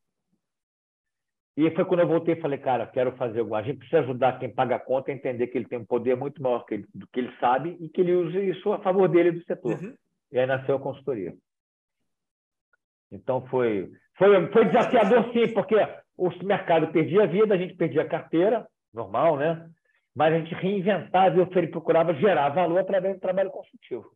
E 1.57 1.71
foi 1.71 1.85
quando 1.85 2.01
eu 2.01 2.09
voltei 2.09 2.35
e 2.35 2.41
falei, 2.41 2.59
cara, 2.59 2.87
quero 2.87 3.13
fazer 3.13 3.41
alguma. 3.41 3.59
A 3.59 3.63
gente 3.63 3.79
precisa 3.79 4.01
ajudar 4.01 4.39
quem 4.41 4.53
paga 4.53 4.75
a 4.75 4.81
conta 4.81 5.13
a 5.13 5.15
entender 5.15 5.47
que 5.47 5.57
ele 5.57 5.69
tem 5.69 5.79
um 5.79 5.85
poder 5.85 6.17
muito 6.17 6.43
maior 6.43 6.65
que 6.65 6.75
ele, 6.75 6.87
do 6.93 7.07
que 7.07 7.21
ele 7.21 7.33
sabe 7.39 7.77
e 7.81 7.89
que 7.89 8.01
ele 8.01 8.15
use 8.15 8.39
isso 8.51 8.73
a 8.73 8.81
favor 8.81 9.09
dele 9.09 9.31
do 9.31 9.45
setor. 9.45 9.73
Uhum. 9.73 9.95
E 10.33 10.39
aí 10.39 10.47
nasceu 10.47 10.77
a 10.77 10.81
consultoria. 10.81 11.33
Então 13.13 13.47
foi, 13.47 13.89
foi, 14.19 14.49
foi 14.49 14.65
desafiador, 14.65 15.33
sim, 15.33 15.53
porque 15.55 15.77
o 16.17 16.29
mercado 16.45 16.89
perdia 16.89 17.23
a 17.23 17.27
vida, 17.27 17.55
a 17.55 17.59
gente 17.59 17.75
perdia 17.75 18.03
a 18.03 18.09
carteira, 18.09 18.67
normal, 18.93 19.37
né? 19.37 19.69
Mas 20.13 20.35
a 20.35 20.39
gente 20.39 20.55
reinventava 20.55 21.41
e 21.41 21.67
procurava 21.69 22.15
gerar 22.15 22.49
valor 22.49 22.79
através 22.79 23.15
do 23.15 23.21
trabalho 23.21 23.51
consultivo. 23.51 24.11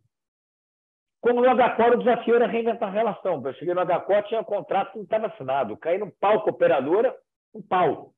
Como 1.21 1.41
no 1.41 1.49
HCOR, 1.49 1.95
o 1.95 1.99
desafio 1.99 2.37
era 2.37 2.47
reinventar 2.47 2.89
a 2.89 2.93
relação. 2.93 3.43
Eu 3.45 3.55
cheguei 3.55 3.75
no 3.75 3.85
HCOR, 3.85 4.23
tinha 4.25 4.41
um 4.41 4.45
contrato 4.45 4.93
que 4.93 4.99
não 4.99 5.05
estava 5.05 5.27
assinado. 5.27 5.77
Caí 5.77 5.99
no 5.99 6.11
palco 6.13 6.51
operadora, 6.51 7.15
um 7.55 7.63
pau. 7.63 8.13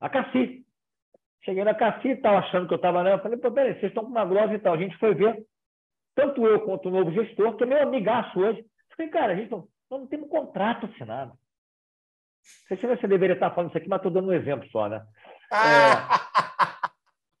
A 0.00 0.08
Cassi. 0.08 0.64
Cheguei 1.44 1.64
na 1.64 1.74
Cassi, 1.74 2.08
estava 2.08 2.38
achando 2.38 2.68
que 2.68 2.74
eu 2.74 2.76
estava 2.76 3.02
nela. 3.02 3.18
Falei, 3.20 3.38
pô, 3.38 3.50
peraí, 3.50 3.74
vocês 3.74 3.90
estão 3.90 4.04
com 4.04 4.10
uma 4.10 4.24
glosa 4.24 4.54
e 4.54 4.58
tal. 4.58 4.74
A 4.74 4.78
gente 4.78 4.96
foi 4.98 5.14
ver, 5.14 5.44
tanto 6.14 6.46
eu 6.46 6.60
quanto 6.60 6.88
o 6.88 6.92
novo 6.92 7.10
gestor, 7.12 7.56
que 7.56 7.64
é 7.64 7.66
meu 7.66 7.82
amigaço 7.82 8.38
hoje. 8.38 8.64
Falei, 8.96 9.10
cara, 9.10 9.32
a 9.32 9.36
gente 9.36 9.50
não, 9.50 9.66
não 9.90 10.06
temos 10.06 10.26
um 10.26 10.30
contrato 10.30 10.86
assinado. 10.86 11.32
Não 11.32 12.68
sei 12.68 12.76
se 12.76 12.86
você 12.86 13.06
deveria 13.06 13.34
estar 13.34 13.50
falando 13.50 13.70
isso 13.70 13.78
aqui, 13.78 13.88
mas 13.88 13.98
estou 13.98 14.12
dando 14.12 14.28
um 14.28 14.32
exemplo 14.32 14.68
só, 14.70 14.88
né? 14.88 15.04
É... 15.52 16.22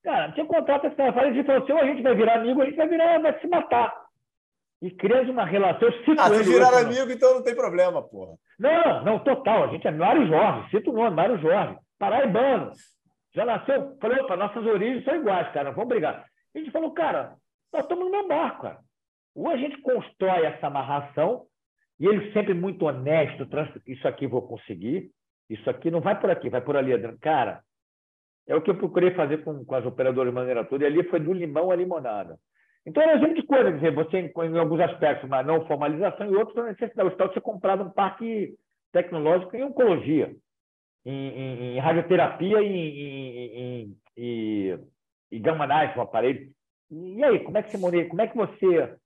Cara, 0.02 0.32
tinha 0.32 0.44
um 0.44 0.48
contrato 0.48 0.86
assim, 0.88 1.00
a 1.00 1.32
gente 1.32 1.46
falou 1.46 1.62
assim, 1.62 1.72
ou 1.72 1.78
a 1.78 1.86
gente 1.86 2.02
vai 2.02 2.14
virar 2.14 2.38
amigo, 2.38 2.58
ou 2.58 2.62
a 2.62 2.66
gente 2.66 2.76
vai 2.76 2.88
virar, 2.88 3.20
vai 3.20 3.40
se 3.40 3.46
matar. 3.46 3.94
E 4.82 4.90
criando 4.90 5.30
uma 5.30 5.44
relação. 5.44 5.88
Eu 5.88 6.04
cito 6.04 6.20
ah, 6.20 6.28
se 6.28 6.42
virar 6.42 6.76
amigo, 6.76 7.10
então 7.10 7.34
não 7.34 7.42
tem 7.42 7.54
problema, 7.54 8.02
porra. 8.02 8.34
Não, 8.58 9.04
não, 9.04 9.18
total. 9.20 9.64
A 9.64 9.66
gente 9.68 9.86
é 9.86 9.92
Mário 9.92 10.26
Jorge, 10.26 10.70
cito 10.70 10.90
o 10.90 10.94
nome, 10.94 11.14
Mário 11.14 11.38
Jorge, 11.38 11.78
paraibano. 11.98 12.72
Já 13.32 13.46
nasceu, 13.46 13.96
falei, 14.00 14.20
opa, 14.20 14.36
nossas 14.36 14.66
origens 14.66 15.04
são 15.04 15.14
iguais, 15.14 15.50
cara, 15.52 15.70
vamos 15.70 15.88
brigar. 15.88 16.26
A 16.54 16.58
gente 16.58 16.72
falou, 16.72 16.90
cara, 16.90 17.36
nós 17.72 17.82
estamos 17.82 18.04
no 18.04 18.10
meu 18.10 18.26
barco, 18.26 18.62
cara. 18.62 18.80
Ou 19.34 19.48
a 19.48 19.56
gente 19.56 19.80
constrói 19.80 20.44
essa 20.44 20.66
amarração, 20.66 21.46
e 21.98 22.06
ele 22.06 22.32
sempre 22.32 22.52
muito 22.52 22.84
honesto, 22.84 23.48
isso 23.86 24.06
aqui 24.06 24.26
vou 24.26 24.42
conseguir, 24.42 25.10
isso 25.48 25.70
aqui 25.70 25.90
não 25.90 26.00
vai 26.00 26.18
por 26.20 26.28
aqui, 26.28 26.50
vai 26.50 26.60
por 26.60 26.76
ali, 26.76 26.92
Adriano. 26.92 27.16
Cara, 27.20 27.62
é 28.46 28.56
o 28.56 28.60
que 28.60 28.70
eu 28.70 28.76
procurei 28.76 29.14
fazer 29.14 29.44
com, 29.44 29.64
com 29.64 29.74
as 29.76 29.86
operadoras 29.86 30.30
de 30.30 30.34
maneira 30.34 30.64
toda, 30.64 30.84
e 30.84 30.86
ali 30.88 31.04
foi 31.04 31.20
do 31.20 31.32
limão 31.32 31.70
à 31.70 31.76
limonada. 31.76 32.36
Então, 32.84 33.02
é 33.02 33.14
exemplo 33.14 33.34
de 33.34 33.42
coisa, 33.44 33.72
dizer, 33.72 33.94
você, 33.94 34.18
em 34.18 34.58
alguns 34.58 34.80
aspectos, 34.80 35.28
uma 35.28 35.42
não 35.42 35.64
formalização, 35.66 36.30
e 36.30 36.36
outros, 36.36 36.58
a 36.58 36.64
necessidade. 36.64 37.14
O 37.14 37.28
de 37.28 37.34
ser 37.34 37.40
comprado 37.40 37.84
um 37.84 37.90
parque 37.90 38.56
tecnológico 38.92 39.56
em 39.56 39.62
oncologia, 39.62 40.34
em, 41.04 41.28
em, 41.28 41.76
em 41.76 41.78
radioterapia 41.78 42.60
e 42.60 42.66
em, 42.66 43.96
em, 44.16 44.78
em 45.30 45.40
gamma 45.40 45.66
knife, 45.66 45.98
um 45.98 46.02
aparelho. 46.02 46.50
E 46.90 47.24
aí, 47.24 47.38
como 47.40 47.56
é 47.56 47.62
que 47.62 47.76
você 47.76 48.04
como 48.04 48.20
é 48.20 48.26
que 48.26 48.36
você 48.36 48.96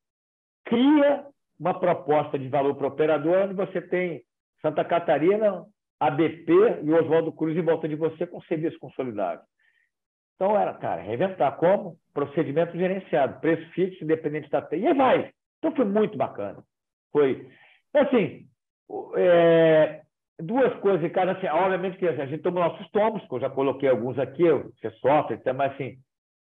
cria 0.65 1.25
uma 1.59 1.79
proposta 1.79 2.39
de 2.39 2.49
valor 2.49 2.75
para 2.75 2.87
o 2.87 2.91
operador, 2.91 3.45
onde 3.45 3.55
você 3.55 3.81
tem 3.81 4.23
Santa 4.61 4.85
Catarina, 4.85 5.65
ABP 6.01 6.53
e 6.83 6.93
Oswaldo 6.93 7.33
Cruz 7.33 7.57
em 7.57 7.63
volta 7.63 7.89
de 7.89 7.95
você 7.95 8.27
com 8.27 8.41
serviço 8.43 8.79
consolidado. 8.79 9.43
Então 10.37 10.59
era, 10.59 10.75
cara, 10.75 11.03
reinventar 11.03 11.57
como? 11.57 11.97
Procedimento 12.13 12.77
gerenciado, 12.77 13.41
preço 13.41 13.69
fixo, 13.73 14.05
independente 14.05 14.51
da 14.51 14.67
E 14.73 14.87
aí 14.87 14.95
vai. 14.95 15.33
Então 15.59 15.75
foi 15.75 15.85
muito 15.87 16.17
bacana. 16.17 16.63
Foi. 17.11 17.51
Então, 17.89 18.03
assim, 18.03 18.47
é, 19.17 20.03
duas 20.39 20.75
coisas, 20.81 21.11
cara, 21.13 21.33
assim, 21.33 21.47
obviamente 21.47 21.97
que 21.97 22.07
a 22.07 22.27
gente 22.27 22.43
toma 22.43 22.69
nossos 22.69 22.89
tomos, 22.91 23.27
que 23.27 23.35
eu 23.35 23.41
já 23.41 23.51
coloquei 23.51 23.89
alguns 23.89 24.19
aqui, 24.19 24.45
você 24.51 24.91
sofre, 25.01 25.41
mas 25.55 25.73
assim, 25.73 25.99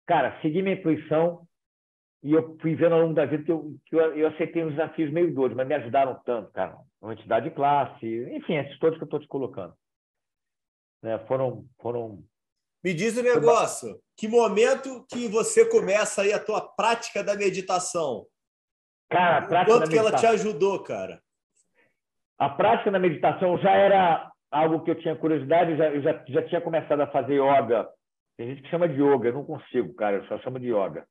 cara, 0.07 0.39
segui 0.43 0.63
minha 0.63 0.77
intuição 0.77 1.47
e 2.23 2.33
eu 2.33 2.59
fui 2.61 2.75
vendo 2.75 2.95
ao 2.95 3.01
longo 3.01 3.15
da 3.15 3.25
vida 3.25 3.45
que 3.45 3.53
eu, 3.53 3.75
que 3.87 3.97
eu, 3.97 4.15
eu 4.17 4.29
aceitei 4.29 4.65
uns 4.65 4.73
desafios 4.73 5.11
meio 5.11 5.33
doidos, 5.33 5.57
mas 5.57 5.67
me 5.67 5.75
ajudaram 5.75 6.21
tanto, 6.25 6.53
cara. 6.53 6.77
Uma 7.01 7.13
entidade 7.15 7.49
de 7.49 7.55
classe, 7.55 8.07
enfim, 8.35 8.57
esses 8.57 8.79
todos 8.79 8.99
que 8.99 9.05
eu 9.05 9.07
estou 9.07 9.21
te 9.21 9.29
colocando. 9.29 9.73
Né, 11.03 11.17
foram, 11.27 11.65
foram 11.81 12.19
me 12.83 12.95
diz 12.95 13.17
o 13.17 13.21
um 13.21 13.25
negócio. 13.25 14.01
Que 14.17 14.29
momento 14.29 15.05
que 15.09 15.29
você 15.29 15.69
começa 15.69 16.23
aí 16.23 16.33
a 16.33 16.43
tua 16.43 16.61
prática 16.61 17.23
da 17.23 17.35
meditação? 17.35 18.27
Cara, 19.11 19.39
a 19.39 19.47
prática 19.47 19.79
Quanto 19.79 19.91
que 19.91 19.99
ela 19.99 20.13
te 20.13 20.27
ajudou, 20.27 20.83
cara? 20.83 21.21
A 22.39 22.49
prática 22.49 22.91
da 22.91 22.99
meditação 22.99 23.59
já 23.59 23.73
era 23.73 24.31
algo 24.51 24.83
que 24.85 24.91
eu 24.91 24.99
tinha 24.99 25.17
curiosidade, 25.17 25.77
já, 25.77 25.91
eu 25.91 26.03
já, 26.03 26.25
já 26.29 26.49
tinha 26.49 26.61
começado 26.61 27.01
a 27.01 27.07
fazer 27.09 27.35
yoga. 27.35 27.89
Tem 28.37 28.49
gente 28.49 28.63
que 28.63 28.69
chama 28.69 28.89
de 28.89 29.01
yoga, 29.01 29.29
eu 29.29 29.35
não 29.35 29.45
consigo, 29.45 29.93
cara, 29.95 30.17
eu 30.17 30.27
só 30.27 30.39
chamo 30.39 30.61
de 30.61 30.69
yoga. 30.69 31.07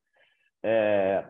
É... 0.62 1.24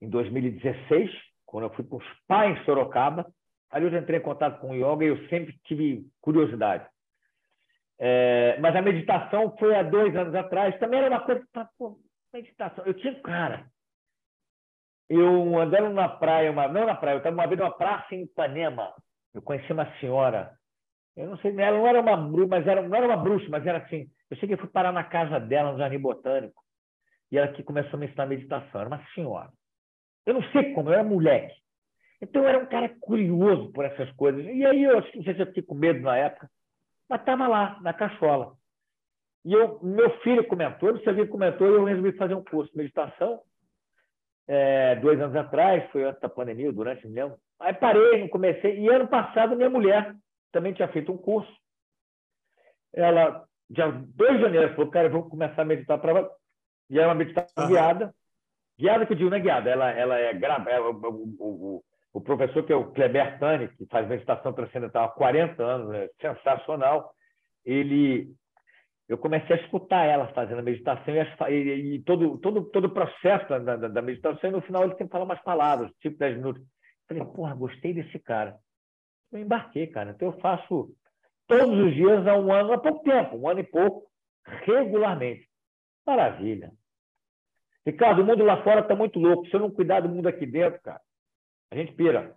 Em 0.00 0.08
2016, 0.08 1.10
quando 1.44 1.64
eu 1.64 1.74
fui 1.74 1.84
para 1.84 1.98
os 1.98 2.04
pais 2.26 2.58
em 2.58 2.64
Sorocaba, 2.64 3.26
ali 3.70 3.86
eu 3.86 3.90
já 3.90 3.98
entrei 3.98 4.18
em 4.18 4.22
contato 4.22 4.60
com 4.60 4.70
o 4.70 4.74
yoga 4.74 5.04
e 5.04 5.08
eu 5.08 5.28
sempre 5.28 5.58
tive 5.64 6.06
curiosidade. 6.20 6.86
É, 7.98 8.58
mas 8.60 8.74
a 8.74 8.82
meditação 8.82 9.56
foi 9.58 9.74
há 9.74 9.82
dois 9.82 10.14
anos 10.16 10.34
atrás. 10.34 10.78
Também 10.78 11.00
era 11.00 11.10
uma 11.10 11.20
coisa. 11.20 11.44
Pô, 11.78 11.98
meditação. 12.32 12.84
Eu 12.84 12.94
tinha. 12.94 13.14
Cara, 13.20 13.66
eu 15.08 15.58
andando 15.58 15.90
na 15.90 16.08
praia, 16.08 16.50
uma, 16.50 16.68
não 16.68 16.86
na 16.86 16.94
praia, 16.94 17.14
eu 17.14 17.18
estava 17.18 17.36
uma 17.36 17.46
vez 17.46 17.58
numa 17.58 17.76
praça 17.76 18.14
em 18.14 18.22
Ipanema. 18.22 18.92
Eu 19.32 19.42
conheci 19.42 19.72
uma 19.72 19.90
senhora. 19.98 20.52
Eu 21.16 21.28
não 21.28 21.38
sei, 21.38 21.54
ela 21.60 21.78
não 21.78 21.86
era 21.86 22.00
uma 22.00 22.16
bruxa, 22.16 22.48
mas 22.48 22.66
era, 22.66 22.82
não 22.82 22.96
era 22.96 23.06
uma 23.06 23.16
bruxa, 23.16 23.46
mas 23.48 23.64
era 23.66 23.78
assim. 23.78 24.08
Eu 24.30 24.36
cheguei, 24.36 24.56
fui 24.56 24.68
parar 24.68 24.92
na 24.92 25.04
casa 25.04 25.38
dela, 25.38 25.72
no 25.72 25.78
Jardim 25.78 25.98
Botânico. 25.98 26.60
E 27.30 27.38
ela 27.38 27.52
que 27.52 27.62
começou 27.62 27.96
a 27.96 27.96
me 27.98 28.06
ensinar 28.06 28.26
meditação. 28.26 28.80
Era 28.80 28.88
uma 28.88 29.04
senhora. 29.14 29.50
Eu 30.26 30.34
não 30.34 30.42
sei 30.50 30.72
como, 30.72 30.88
eu 30.88 30.94
era 30.94 31.04
moleque. 31.04 31.54
Então 32.20 32.42
eu 32.42 32.48
era 32.48 32.58
um 32.58 32.66
cara 32.66 32.88
curioso 33.00 33.70
por 33.72 33.84
essas 33.84 34.10
coisas. 34.12 34.44
E 34.44 34.64
aí 34.64 34.82
eu 34.82 35.02
sei 35.02 35.34
se 35.34 35.40
eu 35.40 35.46
fiquei 35.46 35.62
com 35.62 35.74
medo 35.74 36.00
na 36.00 36.16
época 36.16 36.48
mas 37.08 37.20
estava 37.20 37.46
lá, 37.46 37.78
na 37.80 37.92
cachola. 37.92 38.54
E 39.44 39.52
eu, 39.52 39.78
meu 39.82 40.10
filho 40.20 40.46
comentou, 40.46 40.92
meu 40.92 41.02
filho 41.02 41.28
comentou, 41.28 41.66
e 41.66 41.74
eu 41.74 41.84
resolvi 41.84 42.12
fazer 42.12 42.34
um 42.34 42.44
curso 42.44 42.72
de 42.72 42.78
meditação 42.78 43.40
é, 44.46 44.96
dois 44.96 45.20
anos 45.20 45.36
atrás, 45.36 45.90
foi 45.90 46.04
antes 46.04 46.20
da 46.20 46.28
pandemia, 46.28 46.72
durante 46.72 47.06
mesmo. 47.06 47.36
Aí 47.58 47.72
parei, 47.72 48.20
não 48.20 48.28
comecei. 48.28 48.78
E 48.78 48.88
ano 48.88 49.08
passado, 49.08 49.56
minha 49.56 49.70
mulher 49.70 50.14
também 50.52 50.72
tinha 50.72 50.88
feito 50.88 51.12
um 51.12 51.16
curso. 51.16 51.52
Ela, 52.92 53.44
dia 53.68 53.88
2 53.90 54.36
de 54.36 54.42
janeiro, 54.42 54.74
falou, 54.74 54.90
cara, 54.90 55.08
eu 55.08 55.12
vou 55.12 55.28
começar 55.28 55.62
a 55.62 55.64
meditar 55.64 55.98
para. 55.98 56.30
E 56.90 56.98
era 56.98 57.08
uma 57.08 57.14
meditação 57.14 57.64
uhum. 57.64 57.70
guiada. 57.70 58.14
Guiada 58.78 59.06
que 59.06 59.12
eu 59.12 59.16
digo, 59.16 59.30
não 59.30 59.36
é 59.36 59.40
guiada, 59.40 59.70
ela, 59.70 59.90
ela 59.90 60.18
é 60.18 60.34
gravada. 60.34 60.82
O, 60.82 60.92
o, 60.92 61.76
o, 61.76 61.84
o 62.14 62.20
professor, 62.20 62.64
que 62.64 62.72
é 62.72 62.76
o 62.76 62.92
Kleber 62.92 63.40
Tani, 63.40 63.68
que 63.68 63.84
faz 63.86 64.06
meditação 64.08 64.52
transcendental 64.52 65.06
há 65.06 65.08
40 65.08 65.62
anos, 65.62 65.94
é 65.94 66.08
sensacional, 66.20 67.12
ele 67.64 68.32
eu 69.06 69.18
comecei 69.18 69.56
a 69.56 69.60
escutar 69.60 70.06
ela 70.06 70.28
fazendo 70.28 70.60
a 70.60 70.62
meditação 70.62 71.14
e, 71.14 71.52
e, 71.52 71.94
e 71.96 72.02
todo, 72.04 72.38
todo, 72.38 72.64
todo 72.70 72.84
o 72.86 72.94
processo 72.94 73.46
da, 73.48 73.58
da, 73.58 73.88
da, 73.88 74.00
meditação, 74.00 74.48
e 74.48 74.52
no 74.52 74.62
final 74.62 74.84
ele 74.84 74.92
sempre 74.92 75.10
fala 75.10 75.24
umas 75.24 75.42
palavras, 75.42 75.90
tipo 76.00 76.16
10 76.16 76.36
minutos. 76.38 76.62
Falei, 77.06 77.22
porra, 77.22 77.54
gostei 77.54 77.92
desse 77.92 78.18
cara. 78.18 78.56
Eu 79.30 79.40
embarquei, 79.40 79.88
cara. 79.88 80.12
Então 80.12 80.28
eu 80.28 80.40
faço 80.40 80.88
todos 81.46 81.78
os 81.78 81.94
dias 81.94 82.26
há 82.26 82.34
um 82.34 82.50
ano, 82.50 82.72
há 82.72 82.78
pouco 82.78 83.04
tempo, 83.04 83.36
um 83.36 83.46
ano 83.46 83.60
e 83.60 83.64
pouco, 83.64 84.06
regularmente. 84.46 85.46
Maravilha. 86.06 86.72
Ricardo, 87.84 88.22
o 88.22 88.24
mundo 88.24 88.42
lá 88.42 88.62
fora 88.62 88.80
está 88.80 88.96
muito 88.96 89.18
louco. 89.18 89.46
Se 89.48 89.54
eu 89.54 89.60
não 89.60 89.70
cuidar 89.70 90.00
do 90.00 90.08
mundo 90.08 90.28
aqui 90.28 90.46
dentro, 90.46 90.80
cara, 90.80 91.02
a 91.70 91.76
gente 91.76 91.92
pira. 91.92 92.36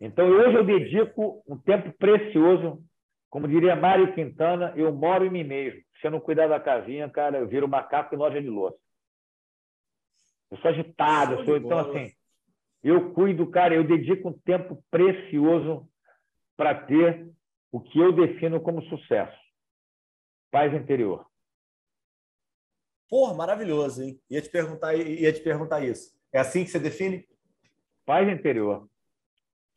Então, 0.00 0.28
hoje 0.28 0.56
eu 0.56 0.64
dedico 0.64 1.42
um 1.46 1.56
tempo 1.56 1.92
precioso, 1.92 2.82
como 3.30 3.46
diria 3.46 3.76
Mário 3.76 4.14
Quintana, 4.14 4.72
eu 4.76 4.92
moro 4.92 5.24
em 5.24 5.30
mim 5.30 5.44
mesmo. 5.44 5.80
Se 6.00 6.06
eu 6.06 6.10
não 6.10 6.20
cuidar 6.20 6.48
da 6.48 6.58
casinha, 6.58 7.08
cara, 7.08 7.38
eu 7.38 7.46
viro 7.46 7.68
macaco 7.68 8.14
e 8.14 8.18
loja 8.18 8.42
de 8.42 8.48
louça. 8.48 8.78
Eu 10.50 10.58
sou 10.58 10.70
agitado, 10.70 11.34
eu 11.34 11.44
sou, 11.44 11.56
então 11.56 11.78
assim, 11.78 12.12
eu 12.82 13.14
cuido, 13.14 13.48
cara, 13.48 13.74
eu 13.74 13.84
dedico 13.84 14.28
um 14.28 14.38
tempo 14.40 14.84
precioso 14.90 15.88
para 16.56 16.74
ter 16.74 17.30
o 17.70 17.80
que 17.80 17.98
eu 17.98 18.12
defino 18.12 18.60
como 18.60 18.82
sucesso. 18.82 19.38
Paz 20.50 20.74
interior. 20.74 21.26
Porra, 23.08 23.34
maravilhoso, 23.34 24.02
hein? 24.02 24.20
Ia 24.28 24.42
te 24.42 24.50
perguntar, 24.50 24.94
ia 24.94 25.32
te 25.32 25.40
perguntar 25.40 25.80
isso. 25.80 26.12
É 26.32 26.38
assim 26.38 26.64
que 26.64 26.70
você 26.70 26.78
define? 26.78 27.26
Paz 28.04 28.28
interior. 28.28 28.88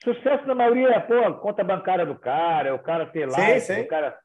Sucesso 0.04 0.46
na 0.46 0.56
maioria 0.56 0.90
é, 0.90 1.00
pô, 1.00 1.34
conta 1.36 1.64
bancária 1.64 2.06
do 2.06 2.18
cara, 2.18 2.70
é 2.70 2.74
o 2.74 2.80
cara 2.80 3.06
ter 3.06 3.26
lá, 3.26 3.38
o 3.82 3.88
cara. 3.88 4.20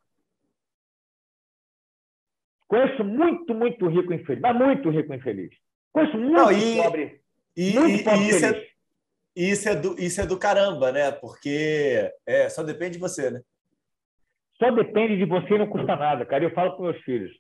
Conheço 2.68 3.02
muito, 3.02 3.54
muito 3.54 3.88
rico 3.88 4.12
infeliz, 4.12 4.40
mas 4.40 4.56
muito 4.56 4.90
rico 4.90 5.12
infeliz. 5.12 5.50
Conheço 5.92 6.16
muito 6.16 6.32
Não, 6.32 6.52
e, 6.52 6.76
pobre. 6.76 7.20
E, 7.56 7.72
muito 7.72 8.00
e, 8.00 8.04
pobre 8.04 8.28
isso, 8.28 8.46
é, 8.46 8.66
isso, 9.34 9.68
é 9.68 9.74
do, 9.74 9.98
isso 9.98 10.20
é 10.20 10.26
do 10.26 10.38
caramba, 10.38 10.92
né? 10.92 11.10
Porque 11.10 12.12
é, 12.26 12.48
só 12.48 12.62
depende 12.62 12.92
de 12.92 12.98
você, 12.98 13.30
né? 13.30 13.40
Só 14.56 14.70
depende 14.70 15.16
de 15.16 15.24
você 15.24 15.54
e 15.54 15.58
não 15.58 15.66
custa 15.66 15.96
nada, 15.96 16.24
cara. 16.26 16.44
Eu 16.44 16.52
falo 16.52 16.76
com 16.76 16.82
meus 16.84 17.00
filhos. 17.02 17.32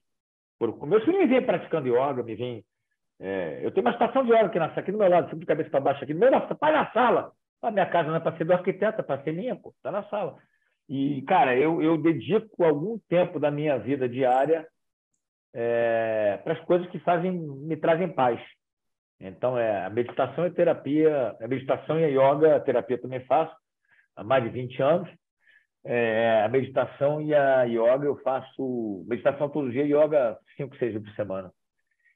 Por, 0.58 0.86
meus 0.86 1.04
filhos 1.04 1.20
me 1.20 1.26
vêm 1.26 1.44
praticando 1.44 1.88
yoga, 1.88 2.22
me 2.22 2.34
vêm 2.34 2.64
é, 3.20 3.60
eu 3.62 3.70
tenho 3.70 3.86
uma 3.86 3.92
estação 3.92 4.24
de 4.24 4.32
hora 4.32 4.46
aqui, 4.46 4.58
na, 4.58 4.66
aqui 4.66 4.90
do 4.90 4.98
meu 4.98 5.08
lado, 5.08 5.36
de 5.36 5.46
cabeça 5.46 5.68
para 5.68 5.80
baixo, 5.80 6.02
aqui 6.02 6.14
no 6.14 6.20
meio 6.20 6.32
da 6.32 6.40
pai 6.40 6.72
na 6.72 6.90
sala. 6.90 7.32
A 7.62 7.70
minha 7.70 7.84
casa 7.84 8.08
não 8.08 8.16
é 8.16 8.20
para 8.20 8.36
ser 8.38 8.44
do 8.44 8.54
arquiteto, 8.54 9.00
é 9.00 9.04
para 9.04 9.22
ser 9.22 9.32
minha, 9.32 9.54
pô, 9.54 9.74
tá 9.82 9.90
na 9.90 10.02
sala. 10.04 10.38
E, 10.88 11.20
cara, 11.22 11.54
eu, 11.54 11.82
eu 11.82 11.98
dedico 12.00 12.64
algum 12.64 12.98
tempo 13.08 13.38
da 13.38 13.50
minha 13.50 13.78
vida 13.78 14.08
diária 14.08 14.66
é, 15.54 16.40
para 16.42 16.54
as 16.54 16.60
coisas 16.60 16.88
que 16.88 16.98
fazem, 17.00 17.30
me 17.30 17.76
trazem 17.76 18.08
paz. 18.08 18.40
Então, 19.20 19.58
é 19.58 19.84
a 19.84 19.90
meditação 19.90 20.46
e 20.46 20.50
terapia, 20.50 21.36
a 21.38 21.46
meditação 21.46 22.00
e 22.00 22.04
a 22.04 22.08
yoga, 22.08 22.56
a 22.56 22.60
terapia 22.60 22.98
também 22.98 23.20
faço 23.26 23.54
há 24.16 24.24
mais 24.24 24.42
de 24.42 24.48
20 24.48 24.82
anos. 24.82 25.10
É, 25.84 26.42
a 26.42 26.48
meditação 26.48 27.20
e 27.20 27.34
a 27.34 27.64
yoga 27.64 28.06
eu 28.06 28.16
faço 28.22 29.04
meditação 29.06 29.50
todo 29.50 29.70
dia, 29.70 29.84
yoga 29.84 30.38
cinco, 30.56 30.74
seis 30.78 30.94
vezes 30.94 31.06
por 31.06 31.14
semana. 31.14 31.52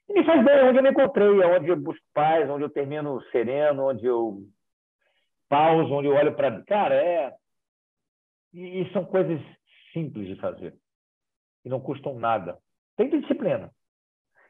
E 0.09 0.13
me 0.13 0.25
faz 0.25 0.45
bem 0.45 0.65
onde 0.65 0.79
eu 0.79 0.83
me 0.83 0.91
encontrei, 0.91 1.27
é 1.27 1.47
onde 1.47 1.69
eu 1.69 1.77
busco 1.77 2.05
paz, 2.13 2.49
onde 2.51 2.65
eu 2.65 2.71
termino 2.71 3.23
sereno, 3.31 3.89
onde 3.89 4.05
eu 4.05 4.43
pauso, 5.49 5.93
onde 5.93 6.09
eu 6.09 6.15
olho 6.15 6.35
para. 6.35 6.63
Cara, 6.65 6.95
é. 6.95 7.35
E, 8.53 8.83
e, 8.83 8.93
são 8.93 9.05
coisas 9.05 9.41
simples 9.93 10.27
de 10.27 10.37
fazer. 10.37 10.75
E 11.65 11.69
não 11.69 11.81
custam 11.81 12.19
nada. 12.19 12.59
Tem 12.97 13.09
disciplina. 13.09 13.71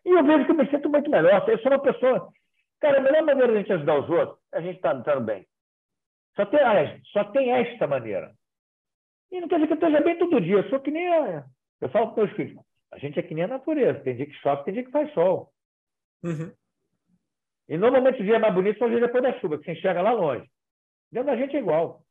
E 0.04 0.10
eu 0.10 0.24
vejo 0.24 0.44
que 0.44 0.50
eu 0.50 0.56
me 0.56 0.70
sinto 0.70 0.88
muito 0.90 1.10
melhor. 1.10 1.48
Eu 1.48 1.58
sou 1.60 1.70
uma 1.70 1.80
pessoa. 1.80 2.28
Cara, 2.80 2.98
a 2.98 3.02
melhor 3.02 3.22
maneira 3.22 3.52
de 3.52 3.58
a 3.58 3.60
gente 3.60 3.72
ajudar 3.72 3.98
os 3.98 4.10
outros 4.10 4.38
é 4.52 4.58
a 4.58 4.60
gente 4.60 4.76
estar 4.76 5.02
tá, 5.02 5.20
bem. 5.20 5.46
Só 6.36 6.44
tem, 6.44 6.60
só 7.12 7.24
tem 7.24 7.50
esta 7.52 7.86
maneira. 7.86 8.34
E 9.30 9.40
não 9.40 9.48
quer 9.48 9.56
dizer 9.56 9.68
que 9.68 9.72
eu 9.72 9.88
esteja 9.88 10.00
bem 10.02 10.18
todo 10.18 10.40
dia. 10.40 10.56
Eu 10.56 10.68
sou 10.68 10.80
que 10.80 10.90
nem. 10.90 11.06
Eu 11.80 11.88
falo 11.90 12.12
para 12.12 12.24
meus 12.24 12.36
filhos: 12.36 12.63
a 12.94 12.98
gente 12.98 13.18
é 13.18 13.22
que 13.22 13.34
nem 13.34 13.44
a 13.44 13.48
natureza. 13.48 14.00
Tem 14.00 14.14
dia 14.14 14.26
que 14.26 14.34
chove, 14.34 14.64
tem 14.64 14.74
dia 14.74 14.84
que 14.84 14.90
faz 14.90 15.12
sol. 15.12 15.52
Uhum. 16.22 16.52
E 17.68 17.76
normalmente 17.76 18.22
o 18.22 18.24
dia 18.24 18.38
mais 18.38 18.54
bonito 18.54 18.78
são 18.78 18.86
os 18.86 18.92
dias 18.92 19.04
depois 19.04 19.22
da 19.22 19.38
chuva, 19.40 19.58
que 19.58 19.64
você 19.64 19.72
enxerga 19.72 20.00
lá 20.00 20.12
longe. 20.12 20.48
Dentro 21.10 21.26
da 21.26 21.36
gente 21.36 21.56
é 21.56 21.58
igual. 21.58 22.02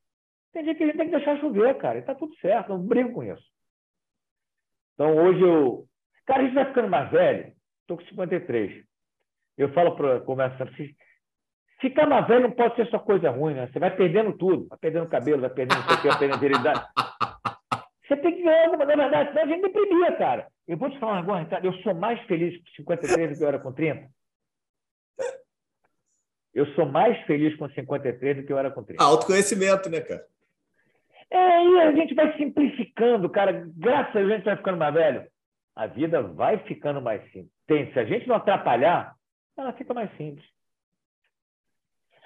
Tem 0.51 0.63
dia 0.63 0.75
que 0.75 0.83
a 0.83 0.87
gente 0.87 0.97
tem 0.97 1.09
que 1.09 1.15
deixar 1.15 1.39
chover, 1.39 1.77
cara. 1.77 1.99
E 1.99 2.01
tá 2.01 2.13
tudo 2.13 2.35
certo, 2.37 2.69
não 2.69 2.85
brigo 2.85 3.13
com 3.13 3.23
isso. 3.23 3.43
Então 4.93 5.15
hoje 5.15 5.41
eu. 5.41 5.85
Cara, 6.25 6.41
a 6.41 6.45
gente 6.45 6.55
vai 6.55 6.65
ficando 6.65 6.89
mais 6.89 7.09
velho. 7.11 7.53
Estou 7.81 7.97
com 7.97 8.05
53. 8.05 8.83
Eu 9.57 9.71
falo 9.73 9.95
para 9.95 10.19
começar 10.21 10.63
assim, 10.63 10.95
ficar 11.79 12.07
mais 12.07 12.27
velho 12.27 12.43
não 12.43 12.51
pode 12.51 12.75
ser 12.75 12.87
só 12.89 12.99
coisa 12.99 13.29
ruim, 13.29 13.53
né? 13.53 13.67
Você 13.67 13.79
vai 13.79 13.95
perdendo 13.95 14.37
tudo, 14.37 14.67
vai 14.67 14.77
perdendo 14.79 15.09
cabelo, 15.09 15.41
vai 15.41 15.49
perdendo 15.49 15.81
o 15.81 15.85
vai 15.85 16.19
perdendo 16.19 16.39
virilidade. 16.39 16.85
Você 18.07 18.17
tem 18.17 18.35
que 18.35 18.43
ganhar, 18.43 18.69
mas 18.69 18.79
na 18.79 18.85
verdade, 18.85 19.29
senão 19.29 19.43
a 19.43 19.47
gente 19.47 19.61
deprimia, 19.61 20.17
cara. 20.17 20.47
Eu 20.67 20.77
vou 20.77 20.89
te 20.89 20.99
falar 20.99 21.19
agora, 21.19 21.43
Ricardo, 21.43 21.65
eu 21.65 21.73
sou 21.81 21.93
mais 21.93 22.19
feliz 22.21 22.57
com 22.57 22.69
53 22.77 23.31
do 23.31 23.37
que 23.37 23.43
eu 23.43 23.47
era 23.47 23.59
com 23.59 23.73
30. 23.73 24.09
Eu 26.53 26.67
sou 26.73 26.85
mais 26.85 27.19
feliz 27.25 27.55
com 27.57 27.67
53 27.67 28.37
do 28.37 28.43
que 28.45 28.53
eu 28.53 28.57
era 28.57 28.71
com 28.71 28.83
30. 28.83 29.03
Autoconhecimento, 29.03 29.89
né, 29.89 30.01
cara? 30.01 30.25
É, 31.29 31.65
e 31.65 31.81
a 31.81 31.91
gente 31.93 32.13
vai 32.13 32.37
simplificando, 32.37 33.29
cara. 33.29 33.67
Graças 33.75 34.15
a 34.15 34.19
Deus 34.19 34.31
a 34.31 34.35
gente 34.35 34.45
vai 34.45 34.57
ficando 34.57 34.77
mais 34.77 34.93
velho. 34.93 35.27
A 35.75 35.87
vida 35.87 36.21
vai 36.21 36.59
ficando 36.59 37.01
mais 37.01 37.23
simples. 37.31 37.51
Tem, 37.65 37.91
se 37.91 37.99
a 37.99 38.05
gente 38.05 38.27
não 38.27 38.35
atrapalhar, 38.35 39.15
ela 39.57 39.73
fica 39.73 39.93
mais 39.93 40.15
simples. 40.15 40.45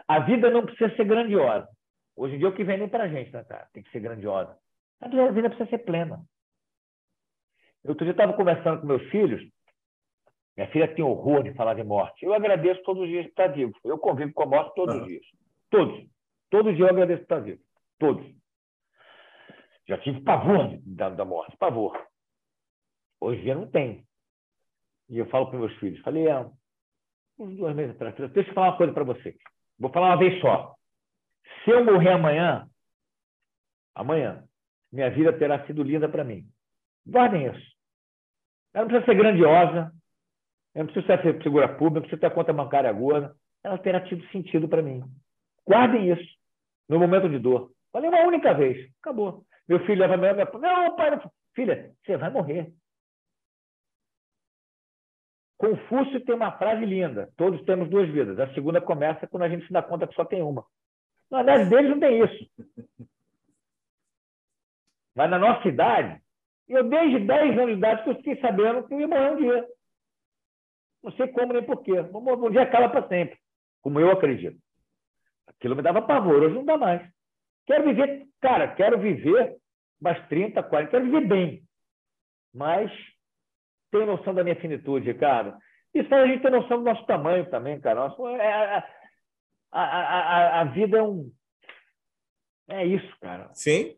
A 0.07 0.19
vida 0.19 0.49
não 0.49 0.65
precisa 0.65 0.93
ser 0.95 1.05
grandiosa. 1.05 1.67
Hoje 2.15 2.35
em 2.35 2.39
dia, 2.39 2.49
o 2.49 2.53
que 2.53 2.63
vem 2.63 2.77
nem 2.77 2.89
para 2.89 3.05
a 3.05 3.07
gente, 3.07 3.31
né, 3.31 3.43
cara? 3.45 3.67
Tem 3.71 3.81
que 3.81 3.91
ser 3.91 3.99
grandiosa. 4.01 4.57
A 4.99 5.07
vida 5.07 5.49
precisa 5.49 5.69
ser 5.69 5.79
plena. 5.79 6.19
Eu 7.87 7.91
outro 7.91 8.03
dia 8.03 8.11
estava 8.11 8.33
conversando 8.33 8.81
com 8.81 8.87
meus 8.87 9.01
filhos. 9.09 9.41
Minha 10.57 10.69
filha 10.71 10.93
tem 10.93 11.05
horror 11.05 11.41
de 11.41 11.53
falar 11.53 11.73
de 11.73 11.83
morte. 11.85 12.25
Eu 12.25 12.33
agradeço 12.33 12.83
todos 12.83 13.03
os 13.03 13.07
dias 13.07 13.23
por 13.23 13.29
estar 13.29 13.47
vivo. 13.47 13.73
Eu 13.85 13.97
convivo 13.97 14.33
com 14.33 14.43
a 14.43 14.45
morte 14.45 14.75
todos 14.75 14.93
os 14.95 15.07
dias. 15.07 15.25
Todos. 15.69 16.05
Todos 16.49 16.71
os 16.71 16.75
dias 16.75 16.89
eu 16.89 16.93
agradeço 16.93 17.19
por 17.19 17.23
estar 17.23 17.39
vivo. 17.39 17.61
Todos. 17.97 18.25
Já 19.87 19.97
tive 19.99 20.19
pavor 20.19 20.77
da, 20.85 21.09
da 21.11 21.23
morte. 21.23 21.55
Pavor. 21.55 21.97
Hoje 23.21 23.39
em 23.39 23.43
dia 23.45 23.55
não 23.55 23.67
tem. 23.71 24.05
E 25.09 25.17
eu 25.17 25.25
falo 25.27 25.49
para 25.49 25.59
meus 25.59 25.73
filhos. 25.77 26.01
Falei, 26.01 26.27
é, 26.27 26.45
uns 27.39 27.55
dois 27.55 27.73
meses 27.73 27.95
atrás. 27.95 28.13
Deixa 28.33 28.49
eu 28.49 28.53
falar 28.53 28.71
uma 28.71 28.77
coisa 28.77 28.91
para 28.91 29.05
vocês. 29.05 29.37
Vou 29.79 29.89
falar 29.93 30.07
uma 30.07 30.19
vez 30.19 30.41
só. 30.41 30.75
Se 31.63 31.71
eu 31.71 31.85
morrer 31.85 32.11
amanhã, 32.11 32.69
amanhã, 33.95 34.43
minha 34.91 35.09
vida 35.09 35.31
terá 35.31 35.65
sido 35.65 35.83
linda 35.83 36.09
para 36.09 36.25
mim. 36.25 36.45
Guardem 37.05 37.45
isso. 37.45 37.76
Ela 38.77 38.85
não 38.85 38.89
precisa 38.89 39.11
ser 39.11 39.17
grandiosa, 39.17 39.91
ela 40.75 40.85
não 40.85 40.93
precisa 40.93 41.19
ser 41.19 41.41
segura 41.41 41.67
pública, 41.67 41.95
não 41.95 42.01
precisa 42.01 42.21
ter 42.21 42.29
conta 42.29 42.53
bancária 42.53 42.93
gorda. 42.93 43.35
Ela 43.63 43.75
terá 43.79 43.99
tido 44.01 44.23
sentido 44.27 44.69
para 44.69 44.83
mim. 44.83 45.03
Guardem 45.67 46.11
isso 46.11 46.37
no 46.87 46.99
momento 46.99 47.27
de 47.27 47.39
dor. 47.39 47.71
Falei 47.91 48.07
uma 48.07 48.21
única 48.21 48.53
vez. 48.53 48.87
Acabou. 49.01 49.43
Meu 49.67 49.83
filho 49.83 49.99
leva 49.99 50.13
a 50.13 50.17
minha. 50.17 50.45
Não, 50.45 50.95
pai, 50.95 51.09
não. 51.09 51.31
filha, 51.55 51.91
você 52.05 52.17
vai 52.17 52.29
morrer. 52.29 52.71
Confúcio 55.57 56.23
tem 56.23 56.35
uma 56.35 56.55
frase 56.59 56.85
linda: 56.85 57.33
todos 57.35 57.65
temos 57.65 57.89
duas 57.89 58.07
vidas. 58.09 58.39
A 58.39 58.53
segunda 58.53 58.79
começa 58.79 59.25
quando 59.25 59.41
a 59.41 59.49
gente 59.49 59.65
se 59.65 59.73
dá 59.73 59.81
conta 59.81 60.05
que 60.05 60.13
só 60.13 60.23
tem 60.23 60.43
uma. 60.43 60.63
Na 61.31 61.41
verdade, 61.41 61.67
deles 61.67 61.89
não 61.89 61.99
tem 61.99 62.23
isso. 62.23 62.47
Mas 65.15 65.31
na 65.31 65.39
nossa 65.39 65.67
idade, 65.67 66.21
eu 66.67 66.83
desde 66.83 67.19
10 67.19 67.57
anos 67.57 67.67
de 67.67 67.77
idade 67.77 68.03
que 68.03 68.09
eu 68.09 68.15
fiquei 68.15 68.39
sabendo 68.41 68.87
que 68.87 68.93
eu 68.93 68.99
ia 68.99 69.07
morrer 69.07 69.31
um 69.31 69.37
dia. 69.37 69.67
Não 71.03 71.11
sei 71.13 71.27
como 71.27 71.53
nem 71.53 71.63
porquê. 71.63 71.93
Um 71.99 72.51
dia 72.51 72.63
acaba 72.63 72.89
para 72.89 73.07
sempre, 73.07 73.37
como 73.81 73.99
eu 73.99 74.11
acredito. 74.11 74.57
Aquilo 75.47 75.75
me 75.75 75.81
dava 75.81 76.01
pavor, 76.01 76.43
hoje 76.43 76.55
não 76.55 76.65
dá 76.65 76.77
mais. 76.77 77.09
Quero 77.65 77.83
viver, 77.83 78.27
cara, 78.41 78.73
quero 78.75 78.99
viver 78.99 79.57
mais 79.99 80.27
30, 80.27 80.61
40, 80.61 80.91
quero 80.91 81.05
viver 81.05 81.27
bem. 81.27 81.63
Mas 82.53 82.91
tenho 83.91 84.05
noção 84.05 84.33
da 84.33 84.43
minha 84.43 84.55
finitude, 84.55 85.13
cara. 85.13 85.57
Isso 85.93 86.09
faz 86.09 86.23
a 86.23 86.27
gente 86.27 86.41
ter 86.41 86.51
noção 86.51 86.77
do 86.77 86.83
nosso 86.83 87.05
tamanho 87.05 87.49
também, 87.49 87.79
cara. 87.79 88.07
Nosso, 88.07 88.27
é, 88.27 88.53
a, 88.53 88.83
a, 89.71 89.81
a, 89.81 90.61
a, 90.61 90.63
vida 90.65 90.97
é 90.97 91.03
um. 91.03 91.31
É 92.69 92.85
isso, 92.85 93.17
cara. 93.19 93.49
Sim. 93.53 93.97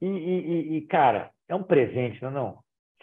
E, 0.00 0.06
e, 0.06 0.76
e, 0.76 0.86
cara, 0.86 1.30
é 1.50 1.54
um 1.54 1.62
presente, 1.62 2.22
não 2.22 2.30
é? 2.30 2.32
Não? 2.32 2.58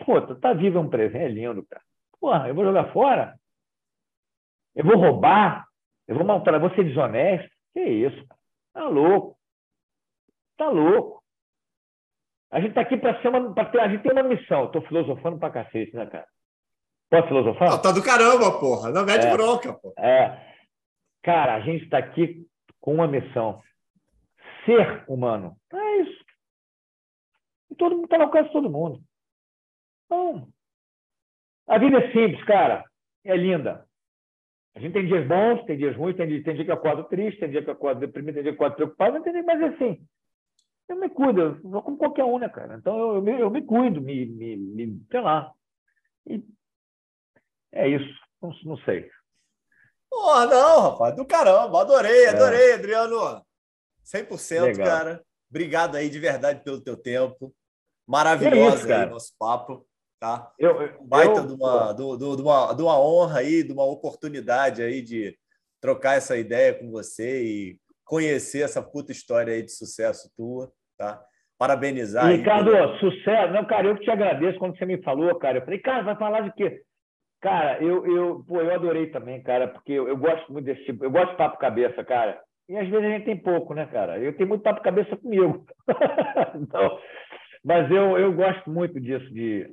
Pô, 0.05 0.21
tá 0.35 0.53
vivo 0.53 0.77
é 0.77 0.81
um 0.81 0.89
presente, 0.89 1.23
é 1.23 1.27
lindo, 1.27 1.65
cara. 1.67 1.83
Porra, 2.19 2.47
eu 2.47 2.55
vou 2.55 2.63
jogar 2.63 2.91
fora? 2.93 3.37
Eu 4.75 4.85
vou 4.85 4.97
roubar? 4.97 5.65
Eu 6.07 6.15
vou 6.15 6.25
maltratar? 6.25 6.61
Vou 6.61 6.73
ser 6.73 6.85
desonesto? 6.85 7.49
Que 7.73 7.81
isso, 7.81 8.25
cara? 8.27 8.39
Tá 8.73 8.87
louco. 8.87 9.37
Tá 10.57 10.69
louco. 10.69 11.23
A 12.51 12.59
gente 12.59 12.69
está 12.69 12.81
aqui 12.81 12.95
para 12.95 13.21
ser 13.21 13.27
uma. 13.27 13.53
Ter, 13.53 13.79
a 13.79 13.89
gente 13.89 14.03
tem 14.03 14.11
uma 14.11 14.23
missão. 14.23 14.65
Estou 14.65 14.81
filosofando 14.83 15.37
para 15.37 15.51
cacete, 15.51 15.93
né, 15.95 16.05
cara? 16.05 16.27
Pode 17.09 17.27
filosofar? 17.27 17.69
Não, 17.69 17.81
tá 17.81 17.91
do 17.91 18.03
caramba, 18.03 18.59
porra. 18.59 18.91
Não 18.91 19.05
mete 19.05 19.25
é, 19.25 19.31
bronca, 19.31 19.73
porra. 19.73 19.93
É. 19.97 20.55
Cara, 21.23 21.55
a 21.55 21.59
gente 21.59 21.83
está 21.83 21.97
aqui 21.97 22.45
com 22.79 22.93
uma 22.93 23.07
missão. 23.07 23.61
Ser 24.65 25.03
humano. 25.07 25.55
É 25.73 25.97
isso. 26.01 26.26
Todo 27.77 27.95
mundo 27.95 28.05
está 28.05 28.17
no 28.17 28.25
alcance 28.25 28.47
de 28.47 28.53
todo 28.53 28.69
mundo. 28.69 29.01
Então, 30.05 30.47
a 31.67 31.77
vida 31.77 31.97
é 31.97 32.11
simples, 32.11 32.43
cara. 32.45 32.83
É 33.23 33.35
linda. 33.35 33.85
A 34.75 34.79
gente 34.79 34.93
tem 34.93 35.07
dias 35.07 35.27
bons, 35.27 35.65
tem 35.65 35.77
dias 35.77 35.95
ruins, 35.95 36.15
tem 36.15 36.27
dia, 36.27 36.43
tem 36.43 36.55
dia 36.55 36.65
que 36.65 37.09
triste, 37.09 37.39
tem 37.39 37.49
dia 37.49 37.63
que 37.63 37.69
eu 37.69 37.73
acordo 37.73 37.99
deprimido, 37.99 38.35
tem 38.35 38.43
dia 38.43 38.55
que 38.55 38.61
eu 38.61 38.65
acordo 38.67 38.75
preocupado, 38.75 39.19
mas 39.43 39.73
assim, 39.73 40.07
eu 40.87 40.95
me 40.95 41.09
cuido, 41.09 41.41
eu 41.41 41.61
sou 41.61 41.81
como 41.81 41.97
qualquer 41.97 42.23
um, 42.23 42.37
né, 42.37 42.47
cara? 42.47 42.75
Então 42.75 42.97
eu, 42.97 43.15
eu, 43.15 43.21
me, 43.21 43.39
eu 43.39 43.49
me 43.49 43.61
cuido, 43.63 43.99
me, 43.99 44.25
me, 44.27 44.55
me, 44.55 45.05
sei 45.09 45.19
lá. 45.19 45.51
E 46.27 46.43
é 47.71 47.89
isso, 47.89 48.19
não, 48.41 48.51
não 48.65 48.77
sei. 48.79 49.09
Porra, 50.09 50.45
não, 50.45 50.91
rapaz, 50.91 51.15
do 51.15 51.25
caramba, 51.25 51.81
adorei, 51.81 52.25
é. 52.25 52.29
adorei, 52.29 52.71
é. 52.71 52.73
Adriano. 52.75 53.45
100%, 54.05 54.61
Legal. 54.61 54.87
cara. 54.87 55.25
Obrigado 55.49 55.95
aí 55.95 56.09
de 56.09 56.19
verdade 56.19 56.63
pelo 56.63 56.81
teu 56.81 56.95
tempo. 56.95 57.53
Maravilhoso 58.07 58.89
é 58.89 58.95
aí 58.95 59.09
nosso 59.09 59.33
papo, 59.37 59.85
tá? 60.19 60.51
Eu, 60.57 60.81
eu, 60.81 61.03
Baita 61.03 61.41
eu, 61.41 61.47
de, 61.47 61.53
uma, 61.53 61.93
de, 61.93 62.17
de, 62.17 62.41
uma, 62.41 62.73
de 62.73 62.81
uma 62.81 62.99
honra 62.99 63.39
aí, 63.39 63.63
de 63.63 63.73
uma 63.73 63.83
oportunidade 63.83 64.81
aí 64.81 65.01
de 65.01 65.37
trocar 65.81 66.15
essa 66.15 66.37
ideia 66.37 66.73
com 66.73 66.89
você 66.89 67.43
e 67.43 67.77
conhecer 68.05 68.63
essa 68.63 68.81
puta 68.81 69.11
história 69.11 69.53
aí 69.53 69.61
de 69.61 69.71
sucesso 69.71 70.31
tua, 70.35 70.71
tá? 70.97 71.21
Parabenizar. 71.57 72.27
Ricardo, 72.27 72.73
aí, 72.73 72.99
sucesso. 72.99 73.51
Não, 73.51 73.65
cara, 73.65 73.87
eu 73.87 73.95
que 73.97 74.03
te 74.03 74.11
agradeço 74.11 74.57
quando 74.59 74.77
você 74.77 74.85
me 74.85 75.01
falou, 75.01 75.35
cara. 75.35 75.57
Eu 75.57 75.65
falei, 75.65 75.79
cara, 75.79 76.03
vai 76.03 76.15
falar 76.15 76.41
de 76.41 76.53
quê? 76.53 76.81
Cara, 77.41 77.83
eu, 77.83 78.05
eu, 78.05 78.43
pô, 78.47 78.61
eu 78.61 78.73
adorei 78.73 79.07
também, 79.07 79.41
cara, 79.43 79.67
porque 79.67 79.91
eu, 79.91 80.07
eu 80.07 80.17
gosto 80.17 80.51
muito 80.51 80.65
desse 80.65 80.83
tipo, 80.85 81.03
eu 81.03 81.11
gosto 81.11 81.31
de 81.31 81.37
papo 81.37 81.57
cabeça, 81.57 82.03
cara. 82.03 82.39
E 82.69 82.75
às 82.75 82.87
vezes 82.87 83.05
a 83.05 83.09
gente 83.09 83.25
tem 83.25 83.37
pouco, 83.37 83.73
né, 83.73 83.85
cara? 83.85 84.19
Eu 84.19 84.35
tenho 84.35 84.49
muito 84.49 84.61
papo 84.61 84.81
cabeça 84.81 85.15
comigo. 85.15 85.65
então, 86.55 86.99
mas 87.67 87.91
eu, 87.91 88.17
eu 88.17 88.31
gosto 88.31 88.69
muito 88.69 88.97
disso, 88.97 89.29
de, 89.29 89.69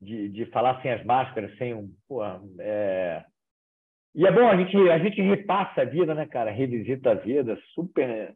de, 0.00 0.30
de 0.30 0.46
falar 0.46 0.80
sem 0.80 0.90
as 0.90 1.04
máscaras, 1.04 1.54
sem 1.58 1.74
um. 1.74 1.94
Pô, 2.08 2.24
é, 2.60 3.22
e 4.14 4.26
é 4.26 4.32
bom, 4.32 4.48
a 4.48 4.56
gente, 4.56 4.74
a 4.88 4.98
gente 4.98 5.20
repassa 5.20 5.82
a 5.82 5.84
vida, 5.84 6.14
né, 6.14 6.26
cara? 6.26 6.50
Revisita 6.50 7.10
a 7.10 7.14
vida, 7.14 7.58
super, 7.74 8.34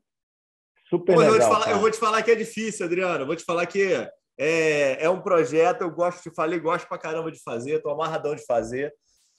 super 0.91 1.15
Pô, 1.15 1.20
legal. 1.20 1.35
Eu 1.35 1.41
vou, 1.41 1.51
falar, 1.51 1.70
eu 1.70 1.79
vou, 1.79 1.91
te 1.91 1.99
falar, 1.99 2.23
que 2.23 2.31
é 2.31 2.35
difícil, 2.35 2.85
Adriano. 2.85 3.23
Eu 3.23 3.27
vou 3.27 3.37
te 3.37 3.43
falar 3.43 3.65
que 3.65 3.91
é, 4.39 5.03
é 5.03 5.09
um 5.09 5.23
projeto, 5.23 5.81
eu 5.81 5.91
gosto 5.91 6.29
de 6.29 6.35
falar, 6.37 6.59
gosto 6.59 6.87
pra 6.87 6.99
caramba 6.99 7.33
de 7.33 7.43
fazer, 7.43 7.81
tô 7.81 7.89
amarradão 7.89 8.35
de 8.35 8.45
fazer. 8.45 8.93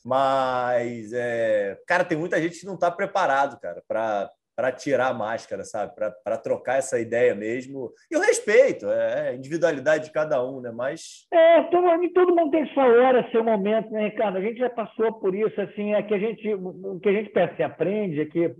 Mas, 0.03 1.13
é, 1.13 1.77
cara, 1.85 2.03
tem 2.03 2.17
muita 2.17 2.41
gente 2.41 2.59
que 2.59 2.65
não 2.65 2.73
está 2.73 2.89
preparado, 2.89 3.59
cara, 3.59 3.83
para 3.87 4.27
para 4.55 4.71
tirar 4.71 5.09
a 5.09 5.13
máscara, 5.13 5.63
sabe? 5.63 5.93
Para 5.95 6.37
trocar 6.37 6.77
essa 6.77 6.99
ideia 6.99 7.33
mesmo. 7.33 7.91
E 8.09 8.15
o 8.15 8.21
respeito, 8.21 8.87
é 8.87 9.29
a 9.29 9.33
individualidade 9.33 10.05
de 10.05 10.11
cada 10.11 10.43
um, 10.43 10.61
né? 10.61 10.71
Mas. 10.71 11.27
É, 11.31 11.63
todo, 11.63 12.13
todo 12.13 12.35
mundo 12.35 12.51
tem 12.51 12.67
sua 12.73 12.85
hora, 12.85 13.29
seu 13.31 13.43
momento, 13.43 13.89
né, 13.91 14.09
Ricardo? 14.09 14.37
A 14.37 14.41
gente 14.41 14.59
já 14.59 14.69
passou 14.69 15.13
por 15.13 15.33
isso, 15.33 15.59
assim, 15.59 15.93
é 15.93 16.03
que 16.03 16.13
a 16.13 16.19
gente, 16.19 16.53
o 16.53 16.99
que 16.99 17.09
a 17.09 17.13
gente 17.13 17.29
pensa 17.31 17.55
e 17.59 17.63
aprende 17.63 18.21
é 18.21 18.25
que 18.25 18.55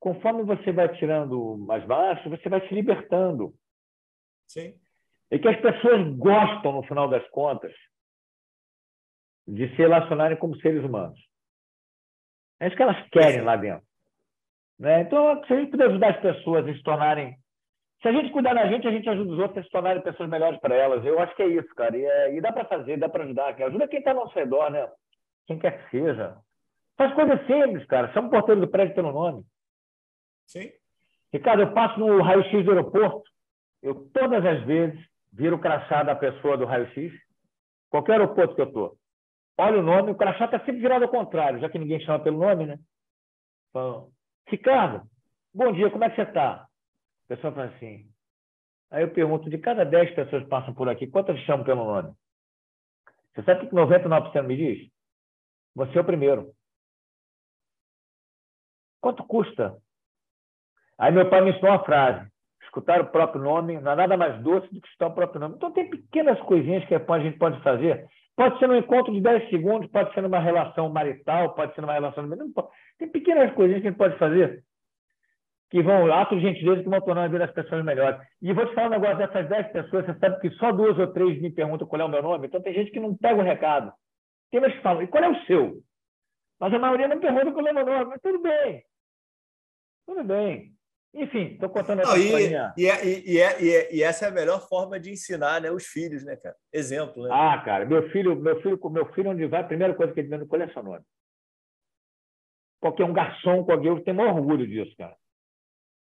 conforme 0.00 0.42
você 0.44 0.72
vai 0.72 0.88
tirando 0.96 1.56
mais 1.58 1.84
baixo, 1.84 2.30
você 2.30 2.48
vai 2.48 2.66
se 2.66 2.74
libertando. 2.74 3.54
Sim. 4.46 4.74
E 5.30 5.38
que 5.38 5.48
as 5.48 5.60
pessoas 5.60 6.16
gostam, 6.16 6.72
no 6.72 6.82
final 6.84 7.08
das 7.08 7.28
contas, 7.30 7.72
de 9.46 9.68
se 9.70 9.76
relacionarem 9.76 10.36
como 10.36 10.56
seres 10.60 10.84
humanos. 10.84 11.18
É 12.60 12.68
isso 12.68 12.76
que 12.76 12.82
elas 12.82 13.08
querem 13.10 13.42
lá 13.42 13.56
dentro. 13.56 13.86
Né? 14.78 15.02
Então, 15.02 15.42
se 15.44 15.52
a 15.52 15.56
gente 15.56 15.70
puder 15.70 15.88
ajudar 15.88 16.10
as 16.10 16.20
pessoas 16.20 16.66
a 16.66 16.72
se 16.72 16.82
tornarem. 16.82 17.36
Se 18.02 18.08
a 18.08 18.12
gente 18.12 18.30
cuidar 18.30 18.54
da 18.54 18.66
gente, 18.66 18.86
a 18.86 18.90
gente 18.90 19.08
ajuda 19.08 19.32
os 19.32 19.38
outros 19.38 19.58
a 19.58 19.62
se 19.62 19.70
tornarem 19.70 20.02
pessoas 20.02 20.28
melhores 20.28 20.60
para 20.60 20.74
elas. 20.74 21.04
Eu 21.04 21.18
acho 21.18 21.34
que 21.34 21.42
é 21.42 21.48
isso, 21.48 21.74
cara. 21.74 21.96
E, 21.96 22.04
é, 22.04 22.34
e 22.36 22.40
dá 22.40 22.52
para 22.52 22.66
fazer, 22.66 22.98
dá 22.98 23.08
para 23.08 23.24
ajudar. 23.24 23.54
Ajuda 23.54 23.88
quem 23.88 23.98
está 23.98 24.10
ao 24.10 24.18
nosso 24.18 24.34
redor, 24.34 24.70
né? 24.70 24.86
Quem 25.46 25.58
quer 25.58 25.82
que 25.84 25.90
seja. 25.90 26.36
Faz 26.96 27.14
coisas 27.14 27.40
simples, 27.46 27.86
cara. 27.86 28.12
Chama 28.12 28.28
o 28.28 28.30
porteiro 28.30 28.60
do 28.60 28.68
prédio 28.68 28.94
pelo 28.94 29.12
nome. 29.12 29.44
Sim. 30.46 30.70
Ricardo, 31.32 31.62
eu 31.62 31.72
passo 31.72 31.98
no 31.98 32.22
raio-x 32.22 32.64
do 32.64 32.70
aeroporto. 32.70 33.30
Eu, 33.82 33.94
todas 34.12 34.44
as 34.44 34.62
vezes, 34.64 34.98
viro 35.32 35.56
o 35.56 35.60
crachá 35.60 36.02
da 36.02 36.14
pessoa 36.14 36.56
do 36.56 36.64
raio-x. 36.64 37.12
Qualquer 37.90 38.12
aeroporto 38.12 38.54
que 38.54 38.60
eu 38.60 38.66
estou. 38.66 38.96
Olha 39.58 39.78
o 39.78 39.82
nome, 39.82 40.10
o 40.10 40.16
crachá 40.16 40.44
está 40.44 40.58
sempre 40.60 40.80
virado 40.80 41.04
ao 41.04 41.10
contrário, 41.10 41.60
já 41.60 41.68
que 41.68 41.78
ninguém 41.78 42.00
chama 42.00 42.20
pelo 42.20 42.38
nome, 42.38 42.66
né? 42.66 42.78
Então, 43.70 44.10
Ricardo, 44.48 45.08
bom 45.52 45.72
dia, 45.72 45.90
como 45.90 46.04
é 46.04 46.10
que 46.10 46.16
você 46.16 46.22
está? 46.22 46.52
A 46.52 46.68
pessoa 47.28 47.52
fala 47.52 47.66
assim. 47.66 48.08
Aí 48.90 49.02
eu 49.02 49.10
pergunto, 49.10 49.50
de 49.50 49.58
cada 49.58 49.84
10 49.84 50.14
pessoas 50.14 50.44
que 50.44 50.48
passam 50.48 50.72
por 50.72 50.88
aqui, 50.88 51.08
quantas 51.08 51.38
chamam 51.40 51.64
pelo 51.64 51.84
nome? 51.84 52.14
Você 53.34 53.42
sabe 53.42 53.66
o 53.66 53.68
que 53.68 53.74
99% 53.74 54.42
me 54.42 54.56
diz? 54.56 54.90
Você 55.74 55.98
é 55.98 56.00
o 56.00 56.04
primeiro. 56.04 56.54
Quanto 59.00 59.24
custa? 59.24 59.76
Aí 60.96 61.12
meu 61.12 61.28
pai 61.28 61.40
me 61.40 61.50
ensinou 61.50 61.72
uma 61.72 61.84
frase. 61.84 62.30
Escutar 62.62 63.00
o 63.00 63.10
próprio 63.10 63.42
nome 63.42 63.80
não 63.80 63.92
é 63.92 63.96
nada 63.96 64.16
mais 64.16 64.40
doce 64.42 64.72
do 64.72 64.80
que 64.80 64.86
escutar 64.86 65.08
o 65.08 65.14
próprio 65.14 65.40
nome. 65.40 65.56
Então 65.56 65.72
tem 65.72 65.90
pequenas 65.90 66.40
coisinhas 66.42 66.84
que 66.86 66.94
a 66.94 67.18
gente 67.18 67.38
pode 67.38 67.60
fazer. 67.62 68.06
Pode 68.36 68.58
ser 68.58 68.68
um 68.68 68.76
encontro 68.76 69.12
de 69.12 69.20
10 69.20 69.48
segundos, 69.48 69.90
pode 69.90 70.12
ser 70.12 70.20
numa 70.20 70.38
relação 70.38 70.90
marital, 70.90 71.54
pode 71.54 71.74
ser 71.74 71.80
numa 71.80 71.94
relação... 71.94 72.28
Tem 72.98 73.08
pequenas 73.08 73.52
coisinhas 73.54 73.80
que 73.80 73.88
a 73.88 73.90
gente 73.90 73.98
pode 73.98 74.18
fazer 74.18 74.62
que 75.70 75.82
vão, 75.82 76.12
atos 76.12 76.40
de 76.40 76.46
gentileza 76.46 76.82
que 76.82 76.88
vão 76.88 77.00
tornar 77.00 77.24
a 77.24 77.28
vida 77.28 77.46
das 77.46 77.54
pessoas 77.54 77.84
melhores. 77.84 78.20
E 78.40 78.52
vou 78.52 78.66
te 78.66 78.74
falar 78.74 78.86
um 78.86 78.90
negócio, 78.90 79.18
dessas 79.18 79.48
10 79.48 79.72
pessoas, 79.72 80.06
você 80.06 80.18
sabe 80.18 80.40
que 80.40 80.50
só 80.50 80.70
duas 80.72 80.98
ou 80.98 81.12
três 81.12 81.40
me 81.40 81.50
perguntam 81.50 81.86
qual 81.88 82.00
é 82.00 82.04
o 82.04 82.08
meu 82.08 82.22
nome, 82.22 82.46
então 82.46 82.62
tem 82.62 82.74
gente 82.74 82.90
que 82.90 83.00
não 83.00 83.16
pega 83.16 83.40
o 83.40 83.44
recado. 83.44 83.92
Tem 84.50 84.60
mais 84.60 84.74
que 84.74 84.82
falam, 84.82 85.02
e 85.02 85.08
qual 85.08 85.24
é 85.24 85.28
o 85.28 85.44
seu? 85.44 85.82
Mas 86.60 86.72
a 86.72 86.78
maioria 86.78 87.08
não 87.08 87.18
pergunta 87.18 87.52
qual 87.52 87.66
é 87.66 87.72
o 87.72 87.74
meu 87.74 87.84
nome, 87.84 88.04
mas 88.04 88.20
tudo 88.22 88.40
bem. 88.40 88.84
Tudo 90.06 90.24
bem. 90.24 90.75
Enfim, 91.16 91.54
estou 91.54 91.70
contando 91.70 92.02
essa 92.02 92.18
história. 92.18 92.74
E, 92.76 92.86
é, 92.86 93.06
e, 93.06 93.38
é, 93.38 93.62
e, 93.62 93.70
é, 93.70 93.94
e, 93.94 94.02
essa 94.02 94.26
é 94.26 94.28
a 94.28 94.32
melhor 94.32 94.60
forma 94.68 95.00
de 95.00 95.10
ensinar 95.10 95.62
né, 95.62 95.70
os 95.70 95.86
filhos, 95.86 96.22
né, 96.22 96.36
cara? 96.36 96.54
Exemplo, 96.70 97.22
né? 97.22 97.30
Ah, 97.32 97.58
cara, 97.64 97.86
meu 97.86 98.10
filho, 98.10 98.36
meu 98.36 98.60
filho, 98.60 98.78
meu 98.90 99.06
filho 99.12 99.30
onde 99.30 99.46
vai, 99.46 99.62
a 99.62 99.66
primeira 99.66 99.94
coisa 99.94 100.12
que 100.12 100.20
ele 100.20 100.36
me 100.36 100.46
qual 100.46 100.60
é 100.60 100.68
seu 100.68 100.82
nome? 100.82 101.02
Qualquer 102.80 103.04
um 103.04 103.14
garçom, 103.14 103.64
qualquer 103.64 103.88
eu 103.88 104.04
tenho 104.04 104.18
maior 104.18 104.36
orgulho 104.36 104.66
disso, 104.66 104.94
cara. 104.98 105.16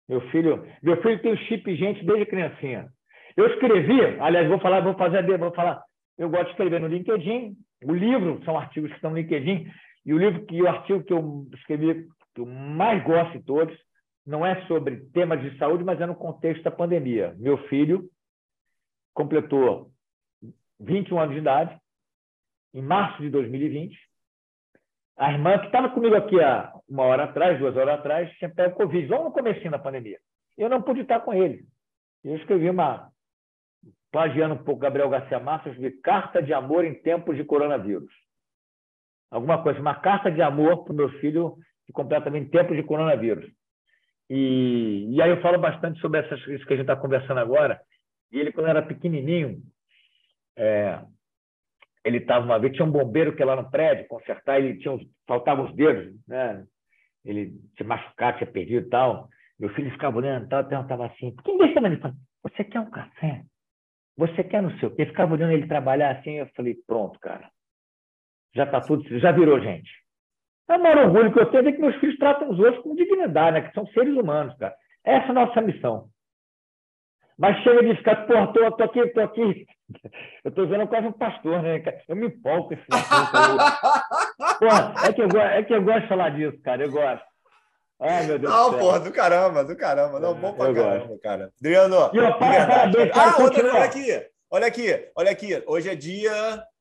Meu 0.08 0.22
filho, 0.32 0.66
meu 0.82 1.02
filho 1.02 1.22
tem 1.22 1.34
o 1.34 1.38
chip 1.38 1.76
gente 1.76 2.06
desde 2.06 2.26
criancinha. 2.26 2.90
Eu 3.36 3.48
escrevi, 3.48 4.02
aliás, 4.20 4.48
vou 4.48 4.60
falar, 4.60 4.80
vou 4.80 4.94
fazer, 4.94 5.38
vou 5.38 5.54
falar. 5.54 5.84
Eu 6.18 6.30
gosto 6.30 6.46
de 6.46 6.52
escrever 6.52 6.80
no 6.80 6.88
LinkedIn. 6.88 7.58
O 7.84 7.94
livro 7.94 8.42
são 8.46 8.58
artigos 8.58 8.90
que 8.90 8.96
estão 8.96 9.12
no 9.12 9.18
LinkedIn 9.18 9.70
e 10.06 10.14
o 10.14 10.18
livro 10.18 10.46
que 10.46 10.62
o 10.62 10.68
artigo 10.68 11.04
que 11.04 11.12
eu 11.14 11.48
escrevi 11.54 12.08
que 12.34 12.42
eu 12.42 12.46
mais 12.46 13.04
gosto 13.04 13.38
de 13.38 13.44
todos 13.44 13.78
não 14.26 14.46
é 14.46 14.66
sobre 14.68 14.98
temas 15.12 15.42
de 15.42 15.58
saúde, 15.58 15.84
mas 15.84 16.00
é 16.00 16.06
no 16.06 16.16
contexto 16.16 16.64
da 16.64 16.72
pandemia. 16.72 17.36
Meu 17.38 17.58
filho 17.68 18.10
completou 19.14 19.92
21 20.80 21.20
anos 21.20 21.36
de 21.36 21.42
idade 21.42 21.80
em 22.74 22.82
março 22.82 23.22
de 23.22 23.30
2020. 23.30 23.98
A 25.18 25.32
irmã 25.32 25.60
que 25.60 25.66
estava 25.66 25.90
comigo 25.90 26.16
aqui 26.16 26.42
há 26.42 26.74
uma 26.88 27.04
hora 27.04 27.26
atrás, 27.26 27.60
duas 27.60 27.76
horas 27.76 28.00
atrás, 28.00 28.32
tinha 28.38 28.50
pego 28.50 28.76
Covid, 28.76 29.08
logo 29.08 29.26
no 29.26 29.32
começo 29.32 29.70
da 29.70 29.80
pandemia. 29.80 30.20
Eu 30.58 30.70
não 30.70 30.82
pude 30.82 31.02
estar 31.02 31.20
com 31.22 31.34
ele. 31.34 31.66
Eu 32.24 32.36
escrevi 32.38 32.70
uma, 32.70 33.12
plagiando 34.12 34.56
um 34.56 34.64
pouco 34.64 34.82
Gabriel 34.82 35.10
Garcia 35.10 35.40
Marques, 35.40 35.78
de 35.78 35.92
Carta 35.92 36.42
de 36.42 36.54
Amor 36.54 36.86
em 36.86 36.94
Tempos 37.02 37.36
de 37.36 37.44
Coronavírus. 37.44 38.12
Alguma 39.30 39.62
coisa, 39.64 39.80
uma 39.80 39.96
carta 39.96 40.30
de 40.32 40.42
amor 40.42 40.84
para 40.84 40.94
o 40.94 40.96
meu 40.96 41.10
filho 41.20 41.58
completamente 41.94 42.48
em 42.48 42.50
tempos 42.50 42.76
de 42.76 42.84
coronavírus. 42.84 43.50
E, 44.34 45.14
e 45.14 45.22
aí 45.22 45.30
eu 45.30 45.42
falo 45.42 45.60
bastante 45.60 46.00
sobre 46.00 46.22
essas, 46.22 46.40
isso 46.48 46.66
que 46.66 46.72
a 46.72 46.78
gente 46.78 46.90
está 46.90 46.96
conversando 46.96 47.42
agora. 47.42 47.82
E 48.32 48.40
ele, 48.40 48.54
quando 48.54 48.70
era 48.70 48.82
pequenininho, 48.82 49.62
é, 50.58 51.02
ele 52.06 52.20
estava 52.20 52.46
uma 52.46 52.58
vez, 52.58 52.74
tinha 52.74 52.86
um 52.86 52.92
bombeiro 52.92 53.36
que 53.36 53.42
ia 53.42 53.46
lá 53.46 53.58
no 53.58 53.70
prédio 53.70 54.08
consertar, 54.08 54.58
ele 54.58 54.80
tinha, 54.80 54.98
faltavam 55.28 55.66
os 55.66 55.76
dedos, 55.76 56.16
né? 56.26 56.66
Ele 57.26 57.52
tinha 57.76 57.86
machucado, 57.86 58.38
tinha 58.38 58.50
perdido 58.50 58.88
e 58.88 58.90
tal. 58.90 59.28
Meu 59.60 59.68
filho 59.74 59.92
ficava 59.92 60.16
olhando 60.16 60.46
e 60.46 60.48
tal, 60.48 60.66
perguntava 60.66 61.08
assim, 61.08 61.36
por 61.36 61.44
que 61.44 61.74
chama 61.74 61.90
ele? 61.90 62.00
Você 62.44 62.64
quer 62.64 62.80
um 62.80 62.90
café? 62.90 63.44
Você 64.16 64.46
quer 64.46 64.64
não 64.64 64.72
sei 64.80 64.88
o 64.88 64.96
quê? 64.96 65.08
Ficava 65.08 65.34
olhando 65.34 65.52
ele 65.52 65.68
trabalhar 65.68 66.18
assim, 66.18 66.36
eu 66.36 66.48
falei, 66.56 66.76
pronto, 66.88 67.20
cara. 67.20 67.52
Já 68.56 68.64
está 68.64 68.80
tudo, 68.80 69.20
já 69.20 69.34
virou 69.34 69.60
gente. 69.60 69.92
É 70.70 70.78
o 70.78 70.82
maior 70.82 71.06
orgulho 71.06 71.34
que 71.34 71.40
eu 71.40 71.46
tenho 71.52 71.68
é 71.68 71.72
que 71.72 71.82
meus 71.82 71.96
filhos 71.98 72.18
tratam 72.18 72.50
os 72.50 72.60
outros 72.60 72.82
com 72.84 72.96
dignidade, 72.96 73.60
né? 73.60 73.68
Que 73.68 73.74
são 73.74 73.86
seres 73.88 74.16
humanos, 74.16 74.56
cara. 74.58 74.74
Essa 75.04 75.28
é 75.28 75.30
a 75.30 75.34
nossa 75.34 75.62
missão. 75.62 76.10
Mas 77.38 77.58
chega 77.64 77.84
de 77.84 77.96
ficar, 77.96 78.28
porra, 78.28 78.54
tô, 78.54 78.72
tô 78.72 78.84
aqui, 78.84 79.08
tô 79.08 79.22
aqui. 79.22 79.66
Eu 80.44 80.50
estou 80.50 80.68
vendo 80.68 80.88
quase 80.88 81.08
um 81.08 81.12
pastor, 81.12 81.62
né? 81.62 81.84
Eu 82.08 82.16
me 82.16 82.28
empolgo 82.28 82.68
com 82.68 82.74
esse 82.76 82.86
assunto. 82.92 84.60
porra, 84.60 84.94
é 85.08 85.14
que, 85.14 85.22
eu, 85.22 85.42
é 85.42 85.64
que 85.64 85.74
eu 85.74 85.82
gosto 85.82 86.02
de 86.02 86.08
falar 86.08 86.30
disso, 86.30 86.62
cara. 86.62 86.84
Eu 86.84 86.92
gosto. 86.92 87.26
Ai, 88.00 88.26
meu 88.26 88.40
Deus 88.40 88.52
Não, 88.52 88.80
porra, 88.80 89.00
do 89.00 89.12
caramba, 89.12 89.64
do 89.64 89.76
caramba. 89.76 90.20
Não, 90.20 90.34
bom 90.34 90.54
pra 90.54 90.74
caramba, 90.74 91.06
gosto. 91.08 91.22
cara. 91.22 91.52
Adriano, 91.60 92.10
e, 92.14 92.20
ó, 92.20 92.32
parabéns, 92.34 93.12
cara, 93.12 93.32
ah, 93.32 93.44
outra, 93.44 93.74
olha 93.74 93.84
aqui, 93.84 94.28
olha 94.50 94.68
aqui, 94.68 95.12
olha 95.16 95.32
aqui. 95.32 95.64
Hoje 95.68 95.90
é 95.90 95.96
dia 95.96 96.32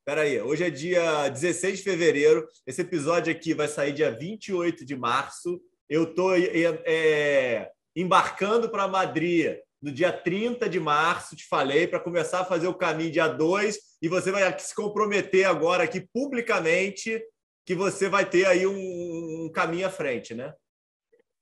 Peraí, 0.05 0.41
hoje 0.41 0.65
é 0.65 0.71
dia 0.71 1.29
16 1.29 1.79
de 1.79 1.85
fevereiro. 1.85 2.47
Esse 2.67 2.81
episódio 2.81 3.31
aqui 3.31 3.53
vai 3.53 3.69
sair 3.69 3.93
dia 3.93 4.11
28 4.11 4.85
de 4.85 4.97
março. 4.97 5.61
Eu 5.89 6.05
estou 6.05 6.35
é, 6.35 6.41
é, 6.87 7.71
embarcando 7.95 8.71
para 8.71 8.89
Madrid 8.89 9.57
no 9.81 9.93
dia 9.93 10.11
30 10.11 10.69
de 10.69 10.81
março, 10.81 11.37
te 11.37 11.47
falei, 11.47 11.87
para 11.87 12.01
começar 12.01 12.41
a 12.41 12.45
fazer 12.45 12.67
o 12.67 12.75
caminho 12.75 13.13
dia 13.13 13.29
2. 13.29 13.79
E 14.03 14.09
você 14.09 14.33
vai 14.33 14.59
se 14.59 14.75
comprometer 14.75 15.47
agora 15.47 15.85
aqui 15.85 16.07
publicamente 16.13 17.23
que 17.67 17.75
você 17.75 18.09
vai 18.09 18.25
ter 18.25 18.47
aí 18.47 18.67
um, 18.67 19.45
um 19.45 19.53
caminho 19.53 19.87
à 19.87 19.91
frente, 19.91 20.35
né? 20.35 20.55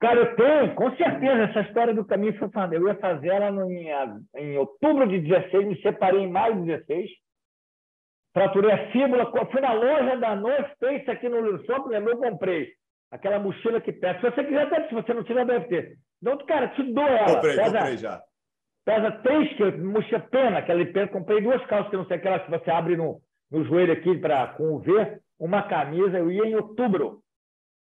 Cara, 0.01 0.21
eu 0.21 0.37
tenho, 0.37 0.75
com 0.75 0.95
certeza, 0.97 1.45
essa 1.45 1.61
história 1.61 1.95
do 1.95 2.05
caminho 2.05 2.37
foi 2.39 2.49
Eu 2.73 2.89
ia 2.89 2.97
fazer 2.97 3.29
ela 3.29 3.51
no, 3.51 3.71
em, 3.71 3.89
em 4.37 4.59
outubro 4.59 5.09
de 5.09 5.21
16, 5.21 5.67
me 5.67 5.81
separei 5.81 6.21
em 6.21 6.31
maio 6.31 6.57
de 6.57 6.67
16 6.67 7.09
fraturei 8.33 8.71
a 8.71 8.91
fíbula, 8.91 9.31
fui 9.51 9.61
na 9.61 9.73
loja 9.73 10.17
da 10.17 10.37
North 10.37 10.71
Face 10.79 11.11
aqui 11.11 11.29
no 11.29 11.65
Shopping, 11.65 11.91
lembrou, 11.91 12.15
eu 12.15 12.31
comprei 12.31 12.73
aquela 13.11 13.39
mochila 13.39 13.81
que 13.81 13.93
pesa. 13.93 14.21
Se 14.21 14.31
você 14.31 14.45
quiser, 14.45 14.69
deve, 14.69 14.89
se 14.89 14.95
você 14.95 15.15
não 15.15 15.25
tiver, 15.25 15.45
deve 15.47 15.67
ter. 15.67 15.99
Não, 16.21 16.37
cara, 16.39 16.69
te 16.69 16.83
dou 16.93 17.07
ela. 17.07 17.35
Comprei, 17.37 17.57
pesa, 17.57 17.79
comprei 17.79 17.97
já. 17.97 18.23
Pesa 18.85 19.11
3 19.11 19.57
quilos, 19.57 19.81
mochila 19.81 20.21
pena, 20.21 20.59
aquela 20.59 20.85
pena. 20.87 21.09
Comprei 21.09 21.41
duas 21.41 21.65
calças, 21.67 21.91
que 21.91 21.97
não 21.97 22.07
sei 22.07 22.17
aquela 22.17 22.41
que 22.41 22.51
você 22.51 22.71
abre 22.71 22.97
no, 22.97 23.21
no 23.51 23.65
joelho 23.65 23.93
aqui 23.93 24.17
pra, 24.19 24.49
com 24.49 24.75
o 24.75 24.79
V, 24.81 25.19
uma 25.39 25.63
camisa, 25.63 26.19
eu 26.19 26.31
ia 26.31 26.47
em 26.47 26.57
outubro. 26.57 27.21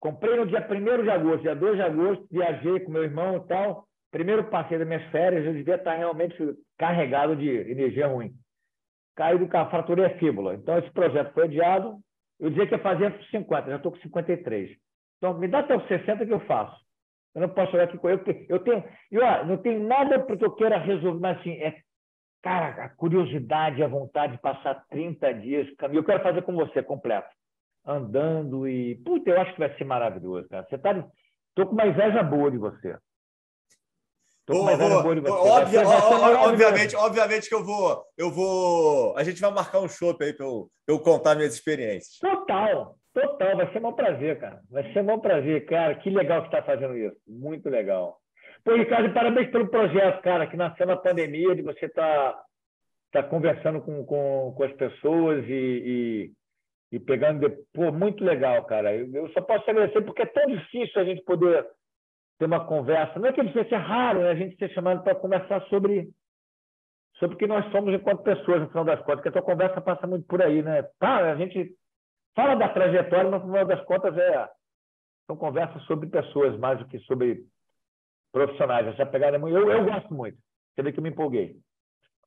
Comprei 0.01 0.37
no 0.37 0.47
dia 0.47 0.67
1 0.69 1.03
de 1.03 1.11
agosto, 1.11 1.43
dia 1.43 1.55
2 1.55 1.77
de 1.77 1.83
agosto, 1.83 2.27
viajei 2.31 2.81
com 2.81 2.93
meu 2.93 3.05
irmão 3.05 3.37
e 3.39 3.49
tal. 3.49 3.87
Primeiro 4.11 4.45
passei 4.45 4.79
das 4.79 4.87
minhas 4.87 5.05
férias, 5.11 5.45
eu 5.45 5.53
devia 5.53 5.75
estar 5.75 5.95
realmente 5.95 6.37
carregado 6.79 7.35
de 7.35 7.49
energia 7.49 8.07
ruim 8.07 8.33
caiu 9.17 9.39
do 9.39 9.49
carro, 9.49 9.71
fraturei 9.71 10.05
a 10.05 10.19
fíbula. 10.19 10.55
Então, 10.55 10.79
esse 10.79 10.91
projeto 10.91 11.33
foi 11.33 11.45
adiado. 11.45 11.99
Eu 12.39 12.51
dizia 12.51 12.67
que 12.67 12.75
ia 12.75 12.79
fazer 12.79 13.11
por 13.11 13.25
50, 13.25 13.71
já 13.71 13.77
estou 13.77 13.93
com 13.93 13.99
53. 13.99 14.77
Então, 15.17 15.39
me 15.39 15.49
dá 15.49 15.61
até 15.61 15.75
os 15.75 15.87
60 15.89 16.27
que 16.27 16.33
eu 16.33 16.41
faço. 16.41 16.77
Eu 17.35 17.41
não 17.43 17.49
posso 17.49 17.75
olhar 17.75 17.85
aqui 17.85 17.99
com 17.99 18.09
eu. 18.09 18.21
Eu 18.49 18.59
tenho, 18.61 18.85
eu, 19.11 19.23
ó, 19.25 19.45
não 19.45 19.57
tenho 19.57 19.87
nada 19.87 20.21
porque 20.21 20.45
eu 20.45 20.53
queira 20.53 20.79
resolver, 20.79 21.21
mas 21.21 21.39
assim, 21.39 21.53
é, 21.53 21.81
cara, 22.43 22.85
a 22.85 22.89
curiosidade, 22.91 23.83
a 23.83 23.89
vontade 23.89 24.35
de 24.35 24.39
passar 24.41 24.87
30 24.89 25.35
dias 25.35 25.75
caminho. 25.77 26.01
Eu 26.01 26.05
quero 26.05 26.23
fazer 26.23 26.43
com 26.43 26.55
você 26.55 26.83
completo. 26.83 27.29
Andando 27.85 28.69
e. 28.69 28.97
Puta, 28.97 29.31
eu 29.31 29.41
acho 29.41 29.53
que 29.53 29.59
vai 29.59 29.75
ser 29.77 29.85
maravilhoso, 29.85 30.49
cara. 30.49 30.67
Você 30.69 30.79
tá. 30.79 30.93
Estou 31.49 31.67
com 31.67 31.73
uma 31.73 31.87
inveja 31.87 32.23
boa 32.23 32.51
de 32.51 32.59
você. 32.59 32.97
Vou, 34.49 34.65
vou, 34.65 35.59
obvia, 35.59 35.83
obviamente, 36.47 36.95
obviamente 36.95 37.49
que 37.49 37.55
eu 37.55 37.65
vou, 37.65 38.05
eu 38.17 38.31
vou. 38.31 39.17
A 39.17 39.25
gente 39.25 39.41
vai 39.41 39.51
marcar 39.51 39.81
um 39.81 39.89
show 39.89 40.17
aí 40.21 40.33
para 40.33 40.47
eu, 40.47 40.69
eu 40.87 41.01
contar 41.01 41.35
minhas 41.35 41.55
experiências. 41.55 42.19
Total, 42.21 42.95
total, 43.13 43.57
vai 43.57 43.73
ser 43.73 43.85
um 43.85 43.93
prazer, 43.93 44.39
cara. 44.39 44.61
Vai 44.71 44.93
ser 44.93 45.01
um 45.01 45.19
prazer, 45.19 45.67
cara. 45.67 45.97
Que 45.97 46.11
legal 46.11 46.43
que 46.43 46.49
está 46.49 46.63
fazendo 46.63 46.97
isso. 46.97 47.17
Muito 47.27 47.69
legal. 47.69 48.19
Pô, 48.65 48.77
Ricardo, 48.77 49.13
parabéns 49.13 49.51
pelo 49.51 49.69
projeto, 49.69 50.23
cara, 50.23 50.47
que 50.47 50.57
nasceu 50.57 50.87
na 50.87 50.97
pandemia, 50.97 51.55
de 51.57 51.63
você 51.63 51.87
estar 51.87 52.33
tá, 52.33 52.43
tá 53.13 53.23
conversando 53.25 53.81
com, 53.81 54.05
com, 54.05 54.55
com 54.57 54.63
as 54.63 54.73
pessoas 54.75 55.45
e, 55.49 56.31
e 56.93 57.01
pegando. 57.01 57.51
Pô, 57.75 57.91
muito 57.91 58.25
legal, 58.25 58.65
cara. 58.65 58.95
Eu, 58.95 59.29
só 59.31 59.41
posso 59.41 59.65
te 59.65 59.71
agradecer 59.71 60.03
porque 60.03 60.23
é 60.23 60.27
tão 60.27 60.47
difícil 60.47 61.01
a 61.01 61.05
gente 61.05 61.23
poder 61.25 61.67
ter 62.39 62.45
uma 62.45 62.67
conversa. 62.67 63.19
Não 63.19 63.29
é 63.29 63.33
que 63.33 63.43
difícil, 63.43 63.77
é 63.77 63.81
raro 63.81 64.21
né? 64.21 64.31
a 64.31 64.35
gente 64.35 64.57
ser 64.57 64.71
chamado 64.71 65.03
para 65.03 65.15
conversar 65.15 65.63
sobre 65.69 66.11
sobre 67.19 67.35
o 67.35 67.39
que 67.39 67.47
nós 67.47 67.71
somos 67.73 67.95
enquanto 67.95 68.23
pessoas, 68.23 68.61
no 68.61 68.69
final 68.69 68.85
das 68.85 69.01
contas, 69.01 69.23
que 69.23 69.29
a 69.29 69.33
tua 69.33 69.43
conversa 69.43 69.81
passa 69.81 70.07
muito 70.07 70.27
por 70.27 70.43
aí, 70.43 70.63
né? 70.63 70.83
Tá, 70.99 71.33
a 71.33 71.37
gente 71.37 71.75
fala 72.35 72.55
da 72.55 72.69
trajetória, 72.69 73.31
mas 73.31 73.41
no 73.41 73.47
final 73.47 73.65
das 73.65 73.83
contas 73.87 74.17
é 74.19 74.49
são 75.27 75.37
conversas 75.37 75.83
sobre 75.85 76.09
pessoas 76.09 76.57
mais 76.59 76.79
do 76.79 76.87
que 76.87 76.99
sobre 77.01 77.45
profissionais. 78.31 78.87
Essa 78.87 79.07
pegada 79.07 79.37
é 79.37 79.39
muito. 79.39 79.57
Eu, 79.57 79.71
eu 79.71 79.85
gosto 79.85 80.13
muito. 80.15 80.39
Você 80.75 80.83
vê 80.83 80.93
que 80.93 80.99
eu 80.99 81.03
me 81.03 81.09
empolguei. 81.09 81.57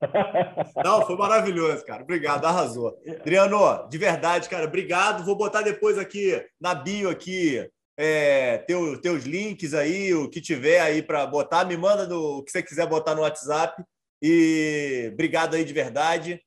Não, 0.83 1.05
foi 1.05 1.15
maravilhoso, 1.15 1.85
cara. 1.85 2.03
Obrigado, 2.03 2.45
arrasou. 2.45 2.97
Adriano, 3.07 3.87
de 3.89 3.97
verdade, 3.97 4.49
cara, 4.49 4.65
obrigado. 4.65 5.23
Vou 5.23 5.37
botar 5.37 5.61
depois 5.61 5.97
aqui 5.97 6.43
na 6.59 6.73
bio 6.73 7.09
aqui 7.09 7.69
é, 8.01 8.59
teu, 8.59 8.99
teus 9.01 9.25
links 9.25 9.73
aí, 9.73 10.13
o 10.13 10.29
que 10.29 10.39
tiver 10.39 10.79
aí 10.79 11.03
para 11.03 11.27
botar. 11.27 11.65
Me 11.65 11.75
manda 11.75 12.07
no, 12.07 12.37
o 12.37 12.43
que 12.43 12.49
você 12.49 12.63
quiser 12.63 12.87
botar 12.87 13.13
no 13.13 13.23
WhatsApp. 13.23 13.83
E 14.21 15.09
obrigado 15.11 15.55
aí 15.55 15.65
de 15.65 15.73
verdade. 15.73 16.41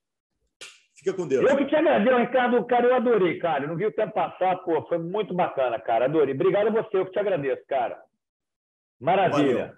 Fica 0.96 1.12
com 1.12 1.28
Deus. 1.28 1.44
Eu 1.44 1.56
que 1.58 1.66
te 1.66 1.76
agradeço, 1.76 2.16
Ricardo. 2.16 2.64
Cara, 2.64 2.86
eu 2.86 2.94
adorei, 2.94 3.38
cara. 3.38 3.64
Eu 3.64 3.68
não 3.68 3.76
vi 3.76 3.84
o 3.84 3.92
tempo 3.92 4.14
passar, 4.14 4.56
pô. 4.64 4.80
Foi 4.88 4.96
muito 4.96 5.34
bacana, 5.34 5.78
cara. 5.78 6.06
Adorei. 6.06 6.34
Obrigado 6.34 6.68
a 6.68 6.82
você, 6.82 6.96
eu 6.96 7.04
que 7.04 7.12
te 7.12 7.18
agradeço, 7.18 7.62
cara. 7.68 8.00
Maravilha. 8.98 9.56
Valeu. 9.56 9.74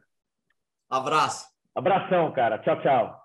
Abraço. 0.89 1.47
Abração, 1.75 2.31
cara. 2.33 2.59
Tchau, 2.59 2.81
tchau. 2.83 3.24